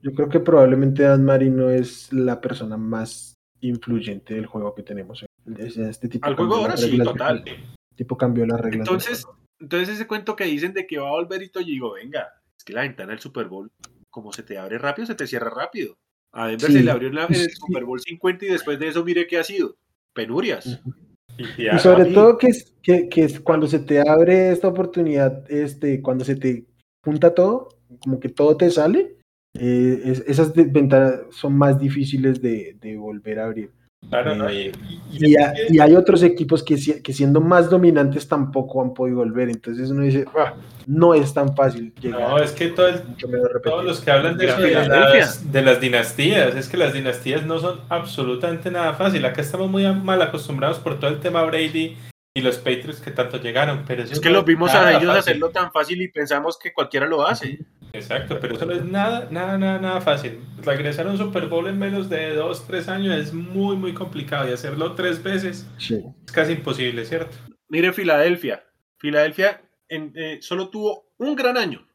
yo 0.03 0.13
creo 0.15 0.29
que 0.29 0.41
probablemente 0.41 1.03
Dan 1.05 1.25
Marino 1.25 1.71
es 1.71 2.13
la 2.13 2.41
persona 2.41 2.77
más 2.77 3.35
influyente 3.61 4.35
del 4.35 4.47
juego 4.47 4.75
que 4.75 4.83
tenemos. 4.83 5.25
Es- 5.59 5.77
Este 5.77 6.09
tipo 6.09 6.27
al 6.27 6.35
juego 6.37 6.57
ahora 6.57 6.77
sí, 6.77 6.99
total. 6.99 7.45
Tipo 7.97 8.17
cambió 8.17 8.47
las 8.47 8.61
reglas. 8.61 8.87
Entonces, 8.87 9.25
entonces 9.61 9.89
ese 9.89 10.07
cuento 10.07 10.37
que 10.37 10.45
dicen 10.45 10.73
de 10.73 10.87
que 10.87 10.99
va 10.99 11.09
a 11.09 11.13
volver 11.13 11.43
y 11.43 11.49
todo, 11.49 11.63
yo 11.63 11.69
digo, 11.71 11.93
venga, 11.95 12.29
es 12.57 12.65
que 12.65 12.73
la 12.73 12.83
ventana 12.83 13.11
del 13.11 13.21
Super 13.21 13.47
Bowl, 13.49 13.71
como 14.11 14.33
se 14.33 14.43
te 14.43 14.59
abre 14.59 14.79
rápido, 14.79 15.07
se 15.07 15.15
te 15.15 15.27
cierra 15.27 15.51
rápido. 15.51 15.97
A 16.33 16.49
Denver 16.49 16.67
Sí, 16.71 16.79
se 16.79 16.83
le 16.85 16.91
abrió 16.91 17.09
en, 17.09 17.15
la- 17.15 17.27
en 17.27 17.35
el. 17.35 17.51
Super 17.51 17.85
Bowl 17.85 18.01
50 18.01 18.45
y 18.45 18.49
después 18.49 18.79
de 18.79 18.89
eso 18.89 19.05
mire 19.05 19.27
qué 19.27 19.39
ha 19.39 19.45
sido. 19.45 19.77
Penurias. 20.13 20.81
Y, 21.37 21.45
Y 21.45 21.69
y 21.75 21.79
sobre 21.79 22.07
todo 22.07 22.39
que, 22.39 22.49
es- 22.49 22.73
que, 22.83 23.09
que 23.09 23.25
es 23.25 23.41
cuando 23.41 23.67
se 23.67 23.79
te 23.81 24.01
abre 24.09 24.51
esta 24.51 24.69
oportunidad, 24.69 25.51
este, 25.51 26.01
cuando 26.03 26.25
se 26.25 26.37
te 26.37 26.67
junta 27.05 27.35
todo, 27.35 27.69
como 28.01 28.19
que 28.21 28.29
todo 28.29 28.57
te 28.57 28.71
sale, 28.71 29.17
eh, 29.59 30.01
es- 30.05 30.25
esas 30.27 30.53
ventanas 30.55 31.21
son 31.31 31.57
más 31.57 31.79
difíciles 31.79 32.41
de, 32.43 32.77
de 32.81 32.97
volver 32.97 33.39
a 33.39 33.47
abrir. 33.47 33.71
Claro, 34.11 34.35
¿no? 34.35 34.49
Eh, 34.49 34.73
Y, 35.13 35.27
y- 35.27 35.31
Y, 35.33 35.37
ha- 35.37 35.53
y 35.69 35.79
hay 35.81 35.95
otros 35.95 36.23
equipos 36.23 36.63
que, 36.63 36.77
que 37.03 37.13
siendo 37.13 37.41
más 37.41 37.71
dominantes 37.71 38.27
tampoco 38.29 38.83
han 38.83 38.93
podido 38.95 39.19
volver. 39.19 39.49
Entonces 39.49 39.91
uno 39.91 40.03
dice, 40.03 40.25
"Ah, 40.37 40.55
no 40.87 41.15
es 41.15 41.33
tan 41.33 41.55
fácil 41.55 41.93
llegar. 42.01 42.21
no, 42.21 42.39
es 42.39 42.51
que 42.53 42.69
todo 42.69 42.89
el- 42.89 43.01
todos 43.63 43.85
los 43.85 44.01
que 44.01 44.11
hablan 44.11 44.37
de 44.37 44.47
de 44.47 44.79
las, 44.89 45.53
de 45.53 45.63
las 45.63 45.81
dinastías, 45.81 46.55
es 46.57 46.69
que 46.69 46.77
las 46.77 46.93
dinastías 46.93 47.47
no 47.47 47.59
son 47.59 47.81
absolutamente 47.89 48.71
nada 48.71 48.93
fácil. 48.95 49.25
Acá 49.25 49.41
estamos 49.41 49.71
muy 49.71 49.87
mal 49.95 50.21
acostumbrados 50.23 50.79
por 50.79 50.99
todo 50.99 51.11
el 51.11 51.21
tema 51.21 51.43
Brady 51.45 51.97
y 52.37 52.41
los 52.41 52.57
Patriots 52.57 53.01
que 53.01 53.13
tanto 53.13 53.37
llegaron, 53.41 53.85
pero 53.87 54.03
Es 54.03 54.19
que 54.19 54.29
no 54.29 54.37
los 54.37 54.45
vimos 54.45 54.75
a 54.75 54.91
ellos 54.91 55.05
fácil. 55.05 55.19
hacerlo 55.21 55.51
tan 55.51 55.71
fácil 55.71 56.03
y 56.03 56.09
pensamos 56.09 56.59
que 56.59 56.73
cualquiera 56.73 57.07
lo 57.07 57.25
hace. 57.27 57.61
Exacto, 57.95 58.39
pero 58.41 58.55
eso 58.57 58.67
no 58.67 58.73
es 58.73 58.85
nada, 58.85 59.29
nada, 59.31 59.57
nada, 59.57 59.79
nada 59.79 60.01
fácil. 60.01 60.41
Regresar 60.63 61.07
a 61.07 61.11
un 61.11 61.19
Super 61.19 61.47
Bowl 61.47 61.67
en 61.69 61.79
menos 61.79 62.09
de 62.09 62.35
dos, 62.35 62.67
tres 62.67 62.89
años 62.89 63.17
es 63.17 63.33
muy, 63.33 63.77
muy 63.77 63.95
complicado 63.95 64.49
y 64.49 64.53
hacerlo 64.53 64.95
tres 64.95 65.23
veces 65.23 65.67
Sí. 65.79 66.03
es 66.27 66.33
casi 66.33 66.53
imposible, 66.53 67.05
¿cierto? 67.05 67.37
Mire 67.69 67.93
Filadelfia. 67.93 68.65
Filadelfia 68.99 69.63
en- 69.89 70.13
eh, 70.17 70.39
solo 70.41 70.69
tuvo 70.71 71.13
un 71.19 71.35
gran 71.37 71.57
año, 71.57 71.87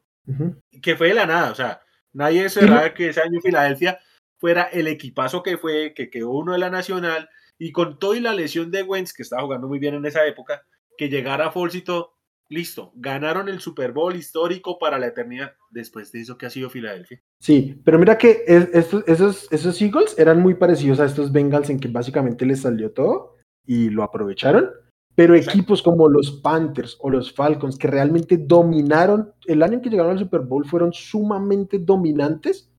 que 0.82 0.96
fue 0.96 1.08
de 1.08 1.14
la 1.14 1.26
nada. 1.26 1.50
O 1.50 1.54
sea, 1.54 1.80
nadie 2.12 2.44
esperaba 2.44 2.94
que 2.94 3.08
ese 3.08 3.20
año 3.20 3.40
Filadelfia 3.40 3.98
fuera 4.38 4.62
el 4.64 4.86
equipazo 4.86 5.42
que 5.42 5.58
fue, 5.58 5.92
que 5.94 6.08
quedó 6.08 6.30
uno 6.30 6.52
de 6.52 6.58
la 6.58 6.70
Nacional, 6.70 7.28
y 7.58 7.72
con 7.72 7.98
todo 7.98 8.14
y 8.14 8.20
la 8.20 8.32
lesión 8.32 8.70
de 8.70 8.82
Wentz, 8.82 9.12
que 9.12 9.22
estaba 9.22 9.42
jugando 9.42 9.68
muy 9.68 9.78
bien 9.78 9.94
en 9.94 10.06
esa 10.06 10.24
época, 10.24 10.62
que 10.96 11.08
llegara 11.10 11.46
a 11.48 11.50
todo, 11.52 12.14
listo, 12.50 12.92
ganaron 12.96 13.48
el 13.48 13.60
Super 13.60 13.92
Bowl 13.92 14.14
histórico 14.16 14.78
para 14.78 14.98
la 14.98 15.06
eternidad. 15.06 15.52
Después 15.70 16.10
de 16.12 16.20
eso, 16.20 16.36
¿qué 16.36 16.46
ha 16.46 16.50
sido 16.50 16.68
Filadelfia? 16.68 17.22
Sí, 17.40 17.80
pero 17.84 17.98
mira 17.98 18.18
que 18.18 18.42
es- 18.46 18.68
estos, 18.74 19.04
esos, 19.06 19.52
esos 19.52 19.80
Eagles 19.80 20.18
eran 20.18 20.40
muy 20.40 20.54
parecidos 20.54 21.00
a 21.00 21.04
estos 21.06 21.30
Bengals 21.32 21.70
en 21.70 21.78
que 21.80 21.88
básicamente 21.88 22.44
les 22.44 22.60
salió 22.62 22.90
todo 22.92 23.36
y 23.66 23.88
lo 23.90 24.02
aprovecharon. 24.02 24.68
Pero 25.14 25.34
Exacto. 25.34 25.58
equipos 25.58 25.82
como 25.82 26.08
los 26.08 26.30
Panthers 26.40 26.96
o 27.00 27.10
los 27.10 27.32
Falcons 27.32 27.76
que 27.78 27.88
realmente 27.88 28.36
dominaron, 28.36 29.32
el 29.46 29.62
año 29.62 29.74
en 29.74 29.80
que 29.82 29.90
llegaron 29.90 30.12
al 30.12 30.18
Super 30.18 30.40
Bowl 30.40 30.64
fueron 30.64 30.92
sumamente 30.92 31.78
dominantes 31.78 32.70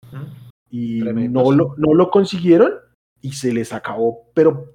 y 0.69 0.99
no 1.01 1.51
lo, 1.51 1.75
no 1.77 1.93
lo 1.93 2.09
consiguieron 2.09 2.73
y 3.21 3.33
se 3.33 3.53
les 3.53 3.73
acabó, 3.73 4.29
pero 4.33 4.73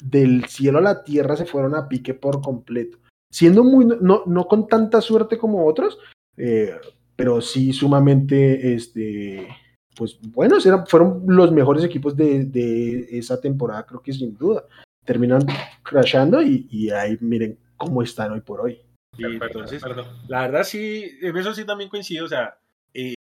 del 0.00 0.44
cielo 0.46 0.78
a 0.78 0.82
la 0.82 1.04
tierra 1.04 1.36
se 1.36 1.46
fueron 1.46 1.74
a 1.74 1.88
pique 1.88 2.12
por 2.14 2.40
completo, 2.42 2.98
siendo 3.36 3.62
muy, 3.64 3.84
no, 3.84 4.22
no 4.24 4.48
con 4.48 4.66
tanta 4.66 5.02
suerte 5.02 5.36
como 5.36 5.66
otros, 5.66 5.98
eh, 6.38 6.72
pero 7.16 7.42
sí 7.42 7.74
sumamente, 7.74 8.72
este, 8.72 9.46
pues 9.94 10.18
buenos, 10.22 10.64
eran, 10.64 10.86
fueron 10.86 11.22
los 11.26 11.52
mejores 11.52 11.84
equipos 11.84 12.16
de, 12.16 12.46
de 12.46 13.06
esa 13.10 13.38
temporada, 13.38 13.84
creo 13.84 14.00
que 14.00 14.14
sin 14.14 14.34
duda, 14.38 14.64
terminan 15.04 15.44
crashando 15.82 16.40
y, 16.40 16.66
y 16.70 16.88
ahí 16.88 17.18
miren 17.20 17.58
cómo 17.76 18.02
están 18.02 18.32
hoy 18.32 18.40
por 18.40 18.62
hoy. 18.62 18.80
Y 19.18 19.24
entonces. 19.26 19.82
La 20.28 20.40
verdad 20.40 20.64
sí, 20.64 21.18
en 21.20 21.36
eso 21.36 21.52
sí 21.52 21.66
también 21.66 21.90
coincido, 21.90 22.24
o 22.24 22.28
sea, 22.28 22.58
eh, 22.94 23.16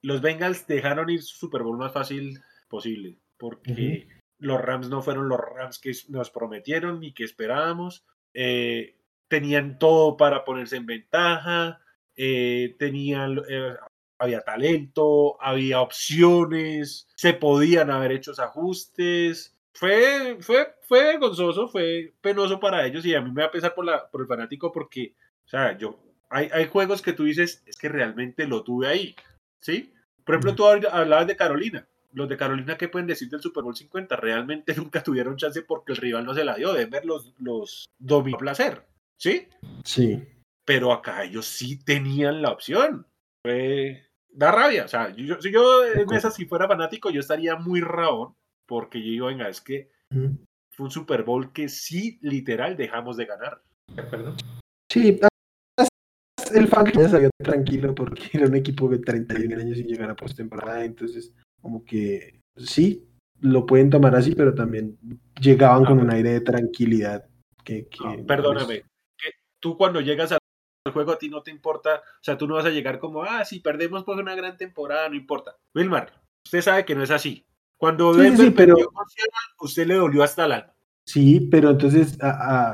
los 0.00 0.22
Bengals 0.22 0.66
dejaron 0.66 1.10
ir 1.10 1.22
su 1.22 1.36
Super 1.36 1.62
Bowl 1.62 1.76
más 1.76 1.92
fácil 1.92 2.40
posible, 2.70 3.18
porque 3.36 4.08
los 4.38 4.62
Rams 4.62 4.88
no 4.88 5.02
fueron 5.02 5.28
los 5.28 5.40
Rams 5.40 5.78
que 5.78 5.92
nos 6.08 6.30
prometieron 6.30 7.00
ni 7.00 7.12
que 7.12 7.24
esperábamos, 7.24 8.06
eh, 8.32 8.95
tenían 9.28 9.78
todo 9.78 10.16
para 10.16 10.44
ponerse 10.44 10.76
en 10.76 10.86
ventaja, 10.86 11.80
eh, 12.16 12.74
tenían, 12.78 13.40
eh, 13.48 13.74
había 14.18 14.40
talento, 14.40 15.36
había 15.42 15.80
opciones, 15.80 17.08
se 17.14 17.34
podían 17.34 17.90
haber 17.90 18.12
hecho 18.12 18.32
ajustes. 18.38 19.54
Fue, 19.72 20.38
fue, 20.40 20.74
fue 20.88 21.02
vergonzoso, 21.04 21.68
fue 21.68 22.14
penoso 22.22 22.58
para 22.58 22.86
ellos 22.86 23.04
y 23.04 23.14
a 23.14 23.20
mí 23.20 23.30
me 23.30 23.42
va 23.42 23.48
a 23.48 23.50
pesar 23.52 23.74
por, 23.74 23.84
la, 23.84 24.08
por 24.10 24.22
el 24.22 24.26
fanático 24.26 24.72
porque, 24.72 25.14
o 25.44 25.48
sea, 25.48 25.76
yo, 25.76 25.98
hay, 26.30 26.48
hay 26.52 26.66
juegos 26.66 27.02
que 27.02 27.12
tú 27.12 27.24
dices, 27.24 27.62
es 27.66 27.76
que 27.76 27.90
realmente 27.90 28.46
lo 28.46 28.62
tuve 28.64 28.88
ahí, 28.88 29.14
¿sí? 29.60 29.92
Por 30.24 30.34
ejemplo, 30.36 30.54
tú 30.54 30.64
hab- 30.64 30.88
hablabas 30.90 31.26
de 31.26 31.36
Carolina. 31.36 31.86
Los 32.12 32.30
de 32.30 32.38
Carolina, 32.38 32.78
¿qué 32.78 32.88
pueden 32.88 33.06
decir 33.06 33.28
del 33.28 33.42
Super 33.42 33.62
Bowl 33.62 33.76
50? 33.76 34.16
Realmente 34.16 34.74
nunca 34.76 35.02
tuvieron 35.02 35.36
chance 35.36 35.60
porque 35.60 35.92
el 35.92 35.98
rival 35.98 36.24
no 36.24 36.34
se 36.34 36.44
la 36.44 36.54
dio. 36.54 36.72
Denver 36.72 37.04
los, 37.04 37.34
los 37.38 37.86
dominó 37.98 38.36
a 38.36 38.40
placer, 38.40 38.82
¿sí? 39.18 39.48
Sí, 39.84 40.22
pero 40.64 40.92
acá 40.92 41.24
ellos 41.24 41.46
sí 41.46 41.82
tenían 41.82 42.42
la 42.42 42.50
opción. 42.50 43.06
Fue, 43.44 44.06
da 44.30 44.50
rabia, 44.52 44.84
o 44.84 44.88
sea, 44.88 45.14
yo, 45.14 45.40
si 45.40 45.52
yo 45.52 45.84
en 45.86 46.12
esa 46.12 46.30
si 46.30 46.46
fuera 46.46 46.66
fanático, 46.68 47.10
yo 47.10 47.20
estaría 47.20 47.56
muy 47.56 47.80
rabón, 47.80 48.34
porque 48.66 49.00
yo 49.00 49.10
digo, 49.10 49.26
venga, 49.26 49.48
es 49.48 49.60
que 49.60 49.90
fue 50.72 50.86
un 50.86 50.90
Super 50.90 51.22
Bowl 51.22 51.52
que 51.52 51.68
sí, 51.68 52.18
literal, 52.20 52.76
dejamos 52.76 53.16
de 53.16 53.26
ganar. 53.26 53.62
¿De 53.94 54.02
acuerdo? 54.02 54.36
Sí, 54.90 55.18
el 56.54 56.68
fan 56.68 56.86
ya 56.92 57.08
salió 57.08 57.30
tranquilo 57.38 57.94
porque 57.94 58.22
era 58.32 58.46
un 58.46 58.56
equipo 58.56 58.88
de 58.88 58.98
31 58.98 59.60
años 59.60 59.78
sin 59.78 59.86
llegar 59.86 60.10
a 60.10 60.16
postemporada, 60.16 60.84
entonces 60.84 61.32
como 61.60 61.84
que 61.84 62.40
sí, 62.56 63.08
lo 63.40 63.66
pueden 63.66 63.90
tomar 63.90 64.14
así, 64.14 64.34
pero 64.34 64.54
también 64.54 64.98
llegaban 65.40 65.84
con 65.84 65.98
un 65.98 66.10
aire 66.10 66.30
de 66.32 66.40
tranquilidad. 66.40 67.24
Que, 67.64 67.88
que 67.88 68.24
perdóname, 68.26 68.82
que 68.82 68.95
tú 69.66 69.76
cuando 69.76 70.00
llegas 70.00 70.30
al 70.30 70.38
juego 70.92 71.10
a 71.10 71.18
ti 71.18 71.28
no 71.28 71.42
te 71.42 71.50
importa, 71.50 71.96
o 71.96 72.22
sea, 72.22 72.38
tú 72.38 72.46
no 72.46 72.54
vas 72.54 72.66
a 72.66 72.70
llegar 72.70 73.00
como, 73.00 73.24
ah, 73.24 73.44
si 73.44 73.58
perdemos 73.58 74.04
por 74.04 74.16
una 74.16 74.36
gran 74.36 74.56
temporada, 74.56 75.08
no 75.08 75.16
importa. 75.16 75.56
Wilmar, 75.74 76.12
usted 76.46 76.60
sabe 76.62 76.84
que 76.84 76.94
no 76.94 77.02
es 77.02 77.10
así. 77.10 77.44
Cuando 77.76 78.14
sí, 78.14 78.36
sí, 78.36 78.50
pero... 78.52 78.76
usted 79.58 79.88
le 79.88 79.96
dolió 79.96 80.22
hasta 80.22 80.46
la 80.46 80.72
Sí, 81.04 81.40
pero 81.50 81.70
entonces, 81.70 82.16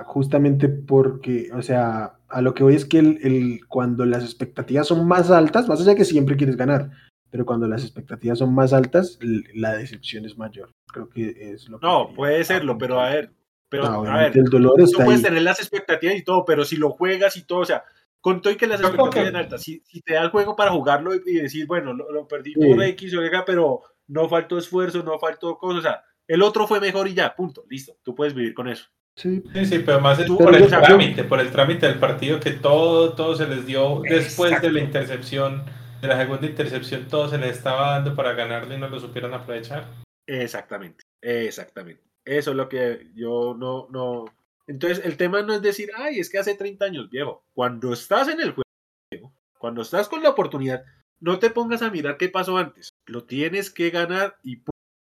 justamente 0.05 0.69
porque, 0.69 1.51
o 1.55 1.62
sea, 1.62 2.19
a 2.28 2.43
lo 2.43 2.52
que 2.52 2.62
voy 2.62 2.74
es 2.74 2.85
que 2.85 2.98
el, 2.98 3.60
cuando 3.69 4.05
las 4.05 4.23
expectativas 4.23 4.86
son 4.86 5.09
más 5.09 5.31
altas, 5.31 5.66
más 5.66 5.81
allá 5.81 5.94
que 5.94 6.05
siempre 6.05 6.36
quieres 6.36 6.56
ganar, 6.56 6.90
pero 7.31 7.47
cuando 7.47 7.66
las 7.66 7.85
expectativas 7.85 8.39
son 8.39 8.55
más 8.55 8.74
altas, 8.74 9.19
la 9.55 9.74
decepción 9.77 10.27
es 10.27 10.36
mayor. 10.36 10.70
Creo 10.93 11.09
que 11.09 11.52
es 11.52 11.70
lo 11.70 11.81
que. 11.81 11.86
No, 11.86 12.12
puede 12.14 12.44
serlo, 12.44 12.77
pero 12.77 13.01
a 13.01 13.09
ver. 13.09 13.32
Pero, 13.72 13.86
a 13.86 14.18
ver, 14.18 14.36
el 14.36 14.44
dolor 14.44 14.78
está 14.82 14.98
tú 14.98 15.04
puedes 15.06 15.22
tener 15.22 15.40
las 15.40 15.58
expectativas 15.58 16.14
y 16.14 16.22
todo, 16.22 16.44
pero 16.44 16.62
si 16.62 16.76
lo 16.76 16.90
juegas 16.90 17.38
y 17.38 17.44
todo, 17.44 17.60
o 17.60 17.64
sea, 17.64 17.82
con 18.20 18.42
todo 18.42 18.52
y 18.52 18.56
que 18.56 18.66
las 18.66 18.78
expectativas 18.78 19.28
son 19.28 19.36
altas, 19.36 19.62
si, 19.62 19.80
te 20.04 20.12
da 20.12 20.20
el 20.20 20.28
juego 20.28 20.54
para 20.54 20.72
jugarlo 20.72 21.14
y, 21.14 21.32
decir, 21.36 21.66
bueno, 21.66 21.94
lo, 21.94 22.28
perdí 22.28 22.52
por 22.52 22.82
X 22.82 23.14
o 23.16 23.24
Y, 23.24 23.30
pero 23.46 23.80
no 24.08 24.28
faltó 24.28 24.58
esfuerzo, 24.58 25.02
no 25.02 25.18
faltó 25.18 25.56
cosas, 25.56 25.78
o 25.78 25.82
sea, 25.82 26.04
el 26.28 26.42
otro 26.42 26.66
fue 26.66 26.80
mejor 26.80 27.08
y 27.08 27.14
ya, 27.14 27.34
punto, 27.34 27.64
listo, 27.70 27.96
tú 28.02 28.14
puedes 28.14 28.34
vivir 28.34 28.52
con 28.52 28.68
eso. 28.68 28.90
Sí, 29.16 29.42
sí, 29.64 29.78
pero 29.78 30.00
más 30.00 30.18
es 30.18 30.30
por 30.30 30.54
el 30.54 30.68
trámite, 30.68 31.24
por 31.24 31.40
el 31.40 31.50
trámite 31.50 31.86
del 31.86 31.98
partido 31.98 32.40
que 32.40 32.50
todo, 32.50 33.14
todo 33.14 33.34
se 33.36 33.46
les 33.46 33.64
dio 33.64 34.02
después 34.02 34.60
de 34.60 34.70
la 34.70 34.80
intercepción, 34.80 35.64
de 36.02 36.08
la 36.08 36.18
segunda 36.18 36.46
intercepción, 36.46 37.08
todo 37.08 37.30
se 37.30 37.38
les 37.38 37.56
estaba 37.56 37.92
dando 37.92 38.14
para 38.14 38.34
ganarle 38.34 38.74
y 38.74 38.78
no 38.78 38.88
lo 38.88 39.00
supieron 39.00 39.32
aprovechar. 39.32 39.86
Exactamente, 40.26 41.04
exactamente. 41.22 42.11
Eso 42.24 42.50
es 42.50 42.56
lo 42.56 42.68
que 42.68 43.10
yo 43.14 43.54
no, 43.58 43.88
no. 43.90 44.26
Entonces, 44.66 45.04
el 45.04 45.16
tema 45.16 45.42
no 45.42 45.54
es 45.54 45.62
decir, 45.62 45.90
ay, 45.96 46.18
es 46.18 46.30
que 46.30 46.38
hace 46.38 46.54
30 46.54 46.84
años, 46.84 47.10
viejo. 47.10 47.44
Cuando 47.52 47.92
estás 47.92 48.28
en 48.28 48.40
el 48.40 48.52
juego, 48.52 49.32
cuando 49.58 49.82
estás 49.82 50.08
con 50.08 50.22
la 50.22 50.30
oportunidad, 50.30 50.84
no 51.20 51.38
te 51.38 51.50
pongas 51.50 51.82
a 51.82 51.90
mirar 51.90 52.16
qué 52.16 52.28
pasó 52.28 52.58
antes. 52.58 52.90
Lo 53.06 53.24
tienes 53.24 53.70
que 53.70 53.90
ganar 53.90 54.36
y 54.42 54.62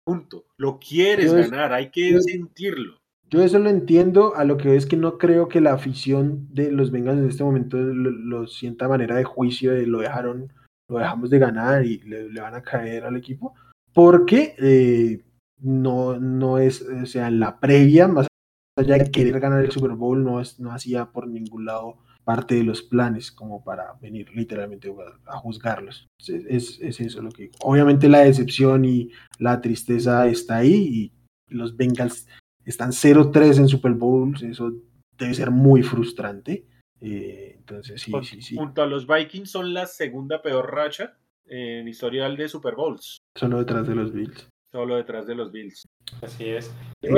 punto. 0.04 0.46
Lo 0.58 0.80
quieres 0.80 1.34
ganar, 1.34 1.74
hay 1.74 1.92
que 1.92 2.20
sentirlo. 2.22 3.00
Yo 3.30 3.44
eso 3.44 3.60
lo 3.60 3.70
entiendo, 3.70 4.36
a 4.36 4.44
lo 4.44 4.58
que 4.58 4.76
es 4.76 4.88
que 4.88 4.98
no 4.98 5.20
creo 5.20 5.48
que 5.48 5.62
la 5.62 5.74
afición 5.74 6.48
de 6.52 6.72
los 6.72 6.90
Bengals 6.90 7.20
en 7.20 7.30
este 7.30 7.44
momento 7.44 7.78
lo, 7.78 8.48
sienta 8.48 8.88
manera 8.88 9.16
de 9.16 9.24
juicio 9.24 9.72
de 9.72 9.86
lo 9.86 10.00
dejaron, 10.00 10.52
lo 10.88 10.98
dejamos 10.98 11.30
de 11.30 11.38
ganar 11.38 11.86
y 11.86 12.00
le, 12.00 12.42
van 12.42 12.56
a 12.56 12.64
caer 12.64 13.06
al 13.06 13.16
equipo, 13.16 13.54
porque 13.94 14.56
eh, 14.58 15.22
no, 15.60 16.20
no 16.20 16.58
es, 16.58 16.82
o 16.82 17.06
sea, 17.06 17.28
en 17.28 17.40
la 17.40 17.60
previa, 17.60 18.08
más 18.08 18.28
allá 18.78 18.98
de 18.98 19.12
querer 19.12 19.40
ganar 19.40 19.64
el 19.64 19.72
Super 19.72 19.92
Bowl, 19.92 20.24
no, 20.24 20.40
es, 20.40 20.60
no 20.60 20.72
hacía 20.72 21.12
por 21.12 21.28
ningún 21.28 21.66
lado 21.66 21.98
parte 22.24 22.56
de 22.56 22.64
los 22.64 22.84
planes 22.84 23.32
como 23.32 23.64
para 23.64 23.94
venir 24.02 24.30
literalmente 24.36 24.94
a, 25.26 25.38
juzgarlos. 25.38 26.08
Es, 26.28 26.80
es, 26.80 27.00
eso 27.00 27.22
lo 27.22 27.32
que 27.32 27.50
Obviamente 27.62 28.08
la 28.08 28.20
decepción 28.20 28.86
y 28.86 29.10
la 29.40 29.62
tristeza 29.62 30.28
está 30.28 30.58
ahí 30.58 30.76
y 30.76 31.12
los 31.48 31.76
Bengals 31.76 32.28
están 32.66 32.92
0-3 32.92 33.58
en 33.58 33.68
Super 33.68 33.94
Bowls, 33.94 34.44
eso 34.44 34.72
debe 35.18 35.34
ser 35.34 35.52
muy 35.52 35.82
frustrante. 35.82 36.68
Eh, 37.02 37.56
entonces, 37.58 38.02
sí, 38.02 38.12
sí, 38.24 38.42
sí. 38.42 38.56
Junto 38.56 38.84
a 38.84 38.86
los 38.86 39.08
Vikings 39.08 39.50
son 39.50 39.74
la 39.74 39.86
segunda 39.86 40.42
peor 40.42 40.72
racha 40.72 41.18
en 41.46 41.88
historial 41.88 42.38
de 42.38 42.48
Super 42.48 42.76
Bowls. 42.76 43.18
Solo 43.36 43.60
detrás 43.60 43.88
de 43.88 43.96
los 43.96 44.14
Bills. 44.14 44.48
Solo 44.72 44.98
detrás 44.98 45.26
de 45.26 45.36
los 45.36 45.52
Bills. 45.52 45.88
Así 46.22 46.48
es. 46.48 46.68
Eh, 47.02 47.10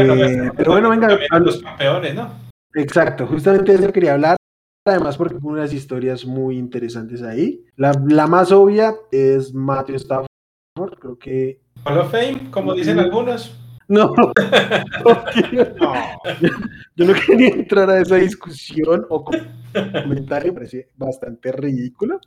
pero 0.55 0.71
bueno, 0.71 0.89
venga. 0.89 1.19
A 1.31 1.39
los 1.39 1.61
campeones, 1.61 2.15
¿no? 2.15 2.29
Exacto, 2.73 3.27
justamente 3.27 3.73
de 3.73 3.83
eso 3.83 3.91
quería 3.91 4.13
hablar. 4.13 4.37
Además, 4.87 5.17
porque 5.17 5.35
hubo 5.35 5.49
unas 5.49 5.73
historias 5.73 6.25
muy 6.25 6.57
interesantes 6.57 7.21
ahí. 7.21 7.65
La, 7.75 7.91
la 8.07 8.25
más 8.27 8.51
obvia 8.51 8.95
es 9.11 9.53
Matthew 9.53 9.97
Stafford. 9.97 10.27
Creo 10.99 11.19
que. 11.19 11.61
Hall 11.83 11.97
of 11.99 12.11
Fame, 12.11 12.49
como 12.51 12.73
dicen 12.73 12.99
algunos. 12.99 13.57
No, 13.91 14.13
Yo 16.95 17.05
no 17.05 17.13
quería 17.13 17.49
entrar 17.49 17.89
a 17.89 17.99
esa 17.99 18.15
discusión 18.15 19.05
o 19.09 19.25
comentario, 20.03 20.53
me 20.53 20.59
parece 20.59 20.87
bastante 20.95 21.51
ridículo. 21.51 22.21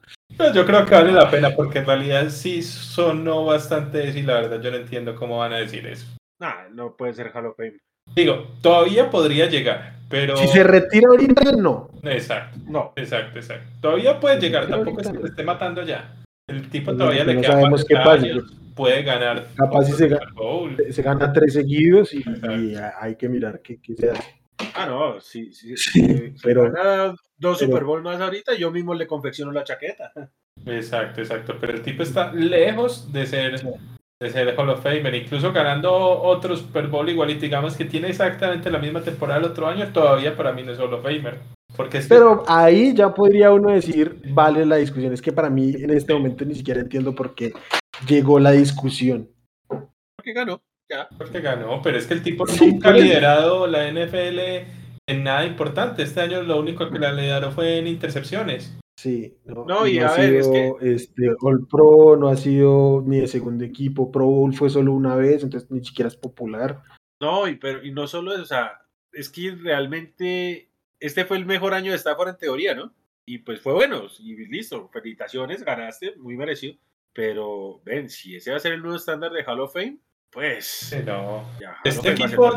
Yo 0.54 0.66
creo 0.66 0.84
que 0.84 0.94
vale 0.94 1.12
la 1.12 1.30
pena 1.30 1.50
porque 1.54 1.78
en 1.78 1.86
realidad 1.86 2.28
sí 2.30 2.62
sonó 2.62 3.44
bastante 3.44 4.08
y 4.08 4.22
la 4.22 4.34
verdad 4.34 4.60
yo 4.60 4.70
no 4.70 4.76
entiendo 4.76 5.14
cómo 5.14 5.38
van 5.38 5.52
a 5.52 5.58
decir 5.58 5.86
eso. 5.86 6.06
Nah, 6.40 6.68
no 6.72 6.96
puede 6.96 7.14
ser 7.14 7.30
Hall 7.34 7.46
of 7.46 7.56
Fame. 7.56 7.78
Digo, 8.14 8.48
todavía 8.60 9.10
podría 9.10 9.46
llegar, 9.46 9.96
pero. 10.08 10.36
Si 10.36 10.46
se 10.48 10.62
retira 10.62 11.08
ahorita, 11.08 11.52
no. 11.52 11.88
Exacto, 12.02 12.58
no. 12.66 12.92
Exacto, 12.96 13.38
exacto. 13.38 13.70
Todavía 13.80 14.20
puede 14.20 14.40
llegar, 14.40 14.68
tampoco 14.68 15.00
es 15.00 15.08
que 15.08 15.18
se 15.18 15.26
esté 15.26 15.42
matando 15.44 15.82
ya. 15.82 16.16
El 16.46 16.68
tipo 16.68 16.94
todavía 16.94 17.24
le 17.24 17.40
queda. 17.40 17.52
sabemos 17.52 17.84
qué 17.84 17.94
pasa 17.96 18.26
puede 18.74 19.02
ganar. 19.02 19.46
Capaz 19.56 19.84
si 19.84 19.92
se, 19.92 20.08
gana, 20.08 20.26
se 20.90 21.02
gana 21.02 21.32
tres 21.32 21.54
seguidos 21.54 22.12
y, 22.12 22.24
hay 23.00 23.16
que 23.16 23.28
mirar 23.28 23.60
qué, 23.62 23.78
se 23.96 24.10
hace. 24.10 24.43
Ah, 24.74 24.86
no, 24.86 25.20
sí, 25.20 25.52
sí, 25.52 25.76
sí 25.76 26.34
pero 26.42 26.70
gana 26.70 27.14
dos 27.36 27.58
Super 27.58 27.84
Bowl 27.84 28.02
más 28.02 28.20
ahorita, 28.20 28.54
yo 28.54 28.70
mismo 28.70 28.94
le 28.94 29.06
confecciono 29.06 29.52
la 29.52 29.64
chaqueta. 29.64 30.12
Exacto, 30.66 31.20
exacto. 31.20 31.56
Pero 31.60 31.74
el 31.74 31.82
tipo 31.82 32.02
está 32.02 32.32
lejos 32.32 33.12
de 33.12 33.26
ser 33.26 33.60
de 34.20 34.30
ser 34.30 34.54
Hall 34.56 34.70
of 34.70 34.82
Famer, 34.82 35.14
incluso 35.14 35.52
ganando 35.52 35.92
otro 35.92 36.56
Super 36.56 36.86
Bowl 36.86 37.08
igual 37.08 37.30
y 37.30 37.34
digamos 37.34 37.76
que 37.76 37.84
tiene 37.84 38.08
exactamente 38.08 38.70
la 38.70 38.78
misma 38.78 39.02
temporada 39.02 39.40
el 39.40 39.46
otro 39.46 39.66
año, 39.66 39.92
todavía 39.92 40.36
para 40.36 40.52
mí 40.52 40.62
no 40.62 40.72
es 40.72 40.78
Hall 40.78 40.94
of 40.94 41.02
Famer. 41.02 41.40
Porque 41.76 42.00
Pero 42.08 42.44
ahí 42.46 42.94
ya 42.94 43.12
podría 43.12 43.50
uno 43.50 43.70
decir, 43.70 44.20
vale 44.28 44.64
la 44.64 44.76
discusión. 44.76 45.12
Es 45.12 45.20
que 45.20 45.32
para 45.32 45.50
mí 45.50 45.74
en 45.74 45.90
este 45.90 46.14
momento 46.14 46.44
ni 46.44 46.54
siquiera 46.54 46.80
entiendo 46.80 47.14
por 47.14 47.34
qué 47.34 47.52
llegó 48.06 48.38
la 48.38 48.52
discusión. 48.52 49.28
Porque 49.66 50.32
ganó. 50.32 50.62
Porque 51.16 51.40
ganó, 51.40 51.80
pero 51.82 51.98
es 51.98 52.06
que 52.06 52.14
el 52.14 52.22
tipo 52.22 52.44
nunca 52.46 52.90
ha 52.90 52.92
liderado 52.92 53.66
la 53.66 53.90
NFL 53.90 54.38
en 55.06 55.24
nada 55.24 55.44
importante. 55.46 56.02
Este 56.02 56.20
año 56.20 56.42
lo 56.42 56.58
único 56.58 56.90
que 56.90 56.98
la 56.98 57.12
lideró 57.12 57.50
fue 57.50 57.78
en 57.78 57.86
intercepciones. 57.86 58.76
Sí, 58.96 59.36
no, 59.44 59.86
y, 59.86 59.98
a 59.98 60.08
ha 60.08 60.16
ver, 60.16 60.44
sido, 60.44 60.80
este, 60.80 61.30
All 61.40 61.66
Pro 61.66 62.16
no 62.16 62.28
ha 62.28 62.36
sido 62.36 63.02
ni 63.04 63.20
de 63.20 63.26
segundo 63.26 63.64
equipo, 63.64 64.12
Pro 64.12 64.26
Bowl 64.26 64.54
fue 64.54 64.70
solo 64.70 64.92
una 64.92 65.16
vez, 65.16 65.42
entonces 65.42 65.68
ni 65.70 65.84
siquiera 65.84 66.08
es 66.08 66.16
popular. 66.16 66.80
No, 67.20 67.48
y, 67.48 67.56
pero, 67.56 67.84
y 67.84 67.90
no 67.90 68.06
solo 68.06 68.32
eso, 68.32 68.42
o 68.42 68.46
sea, 68.46 68.82
es 69.12 69.28
que 69.30 69.50
realmente 69.50 70.70
este 71.00 71.24
fue 71.24 71.36
el 71.36 71.44
mejor 71.44 71.74
año 71.74 71.90
de 71.90 71.98
Stafford 71.98 72.30
en 72.30 72.36
teoría, 72.38 72.74
¿no? 72.74 72.94
Y 73.26 73.38
pues 73.38 73.60
fue 73.60 73.72
bueno, 73.72 74.06
y 74.20 74.46
listo, 74.46 74.88
felicitaciones, 74.92 75.64
ganaste, 75.64 76.14
muy 76.16 76.36
merecido. 76.36 76.76
Pero, 77.12 77.80
ven, 77.84 78.08
si 78.08 78.36
ese 78.36 78.50
va 78.50 78.56
a 78.56 78.60
ser 78.60 78.72
el 78.72 78.82
nuevo 78.82 78.96
estándar 78.96 79.32
de 79.32 79.44
Hall 79.44 79.60
of 79.60 79.72
Fame, 79.72 79.98
pues. 80.34 80.94
no. 81.06 81.44
este 81.84 82.10
equipo, 82.10 82.50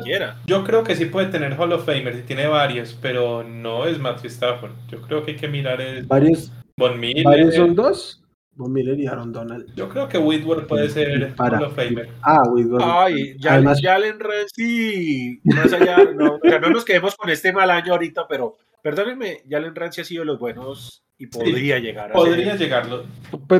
yo 0.45 0.63
creo 0.63 0.83
que 0.83 0.95
sí 0.95 1.05
puede 1.05 1.27
tener 1.27 1.53
Hall 1.57 1.71
of 1.71 1.85
Famers 1.85 2.17
y 2.17 2.23
tiene 2.23 2.47
varios, 2.47 2.97
pero 3.01 3.43
no 3.43 3.85
es 3.85 3.99
Matthew 3.99 4.27
Stafford. 4.31 4.71
Yo 4.89 5.01
creo 5.01 5.23
que 5.23 5.31
hay 5.31 5.37
que 5.37 5.47
mirar 5.47 5.79
el. 5.79 6.05
¿Varios? 6.07 6.51
Von 6.75 6.99
Miller. 6.99 7.23
¿Varios 7.23 7.55
son 7.55 7.75
dos? 7.75 8.23
Von 8.55 8.73
Miller 8.73 8.99
y 8.99 9.05
Aaron 9.05 9.31
Donald. 9.31 9.71
Yo 9.75 9.87
creo 9.87 10.09
que 10.09 10.17
Whitworth 10.17 10.67
puede 10.67 10.89
ser 10.89 11.33
Hall 11.37 11.63
of 11.63 11.75
Famer. 11.75 12.09
Ah, 12.23 12.41
Whitworth. 12.51 12.83
Ay, 12.83 13.35
ya, 13.37 13.53
Además, 13.53 13.79
Jalen 13.81 14.19
Ramsey. 14.19 15.39
Más 15.43 15.71
allá, 15.71 15.97
no, 16.15 16.35
o 16.35 16.39
sea, 16.41 16.59
no 16.59 16.71
nos 16.71 16.83
quedemos 16.83 17.15
con 17.15 17.29
este 17.29 17.53
mal 17.53 17.69
año 17.69 17.93
ahorita, 17.93 18.27
pero 18.27 18.57
perdónenme, 18.87 19.43
Jalen 19.49 19.75
Ramsey 19.75 20.01
ha 20.01 20.05
sido 20.05 20.21
de 20.21 20.27
los 20.27 20.39
buenos 20.39 21.03
y 21.17 21.27
podría 21.27 21.77
llegar 21.77 22.09
a 22.09 22.13
Podría 22.13 22.55
llegarlo. 22.55 23.03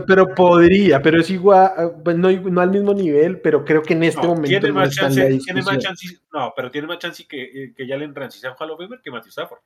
Pero, 0.08 0.34
podría, 0.34 1.02
pero 1.02 1.20
es 1.20 1.30
igual, 1.30 1.70
ah, 1.76 1.92
pues 2.02 2.16
no, 2.16 2.32
no, 2.32 2.62
al 2.62 2.72
mismo 2.72 2.94
nivel, 2.94 3.42
pero 3.42 3.66
creo 3.66 3.82
que 3.82 3.94
en 3.94 4.04
este 4.04 4.26
momento 4.26 4.48
tiene 4.48 4.72
más, 4.72 4.96
chance, 4.96 5.40
tiene 5.44 5.62
más 5.64 5.80
chance, 5.80 6.18
no, 6.32 6.54
pero 6.56 6.72
tiene 6.72 6.88
más 6.88 7.00
chance 7.00 7.26
que, 7.28 7.44
eh, 7.44 7.74
que 7.76 7.86
Jalen 7.86 8.16
Ramsey 8.16 8.40
sea 8.40 8.52
un 8.52 8.56
Hall 8.58 8.72
of 8.72 8.80
Famer 8.80 9.02
que 9.04 9.12
Matthew 9.12 9.32
Stafford. 9.32 9.60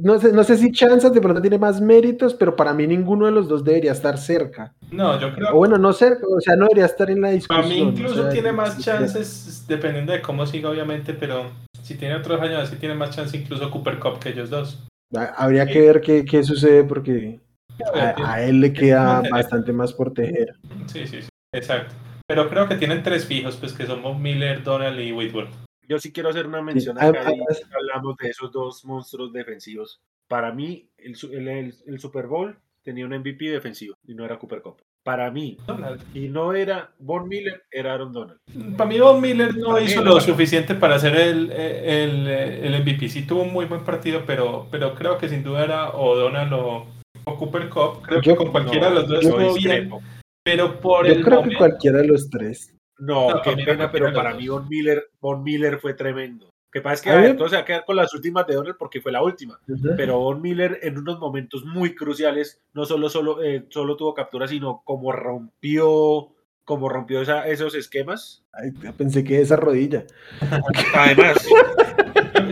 no, 0.00 0.18
sé, 0.18 0.32
no 0.32 0.42
sé 0.42 0.56
si 0.56 0.72
chances, 0.72 1.12
de 1.12 1.20
pronto 1.20 1.42
tiene 1.42 1.58
más 1.58 1.78
méritos, 1.78 2.32
pero 2.32 2.56
para 2.56 2.72
mí 2.72 2.86
ninguno 2.86 3.26
de 3.26 3.32
los 3.32 3.48
dos 3.48 3.62
debería 3.62 3.92
estar 3.92 4.16
cerca. 4.16 4.74
No, 4.90 5.20
yo 5.20 5.34
creo. 5.34 5.50
O 5.50 5.56
bueno, 5.56 5.76
no 5.76 5.92
cerca, 5.92 6.24
o 6.26 6.40
sea, 6.40 6.56
no 6.56 6.64
debería 6.64 6.86
estar 6.86 7.10
en 7.10 7.20
la 7.20 7.28
discusión. 7.28 7.62
A 7.62 7.68
mí 7.68 7.76
incluso 7.76 8.30
tiene 8.30 8.52
más 8.52 8.78
chances, 8.78 9.66
dependiendo 9.68 10.14
de 10.14 10.22
cómo 10.22 10.46
siga, 10.46 10.70
obviamente, 10.70 11.12
pero 11.12 11.50
si 11.82 11.96
tiene 11.96 12.14
otros 12.14 12.40
años 12.40 12.62
así, 12.62 12.76
tiene 12.76 12.94
más 12.94 13.14
chance 13.14 13.36
incluso 13.36 13.70
Cooper 13.70 13.98
Cup 13.98 14.18
que 14.18 14.30
ellos 14.30 14.50
dos. 14.50 14.86
Habría 15.36 15.66
que 15.66 15.80
ver 15.80 16.00
qué, 16.00 16.24
qué 16.24 16.42
sucede 16.42 16.84
porque 16.84 17.40
a, 17.94 18.32
a, 18.32 18.42
él 18.42 18.60
le 18.60 18.72
queda 18.72 19.22
bastante 19.30 19.72
más 19.72 19.92
proteger. 19.92 20.54
Sí, 20.86 21.06
sí, 21.06 21.22
sí, 21.22 21.28
exacto. 21.52 21.94
Pero 22.26 22.48
creo 22.48 22.68
que 22.68 22.76
tienen 22.76 23.02
tres 23.02 23.26
fijos, 23.26 23.56
pues 23.56 23.72
que 23.72 23.84
somos 23.84 24.18
Miller, 24.18 24.62
Donald 24.62 24.98
y 25.00 25.12
Whitworth. 25.12 25.52
Yo 25.86 25.98
sí 25.98 26.12
quiero 26.12 26.30
hacer 26.30 26.46
una 26.46 26.62
mención 26.62 26.96
sí. 26.98 27.04
acá 27.04 27.26
hablamos 27.74 28.16
de 28.16 28.30
esos 28.30 28.50
dos 28.52 28.84
monstruos 28.84 29.32
defensivos. 29.32 30.00
Para 30.28 30.52
mí, 30.52 30.88
el, 30.96 31.14
el, 31.32 31.74
el, 31.86 32.00
Super 32.00 32.26
Bowl 32.26 32.56
tenía 32.82 33.04
un 33.04 33.12
MVP 33.12 33.50
defensivo 33.50 33.94
y 34.06 34.14
no 34.14 34.24
era 34.24 34.38
Cooper 34.38 34.62
Cup. 34.62 34.80
Para 35.04 35.30
mí. 35.30 35.58
Donald. 35.66 36.00
Y 36.14 36.28
no 36.28 36.54
era 36.54 36.92
Von 36.98 37.28
Miller, 37.28 37.62
era 37.70 37.94
Aaron 37.94 38.12
Donald. 38.12 38.38
Para 38.76 38.88
mí 38.88 39.00
Von 39.00 39.20
Miller 39.20 39.56
no 39.56 39.68
para 39.68 39.80
hizo 39.80 40.02
lo 40.02 40.20
suficiente 40.20 40.74
para 40.76 40.98
ser 40.98 41.16
el, 41.16 41.50
el, 41.50 42.26
el, 42.28 42.82
MVP. 42.82 43.08
Sí 43.08 43.26
tuvo 43.26 43.42
un 43.42 43.52
muy 43.52 43.64
buen 43.64 43.84
partido, 43.84 44.22
pero, 44.24 44.68
pero 44.70 44.94
creo 44.94 45.18
que 45.18 45.28
sin 45.28 45.42
duda 45.42 45.64
era 45.64 45.90
o 45.90 46.16
Donald 46.16 46.52
o, 46.52 46.86
o 47.24 47.36
Cooper 47.36 47.68
Cup. 47.68 48.02
Creo 48.02 48.20
yo, 48.20 48.32
que 48.32 48.36
con 48.36 48.52
cualquiera 48.52 48.90
no, 48.90 48.94
de 48.94 49.00
los 49.00 49.08
dos 49.08 49.24
estuvo 49.24 49.54
bien. 49.54 49.90
Pero 50.44 50.80
por 50.80 51.06
yo 51.06 51.14
el 51.14 51.24
creo 51.24 51.36
momento, 51.38 51.50
que 51.50 51.58
cualquiera 51.58 51.98
de 51.98 52.08
los 52.08 52.30
tres. 52.30 52.74
No, 52.98 53.30
no 53.30 53.42
qué 53.42 53.56
pena, 53.56 53.90
pero 53.90 54.12
para 54.12 54.34
mí 54.34 54.46
Von 54.46 54.68
Miller, 54.68 55.04
Von 55.20 55.42
Miller 55.42 55.80
fue 55.80 55.94
tremendo. 55.94 56.51
Que 56.72 56.80
pasa 56.80 56.94
es 56.94 57.02
que 57.02 57.10
a 57.10 57.16
ver, 57.16 57.30
entonces 57.32 57.50
se 57.50 57.56
va 57.56 57.62
a 57.62 57.66
quedar 57.66 57.84
con 57.84 57.96
las 57.96 58.14
últimas 58.14 58.46
de 58.46 58.54
Donald 58.54 58.76
porque 58.78 59.02
fue 59.02 59.12
la 59.12 59.22
última. 59.22 59.60
Uh 59.68 59.72
-huh. 59.72 59.94
Pero 59.94 60.18
Von 60.18 60.40
Miller 60.40 60.78
en 60.82 60.96
unos 60.96 61.18
momentos 61.18 61.66
muy 61.66 61.94
cruciales 61.94 62.62
no 62.72 62.86
solo, 62.86 63.10
solo, 63.10 63.42
eh, 63.42 63.66
solo 63.68 63.94
tuvo 63.94 64.14
captura, 64.14 64.48
sino 64.48 64.80
como 64.82 65.12
rompió, 65.12 66.30
como 66.64 66.88
rompió 66.88 67.20
esa, 67.20 67.46
esos 67.46 67.74
esquemas. 67.74 68.42
Ay, 68.52 68.70
pensé 68.96 69.22
que 69.22 69.42
esa 69.42 69.56
rodilla. 69.56 70.06
Además. 70.94 71.46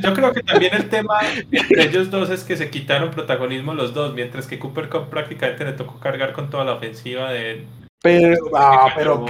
Yo 0.02 0.12
creo 0.12 0.32
que 0.34 0.42
también 0.42 0.74
el 0.74 0.88
tema 0.90 1.18
entre 1.50 1.84
ellos 1.84 2.10
dos 2.10 2.28
es 2.28 2.44
que 2.44 2.56
se 2.56 2.70
quitaron 2.70 3.10
protagonismo 3.10 3.72
los 3.72 3.94
dos, 3.94 4.14
mientras 4.14 4.46
que 4.46 4.58
Cooper 4.58 4.90
Cup 4.90 5.08
prácticamente 5.08 5.64
le 5.64 5.72
tocó 5.72 5.98
cargar 5.98 6.34
con 6.34 6.50
toda 6.50 6.64
la 6.64 6.74
ofensiva 6.74 7.32
de. 7.32 7.64
Pero, 8.02 8.36
ah, 8.54 8.92
pero 8.94 9.26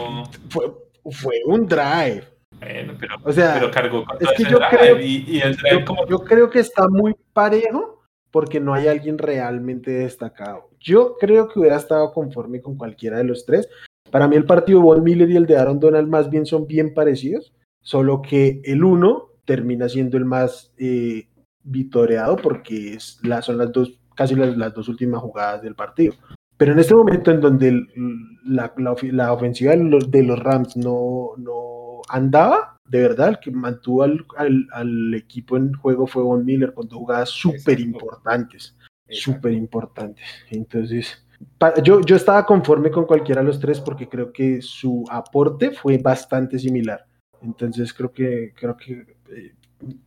fue, 0.48 0.72
fue 1.12 1.36
un 1.46 1.66
drive. 1.66 2.24
Bueno, 2.60 2.92
pero, 3.00 3.14
o 3.24 3.32
sea, 3.32 3.54
pero 3.54 3.70
cargó 3.70 4.04
con 4.04 4.16
es 4.20 4.28
que 4.36 4.44
yo 4.44 4.58
creo, 4.70 5.00
y, 5.00 5.24
y 5.26 5.40
el 5.40 5.56
drive 5.56 5.80
yo, 5.80 5.84
como... 5.86 6.06
yo 6.06 6.18
creo 6.20 6.50
que 6.50 6.60
está 6.60 6.88
muy 6.88 7.16
parejo 7.32 8.04
porque 8.30 8.60
no 8.60 8.74
hay 8.74 8.86
alguien 8.86 9.18
realmente 9.18 9.90
destacado. 9.90 10.70
Yo 10.78 11.16
creo 11.18 11.48
que 11.48 11.58
hubiera 11.58 11.76
estado 11.76 12.12
conforme 12.12 12.60
con 12.60 12.76
cualquiera 12.76 13.18
de 13.18 13.24
los 13.24 13.44
tres. 13.44 13.68
Para 14.10 14.28
mí 14.28 14.36
el 14.36 14.44
partido 14.44 14.78
de 14.80 14.84
Von 14.84 15.02
Miller 15.02 15.30
y 15.30 15.36
el 15.36 15.46
de 15.46 15.56
Aaron 15.56 15.80
Donald 15.80 16.08
más 16.08 16.30
bien 16.30 16.46
son 16.46 16.66
bien 16.66 16.94
parecidos, 16.94 17.52
solo 17.80 18.22
que 18.22 18.60
el 18.64 18.84
uno 18.84 19.30
termina 19.44 19.88
siendo 19.88 20.16
el 20.16 20.24
más 20.24 20.72
eh, 20.78 21.28
vitoreado 21.62 22.36
porque 22.36 22.94
es 22.94 23.18
la, 23.22 23.42
son 23.42 23.58
las 23.58 23.72
dos, 23.72 23.98
casi 24.14 24.34
las, 24.34 24.56
las, 24.56 24.74
dos 24.74 24.88
últimas 24.88 25.20
jugadas 25.20 25.62
del 25.62 25.74
partido. 25.74 26.14
Pero 26.56 26.72
en 26.72 26.78
este 26.78 26.94
momento 26.94 27.30
en 27.30 27.40
donde 27.40 27.68
el, 27.68 27.88
la, 28.44 28.72
la, 28.76 28.94
la, 29.02 29.32
ofensiva 29.32 29.72
de 29.72 29.82
los, 29.82 30.10
de 30.10 30.22
los 30.22 30.38
Rams 30.38 30.76
no, 30.76 31.30
no 31.38 31.79
andaba, 32.10 32.76
de 32.86 33.00
verdad, 33.00 33.28
el 33.28 33.38
que 33.38 33.50
mantuvo 33.50 34.02
al, 34.02 34.26
al, 34.36 34.66
al, 34.72 35.14
equipo 35.14 35.56
en 35.56 35.72
juego 35.74 36.06
fue 36.06 36.22
Von 36.22 36.44
Miller 36.44 36.74
con 36.74 36.88
dos 36.88 36.98
jugadas 36.98 37.30
súper 37.30 37.80
importantes, 37.80 38.76
súper 39.08 39.52
importantes. 39.52 40.24
Entonces, 40.50 41.24
yo, 41.82 42.00
yo 42.00 42.16
estaba 42.16 42.44
conforme 42.44 42.90
con 42.90 43.06
cualquiera 43.06 43.40
de 43.40 43.46
los 43.46 43.60
tres 43.60 43.80
porque 43.80 44.08
creo 44.08 44.32
que 44.32 44.60
su 44.60 45.04
aporte 45.08 45.70
fue 45.70 45.98
bastante 45.98 46.58
similar. 46.58 47.06
Entonces, 47.42 47.94
creo 47.94 48.12
que, 48.12 48.52
creo 48.54 48.76
que 48.76 49.16
eh, 49.30 49.54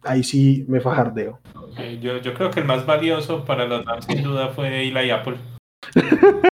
ahí 0.04 0.24
sí 0.24 0.66
me 0.68 0.82
fajardeo. 0.82 1.40
Okay, 1.56 2.00
yo, 2.00 2.18
yo 2.18 2.34
creo 2.34 2.52
que 2.52 2.60
el 2.60 2.66
más 2.66 2.86
valioso 2.86 3.46
para 3.46 3.66
los 3.66 3.86
Rams 3.86 4.06
sin 4.06 4.22
duda 4.22 4.50
fue 4.50 4.88
Eli 4.88 5.10
Apple. 5.10 5.38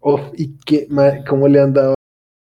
oh, 0.00 0.30
¿Y 0.36 0.56
qué, 0.64 0.88
cómo 1.28 1.48
le 1.48 1.60
han 1.60 1.74
dado 1.74 1.94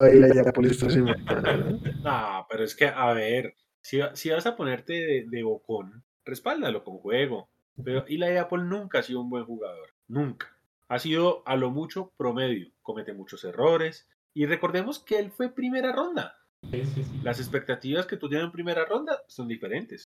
a 0.00 0.08
Eli 0.08 0.38
Apple 0.38 0.68
esta 0.68 0.90
semana? 0.90 1.62
No, 2.02 2.46
pero 2.48 2.64
es 2.64 2.74
que, 2.74 2.86
a 2.86 3.12
ver, 3.12 3.54
si, 3.82 4.00
si 4.14 4.30
vas 4.30 4.46
a 4.46 4.56
ponerte 4.56 4.92
de, 4.92 5.26
de, 5.28 5.42
bocón, 5.42 6.02
respáldalo 6.24 6.84
con 6.84 6.98
juego. 6.98 7.48
Pero 7.82 8.04
Eli 8.06 8.36
Apple 8.36 8.64
nunca 8.64 8.98
ha 8.98 9.02
sido 9.02 9.20
un 9.20 9.30
buen 9.30 9.44
jugador. 9.44 9.88
Nunca. 10.08 10.54
Ha 10.88 10.98
sido 10.98 11.42
a 11.46 11.56
lo 11.56 11.70
mucho 11.70 12.12
promedio. 12.16 12.68
Comete 12.82 13.12
muchos 13.12 13.44
errores. 13.44 14.08
Y 14.34 14.46
recordemos 14.46 14.98
que 14.98 15.18
él 15.18 15.30
fue 15.30 15.54
primera 15.54 15.92
ronda. 15.92 16.36
Sí, 16.70 16.84
sí, 16.84 17.04
sí. 17.04 17.20
Las 17.22 17.40
expectativas 17.40 18.06
que 18.06 18.16
tú 18.16 18.28
tienes 18.28 18.46
en 18.46 18.52
primera 18.52 18.84
ronda 18.84 19.22
son 19.28 19.48
diferentes. 19.48 20.08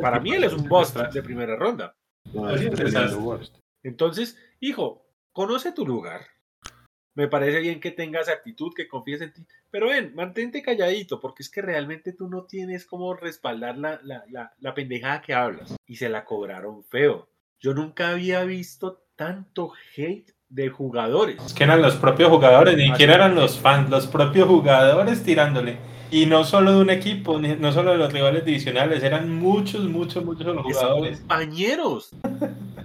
Para 0.00 0.18
mí 0.18 0.32
él 0.32 0.44
es 0.44 0.52
un 0.52 0.68
bust 0.68 0.96
de 0.96 1.22
primera 1.22 1.56
ronda. 1.56 1.94
No, 2.32 2.48
Entonces, 3.82 4.38
hijo, 4.60 5.06
conoce 5.32 5.72
tu 5.72 5.86
lugar. 5.86 6.22
Me 7.14 7.28
parece 7.28 7.60
bien 7.60 7.80
que 7.80 7.90
tengas 7.90 8.28
actitud, 8.28 8.72
que 8.74 8.88
confíes 8.88 9.20
en 9.20 9.32
ti. 9.32 9.46
Pero 9.70 9.88
ven, 9.88 10.14
mantente 10.14 10.62
calladito, 10.62 11.20
porque 11.20 11.42
es 11.42 11.50
que 11.50 11.62
realmente 11.62 12.12
tú 12.12 12.28
no 12.28 12.44
tienes 12.44 12.86
cómo 12.86 13.14
respaldar 13.14 13.76
la, 13.78 14.00
la, 14.02 14.24
la, 14.30 14.54
la 14.58 14.74
pendejada 14.74 15.20
que 15.20 15.34
hablas. 15.34 15.74
Y 15.86 15.96
se 15.96 16.08
la 16.08 16.24
cobraron 16.24 16.84
feo. 16.84 17.28
Yo 17.58 17.74
nunca 17.74 18.10
había 18.10 18.44
visto 18.44 19.02
tanto 19.16 19.72
hate 19.96 20.32
de 20.48 20.68
jugadores. 20.68 21.36
Es 21.44 21.52
que 21.52 21.64
eran 21.64 21.82
los 21.82 21.96
propios 21.96 22.30
jugadores, 22.30 22.76
ni 22.76 22.88
siquiera 22.88 23.14
eran 23.16 23.34
los 23.34 23.58
fans, 23.58 23.90
los 23.90 24.06
propios 24.06 24.48
jugadores 24.48 25.22
tirándole. 25.22 25.78
Y 26.10 26.26
no 26.26 26.44
solo 26.44 26.72
de 26.72 26.80
un 26.82 26.90
equipo, 26.90 27.38
no 27.38 27.72
solo 27.72 27.92
de 27.92 27.98
los 27.98 28.12
rivales 28.12 28.44
divisionales, 28.44 29.02
eran 29.02 29.32
muchos, 29.32 29.84
muchos, 29.84 30.24
muchos 30.24 30.46
los 30.46 30.64
jugadores. 30.64 31.20
Compañeros. 31.20 32.10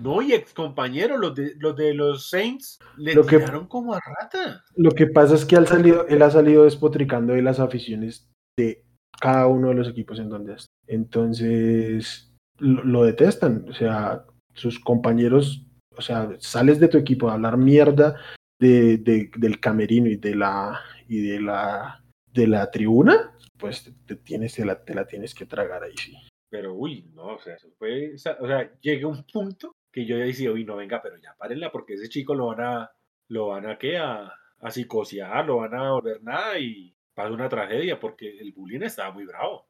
No, 0.01 0.21
y 0.21 0.33
ex 0.33 0.53
compañeros, 0.53 1.19
los 1.19 1.33
de 1.33 1.55
los, 1.57 1.75
de 1.75 1.93
los 1.93 2.29
Saints, 2.29 2.79
le 2.97 3.15
lo 3.15 3.25
tiraron 3.25 3.63
que, 3.63 3.69
como 3.69 3.95
a 3.95 3.99
rata. 3.99 4.63
Lo 4.75 4.91
que 4.91 5.07
pasa 5.07 5.33
es 5.33 5.45
que 5.45 5.55
él, 5.55 5.65
salido, 5.65 6.05
él 6.07 6.21
ha 6.21 6.29
salido 6.29 6.65
despotricando 6.65 7.33
de 7.33 7.41
las 7.41 7.59
aficiones 7.59 8.29
de 8.57 8.83
cada 9.19 9.47
uno 9.47 9.69
de 9.69 9.75
los 9.75 9.87
equipos 9.87 10.19
en 10.19 10.29
donde 10.29 10.53
está. 10.53 10.67
Entonces, 10.87 12.31
lo, 12.59 12.83
lo 12.83 13.03
detestan. 13.03 13.65
O 13.67 13.73
sea, 13.73 14.25
sus 14.53 14.79
compañeros 14.79 15.65
o 15.97 16.01
sea, 16.01 16.29
sales 16.39 16.79
de 16.79 16.87
tu 16.87 16.97
equipo 16.97 17.29
a 17.29 17.33
hablar 17.33 17.57
mierda 17.57 18.15
de, 18.59 18.97
de, 18.97 19.31
del 19.37 19.59
camerino 19.59 20.07
y 20.07 20.15
de 20.15 20.35
la 20.35 20.79
y 21.07 21.21
de 21.21 21.41
la 21.41 22.03
de 22.35 22.47
la 22.47 22.69
tribuna, 22.69 23.33
pues 23.57 23.83
te, 23.83 23.91
te 24.05 24.15
tienes 24.17 24.53
te 24.53 24.65
la, 24.65 24.83
te 24.83 24.93
la, 24.93 25.05
tienes 25.05 25.33
que 25.33 25.45
tragar 25.45 25.83
ahí 25.83 25.95
sí. 25.97 26.13
Pero 26.49 26.73
uy, 26.73 27.09
no, 27.13 27.35
o 27.35 27.39
sea, 27.39 27.55
eso 27.55 27.69
fue, 27.77 28.13
o 28.13 28.47
sea, 28.47 28.71
llega 28.81 29.07
un 29.07 29.23
punto 29.23 29.75
que 29.91 30.05
yo 30.05 30.17
ya 30.17 30.25
decía, 30.25 30.51
uy, 30.51 30.65
no 30.65 30.75
venga, 30.75 31.01
pero 31.01 31.15
ya 31.17 31.33
párenla 31.37 31.71
porque 31.71 31.93
ese 31.93 32.09
chico 32.09 32.35
lo 32.35 32.47
van 32.47 32.61
a 32.61 32.91
lo 33.29 33.47
van 33.47 33.65
a 33.65 33.77
qué 33.77 33.97
a, 33.97 34.31
a 34.59 34.71
psicosear, 34.71 35.45
lo 35.45 35.57
van 35.57 35.73
a 35.73 35.91
volver 35.91 36.21
nada 36.21 36.59
y 36.59 36.93
pasa 37.15 37.31
una 37.31 37.49
tragedia 37.49 37.99
porque 37.99 38.37
el 38.37 38.51
bullying 38.51 38.81
estaba 38.81 39.11
muy 39.11 39.25
bravo. 39.25 39.65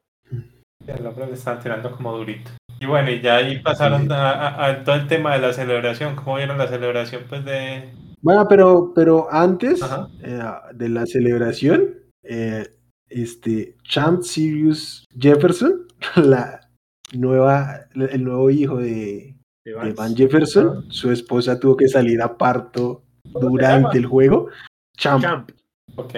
El 0.86 1.06
hombre 1.06 1.26
le 1.26 1.32
estaban 1.32 1.62
tirando 1.62 1.90
como 1.92 2.16
durito. 2.16 2.50
Y 2.78 2.86
bueno, 2.86 3.10
y 3.10 3.20
ya 3.20 3.36
ahí 3.36 3.60
pasaron 3.60 4.10
a, 4.12 4.32
a, 4.32 4.66
a, 4.66 4.84
todo 4.84 4.96
el 4.96 5.06
tema 5.06 5.34
de 5.34 5.40
la 5.40 5.52
celebración. 5.52 6.14
¿Cómo 6.14 6.36
vieron 6.36 6.58
la 6.58 6.68
celebración 6.68 7.24
pues 7.28 7.44
de...? 7.44 7.94
Bueno, 8.20 8.46
pero, 8.48 8.92
pero 8.94 9.28
antes 9.32 9.80
eh, 10.22 10.42
de 10.74 10.88
la 10.88 11.06
celebración, 11.06 11.94
eh, 12.28 12.68
este 13.08 13.76
Champ 13.84 14.22
Sirius 14.22 15.04
Jefferson, 15.18 15.86
la 16.16 16.68
nueva, 17.12 17.86
el 17.94 18.24
nuevo 18.24 18.50
hijo 18.50 18.78
de, 18.78 19.36
de, 19.64 19.72
Van. 19.74 19.88
de 19.88 19.94
Van 19.94 20.16
Jefferson, 20.16 20.90
su 20.90 21.10
esposa 21.10 21.58
tuvo 21.58 21.76
que 21.76 21.88
salir 21.88 22.20
a 22.22 22.36
parto 22.36 23.02
durante 23.24 23.98
el 23.98 24.06
juego. 24.06 24.48
Champ. 24.96 25.22
Champ. 25.22 25.50
Ok. 25.96 26.14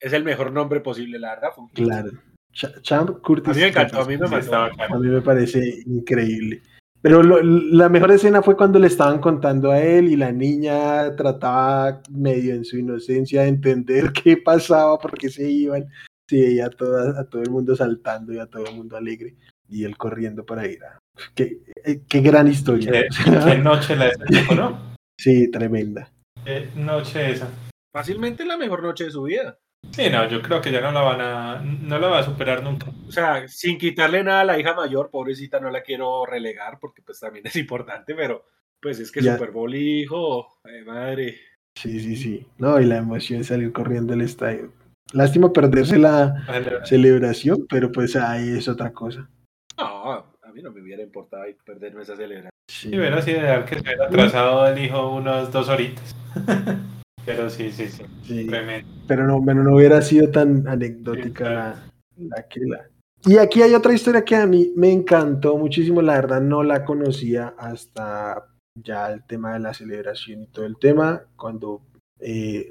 Es 0.00 0.12
el 0.12 0.24
mejor 0.24 0.52
nombre 0.52 0.80
posible, 0.80 1.18
la 1.18 1.34
verdad. 1.34 1.50
Claro. 1.74 2.10
Champ 2.52 3.20
Curtis. 3.20 3.50
A 3.50 3.54
mí 3.54 3.60
me 3.60 3.68
encantó, 3.68 4.00
a 4.00 4.04
mí 4.06 4.16
me, 4.16 4.26
a 4.26 4.98
mí 4.98 5.08
me 5.08 5.20
parece 5.20 5.82
increíble. 5.86 6.62
Pero 7.00 7.22
lo, 7.22 7.40
la 7.42 7.88
mejor 7.88 8.10
escena 8.10 8.42
fue 8.42 8.56
cuando 8.56 8.78
le 8.78 8.88
estaban 8.88 9.20
contando 9.20 9.70
a 9.70 9.80
él 9.80 10.08
y 10.08 10.16
la 10.16 10.32
niña 10.32 11.14
trataba 11.16 12.02
medio 12.10 12.54
en 12.54 12.64
su 12.64 12.76
inocencia 12.78 13.42
de 13.42 13.48
entender 13.48 14.12
qué 14.24 14.36
pasaba, 14.36 14.98
por 14.98 15.16
qué 15.16 15.28
se 15.28 15.48
iban. 15.48 15.86
Sí, 16.28 16.60
a, 16.60 16.68
toda, 16.68 17.20
a 17.20 17.24
todo 17.24 17.42
el 17.42 17.50
mundo 17.50 17.74
saltando 17.74 18.32
y 18.34 18.38
a 18.38 18.46
todo 18.46 18.66
el 18.66 18.76
mundo 18.76 18.96
alegre. 18.96 19.36
Y 19.68 19.84
él 19.84 19.96
corriendo 19.96 20.44
para 20.44 20.66
ir 20.66 20.84
a... 20.84 20.98
Qué, 21.34 21.60
eh, 21.84 22.02
qué 22.08 22.20
gran 22.20 22.48
historia. 22.48 22.90
¿Qué, 22.90 23.08
qué 23.44 23.58
noche 23.58 23.96
la 23.96 24.06
de 24.06 24.54
¿no? 24.54 24.94
Sí, 25.18 25.50
tremenda. 25.50 26.10
¿Qué 26.44 26.68
noche 26.76 27.32
esa? 27.32 27.48
Fácilmente 27.92 28.44
la 28.44 28.56
mejor 28.56 28.82
noche 28.82 29.04
de 29.04 29.10
su 29.10 29.22
vida. 29.22 29.58
Sí, 29.92 30.10
no, 30.10 30.28
yo 30.28 30.40
creo 30.42 30.60
que 30.60 30.70
ya 30.70 30.80
no 30.80 30.92
la 30.92 31.00
van 31.00 31.20
a, 31.20 31.60
no 31.60 31.98
la 31.98 32.08
va 32.08 32.18
a 32.20 32.24
superar 32.24 32.62
nunca. 32.62 32.86
O 33.06 33.12
sea, 33.12 33.48
sin 33.48 33.78
quitarle 33.78 34.22
nada 34.22 34.42
a 34.42 34.44
la 34.44 34.58
hija 34.58 34.74
mayor, 34.74 35.10
pobrecita, 35.10 35.58
no 35.60 35.70
la 35.70 35.82
quiero 35.82 36.24
relegar 36.24 36.78
porque 36.80 37.02
pues 37.02 37.20
también 37.20 37.46
es 37.46 37.56
importante, 37.56 38.14
pero 38.14 38.44
pues 38.80 39.00
es 39.00 39.10
que 39.10 39.22
ya. 39.22 39.34
Super 39.34 39.50
Bowl 39.50 39.74
hijo, 39.74 40.60
ay, 40.64 40.84
madre. 40.84 41.36
Sí, 41.74 42.00
sí, 42.00 42.16
sí. 42.16 42.46
No, 42.58 42.80
y 42.80 42.84
la 42.84 42.98
emoción 42.98 43.40
de 43.40 43.44
salir 43.44 43.72
corriendo 43.72 44.12
al 44.12 44.22
estadio. 44.22 44.72
Lástima 45.12 45.52
perderse 45.52 45.98
la 45.98 46.34
celebración, 46.84 47.66
pero 47.68 47.90
pues 47.90 48.14
ahí 48.16 48.58
es 48.58 48.68
otra 48.68 48.92
cosa. 48.92 49.28
No, 49.78 50.12
a 50.12 50.52
mí 50.52 50.62
no 50.62 50.70
me 50.70 50.82
hubiera 50.82 51.02
importado 51.02 51.44
perderme 51.64 52.02
esa 52.02 52.16
celebración. 52.16 52.50
Sí, 52.68 52.88
hubiera 52.88 53.22
sido 53.22 53.40
ideal 53.40 53.64
que 53.64 53.76
se 53.76 53.80
hubiera 53.80 54.06
atrasado 54.06 54.66
el 54.68 54.84
hijo 54.84 55.14
unos 55.14 55.50
dos 55.50 55.68
horitas. 55.68 56.14
Pero 57.28 57.50
sí, 57.50 57.70
sí, 57.70 57.88
sí. 57.88 58.02
Sí. 58.22 58.50
Pero 59.06 59.26
no, 59.26 59.40
bueno, 59.40 59.62
no 59.62 59.76
hubiera 59.76 60.00
sido 60.00 60.30
tan 60.30 60.66
anecdótica 60.66 61.50
la, 61.50 61.92
la 62.16 62.48
que 62.48 62.60
la. 62.60 62.88
Y 63.26 63.36
aquí 63.36 63.60
hay 63.60 63.74
otra 63.74 63.92
historia 63.92 64.24
que 64.24 64.34
a 64.34 64.46
mí 64.46 64.72
me 64.76 64.90
encantó 64.90 65.58
muchísimo, 65.58 66.00
la 66.00 66.14
verdad 66.14 66.40
no 66.40 66.62
la 66.62 66.86
conocía 66.86 67.54
hasta 67.58 68.46
ya 68.82 69.12
el 69.12 69.24
tema 69.24 69.52
de 69.52 69.60
la 69.60 69.74
celebración 69.74 70.42
y 70.42 70.46
todo 70.46 70.64
el 70.64 70.78
tema, 70.78 71.24
cuando 71.36 71.82
eh, 72.18 72.70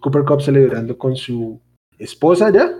Cooper 0.00 0.24
Cup 0.24 0.40
celebrando 0.40 0.96
con 0.96 1.14
su 1.14 1.60
esposa 1.98 2.50
ya. 2.50 2.72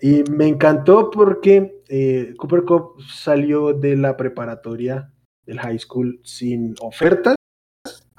Y 0.00 0.22
me 0.30 0.46
encantó 0.48 1.10
porque 1.10 1.82
eh, 1.88 2.34
Cooper 2.36 2.64
Cup 2.64 3.02
salió 3.02 3.72
de 3.72 3.96
la 3.96 4.18
preparatoria 4.18 5.10
del 5.46 5.60
high 5.60 5.78
school 5.78 6.20
sin 6.22 6.74
ofertas. 6.80 7.37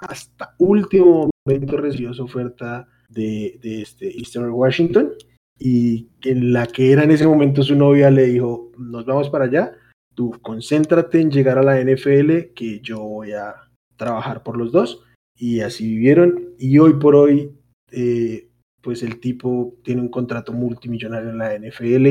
Hasta 0.02 0.56
último 0.60 1.30
momento 1.46 1.78
recibió 1.78 2.14
su 2.14 2.24
oferta 2.24 2.88
de, 3.10 3.60
de 3.62 3.82
este 3.82 4.18
Eastern 4.18 4.52
Washington 4.52 5.12
y 5.60 6.08
en 6.24 6.54
la 6.54 6.68
que 6.68 6.92
era 6.92 7.04
en 7.04 7.12
ese 7.12 7.28
momento 7.28 7.64
su 7.64 7.76
novia 7.76 8.10
le 8.10 8.28
dijo, 8.28 8.72
nos 8.78 9.06
vamos 9.06 9.30
para 9.30 9.46
allá, 9.46 9.74
tú 10.16 10.32
concéntrate 10.42 11.20
en 11.20 11.32
llegar 11.32 11.58
a 11.58 11.64
la 11.64 11.82
NFL, 11.82 12.54
que 12.56 12.80
yo 12.82 13.00
voy 13.00 13.34
a 13.34 13.56
trabajar 13.98 14.44
por 14.44 14.58
los 14.58 14.72
dos. 14.72 15.04
Y 15.36 15.62
así 15.62 15.88
vivieron. 15.88 16.56
Y 16.58 16.78
hoy 16.80 16.94
por 16.94 17.16
hoy, 17.16 17.52
eh, 17.92 18.50
pues 18.82 19.04
el 19.04 19.20
tipo 19.20 19.76
tiene 19.84 20.02
un 20.02 20.10
contrato 20.10 20.54
multimillonario 20.54 21.30
en 21.30 21.38
la 21.38 21.58
NFL. 21.58 22.08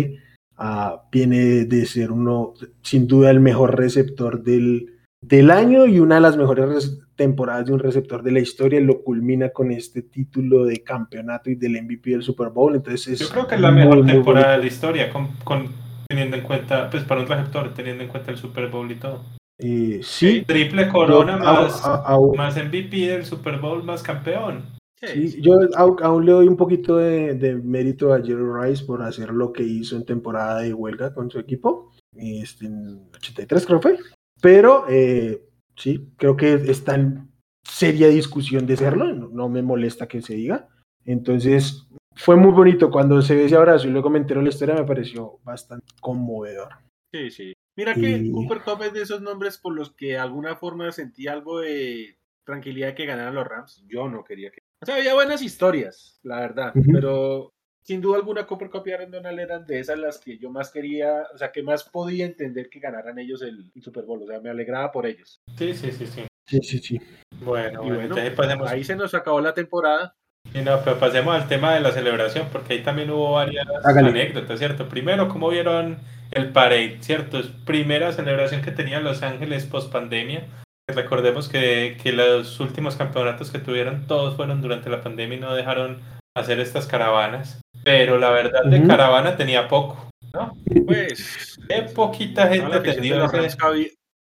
Ah, 0.56 1.02
viene 1.10 1.64
de 1.64 1.86
ser 1.86 2.10
uno, 2.12 2.54
sin 2.82 3.06
duda, 3.06 3.30
el 3.30 3.40
mejor 3.40 3.76
receptor 3.76 4.42
del, 4.42 4.97
del 5.20 5.50
año 5.50 5.86
y 5.86 5.98
una 6.00 6.16
de 6.16 6.20
las 6.20 6.36
mejores 6.36 7.00
temporadas 7.16 7.66
de 7.66 7.72
un 7.72 7.78
receptor 7.80 8.22
de 8.22 8.32
la 8.32 8.40
historia. 8.40 8.80
Lo 8.80 9.02
culmina 9.02 9.50
con 9.50 9.72
este 9.72 10.02
título 10.02 10.64
de 10.64 10.82
campeonato 10.82 11.50
y 11.50 11.56
del 11.56 11.82
MVP 11.82 12.10
del 12.10 12.22
Super 12.22 12.48
Bowl. 12.50 12.74
Entonces 12.74 13.18
Yo 13.18 13.28
creo 13.28 13.46
que 13.46 13.56
es 13.56 13.60
la 13.60 13.70
mejor 13.70 14.06
temporada 14.06 14.52
de 14.52 14.58
la 14.58 14.66
historia, 14.66 15.12
con, 15.12 15.28
con, 15.44 15.68
teniendo 16.08 16.36
en 16.36 16.42
cuenta, 16.42 16.88
pues 16.90 17.04
para 17.04 17.20
un 17.20 17.26
receptor, 17.26 17.74
teniendo 17.74 18.04
en 18.04 18.08
cuenta 18.08 18.30
el 18.30 18.38
Super 18.38 18.68
Bowl 18.68 18.90
y 18.90 18.94
todo. 18.96 19.24
Eh, 19.58 20.00
sí. 20.02 20.44
Triple 20.46 20.88
corona 20.88 21.36
más, 21.36 21.84
a, 21.84 22.14
a, 22.14 22.18
más 22.36 22.56
MVP 22.56 22.96
del 23.08 23.24
Super 23.24 23.58
Bowl 23.58 23.82
más 23.82 24.02
campeón. 24.02 24.78
Sí, 25.00 25.40
yo 25.40 25.52
aún 25.76 26.26
le 26.26 26.32
doy 26.32 26.48
un 26.48 26.56
poquito 26.56 26.96
de, 26.96 27.34
de, 27.34 27.54
mérito 27.54 28.12
a 28.12 28.20
Jerry 28.20 28.42
Rice 28.60 28.84
por 28.84 29.02
hacer 29.02 29.30
lo 29.30 29.52
que 29.52 29.62
hizo 29.62 29.94
en 29.94 30.04
temporada 30.04 30.60
de 30.60 30.74
huelga 30.74 31.14
con 31.14 31.30
su 31.30 31.38
equipo. 31.38 31.92
Este, 32.16 32.66
en 32.66 33.08
83 33.14 33.66
creo 33.66 33.80
fue. 33.80 33.98
Pero 34.40 34.86
eh, 34.88 35.42
sí, 35.76 36.12
creo 36.16 36.36
que 36.36 36.54
está 36.54 36.94
en 36.94 37.30
seria 37.62 38.08
discusión 38.08 38.66
de 38.66 38.76
serlo. 38.76 39.12
No, 39.12 39.28
no, 39.28 39.48
me 39.48 39.62
molesta 39.62 40.08
que 40.08 40.22
se 40.22 40.34
diga. 40.34 40.68
Entonces, 41.04 41.86
fue 42.14 42.36
muy 42.36 42.52
bonito 42.52 42.90
cuando 42.90 43.20
se 43.22 43.34
ve 43.34 43.44
ese 43.44 43.56
abrazo 43.56 43.86
y 43.86 43.90
luego 43.90 44.10
me 44.10 44.18
enteró 44.18 44.42
la 44.42 44.48
historia, 44.48 44.74
me 44.74 44.84
pareció 44.84 45.38
bastante 45.44 45.86
conmovedor. 46.00 46.68
Sí, 47.12 47.30
sí. 47.30 47.52
Mira 47.76 47.94
que. 47.94 48.30
Cooper 48.32 48.62
Cup 48.62 48.82
es 48.82 48.92
de 48.92 49.02
esos 49.02 49.22
nombres 49.22 49.58
por 49.58 49.74
los 49.74 49.94
que 49.94 50.08
de 50.08 50.18
alguna 50.18 50.56
forma 50.56 50.90
sentí 50.90 51.28
algo 51.28 51.60
de 51.60 52.18
tranquilidad 52.44 52.94
que 52.94 53.06
ganaran 53.06 53.34
los 53.34 53.46
Rams. 53.46 53.84
Yo 53.86 54.08
no 54.08 54.24
quería 54.24 54.50
que. 54.50 54.62
O 54.80 54.86
sea, 54.86 54.96
había 54.96 55.14
buenas 55.14 55.42
historias, 55.42 56.18
la 56.22 56.40
verdad, 56.40 56.72
uh 56.74 56.80
-huh. 56.80 56.92
pero 56.92 57.52
sin 57.88 58.02
duda 58.02 58.18
alguna 58.18 58.46
Cooper 58.46 58.68
Cup 58.68 58.82
y 58.84 58.92
Aaron 58.92 59.10
Donald 59.10 59.40
eran 59.40 59.64
de 59.64 59.80
esas 59.80 59.98
las 59.98 60.18
que 60.18 60.36
yo 60.36 60.50
más 60.50 60.70
quería, 60.70 61.26
o 61.32 61.38
sea, 61.38 61.50
que 61.50 61.62
más 61.62 61.84
podía 61.84 62.26
entender 62.26 62.68
que 62.68 62.80
ganaran 62.80 63.18
ellos 63.18 63.40
el, 63.40 63.72
el 63.74 63.82
Super 63.82 64.04
Bowl. 64.04 64.22
O 64.22 64.26
sea, 64.26 64.40
me 64.40 64.50
alegraba 64.50 64.92
por 64.92 65.06
ellos. 65.06 65.40
Sí, 65.56 65.72
sí, 65.72 65.90
sí, 65.92 66.06
sí. 66.06 66.26
Sí, 66.46 66.60
sí, 66.62 66.78
sí. 66.80 67.00
Bueno, 67.40 67.82
y 67.82 67.88
bueno, 67.88 68.14
bueno 68.14 68.36
pasemos... 68.36 68.70
ahí 68.70 68.84
se 68.84 68.94
nos 68.94 69.14
acabó 69.14 69.40
la 69.40 69.54
temporada. 69.54 70.14
Y 70.52 70.60
no, 70.60 70.78
pero 70.84 70.98
pasemos 70.98 71.34
al 71.34 71.48
tema 71.48 71.72
de 71.72 71.80
la 71.80 71.90
celebración, 71.90 72.48
porque 72.52 72.74
ahí 72.74 72.82
también 72.82 73.10
hubo 73.10 73.32
varias 73.32 73.66
anécdotas, 73.82 74.58
¿cierto? 74.58 74.86
Primero, 74.86 75.30
¿cómo 75.30 75.48
vieron 75.48 75.96
el 76.30 76.52
parade, 76.52 76.98
¿cierto? 77.00 77.38
Es 77.38 77.46
primera 77.46 78.12
celebración 78.12 78.60
que 78.60 78.70
tenía 78.70 79.00
Los 79.00 79.22
Ángeles 79.22 79.64
post 79.64 79.90
pandemia. 79.90 80.46
Recordemos 80.88 81.48
que, 81.48 81.96
que, 82.02 82.12
los 82.12 82.60
últimos 82.60 82.96
campeonatos 82.96 83.50
que 83.50 83.58
tuvieron 83.58 84.06
todos 84.06 84.36
fueron 84.36 84.60
durante 84.60 84.90
la 84.90 85.00
pandemia 85.00 85.38
y 85.38 85.40
no 85.40 85.54
dejaron 85.54 86.17
hacer 86.36 86.60
estas 86.60 86.86
caravanas. 86.86 87.60
Pero 87.84 88.18
la 88.18 88.30
verdad 88.30 88.64
de 88.64 88.78
uh 88.78 88.82
-huh. 88.82 88.86
caravana 88.86 89.36
tenía 89.36 89.68
poco, 89.68 90.10
¿no? 90.34 90.52
Pues 90.86 91.58
qué 91.68 91.82
poquita 91.82 92.48
gente 92.48 92.80
tenía. 92.80 93.28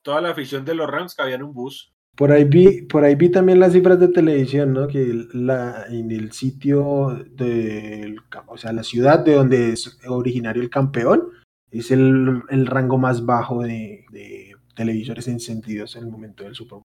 Toda 0.01 0.21
la 0.21 0.30
afición 0.30 0.63
de 0.63 0.76
los 0.76 0.89
Rams 0.89 1.13
cabía 1.13 1.35
en 1.35 1.43
un 1.43 1.53
bus. 1.53 1.91
Por 2.15 2.31
ahí 2.31 2.45
vi, 2.45 2.81
por 2.84 3.03
ahí 3.03 3.15
vi 3.15 3.30
también 3.30 3.59
las 3.59 3.73
cifras 3.73 3.99
de 3.99 4.07
televisión, 4.07 4.73
¿no? 4.73 4.88
Que 4.88 5.26
la, 5.34 5.85
en 5.89 6.11
el 6.11 6.31
sitio 6.31 7.26
de, 7.31 8.15
o 8.47 8.57
sea, 8.57 8.73
la 8.73 8.84
ciudad 8.84 9.19
de 9.19 9.35
donde 9.35 9.73
es 9.73 9.99
originario 10.07 10.61
el 10.61 10.69
campeón, 10.69 11.30
es 11.71 11.91
el, 11.91 12.41
el 12.49 12.65
rango 12.65 12.97
más 12.97 13.26
bajo 13.26 13.61
de, 13.61 14.05
de, 14.11 14.55
televisores 14.76 15.27
encendidos 15.27 15.95
en 15.97 16.03
el 16.03 16.09
momento 16.09 16.43
del 16.43 16.55
Super 16.55 16.77
Bowl. 16.77 16.84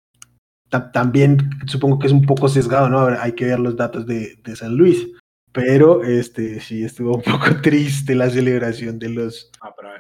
También 0.93 1.39
supongo 1.67 1.99
que 1.99 2.09
es 2.09 2.13
un 2.13 2.27
poco 2.27 2.49
sesgado, 2.49 2.89
¿no? 2.89 3.07
Hay 3.21 3.33
que 3.33 3.45
ver 3.45 3.61
los 3.61 3.77
datos 3.77 4.07
de, 4.07 4.37
de 4.43 4.57
San 4.57 4.77
Luis. 4.77 5.07
Pero 5.53 6.03
este 6.03 6.59
sí 6.59 6.83
estuvo 6.83 7.17
un 7.17 7.23
poco 7.23 7.63
triste 7.63 8.15
la 8.17 8.29
celebración 8.29 8.99
de 8.99 9.09
los. 9.09 9.53
Ah, 9.61 9.73
pero 9.77 9.91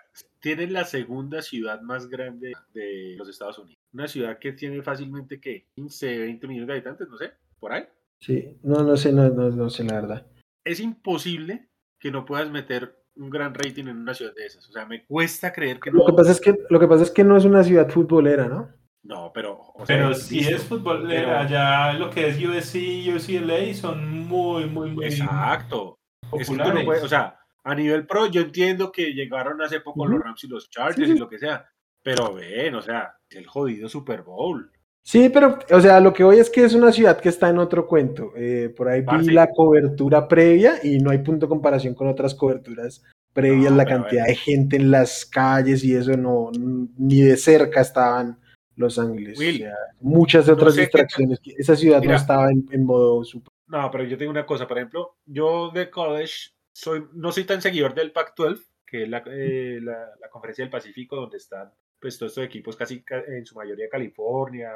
tiene 0.40 0.66
la 0.66 0.84
segunda 0.84 1.40
ciudad 1.40 1.80
más 1.80 2.08
grande 2.08 2.52
de 2.74 3.14
los 3.16 3.28
Estados 3.28 3.58
Unidos. 3.58 3.78
Una 3.92 4.08
ciudad 4.08 4.38
que 4.38 4.52
tiene 4.52 4.82
fácilmente 4.82 5.40
que 5.40 5.68
15, 5.76 6.18
20 6.18 6.48
millones 6.48 6.66
de 6.66 6.72
habitantes, 6.74 7.08
no 7.08 7.16
sé, 7.16 7.30
por 7.60 7.72
ahí. 7.72 7.84
Sí, 8.18 8.58
no, 8.62 8.82
no 8.82 8.96
sé, 8.96 9.12
no, 9.12 9.30
no, 9.30 9.50
no 9.50 9.70
sé 9.70 9.84
la 9.84 9.94
verdad. 9.94 10.26
Es 10.64 10.80
imposible 10.80 11.68
que 11.98 12.10
no 12.10 12.24
puedas 12.24 12.50
meter 12.50 12.96
un 13.16 13.30
gran 13.30 13.54
rating 13.54 13.84
en 13.84 13.98
una 13.98 14.12
ciudad 14.12 14.34
de 14.34 14.46
esas. 14.46 14.68
O 14.68 14.72
sea, 14.72 14.86
me 14.86 15.06
cuesta 15.06 15.52
creer 15.52 15.78
que 15.78 15.90
no. 15.90 16.00
Lo 16.00 16.06
que 16.06 16.12
pasa 16.12 16.32
es 16.32 16.40
que, 16.40 16.54
lo 16.68 16.80
que, 16.80 16.88
pasa 16.88 17.04
es 17.04 17.10
que 17.10 17.24
no 17.24 17.36
es 17.36 17.44
una 17.44 17.62
ciudad 17.62 17.88
futbolera, 17.88 18.48
¿no? 18.48 18.70
No, 19.04 19.30
pero. 19.32 19.60
O 19.74 19.84
sea, 19.86 19.96
pero 19.96 20.14
si 20.14 20.40
es 20.40 20.64
futbolera, 20.64 21.40
pero... 21.40 21.50
ya 21.50 21.92
lo 21.92 22.10
que 22.10 22.28
es 22.28 22.36
USC 22.38 22.74
y 22.76 23.12
UCLA 23.12 23.74
son 23.74 24.26
muy, 24.26 24.64
muy, 24.66 24.90
muy. 24.90 25.04
Exacto. 25.04 25.98
Es 26.38 26.48
que 26.48 26.56
no 26.56 26.84
puede, 26.84 27.02
o 27.02 27.08
sea, 27.08 27.38
a 27.62 27.74
nivel 27.74 28.06
pro, 28.06 28.26
yo 28.26 28.40
entiendo 28.40 28.90
que 28.90 29.12
llegaron 29.12 29.60
hace 29.62 29.80
poco 29.80 30.02
uh 30.02 30.06
-huh. 30.06 30.10
los 30.10 30.20
Rams 30.22 30.44
y 30.44 30.48
los 30.48 30.70
Chargers 30.70 31.08
sí. 31.08 31.14
y 31.14 31.18
lo 31.18 31.28
que 31.28 31.38
sea. 31.38 31.66
Pero 32.02 32.34
ven, 32.34 32.74
o 32.74 32.82
sea, 32.82 33.14
el 33.30 33.46
jodido 33.46 33.88
Super 33.88 34.22
Bowl. 34.22 34.70
Sí, 35.02 35.28
pero, 35.28 35.58
o 35.70 35.80
sea, 35.80 36.00
lo 36.00 36.14
que 36.14 36.24
voy 36.24 36.38
es 36.38 36.48
que 36.48 36.64
es 36.64 36.74
una 36.74 36.90
ciudad 36.90 37.20
que 37.20 37.28
está 37.28 37.50
en 37.50 37.58
otro 37.58 37.86
cuento. 37.86 38.32
Eh, 38.36 38.72
por 38.74 38.88
ahí 38.88 39.02
vi 39.02 39.30
la 39.30 39.50
cobertura 39.50 40.26
previa 40.26 40.80
y 40.82 40.98
no 40.98 41.10
hay 41.10 41.18
punto 41.18 41.44
de 41.44 41.50
comparación 41.50 41.94
con 41.94 42.08
otras 42.08 42.34
coberturas 42.34 43.02
previas, 43.34 43.70
no, 43.70 43.76
la 43.76 43.84
cantidad 43.84 44.26
de 44.26 44.34
gente 44.34 44.76
en 44.76 44.90
las 44.90 45.26
calles 45.26 45.84
y 45.84 45.94
eso 45.94 46.16
no, 46.16 46.50
ni 46.96 47.20
de 47.20 47.36
cerca 47.36 47.82
estaban 47.82 48.38
Los 48.76 48.98
Ángeles. 48.98 49.38
Will, 49.38 49.56
o 49.56 49.58
sea, 49.58 49.74
muchas 50.00 50.46
de 50.46 50.52
otras 50.52 50.68
no 50.68 50.72
sé 50.72 50.80
distracciones. 50.82 51.40
Que... 51.40 51.54
Esa 51.56 51.76
ciudad 51.76 52.00
Mira, 52.00 52.12
no 52.12 52.18
estaba 52.18 52.50
en, 52.50 52.66
en, 52.70 52.84
modo 52.84 53.24
super. 53.24 53.52
No, 53.66 53.90
pero 53.90 54.04
yo 54.04 54.18
tengo 54.18 54.30
una 54.30 54.46
cosa, 54.46 54.66
por 54.66 54.78
ejemplo, 54.78 55.16
yo 55.26 55.70
de 55.70 55.90
college 55.90 56.50
soy, 56.72 57.04
no 57.12 57.32
soy 57.32 57.44
tan 57.44 57.62
seguidor 57.62 57.94
del 57.94 58.12
Pac-12, 58.12 58.60
que 58.86 59.04
es 59.04 59.08
la, 59.08 59.22
eh, 59.26 59.78
la, 59.82 60.10
la 60.20 60.28
conferencia 60.28 60.64
del 60.64 60.72
Pacífico, 60.72 61.16
donde 61.16 61.38
están 61.38 61.72
pues 62.00 62.18
todos 62.18 62.32
estos 62.32 62.44
equipos 62.44 62.76
casi 62.76 63.02
en 63.28 63.46
su 63.46 63.54
mayoría 63.54 63.88
California, 63.88 64.70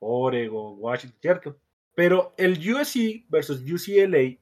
Oregon, 0.00 0.74
Washington, 0.76 1.18
¿cierto? 1.20 1.58
Pero 1.94 2.34
el 2.36 2.58
USC 2.58 3.24
versus 3.28 3.62
UCLA 3.62 4.36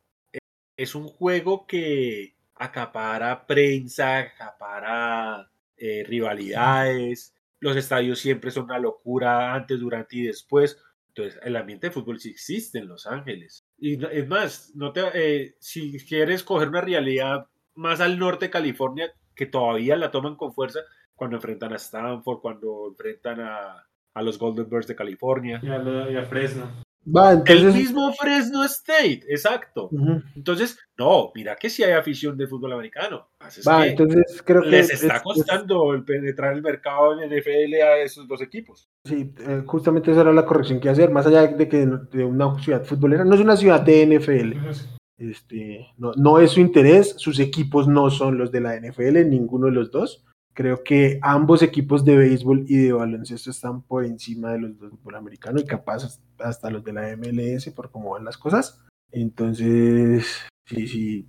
es 0.76 0.94
un 0.94 1.06
juego 1.06 1.66
que 1.66 2.34
acapara 2.54 3.46
prensa, 3.46 4.18
acapara 4.18 5.50
eh, 5.76 6.02
rivalidades, 6.06 7.34
los 7.62 7.76
estadios 7.76 8.18
siempre 8.18 8.50
son 8.50 8.64
una 8.64 8.80
locura 8.80 9.54
antes, 9.54 9.78
durante 9.78 10.16
y 10.16 10.22
después. 10.22 10.82
Entonces, 11.14 11.40
el 11.44 11.54
ambiente 11.54 11.86
de 11.86 11.92
fútbol 11.92 12.18
sí 12.18 12.30
existe 12.30 12.78
en 12.78 12.88
Los 12.88 13.06
Ángeles. 13.06 13.64
Y 13.78 14.04
es 14.04 14.26
más, 14.26 14.72
no 14.74 14.92
te, 14.92 15.02
eh, 15.14 15.54
si 15.60 16.04
quieres 16.04 16.42
coger 16.42 16.68
una 16.70 16.80
realidad 16.80 17.46
más 17.74 18.00
al 18.00 18.18
norte 18.18 18.46
de 18.46 18.50
California, 18.50 19.12
que 19.36 19.46
todavía 19.46 19.96
la 19.96 20.10
toman 20.10 20.34
con 20.34 20.52
fuerza, 20.52 20.80
cuando 21.14 21.36
enfrentan 21.36 21.72
a 21.72 21.76
Stanford, 21.76 22.40
cuando 22.40 22.88
enfrentan 22.88 23.40
a, 23.40 23.86
a 24.12 24.22
los 24.22 24.40
Golden 24.40 24.68
Bears 24.68 24.88
de 24.88 24.96
California. 24.96 25.60
Y 25.62 25.68
a, 25.68 26.10
y 26.10 26.16
a 26.16 26.24
Fresno. 26.24 26.68
Va, 27.04 27.32
entonces... 27.32 27.74
El 27.74 27.80
mismo 27.80 28.12
Fresno 28.12 28.64
State, 28.64 29.22
exacto. 29.28 29.88
Uh 29.90 29.98
-huh. 29.98 30.22
Entonces, 30.36 30.78
no, 30.96 31.32
mira 31.34 31.56
que 31.56 31.68
si 31.68 31.76
sí 31.76 31.84
hay 31.84 31.92
afición 31.92 32.36
del 32.36 32.48
fútbol 32.48 32.72
americano. 32.72 33.28
Va, 33.66 33.86
entonces 33.86 34.42
creo 34.44 34.62
que 34.62 34.68
les 34.70 34.90
está 34.90 35.16
es, 35.16 35.22
costando 35.22 35.92
es... 35.92 35.98
el 35.98 36.04
penetrar 36.04 36.54
el 36.54 36.62
mercado 36.62 37.20
en 37.20 37.28
NFL 37.28 37.74
a 37.82 37.98
esos 37.98 38.28
dos 38.28 38.40
equipos. 38.40 38.88
Sí, 39.04 39.32
eh, 39.40 39.62
justamente 39.66 40.12
esa 40.12 40.20
era 40.20 40.32
la 40.32 40.46
corrección 40.46 40.80
que 40.80 40.90
hacer, 40.90 41.10
más 41.10 41.26
allá 41.26 41.46
de 41.46 41.68
que 41.68 41.86
de 41.86 42.24
una 42.24 42.58
ciudad 42.60 42.84
futbolera, 42.84 43.24
no 43.24 43.34
es 43.34 43.40
una 43.40 43.56
ciudad 43.56 43.80
de 43.80 44.06
NFL. 44.06 44.56
Uh 44.56 44.60
-huh. 44.60 44.98
Este, 45.18 45.86
no, 45.98 46.12
no 46.16 46.40
es 46.40 46.50
su 46.50 46.60
interés, 46.60 47.14
sus 47.16 47.38
equipos 47.38 47.86
no 47.86 48.10
son 48.10 48.38
los 48.38 48.50
de 48.50 48.60
la 48.60 48.74
NFL, 48.74 49.28
ninguno 49.28 49.66
de 49.66 49.72
los 49.72 49.90
dos 49.92 50.24
Creo 50.54 50.84
que 50.84 51.18
ambos 51.22 51.62
equipos 51.62 52.04
de 52.04 52.16
béisbol 52.16 52.64
y 52.68 52.76
de 52.76 52.92
baloncesto 52.92 53.50
están 53.50 53.82
por 53.82 54.04
encima 54.04 54.52
de 54.52 54.60
los 54.60 54.78
dos 54.78 54.90
fútbol 54.90 55.16
americano 55.16 55.58
y 55.58 55.64
capaz 55.64 56.20
hasta 56.38 56.70
los 56.70 56.84
de 56.84 56.92
la 56.92 57.16
MLS 57.16 57.70
por 57.70 57.90
cómo 57.90 58.10
van 58.10 58.24
las 58.24 58.36
cosas. 58.36 58.84
Entonces, 59.10 60.46
sí, 60.66 60.86
sí, 60.86 61.28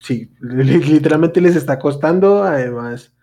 sí, 0.00 0.30
literalmente 0.40 1.40
les 1.40 1.56
está 1.56 1.78
costando. 1.78 2.44
Además, 2.44 3.16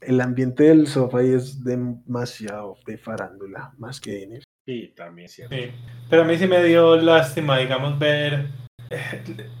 el 0.00 0.20
ambiente 0.20 0.64
del 0.64 0.86
sofá 0.86 1.22
es 1.22 1.64
demasiado 1.64 2.76
de 2.86 2.98
farándula, 2.98 3.74
más 3.78 4.00
que 4.00 4.12
de 4.12 4.42
Sí, 4.66 4.92
también 4.96 5.28
cierto. 5.28 5.54
Sí. 5.54 5.70
Pero 6.10 6.22
a 6.22 6.24
mí 6.24 6.36
sí 6.38 6.46
me 6.46 6.62
dio 6.62 6.96
lástima, 6.96 7.58
digamos, 7.58 7.98
ver 7.98 8.48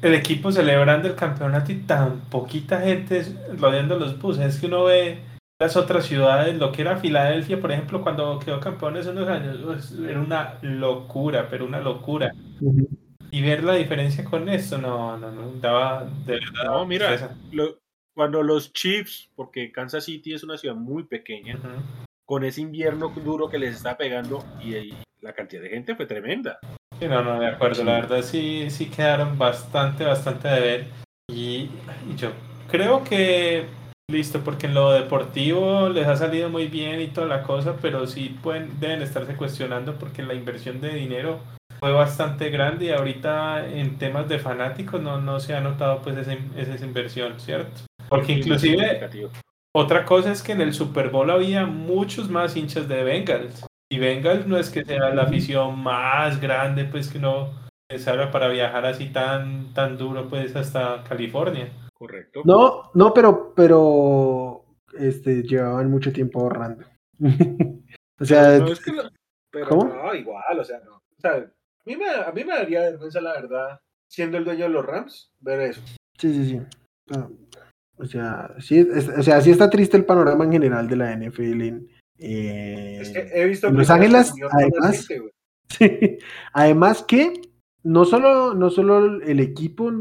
el 0.02 0.14
equipo 0.14 0.52
celebrando 0.52 1.08
el 1.08 1.14
campeonato 1.14 1.72
y 1.72 1.76
tan 1.76 2.20
poquita 2.30 2.80
gente 2.80 3.24
rodeando 3.58 3.98
los 3.98 4.18
buses. 4.20 4.54
Es 4.54 4.60
que 4.60 4.66
uno 4.66 4.84
ve 4.84 5.18
las 5.58 5.76
otras 5.76 6.04
ciudades, 6.04 6.56
lo 6.58 6.70
que 6.70 6.82
era 6.82 6.98
Filadelfia, 6.98 7.60
por 7.60 7.72
ejemplo, 7.72 8.02
cuando 8.02 8.38
quedó 8.38 8.60
campeón 8.60 8.96
hace 8.96 9.10
unos 9.10 9.28
años, 9.28 9.58
pues, 9.64 9.92
era 9.92 10.20
una 10.20 10.58
locura, 10.62 11.48
pero 11.48 11.64
una 11.64 11.80
locura. 11.80 12.32
Y 13.30 13.42
ver 13.42 13.64
la 13.64 13.74
diferencia 13.74 14.24
con 14.24 14.48
esto, 14.48 14.78
no, 14.78 15.16
no, 15.16 15.30
no, 15.30 15.52
daba 15.60 16.04
de 16.26 16.34
verdad. 16.34 16.64
No, 16.66 16.86
mira, 16.86 17.36
cuando 18.14 18.42
los 18.42 18.72
Chiefs, 18.72 19.30
porque 19.34 19.72
Kansas 19.72 20.04
City 20.04 20.34
es 20.34 20.44
una 20.44 20.56
ciudad 20.56 20.74
muy 20.74 21.04
pequeña, 21.04 21.58
con 22.24 22.44
ese 22.44 22.60
invierno 22.60 23.08
duro 23.08 23.48
que 23.48 23.58
les 23.58 23.76
está 23.76 23.96
pegando 23.96 24.44
y, 24.62 24.92
la 25.22 25.32
cantidad 25.32 25.62
de 25.62 25.70
gente 25.70 25.96
fue 25.96 26.06
tremenda. 26.06 26.60
Sí, 26.98 27.06
no, 27.08 27.22
no, 27.22 27.38
de 27.38 27.48
acuerdo. 27.48 27.84
La 27.84 27.92
verdad 27.92 28.22
sí, 28.22 28.70
sí 28.70 28.86
quedaron 28.86 29.38
bastante, 29.38 30.04
bastante 30.04 30.48
de 30.48 30.60
ver. 30.60 30.86
Y, 31.30 31.68
yo 32.16 32.30
creo 32.68 33.04
que 33.04 33.66
listo, 34.08 34.40
porque 34.44 34.66
en 34.66 34.74
lo 34.74 34.92
deportivo 34.92 35.88
les 35.88 36.06
ha 36.06 36.16
salido 36.16 36.48
muy 36.48 36.68
bien 36.68 37.00
y 37.00 37.08
toda 37.08 37.26
la 37.26 37.42
cosa, 37.42 37.76
pero 37.82 38.06
sí 38.06 38.36
pueden, 38.42 38.78
deben 38.78 39.02
estarse 39.02 39.34
cuestionando 39.34 39.96
porque 39.96 40.22
la 40.22 40.34
inversión 40.34 40.80
de 40.80 40.94
dinero 40.94 41.40
fue 41.80 41.90
bastante 41.92 42.50
grande 42.50 42.86
y 42.86 42.90
ahorita 42.90 43.68
en 43.68 43.98
temas 43.98 44.28
de 44.28 44.38
fanáticos 44.38 45.02
no, 45.02 45.20
no 45.20 45.40
se 45.40 45.54
ha 45.54 45.60
notado 45.60 46.00
pues 46.02 46.16
esa, 46.16 46.36
esa 46.56 46.84
inversión, 46.84 47.40
¿cierto? 47.40 47.82
Porque 48.08 48.32
inclusive 48.32 49.30
otra 49.74 50.04
cosa 50.04 50.32
es 50.32 50.42
que 50.42 50.52
en 50.52 50.60
el 50.60 50.72
Super 50.72 51.10
Bowl 51.10 51.30
había 51.30 51.66
muchos 51.66 52.30
más 52.30 52.56
hinchas 52.56 52.88
de 52.88 53.02
Bengals. 53.02 53.66
Y 53.88 53.98
Bengals 53.98 54.46
no 54.46 54.56
es 54.56 54.70
que 54.70 54.84
sea 54.84 55.10
la 55.14 55.22
afición 55.22 55.78
más 55.78 56.40
grande, 56.40 56.84
pues 56.86 57.08
que 57.08 57.18
no 57.18 57.52
necesaria 57.88 58.30
para 58.32 58.48
viajar 58.48 58.84
así 58.84 59.10
tan, 59.12 59.72
tan 59.72 59.96
duro, 59.96 60.28
pues 60.28 60.56
hasta 60.56 61.04
California. 61.04 61.70
Correcto. 61.94 62.42
No, 62.44 62.90
no, 62.94 63.14
pero, 63.14 63.54
pero 63.54 64.64
este, 64.98 65.42
llevaban 65.42 65.90
mucho 65.90 66.12
tiempo 66.12 66.40
ahorrando. 66.40 66.84
o 68.20 68.24
sea, 68.24 68.58
no, 68.58 68.66
es 68.66 68.80
que 68.80 68.92
pero 69.50 69.68
¿cómo? 69.68 69.84
no, 69.84 70.14
igual, 70.14 70.58
o 70.58 70.64
sea, 70.64 70.80
no. 70.80 70.96
O 70.96 71.20
sea, 71.20 71.36
a 71.36 71.82
mí, 71.84 71.96
me, 71.96 72.10
a 72.10 72.32
mí 72.32 72.44
me 72.44 72.54
daría 72.54 72.80
vergüenza, 72.80 73.20
la 73.20 73.32
verdad, 73.34 73.80
siendo 74.10 74.36
el 74.36 74.44
dueño 74.44 74.64
de 74.64 74.70
los 74.70 74.84
Rams, 74.84 75.32
ver 75.40 75.60
eso. 75.60 75.80
Sí, 76.18 76.34
sí, 76.34 76.50
sí. 76.50 76.60
Ah, 77.14 77.28
o 77.98 78.04
sea, 78.04 78.54
sí, 78.58 78.86
o 79.16 79.22
sea, 79.22 79.40
sí 79.40 79.50
está 79.50 79.70
triste 79.70 79.96
el 79.96 80.04
panorama 80.04 80.44
en 80.44 80.52
general 80.52 80.88
de 80.88 80.96
la 80.96 81.16
NFL 81.16 81.62
en, 81.62 81.88
eh, 82.18 82.98
es 83.00 83.10
que 83.10 83.28
he 83.32 83.46
visto 83.46 83.70
Los 83.70 83.90
Ángeles, 83.90 84.32
además, 84.50 85.08
además 86.52 87.04
que 87.06 87.40
no 87.82 88.04
solo, 88.04 88.54
no 88.54 88.70
solo 88.70 89.22
el 89.22 89.40
equipo 89.40 89.92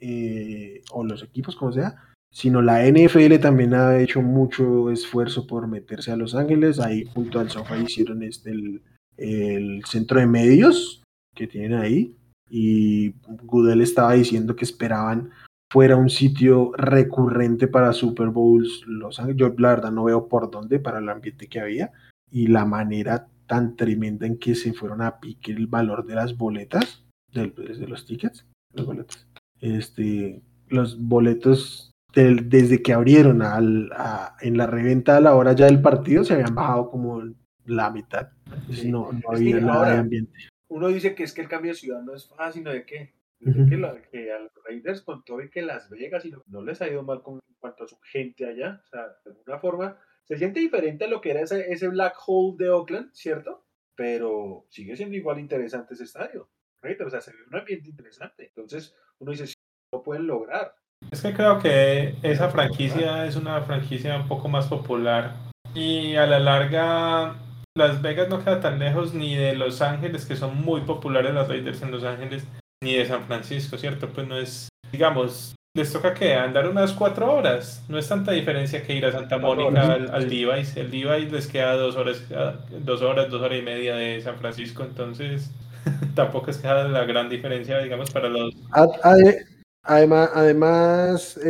eh, 0.00 0.82
o 0.90 1.04
los 1.04 1.22
equipos, 1.22 1.56
como 1.56 1.72
sea, 1.72 1.96
sino 2.32 2.62
la 2.62 2.86
NFL 2.86 3.38
también 3.40 3.74
ha 3.74 3.98
hecho 4.00 4.22
mucho 4.22 4.90
esfuerzo 4.90 5.46
por 5.46 5.66
meterse 5.66 6.12
a 6.12 6.16
Los 6.16 6.34
Ángeles. 6.34 6.78
Ahí 6.78 7.04
junto 7.04 7.40
al 7.40 7.50
sofá 7.50 7.76
hicieron 7.78 8.22
este 8.22 8.50
el, 8.50 8.82
el 9.16 9.84
centro 9.84 10.20
de 10.20 10.26
medios 10.26 11.02
que 11.34 11.46
tienen 11.46 11.74
ahí. 11.74 12.16
Y 12.48 13.14
Goodell 13.44 13.80
estaba 13.80 14.14
diciendo 14.14 14.56
que 14.56 14.64
esperaban 14.64 15.30
fuera 15.70 15.96
un 15.96 16.10
sitio 16.10 16.72
recurrente 16.76 17.68
para 17.68 17.92
Super 17.92 18.28
Bowls 18.28 18.82
Los 18.86 19.20
Ángeles. 19.20 19.38
Yo 19.38 19.54
la 19.58 19.70
verdad 19.70 19.92
no 19.92 20.04
veo 20.04 20.28
por 20.28 20.50
dónde 20.50 20.80
para 20.80 20.98
el 20.98 21.08
ambiente 21.08 21.46
que 21.46 21.60
había 21.60 21.92
y 22.30 22.48
la 22.48 22.64
manera 22.64 23.28
tan 23.46 23.76
tremenda 23.76 24.26
en 24.26 24.38
que 24.38 24.54
se 24.54 24.72
fueron 24.72 25.00
a 25.00 25.20
pique 25.20 25.52
el 25.52 25.66
valor 25.66 26.04
de 26.04 26.14
las 26.14 26.36
boletas, 26.36 27.04
de, 27.32 27.52
los 27.88 28.06
tickets, 28.06 28.46
los 28.74 28.86
boletos. 28.86 29.26
Este, 29.60 30.42
los 30.68 31.00
boletos 31.00 31.90
desde 32.12 32.82
que 32.82 32.92
abrieron 32.92 33.42
al, 33.42 33.90
en 34.40 34.56
la 34.56 34.66
reventa 34.66 35.16
a 35.16 35.20
la 35.20 35.34
hora 35.34 35.52
ya 35.52 35.66
del 35.66 35.80
partido 35.80 36.24
se 36.24 36.34
habían 36.34 36.54
bajado 36.54 36.90
como 36.90 37.22
la 37.66 37.90
mitad. 37.90 38.30
no, 38.86 39.12
no 39.12 39.30
había 39.30 39.60
nada 39.60 39.92
de 39.92 39.98
ambiente. 39.98 40.48
Uno 40.68 40.88
dice 40.88 41.14
que 41.14 41.24
es 41.24 41.32
que 41.32 41.42
el 41.42 41.48
cambio 41.48 41.72
de 41.72 41.78
ciudad 41.78 42.02
no 42.02 42.14
es 42.14 42.28
fácil, 42.28 42.64
¿no 42.64 42.70
de 42.70 42.84
qué? 42.84 43.12
Que, 43.40 44.32
a 44.32 44.38
los 44.38 44.52
Raiders 44.64 45.02
con 45.02 45.24
todo 45.24 45.42
y 45.42 45.50
que 45.50 45.62
Las 45.62 45.88
Vegas 45.88 46.24
y 46.24 46.32
no, 46.46 46.62
les 46.62 46.80
ha 46.82 46.88
ido 46.88 47.02
mal 47.02 47.22
con, 47.22 47.34
en 47.34 47.54
cuanto 47.58 47.84
a 47.84 47.88
su 47.88 47.98
gente 48.00 48.46
allá. 48.46 48.82
O 48.84 48.88
sea, 48.88 49.06
de 49.24 49.30
alguna 49.30 49.58
forma 49.58 49.98
se 50.24 50.36
siente 50.36 50.60
diferente 50.60 51.04
a 51.04 51.08
lo 51.08 51.20
que 51.20 51.30
era 51.30 51.40
ese, 51.40 51.72
ese 51.72 51.88
black 51.88 52.16
hole 52.26 52.56
de 52.58 52.70
Oakland, 52.70 53.12
¿cierto? 53.12 53.66
Pero 53.96 54.66
sigue 54.68 54.96
siendo 54.96 55.16
igual 55.16 55.40
interesante 55.40 55.94
ese 55.94 56.04
estadio. 56.04 56.48
Raiders, 56.82 57.08
o 57.08 57.10
sea, 57.10 57.20
se 57.20 57.32
ve 57.32 57.38
un 57.50 57.56
ambiente 57.56 57.88
interesante. 57.88 58.46
Entonces, 58.46 58.94
uno 59.18 59.32
dice, 59.32 59.46
si 59.46 59.54
lo 59.92 60.02
pueden 60.02 60.26
lograr. 60.26 60.74
Es 61.10 61.22
que 61.22 61.32
creo 61.32 61.58
que 61.58 62.14
esa 62.22 62.50
franquicia 62.50 63.26
es 63.26 63.36
una 63.36 63.62
franquicia 63.62 64.16
un 64.16 64.28
poco 64.28 64.48
más 64.48 64.66
popular 64.68 65.34
y 65.74 66.16
a 66.16 66.26
la 66.26 66.38
larga 66.38 67.36
Las 67.74 68.02
Vegas 68.02 68.28
no 68.28 68.38
queda 68.38 68.60
tan 68.60 68.78
lejos 68.78 69.14
ni 69.14 69.34
de 69.34 69.54
Los 69.54 69.80
Ángeles, 69.82 70.26
que 70.26 70.36
son 70.36 70.60
muy 70.60 70.82
populares 70.82 71.32
las 71.32 71.48
Raiders 71.48 71.82
en 71.82 71.90
Los 71.90 72.04
Ángeles, 72.04 72.46
ni 72.82 72.94
de 72.94 73.06
San 73.06 73.24
Francisco, 73.24 73.76
¿cierto? 73.76 74.08
Pues 74.08 74.26
no 74.26 74.38
es, 74.38 74.68
digamos, 74.90 75.54
les 75.74 75.92
toca 75.92 76.14
que 76.14 76.34
andar 76.34 76.68
unas 76.68 76.92
cuatro 76.92 77.32
horas. 77.32 77.84
No 77.88 77.98
es 77.98 78.08
tanta 78.08 78.32
diferencia 78.32 78.82
que 78.82 78.94
ir 78.94 79.06
a 79.06 79.12
Santa 79.12 79.38
Mónica 79.38 79.92
al, 79.92 80.10
al 80.10 80.28
Levi's. 80.28 80.76
El 80.76 80.90
Levi's 80.90 81.30
les 81.30 81.46
queda 81.46 81.76
dos 81.76 81.96
horas, 81.96 82.22
dos 82.84 83.02
horas, 83.02 83.30
dos 83.30 83.42
horas 83.42 83.58
y 83.58 83.62
media 83.62 83.94
de 83.96 84.20
San 84.20 84.36
Francisco, 84.38 84.82
entonces 84.82 85.50
tampoco 86.14 86.50
es 86.50 86.58
que 86.58 86.68
la 86.68 87.04
gran 87.04 87.28
diferencia, 87.28 87.78
digamos, 87.78 88.10
para 88.10 88.28
los. 88.28 88.54
Además, 89.82 90.30
además 90.34 91.40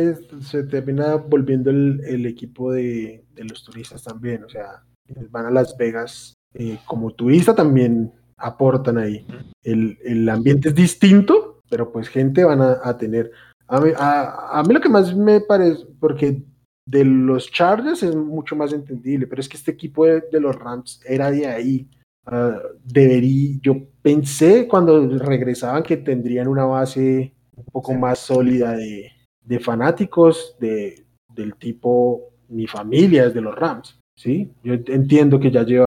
se 0.41 0.63
termina 0.63 1.15
volviendo 1.15 1.69
el, 1.69 2.25
equipo 2.25 2.71
de, 2.71 3.25
los 3.35 3.65
turistas 3.65 4.03
también, 4.03 4.45
o 4.45 4.49
sea, 4.49 4.83
van 5.29 5.47
a 5.47 5.51
Las 5.51 5.75
Vegas 5.75 6.33
eh, 6.53 6.77
como 6.85 7.11
turista 7.11 7.53
también 7.53 8.13
aportan 8.41 8.97
ahí. 8.97 9.25
El, 9.63 9.97
el, 10.03 10.27
ambiente 10.29 10.69
es 10.69 10.75
distinto, 10.75 11.61
pero 11.69 11.91
pues 11.91 12.07
gente 12.09 12.43
van 12.43 12.61
a, 12.61 12.97
tener. 12.97 13.31
A 13.67 13.79
mí, 13.79 13.91
a, 13.97 14.63
mí, 14.67 14.73
lo 14.73 14.81
que 14.81 14.89
más 14.89 15.15
me 15.15 15.41
parece, 15.41 15.85
porque 15.99 16.43
de 16.85 17.05
los 17.05 17.51
Chargers 17.51 18.03
es 18.03 18.15
mucho 18.15 18.55
más 18.55 18.73
entendible, 18.73 19.27
pero 19.27 19.39
es 19.39 19.47
que 19.47 19.57
este 19.57 19.71
equipo 19.71 20.05
de, 20.05 20.23
los 20.39 20.55
Rams 20.55 21.01
era 21.05 21.31
de 21.31 21.47
ahí. 21.47 21.89
Uh, 22.27 22.53
debería, 22.83 23.57
yo 23.63 23.77
pensé 24.03 24.67
cuando 24.67 25.07
regresaban 25.17 25.81
que 25.81 25.97
tendrían 25.97 26.47
una 26.47 26.65
base 26.65 27.33
un 27.55 27.65
poco 27.65 27.95
más 27.95 28.19
sólida 28.19 28.73
de, 28.73 29.11
de 29.43 29.59
fanáticos 29.59 30.55
de, 30.59 31.03
del 31.33 31.55
tipo 31.55 32.31
mi 32.49 32.67
familia 32.67 33.25
es 33.25 33.33
de 33.33 33.41
los 33.41 33.55
Rams, 33.55 33.97
¿sí? 34.15 34.51
Yo 34.63 34.73
entiendo 34.73 35.39
que 35.39 35.51
ya 35.51 35.63
lleva 35.63 35.85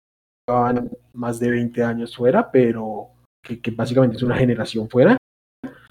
más 1.12 1.40
de 1.40 1.50
20 1.50 1.82
años 1.82 2.16
fuera, 2.16 2.50
pero 2.50 3.08
que, 3.42 3.60
básicamente 3.70 4.16
es 4.16 4.22
una 4.22 4.36
generación 4.36 4.88
fuera. 4.88 5.16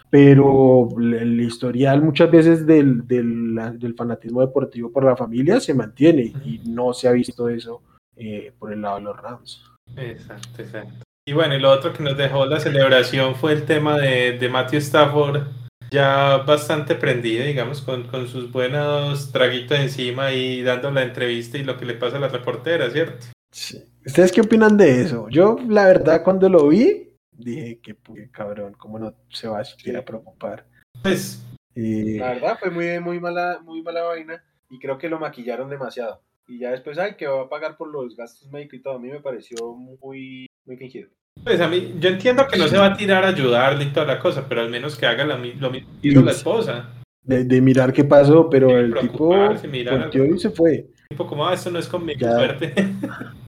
Pero 0.09 0.89
el 0.99 1.41
historial 1.41 2.03
muchas 2.03 2.29
veces 2.29 2.67
del, 2.67 3.07
del, 3.07 3.95
fanatismo 3.97 4.41
deportivo 4.41 4.91
por 4.91 5.03
la 5.03 5.15
familia 5.15 5.59
se 5.59 5.73
mantiene 5.73 6.33
y 6.45 6.61
no 6.67 6.93
se 6.93 7.07
ha 7.07 7.11
visto 7.11 7.49
eso 7.49 7.81
eh, 8.15 8.53
por 8.59 8.71
el 8.71 8.81
lado 8.81 8.97
de 8.97 9.01
los 9.01 9.17
Rams. 9.17 9.65
Exacto, 9.95 10.61
exacto. 10.61 11.03
Y 11.27 11.33
bueno, 11.33 11.55
y 11.55 11.59
lo 11.59 11.71
otro 11.71 11.93
que 11.93 12.03
nos 12.03 12.15
dejó 12.15 12.45
la 12.45 12.59
celebración 12.59 13.33
fue 13.33 13.53
el 13.53 13.63
tema 13.63 13.97
de, 13.97 14.37
de 14.37 14.49
Matthew 14.49 14.79
Stafford, 14.79 15.47
ya 15.89 16.37
bastante 16.37 16.93
prendido, 16.93 17.45
digamos, 17.45 17.81
con, 17.81 18.03
con, 18.03 18.27
sus 18.27 18.51
buenos 18.51 19.31
traguitos 19.31 19.79
encima 19.79 20.31
y 20.31 20.61
dando 20.61 20.91
la 20.91 21.01
entrevista 21.01 21.57
y 21.57 21.63
lo 21.63 21.77
que 21.77 21.85
le 21.85 21.95
pasa 21.95 22.17
a 22.17 22.19
la 22.19 22.27
reportera, 22.27 22.89
¿cierto? 22.91 23.27
Sí. 23.51 23.92
¿Ustedes 24.05 24.31
qué 24.31 24.41
opinan 24.41 24.77
de 24.77 25.01
eso? 25.01 25.27
Yo, 25.29 25.57
la 25.67 25.85
verdad, 25.85 26.23
cuando 26.23 26.49
lo 26.49 26.67
vi, 26.67 27.09
dije 27.31 27.79
que 27.81 27.95
cabrón, 28.31 28.75
¿cómo 28.77 28.99
no 28.99 29.13
se 29.29 29.47
va 29.47 29.59
a 29.59 29.65
siquiera 29.65 30.03
preocupar? 30.03 30.65
Pues, 31.01 31.43
la 31.75 32.33
verdad, 32.33 32.57
fue 32.59 32.69
muy, 32.69 32.99
muy, 32.99 33.19
mala, 33.19 33.59
muy 33.63 33.81
mala 33.81 34.03
vaina 34.03 34.43
y 34.69 34.79
creo 34.79 34.97
que 34.97 35.09
lo 35.09 35.19
maquillaron 35.19 35.69
demasiado. 35.69 36.21
Y 36.47 36.59
ya 36.59 36.71
después, 36.71 36.97
ay, 36.97 37.15
que 37.15 37.27
va 37.27 37.43
a 37.43 37.49
pagar 37.49 37.77
por 37.77 37.87
los 37.87 38.15
gastos 38.15 38.51
médicos 38.51 38.79
y 38.79 38.81
todo, 38.81 38.95
a 38.95 38.99
mí 38.99 39.09
me 39.09 39.21
pareció 39.21 39.73
muy, 39.73 40.47
muy 40.65 40.77
fingido. 40.77 41.09
Pues 41.41 41.59
a 41.61 41.67
mí, 41.67 41.95
yo 41.99 42.09
entiendo 42.09 42.45
que 42.47 42.57
no 42.57 42.67
se 42.67 42.77
va 42.77 42.87
a 42.87 42.97
tirar 42.97 43.23
a 43.23 43.29
ayudarle 43.29 43.85
y 43.85 43.93
toda 43.93 44.05
la 44.05 44.19
cosa, 44.19 44.45
pero 44.47 44.61
al 44.61 44.69
menos 44.69 44.97
que 44.97 45.05
haga 45.05 45.25
lo 45.25 45.37
mismo 45.37 45.71
que 45.71 45.85
hizo 46.01 46.21
la 46.21 46.31
esposa. 46.31 46.89
De, 47.23 47.61
mirar 47.61 47.93
qué 47.93 48.03
pasó, 48.03 48.49
pero 48.49 48.77
el 48.77 48.93
tipo 48.95 49.27
volteó 49.27 50.25
y 50.25 50.37
se 50.37 50.49
fue. 50.49 50.87
Tipo 51.09 51.25
como, 51.25 51.47
ah, 51.47 51.53
esto 51.53 51.71
no 51.71 51.79
es 51.79 51.87
conmigo, 51.87 52.19
Ya. 52.19 52.35
suerte. 52.35 52.73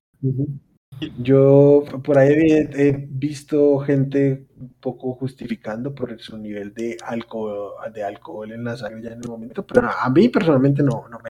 Yo 1.19 1.83
por 2.03 2.17
ahí 2.17 2.29
he, 2.31 2.69
he 2.87 3.07
visto 3.09 3.79
gente 3.79 4.47
un 4.57 4.73
poco 4.79 5.13
justificando 5.15 5.93
por 5.93 6.17
su 6.19 6.37
nivel 6.37 6.73
de 6.73 6.97
alcohol, 7.03 7.73
de 7.93 8.03
alcohol 8.03 8.51
en 8.51 8.63
la 8.63 8.77
sangre 8.77 9.01
ya 9.01 9.11
en 9.11 9.21
el 9.21 9.29
momento, 9.29 9.65
pero 9.65 9.81
no, 9.81 9.89
a 9.89 10.09
mí 10.09 10.29
personalmente 10.29 10.83
no, 10.83 11.07
no 11.09 11.19
me. 11.19 11.29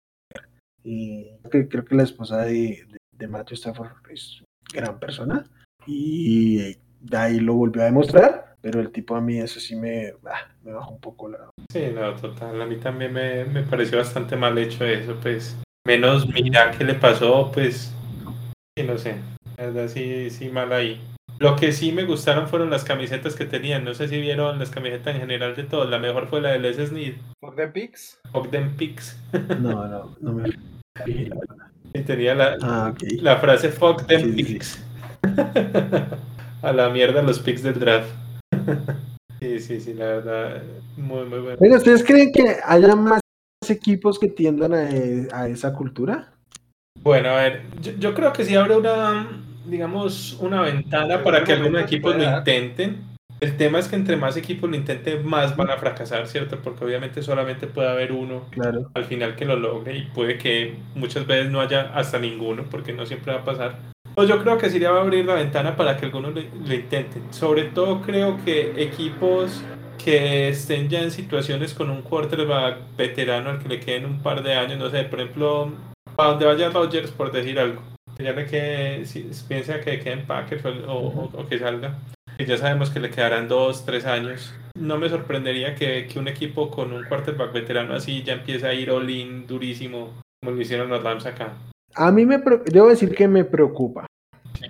Y 0.84 1.30
creo 1.42 1.50
que, 1.50 1.68
creo 1.68 1.84
que 1.84 1.94
la 1.94 2.02
esposa 2.02 2.42
de, 2.42 2.52
de, 2.52 2.98
de 3.12 3.28
Matthew 3.28 3.54
Stafford 3.54 3.92
es 4.10 4.42
gran 4.72 4.98
persona 4.98 5.48
y 5.86 6.76
de 7.00 7.16
ahí 7.16 7.40
lo 7.40 7.54
volvió 7.54 7.82
a 7.82 7.86
demostrar, 7.86 8.56
pero 8.60 8.80
el 8.80 8.90
tipo 8.90 9.16
a 9.16 9.20
mí 9.20 9.38
eso 9.38 9.58
sí 9.58 9.74
me, 9.74 10.12
ah, 10.26 10.54
me 10.62 10.72
bajó 10.72 10.92
un 10.92 11.00
poco 11.00 11.28
la... 11.28 11.50
Sí, 11.72 11.86
no, 11.94 12.14
total. 12.14 12.60
A 12.60 12.66
mí 12.66 12.76
también 12.76 13.12
me, 13.12 13.44
me 13.44 13.62
pareció 13.62 13.98
bastante 13.98 14.36
mal 14.36 14.58
hecho 14.58 14.84
eso, 14.84 15.16
pues. 15.20 15.56
Menos 15.86 16.28
mira 16.28 16.72
que 16.72 16.84
le 16.84 16.94
pasó, 16.94 17.50
pues. 17.52 17.95
Sí, 18.78 18.84
no 18.84 18.98
sé. 18.98 19.16
La 19.56 19.66
verdad, 19.66 19.88
sí, 19.88 20.28
sí, 20.28 20.50
mal 20.50 20.70
ahí. 20.72 21.00
Lo 21.38 21.56
que 21.56 21.72
sí 21.72 21.92
me 21.92 22.04
gustaron 22.04 22.46
fueron 22.46 22.68
las 22.68 22.84
camisetas 22.84 23.34
que 23.34 23.46
tenían. 23.46 23.84
No 23.84 23.94
sé 23.94 24.08
si 24.08 24.20
vieron 24.20 24.58
las 24.58 24.70
camisetas 24.70 25.14
en 25.14 25.22
general 25.22 25.56
de 25.56 25.64
todos. 25.64 25.88
La 25.88 25.98
mejor 25.98 26.28
fue 26.28 26.42
la 26.42 26.50
de 26.50 26.58
Les 26.58 26.76
Snead, 26.76 27.14
¿Por 27.40 27.56
the 27.56 27.68
Pix? 27.68 28.18
Ogden 28.32 28.76
Pix. 28.76 29.18
No, 29.60 29.86
no, 29.86 30.16
no 30.20 30.32
me... 30.32 30.50
Y 31.94 32.00
tenía 32.00 32.34
la, 32.34 32.58
Ah, 32.60 32.94
la 33.20 33.36
frase 33.38 33.70
Fuck 33.70 34.06
them 34.06 34.34
Sí, 34.36 34.42
picks. 34.42 34.84
A 36.62 36.72
la 36.72 36.90
mierda 36.90 37.22
los 37.22 37.38
picks 37.40 37.62
del 37.62 37.78
draft. 37.80 38.10
Sí, 39.38 39.60
sí, 39.60 39.80
sí, 39.80 39.92
la 39.92 40.06
verdad. 40.06 40.62
Muy, 40.96 41.26
muy 41.26 41.40
bueno. 41.40 41.56
Bueno, 41.58 41.76
¿ustedes 41.76 42.02
creen 42.02 42.32
que 42.32 42.56
haya 42.64 42.96
más 42.96 43.20
equipos 43.68 44.18
que 44.18 44.28
tiendan 44.28 44.72
a, 44.72 44.88
a 45.30 45.46
esa 45.48 45.74
cultura? 45.74 46.32
Bueno, 47.06 47.28
a 47.28 47.36
ver, 47.36 47.62
yo, 47.80 47.92
yo 48.00 48.14
creo 48.14 48.32
que 48.32 48.44
sí 48.44 48.56
abre 48.56 48.76
una, 48.76 49.28
digamos, 49.64 50.36
una 50.40 50.60
ventana 50.62 51.14
En 51.14 51.22
para 51.22 51.44
que 51.44 51.52
algunos 51.52 51.80
equipos 51.82 52.16
lo 52.16 52.24
intenten. 52.24 52.96
El 53.38 53.56
tema 53.56 53.78
es 53.78 53.86
que 53.86 53.94
entre 53.94 54.16
más 54.16 54.36
equipos 54.36 54.68
lo 54.68 54.74
intenten, 54.74 55.24
más 55.24 55.56
van 55.56 55.70
a 55.70 55.76
fracasar, 55.76 56.26
¿cierto? 56.26 56.58
Porque 56.64 56.84
obviamente 56.84 57.22
solamente 57.22 57.68
puede 57.68 57.90
haber 57.90 58.10
uno 58.10 58.46
Claro. 58.50 58.90
al 58.94 59.04
final 59.04 59.36
que 59.36 59.44
lo 59.44 59.54
logre 59.54 59.96
y 59.98 60.02
puede 60.06 60.36
que 60.36 60.74
muchas 60.96 61.28
veces 61.28 61.48
no 61.48 61.60
haya 61.60 61.92
hasta 61.94 62.18
ninguno, 62.18 62.64
porque 62.68 62.92
no 62.92 63.06
siempre 63.06 63.34
va 63.34 63.38
a 63.38 63.44
pasar. 63.44 63.76
Pues 64.16 64.28
yo 64.28 64.42
creo 64.42 64.58
que 64.58 64.68
sí 64.68 64.80
le 64.80 64.88
va 64.88 64.98
a 64.98 65.02
abrir 65.02 65.24
la 65.26 65.34
ventana 65.34 65.76
para 65.76 65.96
que 65.96 66.06
algunos 66.06 66.34
lo, 66.34 66.40
lo 66.40 66.74
intenten. 66.74 67.22
Sobre 67.32 67.66
todo 67.66 68.02
creo 68.02 68.36
que 68.44 68.82
equipos 68.82 69.62
que 70.04 70.48
estén 70.48 70.88
ya 70.88 71.02
en 71.02 71.12
situaciones 71.12 71.72
con 71.72 71.88
un 71.88 72.02
quarterback 72.02 72.78
veterano 72.96 73.50
al 73.50 73.60
que 73.60 73.68
le 73.68 73.78
queden 73.78 74.06
un 74.06 74.18
par 74.18 74.42
de 74.42 74.54
años, 74.54 74.76
no 74.80 74.90
sé, 74.90 75.04
por 75.04 75.20
ejemplo, 75.20 75.70
para 76.16 76.30
donde 76.30 76.46
vaya 76.46 76.70
Rodgers, 76.70 77.10
por 77.10 77.30
decir 77.32 77.58
algo. 77.58 77.82
Que 78.16 78.24
Ya 78.24 78.32
le 78.32 78.46
quede, 78.46 79.04
si 79.04 79.30
piensa 79.46 79.80
que 79.80 80.00
quede 80.00 80.12
en 80.14 80.26
Packers 80.26 80.64
o, 80.64 80.70
o- 80.90 81.30
o 81.40 81.46
que 81.46 81.58
salga. 81.58 81.98
Y 82.38 82.44
ya 82.44 82.56
sabemos 82.58 82.90
que 82.90 83.00
le 83.00 83.10
quedarán 83.10 83.48
dos, 83.48 83.84
tres 83.84 84.04
años. 84.06 84.54
No 84.78 84.98
me 84.98 85.08
sorprendería 85.08 85.74
que, 85.74 86.06
que 86.06 86.18
un 86.18 86.28
equipo 86.28 86.70
con 86.70 86.92
un 86.92 87.04
quarterback 87.04 87.52
veterano 87.52 87.94
así 87.94 88.22
ya 88.22 88.34
empiece 88.34 88.66
a 88.66 88.74
ir 88.74 88.90
all-in 88.90 89.46
durísimo, 89.46 90.20
como 90.42 90.54
lo 90.54 90.60
hicieron 90.60 90.88
los 90.90 91.02
Rams 91.02 91.24
acá. 91.26 91.52
A 91.94 92.12
mí 92.12 92.26
me 92.26 92.42
debo 92.66 92.88
decir 92.88 93.14
que 93.14 93.26
me 93.26 93.44
preocupa, 93.44 94.06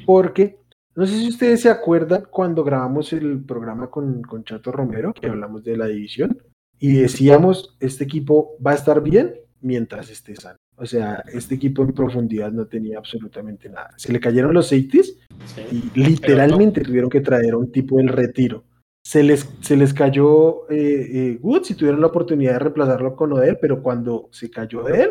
porque 0.04 0.58
no 0.94 1.06
sé 1.06 1.18
si 1.18 1.28
ustedes 1.28 1.62
se 1.62 1.70
acuerdan 1.70 2.26
cuando 2.30 2.62
grabamos 2.62 3.12
el 3.12 3.42
programa 3.44 3.90
con, 3.90 4.22
con 4.22 4.44
Chato 4.44 4.70
Romero, 4.70 5.12
que 5.12 5.26
hablamos 5.26 5.64
de 5.64 5.76
la 5.76 5.86
división, 5.86 6.38
y 6.78 6.92
decíamos, 6.92 7.76
este 7.80 8.04
equipo 8.04 8.56
va 8.64 8.72
a 8.72 8.74
estar 8.76 9.02
bien 9.02 9.34
mientras 9.60 10.10
esté 10.10 10.36
sano. 10.36 10.56
O 10.76 10.84
sea, 10.86 11.22
este 11.32 11.54
equipo 11.54 11.82
en 11.82 11.92
profundidad 11.92 12.52
no 12.52 12.66
tenía 12.66 12.98
absolutamente 12.98 13.68
nada. 13.68 13.90
Se 13.96 14.12
le 14.12 14.20
cayeron 14.20 14.52
los 14.52 14.68
safeties 14.68 15.18
Sí. 15.46 15.90
y 15.94 16.00
literalmente 16.00 16.82
tuvieron 16.82 17.08
que 17.10 17.20
traer 17.20 17.54
a 17.54 17.58
un 17.58 17.70
tipo 17.72 17.98
del 17.98 18.08
retiro. 18.08 18.64
Se 19.04 19.22
les, 19.22 19.48
se 19.60 19.76
les 19.76 19.94
cayó 19.94 20.68
eh, 20.70 21.08
eh, 21.12 21.38
Woods 21.40 21.70
y 21.70 21.74
tuvieron 21.74 22.00
la 22.00 22.08
oportunidad 22.08 22.54
de 22.54 22.58
reemplazarlo 22.58 23.14
con 23.14 23.32
Odell, 23.32 23.58
pero 23.60 23.82
cuando 23.82 24.28
se 24.32 24.50
cayó 24.50 24.82
de 24.82 25.02
él, 25.02 25.10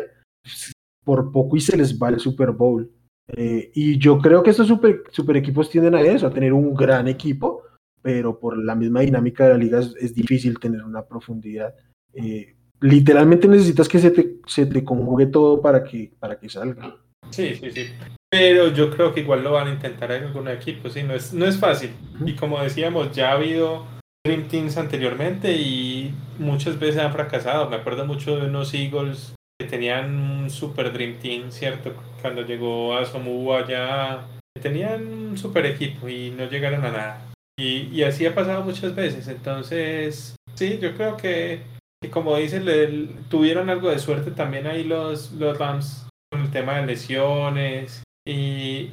por 1.04 1.32
poco 1.32 1.56
y 1.56 1.60
se 1.60 1.76
les 1.76 1.98
va 1.98 2.10
el 2.10 2.20
Super 2.20 2.50
Bowl. 2.50 2.90
Eh, 3.28 3.70
y 3.74 3.98
yo 3.98 4.18
creo 4.18 4.42
que 4.42 4.50
estos 4.50 4.68
super, 4.68 5.02
super 5.10 5.36
equipos 5.36 5.70
tienden 5.70 5.94
a 5.94 6.00
eso, 6.02 6.26
a 6.26 6.32
tener 6.32 6.52
un 6.52 6.74
gran 6.74 7.08
equipo, 7.08 7.62
pero 8.02 8.38
por 8.38 8.56
la 8.56 8.74
misma 8.74 9.00
dinámica 9.00 9.44
de 9.44 9.50
la 9.50 9.58
liga 9.58 9.78
es, 9.80 9.94
es 10.00 10.14
difícil 10.14 10.58
tener 10.60 10.82
una 10.84 11.04
profundidad. 11.06 11.74
Eh, 12.12 12.54
literalmente 12.80 13.48
necesitas 13.48 13.88
que 13.88 13.98
se 13.98 14.10
te, 14.10 14.36
se 14.46 14.66
te 14.66 14.84
conjugue 14.84 15.26
todo 15.26 15.60
para 15.60 15.82
que, 15.82 16.12
para 16.18 16.38
que 16.38 16.48
salga. 16.48 16.96
Sí, 17.30 17.54
sí, 17.54 17.70
sí. 17.70 17.88
Pero 18.30 18.72
yo 18.72 18.90
creo 18.90 19.14
que 19.14 19.20
igual 19.20 19.44
lo 19.44 19.52
van 19.52 19.68
a 19.68 19.72
intentar 19.72 20.10
en 20.12 20.24
algunos 20.24 20.52
equipos, 20.54 20.92
sí, 20.92 21.02
no 21.02 21.14
es, 21.14 21.32
no 21.32 21.46
es 21.46 21.58
fácil. 21.58 21.90
Y 22.24 22.34
como 22.34 22.62
decíamos, 22.62 23.12
ya 23.12 23.30
ha 23.30 23.34
habido 23.34 23.86
Dream 24.26 24.48
Teams 24.48 24.76
anteriormente 24.76 25.52
y 25.52 26.12
muchas 26.38 26.78
veces 26.78 27.00
han 27.00 27.12
fracasado. 27.12 27.70
Me 27.70 27.76
acuerdo 27.76 28.04
mucho 28.04 28.36
de 28.36 28.46
unos 28.46 28.74
Eagles 28.74 29.34
que 29.58 29.66
tenían 29.66 30.18
un 30.18 30.50
super 30.50 30.92
Dream 30.92 31.18
Team, 31.20 31.50
¿cierto? 31.50 31.94
Cuando 32.20 32.42
llegó 32.42 32.96
a 32.96 33.04
Somu 33.04 33.52
allá, 33.52 34.26
tenían 34.60 35.06
un 35.06 35.38
super 35.38 35.64
equipo 35.64 36.08
y 36.08 36.30
no 36.30 36.48
llegaron 36.48 36.84
a 36.84 36.90
nada. 36.90 37.32
Y, 37.58 37.88
y 37.92 38.02
así 38.02 38.26
ha 38.26 38.34
pasado 38.34 38.64
muchas 38.64 38.94
veces. 38.94 39.28
Entonces, 39.28 40.34
sí, 40.54 40.78
yo 40.80 40.94
creo 40.94 41.16
que, 41.16 41.60
que 42.02 42.10
como 42.10 42.36
dicen, 42.36 42.64
le- 42.64 43.08
tuvieron 43.28 43.70
algo 43.70 43.90
de 43.90 43.98
suerte 43.98 44.30
también 44.30 44.66
ahí 44.66 44.84
los, 44.84 45.32
los 45.32 45.56
Rams 45.58 46.08
con 46.30 46.42
el 46.42 46.50
tema 46.50 46.76
de 46.80 46.86
lesiones 46.86 48.02
y 48.26 48.90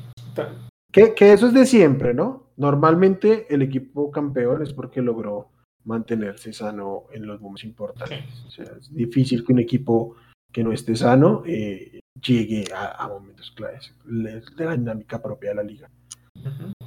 Que, 0.91 1.13
que 1.13 1.33
eso 1.33 1.47
es 1.47 1.53
de 1.53 1.65
siempre, 1.65 2.13
¿no? 2.13 2.51
Normalmente 2.55 3.47
el 3.53 3.61
equipo 3.63 4.11
campeón 4.11 4.61
es 4.61 4.73
porque 4.73 5.01
logró 5.01 5.49
mantenerse 5.85 6.53
sano 6.53 7.05
en 7.11 7.25
los 7.25 7.41
momentos 7.41 7.65
importantes. 7.65 8.43
O 8.47 8.51
sea, 8.51 8.65
es 8.79 8.93
difícil 8.93 9.43
que 9.43 9.53
un 9.53 9.59
equipo 9.59 10.15
que 10.51 10.63
no 10.63 10.71
esté 10.71 10.95
sano 10.95 11.43
eh, 11.45 11.99
llegue 12.21 12.65
a, 12.73 13.03
a 13.03 13.07
momentos 13.09 13.51
claves 13.51 13.93
de 14.05 14.41
la 14.65 14.77
dinámica 14.77 15.21
propia 15.21 15.49
de 15.49 15.55
la 15.55 15.63
liga. 15.63 15.89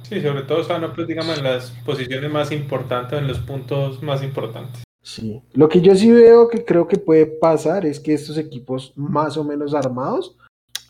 Sí, 0.03 0.21
sobre 0.21 0.43
todo 0.43 0.63
sano, 0.63 0.93
pues 0.93 1.05
digamos 1.07 1.37
en 1.37 1.43
las 1.43 1.71
posiciones 1.85 2.31
más 2.31 2.51
importantes, 2.53 3.19
en 3.19 3.27
los 3.27 3.39
puntos 3.39 4.01
más 4.01 4.23
importantes. 4.23 4.83
Sí. 5.07 5.41
Lo 5.53 5.69
que 5.69 5.79
yo 5.79 5.95
sí 5.95 6.11
veo 6.11 6.49
que 6.49 6.65
creo 6.65 6.85
que 6.85 6.97
puede 6.97 7.27
pasar 7.27 7.85
es 7.85 8.01
que 8.01 8.13
estos 8.13 8.37
equipos 8.37 8.91
más 8.97 9.37
o 9.37 9.45
menos 9.45 9.73
armados 9.73 10.37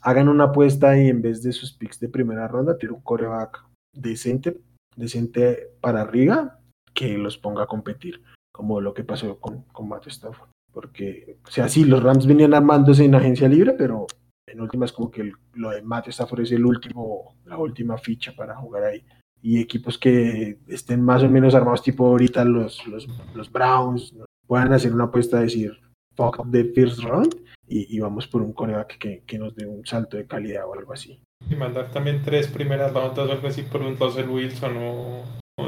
hagan 0.02 0.28
una 0.28 0.46
apuesta 0.46 1.00
y 1.00 1.08
en 1.08 1.22
vez 1.22 1.44
de 1.44 1.52
sus 1.52 1.72
picks 1.72 2.00
de 2.00 2.10
primera 2.10 2.48
ronda, 2.48 2.80
tiene 2.80 2.96
un 2.96 3.02
coreback 3.02 3.64
decente, 3.94 4.58
decente 4.96 5.70
para 5.82 6.02
arriba, 6.02 6.60
que 6.96 7.16
los 7.16 7.38
ponga 7.38 7.66
a 7.66 7.68
competir, 7.68 8.24
como 8.52 8.82
lo 8.82 8.96
que 8.96 9.04
pasó 9.04 9.40
con, 9.40 9.62
con 9.72 9.88
Matthew 9.88 10.10
Stafford. 10.10 10.50
Porque, 10.74 11.38
o 11.48 11.52
sea, 11.52 11.70
sí, 11.70 11.86
los 11.86 12.02
Rams 12.02 12.26
venían 12.26 12.56
armándose 12.56 13.06
en 13.06 13.14
agencia 13.14 13.48
libre, 13.48 13.74
pero 13.74 14.08
en 14.48 14.62
últimas 14.62 14.94
como 14.94 15.12
que 15.12 15.32
lo 15.54 15.70
de 15.70 15.84
Matthew 15.84 16.10
Stafford 16.10 16.42
es 16.42 16.52
el 16.54 16.66
último, 16.66 17.36
la 17.46 17.60
última 17.60 18.00
ficha 18.00 18.34
para 18.36 18.56
jugar 18.56 18.84
ahí. 18.86 19.06
Y 19.48 19.62
equipos 19.62 19.98
que 19.98 20.58
estén 20.68 21.02
más 21.02 21.24
o 21.24 21.30
menos 21.30 21.56
armados, 21.56 21.82
tipo 21.82 22.06
ahorita 22.06 22.44
los, 22.44 22.86
los, 22.86 23.08
los 23.34 23.50
Browns, 23.50 24.14
puedan 24.46 24.74
hacer 24.74 24.94
una 24.94 25.06
apuesta 25.06 25.38
a 25.38 25.42
decir, 25.44 25.72
fuck 26.18 26.46
the 26.52 26.66
first 26.76 27.02
round, 27.02 27.34
y, 27.66 27.96
y 27.96 28.00
vamos 28.02 28.28
por 28.28 28.42
un 28.42 28.52
coreback 28.52 28.98
que, 28.98 29.24
que 29.26 29.40
nos 29.40 29.56
dé 29.56 29.66
un 29.66 29.86
salto 29.86 30.18
de 30.18 30.28
calidad 30.28 30.68
o 30.68 30.74
algo 30.74 30.92
así. 30.92 31.22
Y 31.50 31.56
mandar 31.56 31.92
también 31.92 32.22
tres 32.26 32.50
primeras 32.50 32.94
rondas 32.94 33.30
o 33.30 33.32
algo 33.32 33.48
así 33.48 33.62
por 33.62 33.82
un 33.84 33.96
Russell 33.96 34.28
Wilson 34.28 34.78
o, 34.78 35.24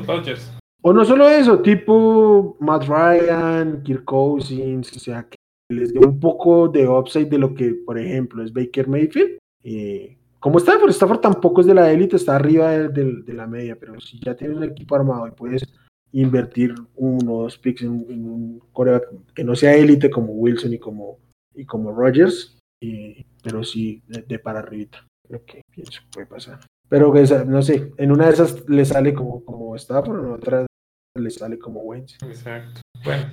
Rodgers. 0.05 0.51
O 0.81 0.91
no 0.91 1.05
solo 1.05 1.29
eso, 1.29 1.59
tipo 1.59 2.57
Matt 2.59 2.83
Ryan, 2.85 3.81
Kirk 3.83 4.03
Cousins, 4.03 4.91
o 4.93 4.99
sea, 4.99 5.23
que 5.23 5.37
les 5.71 5.93
dé 5.93 5.99
un 5.99 6.19
poco 6.19 6.67
de 6.67 6.85
upside 6.85 7.29
de 7.29 7.37
lo 7.37 7.55
que, 7.55 7.75
por 7.85 7.97
ejemplo, 7.97 8.43
es 8.43 8.51
Baker 8.51 8.89
Mayfield. 8.89 9.37
Eh, 9.63 10.18
como 10.39 10.59
Stafford, 10.59 10.91
Stafford 10.91 11.19
tampoco 11.19 11.61
es 11.61 11.67
de 11.67 11.73
la 11.73 11.91
élite, 11.91 12.15
está 12.15 12.35
arriba 12.35 12.71
de, 12.71 13.33
la 13.33 13.47
media, 13.47 13.77
pero 13.77 13.99
si 13.99 14.19
ya 14.19 14.35
tienes 14.35 14.57
un 14.57 14.63
equipo 14.63 14.95
armado 14.95 15.27
y 15.27 15.31
puedes 15.31 15.63
invertir 16.11 16.73
uno 16.95 17.33
o 17.33 17.43
dos 17.43 17.57
picks 17.57 17.83
en, 17.83 17.91
un 17.91 18.59
coreback 18.71 19.09
que 19.35 19.43
no 19.43 19.55
sea 19.55 19.75
élite 19.75 20.09
como 20.09 20.33
Wilson 20.33 20.73
y 20.73 20.79
como, 20.79 21.19
y 21.53 21.65
como 21.65 21.91
Rodgers, 21.91 22.57
eh, 22.81 23.25
pero 23.43 23.63
sí 23.63 24.01
de, 24.07 24.39
para 24.39 24.59
arribita, 24.59 25.05
lo 25.27 25.43
que 25.43 25.61
pienso 25.71 26.01
puede 26.11 26.27
pasar. 26.27 26.59
Pero 26.87 27.11
que 27.11 27.21
no 27.45 27.61
sé, 27.61 27.91
en 27.97 28.11
una 28.11 28.27
de 28.27 28.33
esas 28.33 28.67
le 28.69 28.85
sale 28.85 29.13
como, 29.13 29.43
como 29.43 29.75
Stafford, 29.75 30.25
en 30.25 30.31
otra 30.31 30.65
le 31.15 31.29
sale 31.29 31.59
como 31.59 31.81
Wentz. 31.81 32.17
Exacto. 32.23 32.81
Bueno, 33.03 33.29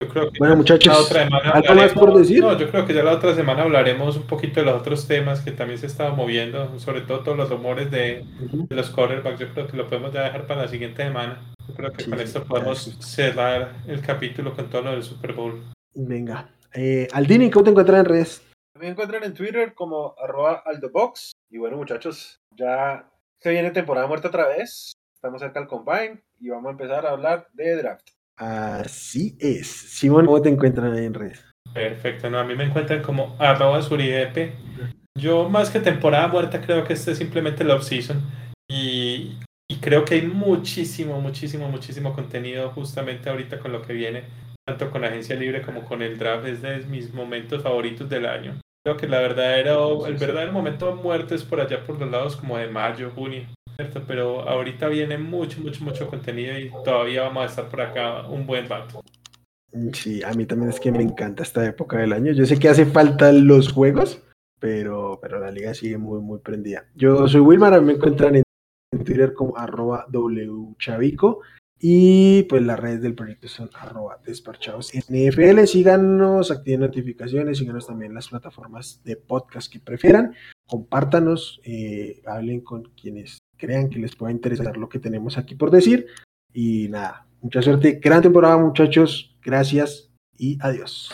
yo 0.00 0.08
creo 0.08 0.30
que 0.30 0.38
Bueno, 0.38 0.56
muchachos, 0.56 0.92
la 0.92 1.00
otra 1.00 1.24
semana 1.24 1.50
¿algo 1.50 1.74
más 1.74 1.92
por 1.92 2.14
decir? 2.14 2.40
No, 2.42 2.56
yo 2.58 2.70
creo 2.70 2.86
que 2.86 2.94
ya 2.94 3.02
la 3.02 3.12
otra 3.12 3.34
semana 3.34 3.62
hablaremos 3.62 4.16
un 4.16 4.24
poquito 4.24 4.60
de 4.60 4.66
los 4.66 4.80
otros 4.80 5.06
temas 5.06 5.40
que 5.40 5.52
también 5.52 5.78
se 5.78 5.86
estaban 5.86 6.16
moviendo, 6.16 6.78
sobre 6.78 7.00
todo 7.02 7.20
todos 7.20 7.36
los 7.36 7.48
rumores 7.48 7.90
de, 7.90 8.24
los 8.68 8.90
quarterbacks. 8.90 9.40
Yo 9.40 9.48
creo 9.52 9.66
que 9.66 9.76
lo 9.76 9.88
podemos 9.88 10.12
ya 10.12 10.24
dejar 10.24 10.46
para 10.46 10.62
la 10.62 10.68
siguiente 10.68 11.02
semana. 11.02 11.54
Yo 11.66 11.74
creo 11.74 11.92
que 11.92 12.04
Sí, 12.04 12.10
con 12.10 12.20
esto 12.20 12.44
podemos 12.44 12.96
cerrar 13.00 13.76
el 13.86 14.00
capítulo 14.00 14.54
con 14.54 14.68
todo 14.68 14.82
lo 14.82 14.90
del 14.92 15.02
Super 15.02 15.32
Bowl. 15.32 15.62
Venga. 15.94 16.50
Eh, 16.74 17.08
Aldini, 17.12 17.50
¿cómo 17.50 17.64
te 17.64 17.70
encuentras 17.70 18.00
en 18.00 18.04
redes? 18.04 18.42
Me 18.78 18.88
encuentran 18.88 19.24
en 19.24 19.32
Twitter 19.32 19.72
como 19.74 20.14
arroba 20.22 20.62
aldobox. 20.66 21.32
Y 21.48 21.58
bueno, 21.58 21.78
muchachos, 21.78 22.40
ya 22.50 23.08
se 23.38 23.50
viene 23.50 23.70
temporada 23.70 24.06
muerta 24.06 24.28
otra 24.28 24.48
vez. 24.48 24.92
Estamos 25.14 25.40
cerca 25.40 25.60
del 25.60 25.68
Combine 25.68 26.22
y 26.38 26.50
vamos 26.50 26.68
a 26.68 26.72
empezar 26.72 27.06
a 27.06 27.10
hablar 27.10 27.48
de 27.54 27.76
draft. 27.76 28.15
Así 28.36 29.36
es. 29.40 29.66
Simón, 29.66 30.26
¿cómo 30.26 30.42
te 30.42 30.48
encuentran 30.48 30.92
ahí 30.92 31.06
en 31.06 31.14
redes? 31.14 31.44
Perfecto, 31.72 32.30
no, 32.30 32.38
a 32.38 32.44
mí 32.44 32.54
me 32.54 32.64
encuentran 32.64 33.02
como 33.02 33.36
arroba 33.38 33.82
suridepe. 33.82 34.54
Yo 35.18 35.48
más 35.48 35.70
que 35.70 35.80
temporada 35.80 36.28
muerta 36.28 36.60
creo 36.60 36.84
que 36.84 36.92
este 36.92 37.12
es 37.12 37.18
simplemente 37.18 37.62
el 37.62 37.70
off-season 37.70 38.22
y, 38.70 39.38
y 39.68 39.76
creo 39.80 40.04
que 40.04 40.14
hay 40.14 40.22
muchísimo, 40.22 41.20
muchísimo, 41.20 41.68
muchísimo 41.68 42.12
contenido 42.14 42.70
justamente 42.70 43.30
ahorita 43.30 43.58
con 43.58 43.72
lo 43.72 43.82
que 43.82 43.94
viene, 43.94 44.24
tanto 44.66 44.90
con 44.90 45.02
la 45.02 45.08
agencia 45.08 45.36
libre 45.36 45.62
como 45.62 45.84
con 45.84 46.02
el 46.02 46.18
draft, 46.18 46.46
es 46.46 46.60
de 46.60 46.78
mis 46.86 47.14
momentos 47.14 47.62
favoritos 47.62 48.08
del 48.08 48.26
año. 48.26 48.60
Creo 48.84 48.96
que 48.96 49.08
la 49.08 49.20
verdadera, 49.20 49.76
el 50.06 50.16
verdadero 50.16 50.52
momento 50.52 50.94
muerto 50.94 51.34
es 51.34 51.42
por 51.42 51.60
allá 51.60 51.82
por 51.82 51.98
los 51.98 52.10
lados 52.10 52.36
como 52.36 52.58
de 52.58 52.68
mayo, 52.68 53.10
junio, 53.14 53.46
¿cierto? 53.76 54.02
Pero 54.06 54.48
ahorita 54.48 54.88
viene 54.88 55.18
mucho, 55.18 55.60
mucho, 55.60 55.84
mucho 55.84 56.08
contenido 56.08 56.58
y 56.58 56.70
todavía 56.84 57.22
vamos 57.22 57.42
a 57.42 57.46
estar 57.46 57.68
por 57.68 57.80
acá 57.82 58.26
un 58.26 58.46
buen 58.46 58.68
rato. 58.68 59.02
Sí, 59.92 60.22
a 60.22 60.32
mí 60.32 60.46
también 60.46 60.70
es 60.70 60.80
que 60.80 60.90
me 60.90 61.02
encanta 61.02 61.42
esta 61.42 61.64
época 61.66 61.98
del 61.98 62.12
año. 62.12 62.32
Yo 62.32 62.46
sé 62.46 62.58
que 62.58 62.68
hace 62.68 62.86
falta 62.86 63.30
los 63.32 63.72
juegos, 63.72 64.22
pero, 64.58 65.18
pero 65.20 65.38
la 65.38 65.50
liga 65.50 65.74
sigue 65.74 65.98
muy, 65.98 66.20
muy 66.20 66.38
prendida. 66.38 66.86
Yo 66.94 67.28
soy 67.28 67.40
Wilmar, 67.40 67.80
me 67.82 67.92
encuentran 67.92 68.36
en, 68.36 68.42
Twitter 69.04 69.34
como 69.34 69.56
arroba 69.58 70.06
wchavico 70.10 71.42
y 71.78 72.44
pues 72.44 72.62
las 72.62 72.80
redes 72.80 73.02
del 73.02 73.14
proyecto 73.14 73.48
son 73.48 73.68
arroba 73.74 74.18
desparchados 74.24 74.92
NFL. 74.94 75.64
Síganos, 75.66 76.50
activen 76.50 76.80
notificaciones, 76.80 77.58
síganos 77.58 77.86
también 77.86 78.14
las 78.14 78.28
plataformas 78.28 79.02
de 79.04 79.16
podcast 79.16 79.70
que 79.70 79.80
prefieran. 79.80 80.34
Compártanos, 80.66 81.60
eh, 81.64 82.22
hablen 82.24 82.62
con 82.62 82.84
quienes 83.00 83.38
crean 83.56 83.88
que 83.88 83.98
les 83.98 84.14
pueda 84.16 84.32
interesar 84.32 84.76
lo 84.76 84.88
que 84.88 84.98
tenemos 84.98 85.38
aquí 85.38 85.54
por 85.54 85.70
decir. 85.70 86.06
Y 86.52 86.88
nada, 86.88 87.26
mucha 87.40 87.62
suerte, 87.62 88.00
gran 88.02 88.22
temporada 88.22 88.56
muchachos, 88.56 89.36
gracias 89.42 90.10
y 90.38 90.58
adiós. 90.60 91.10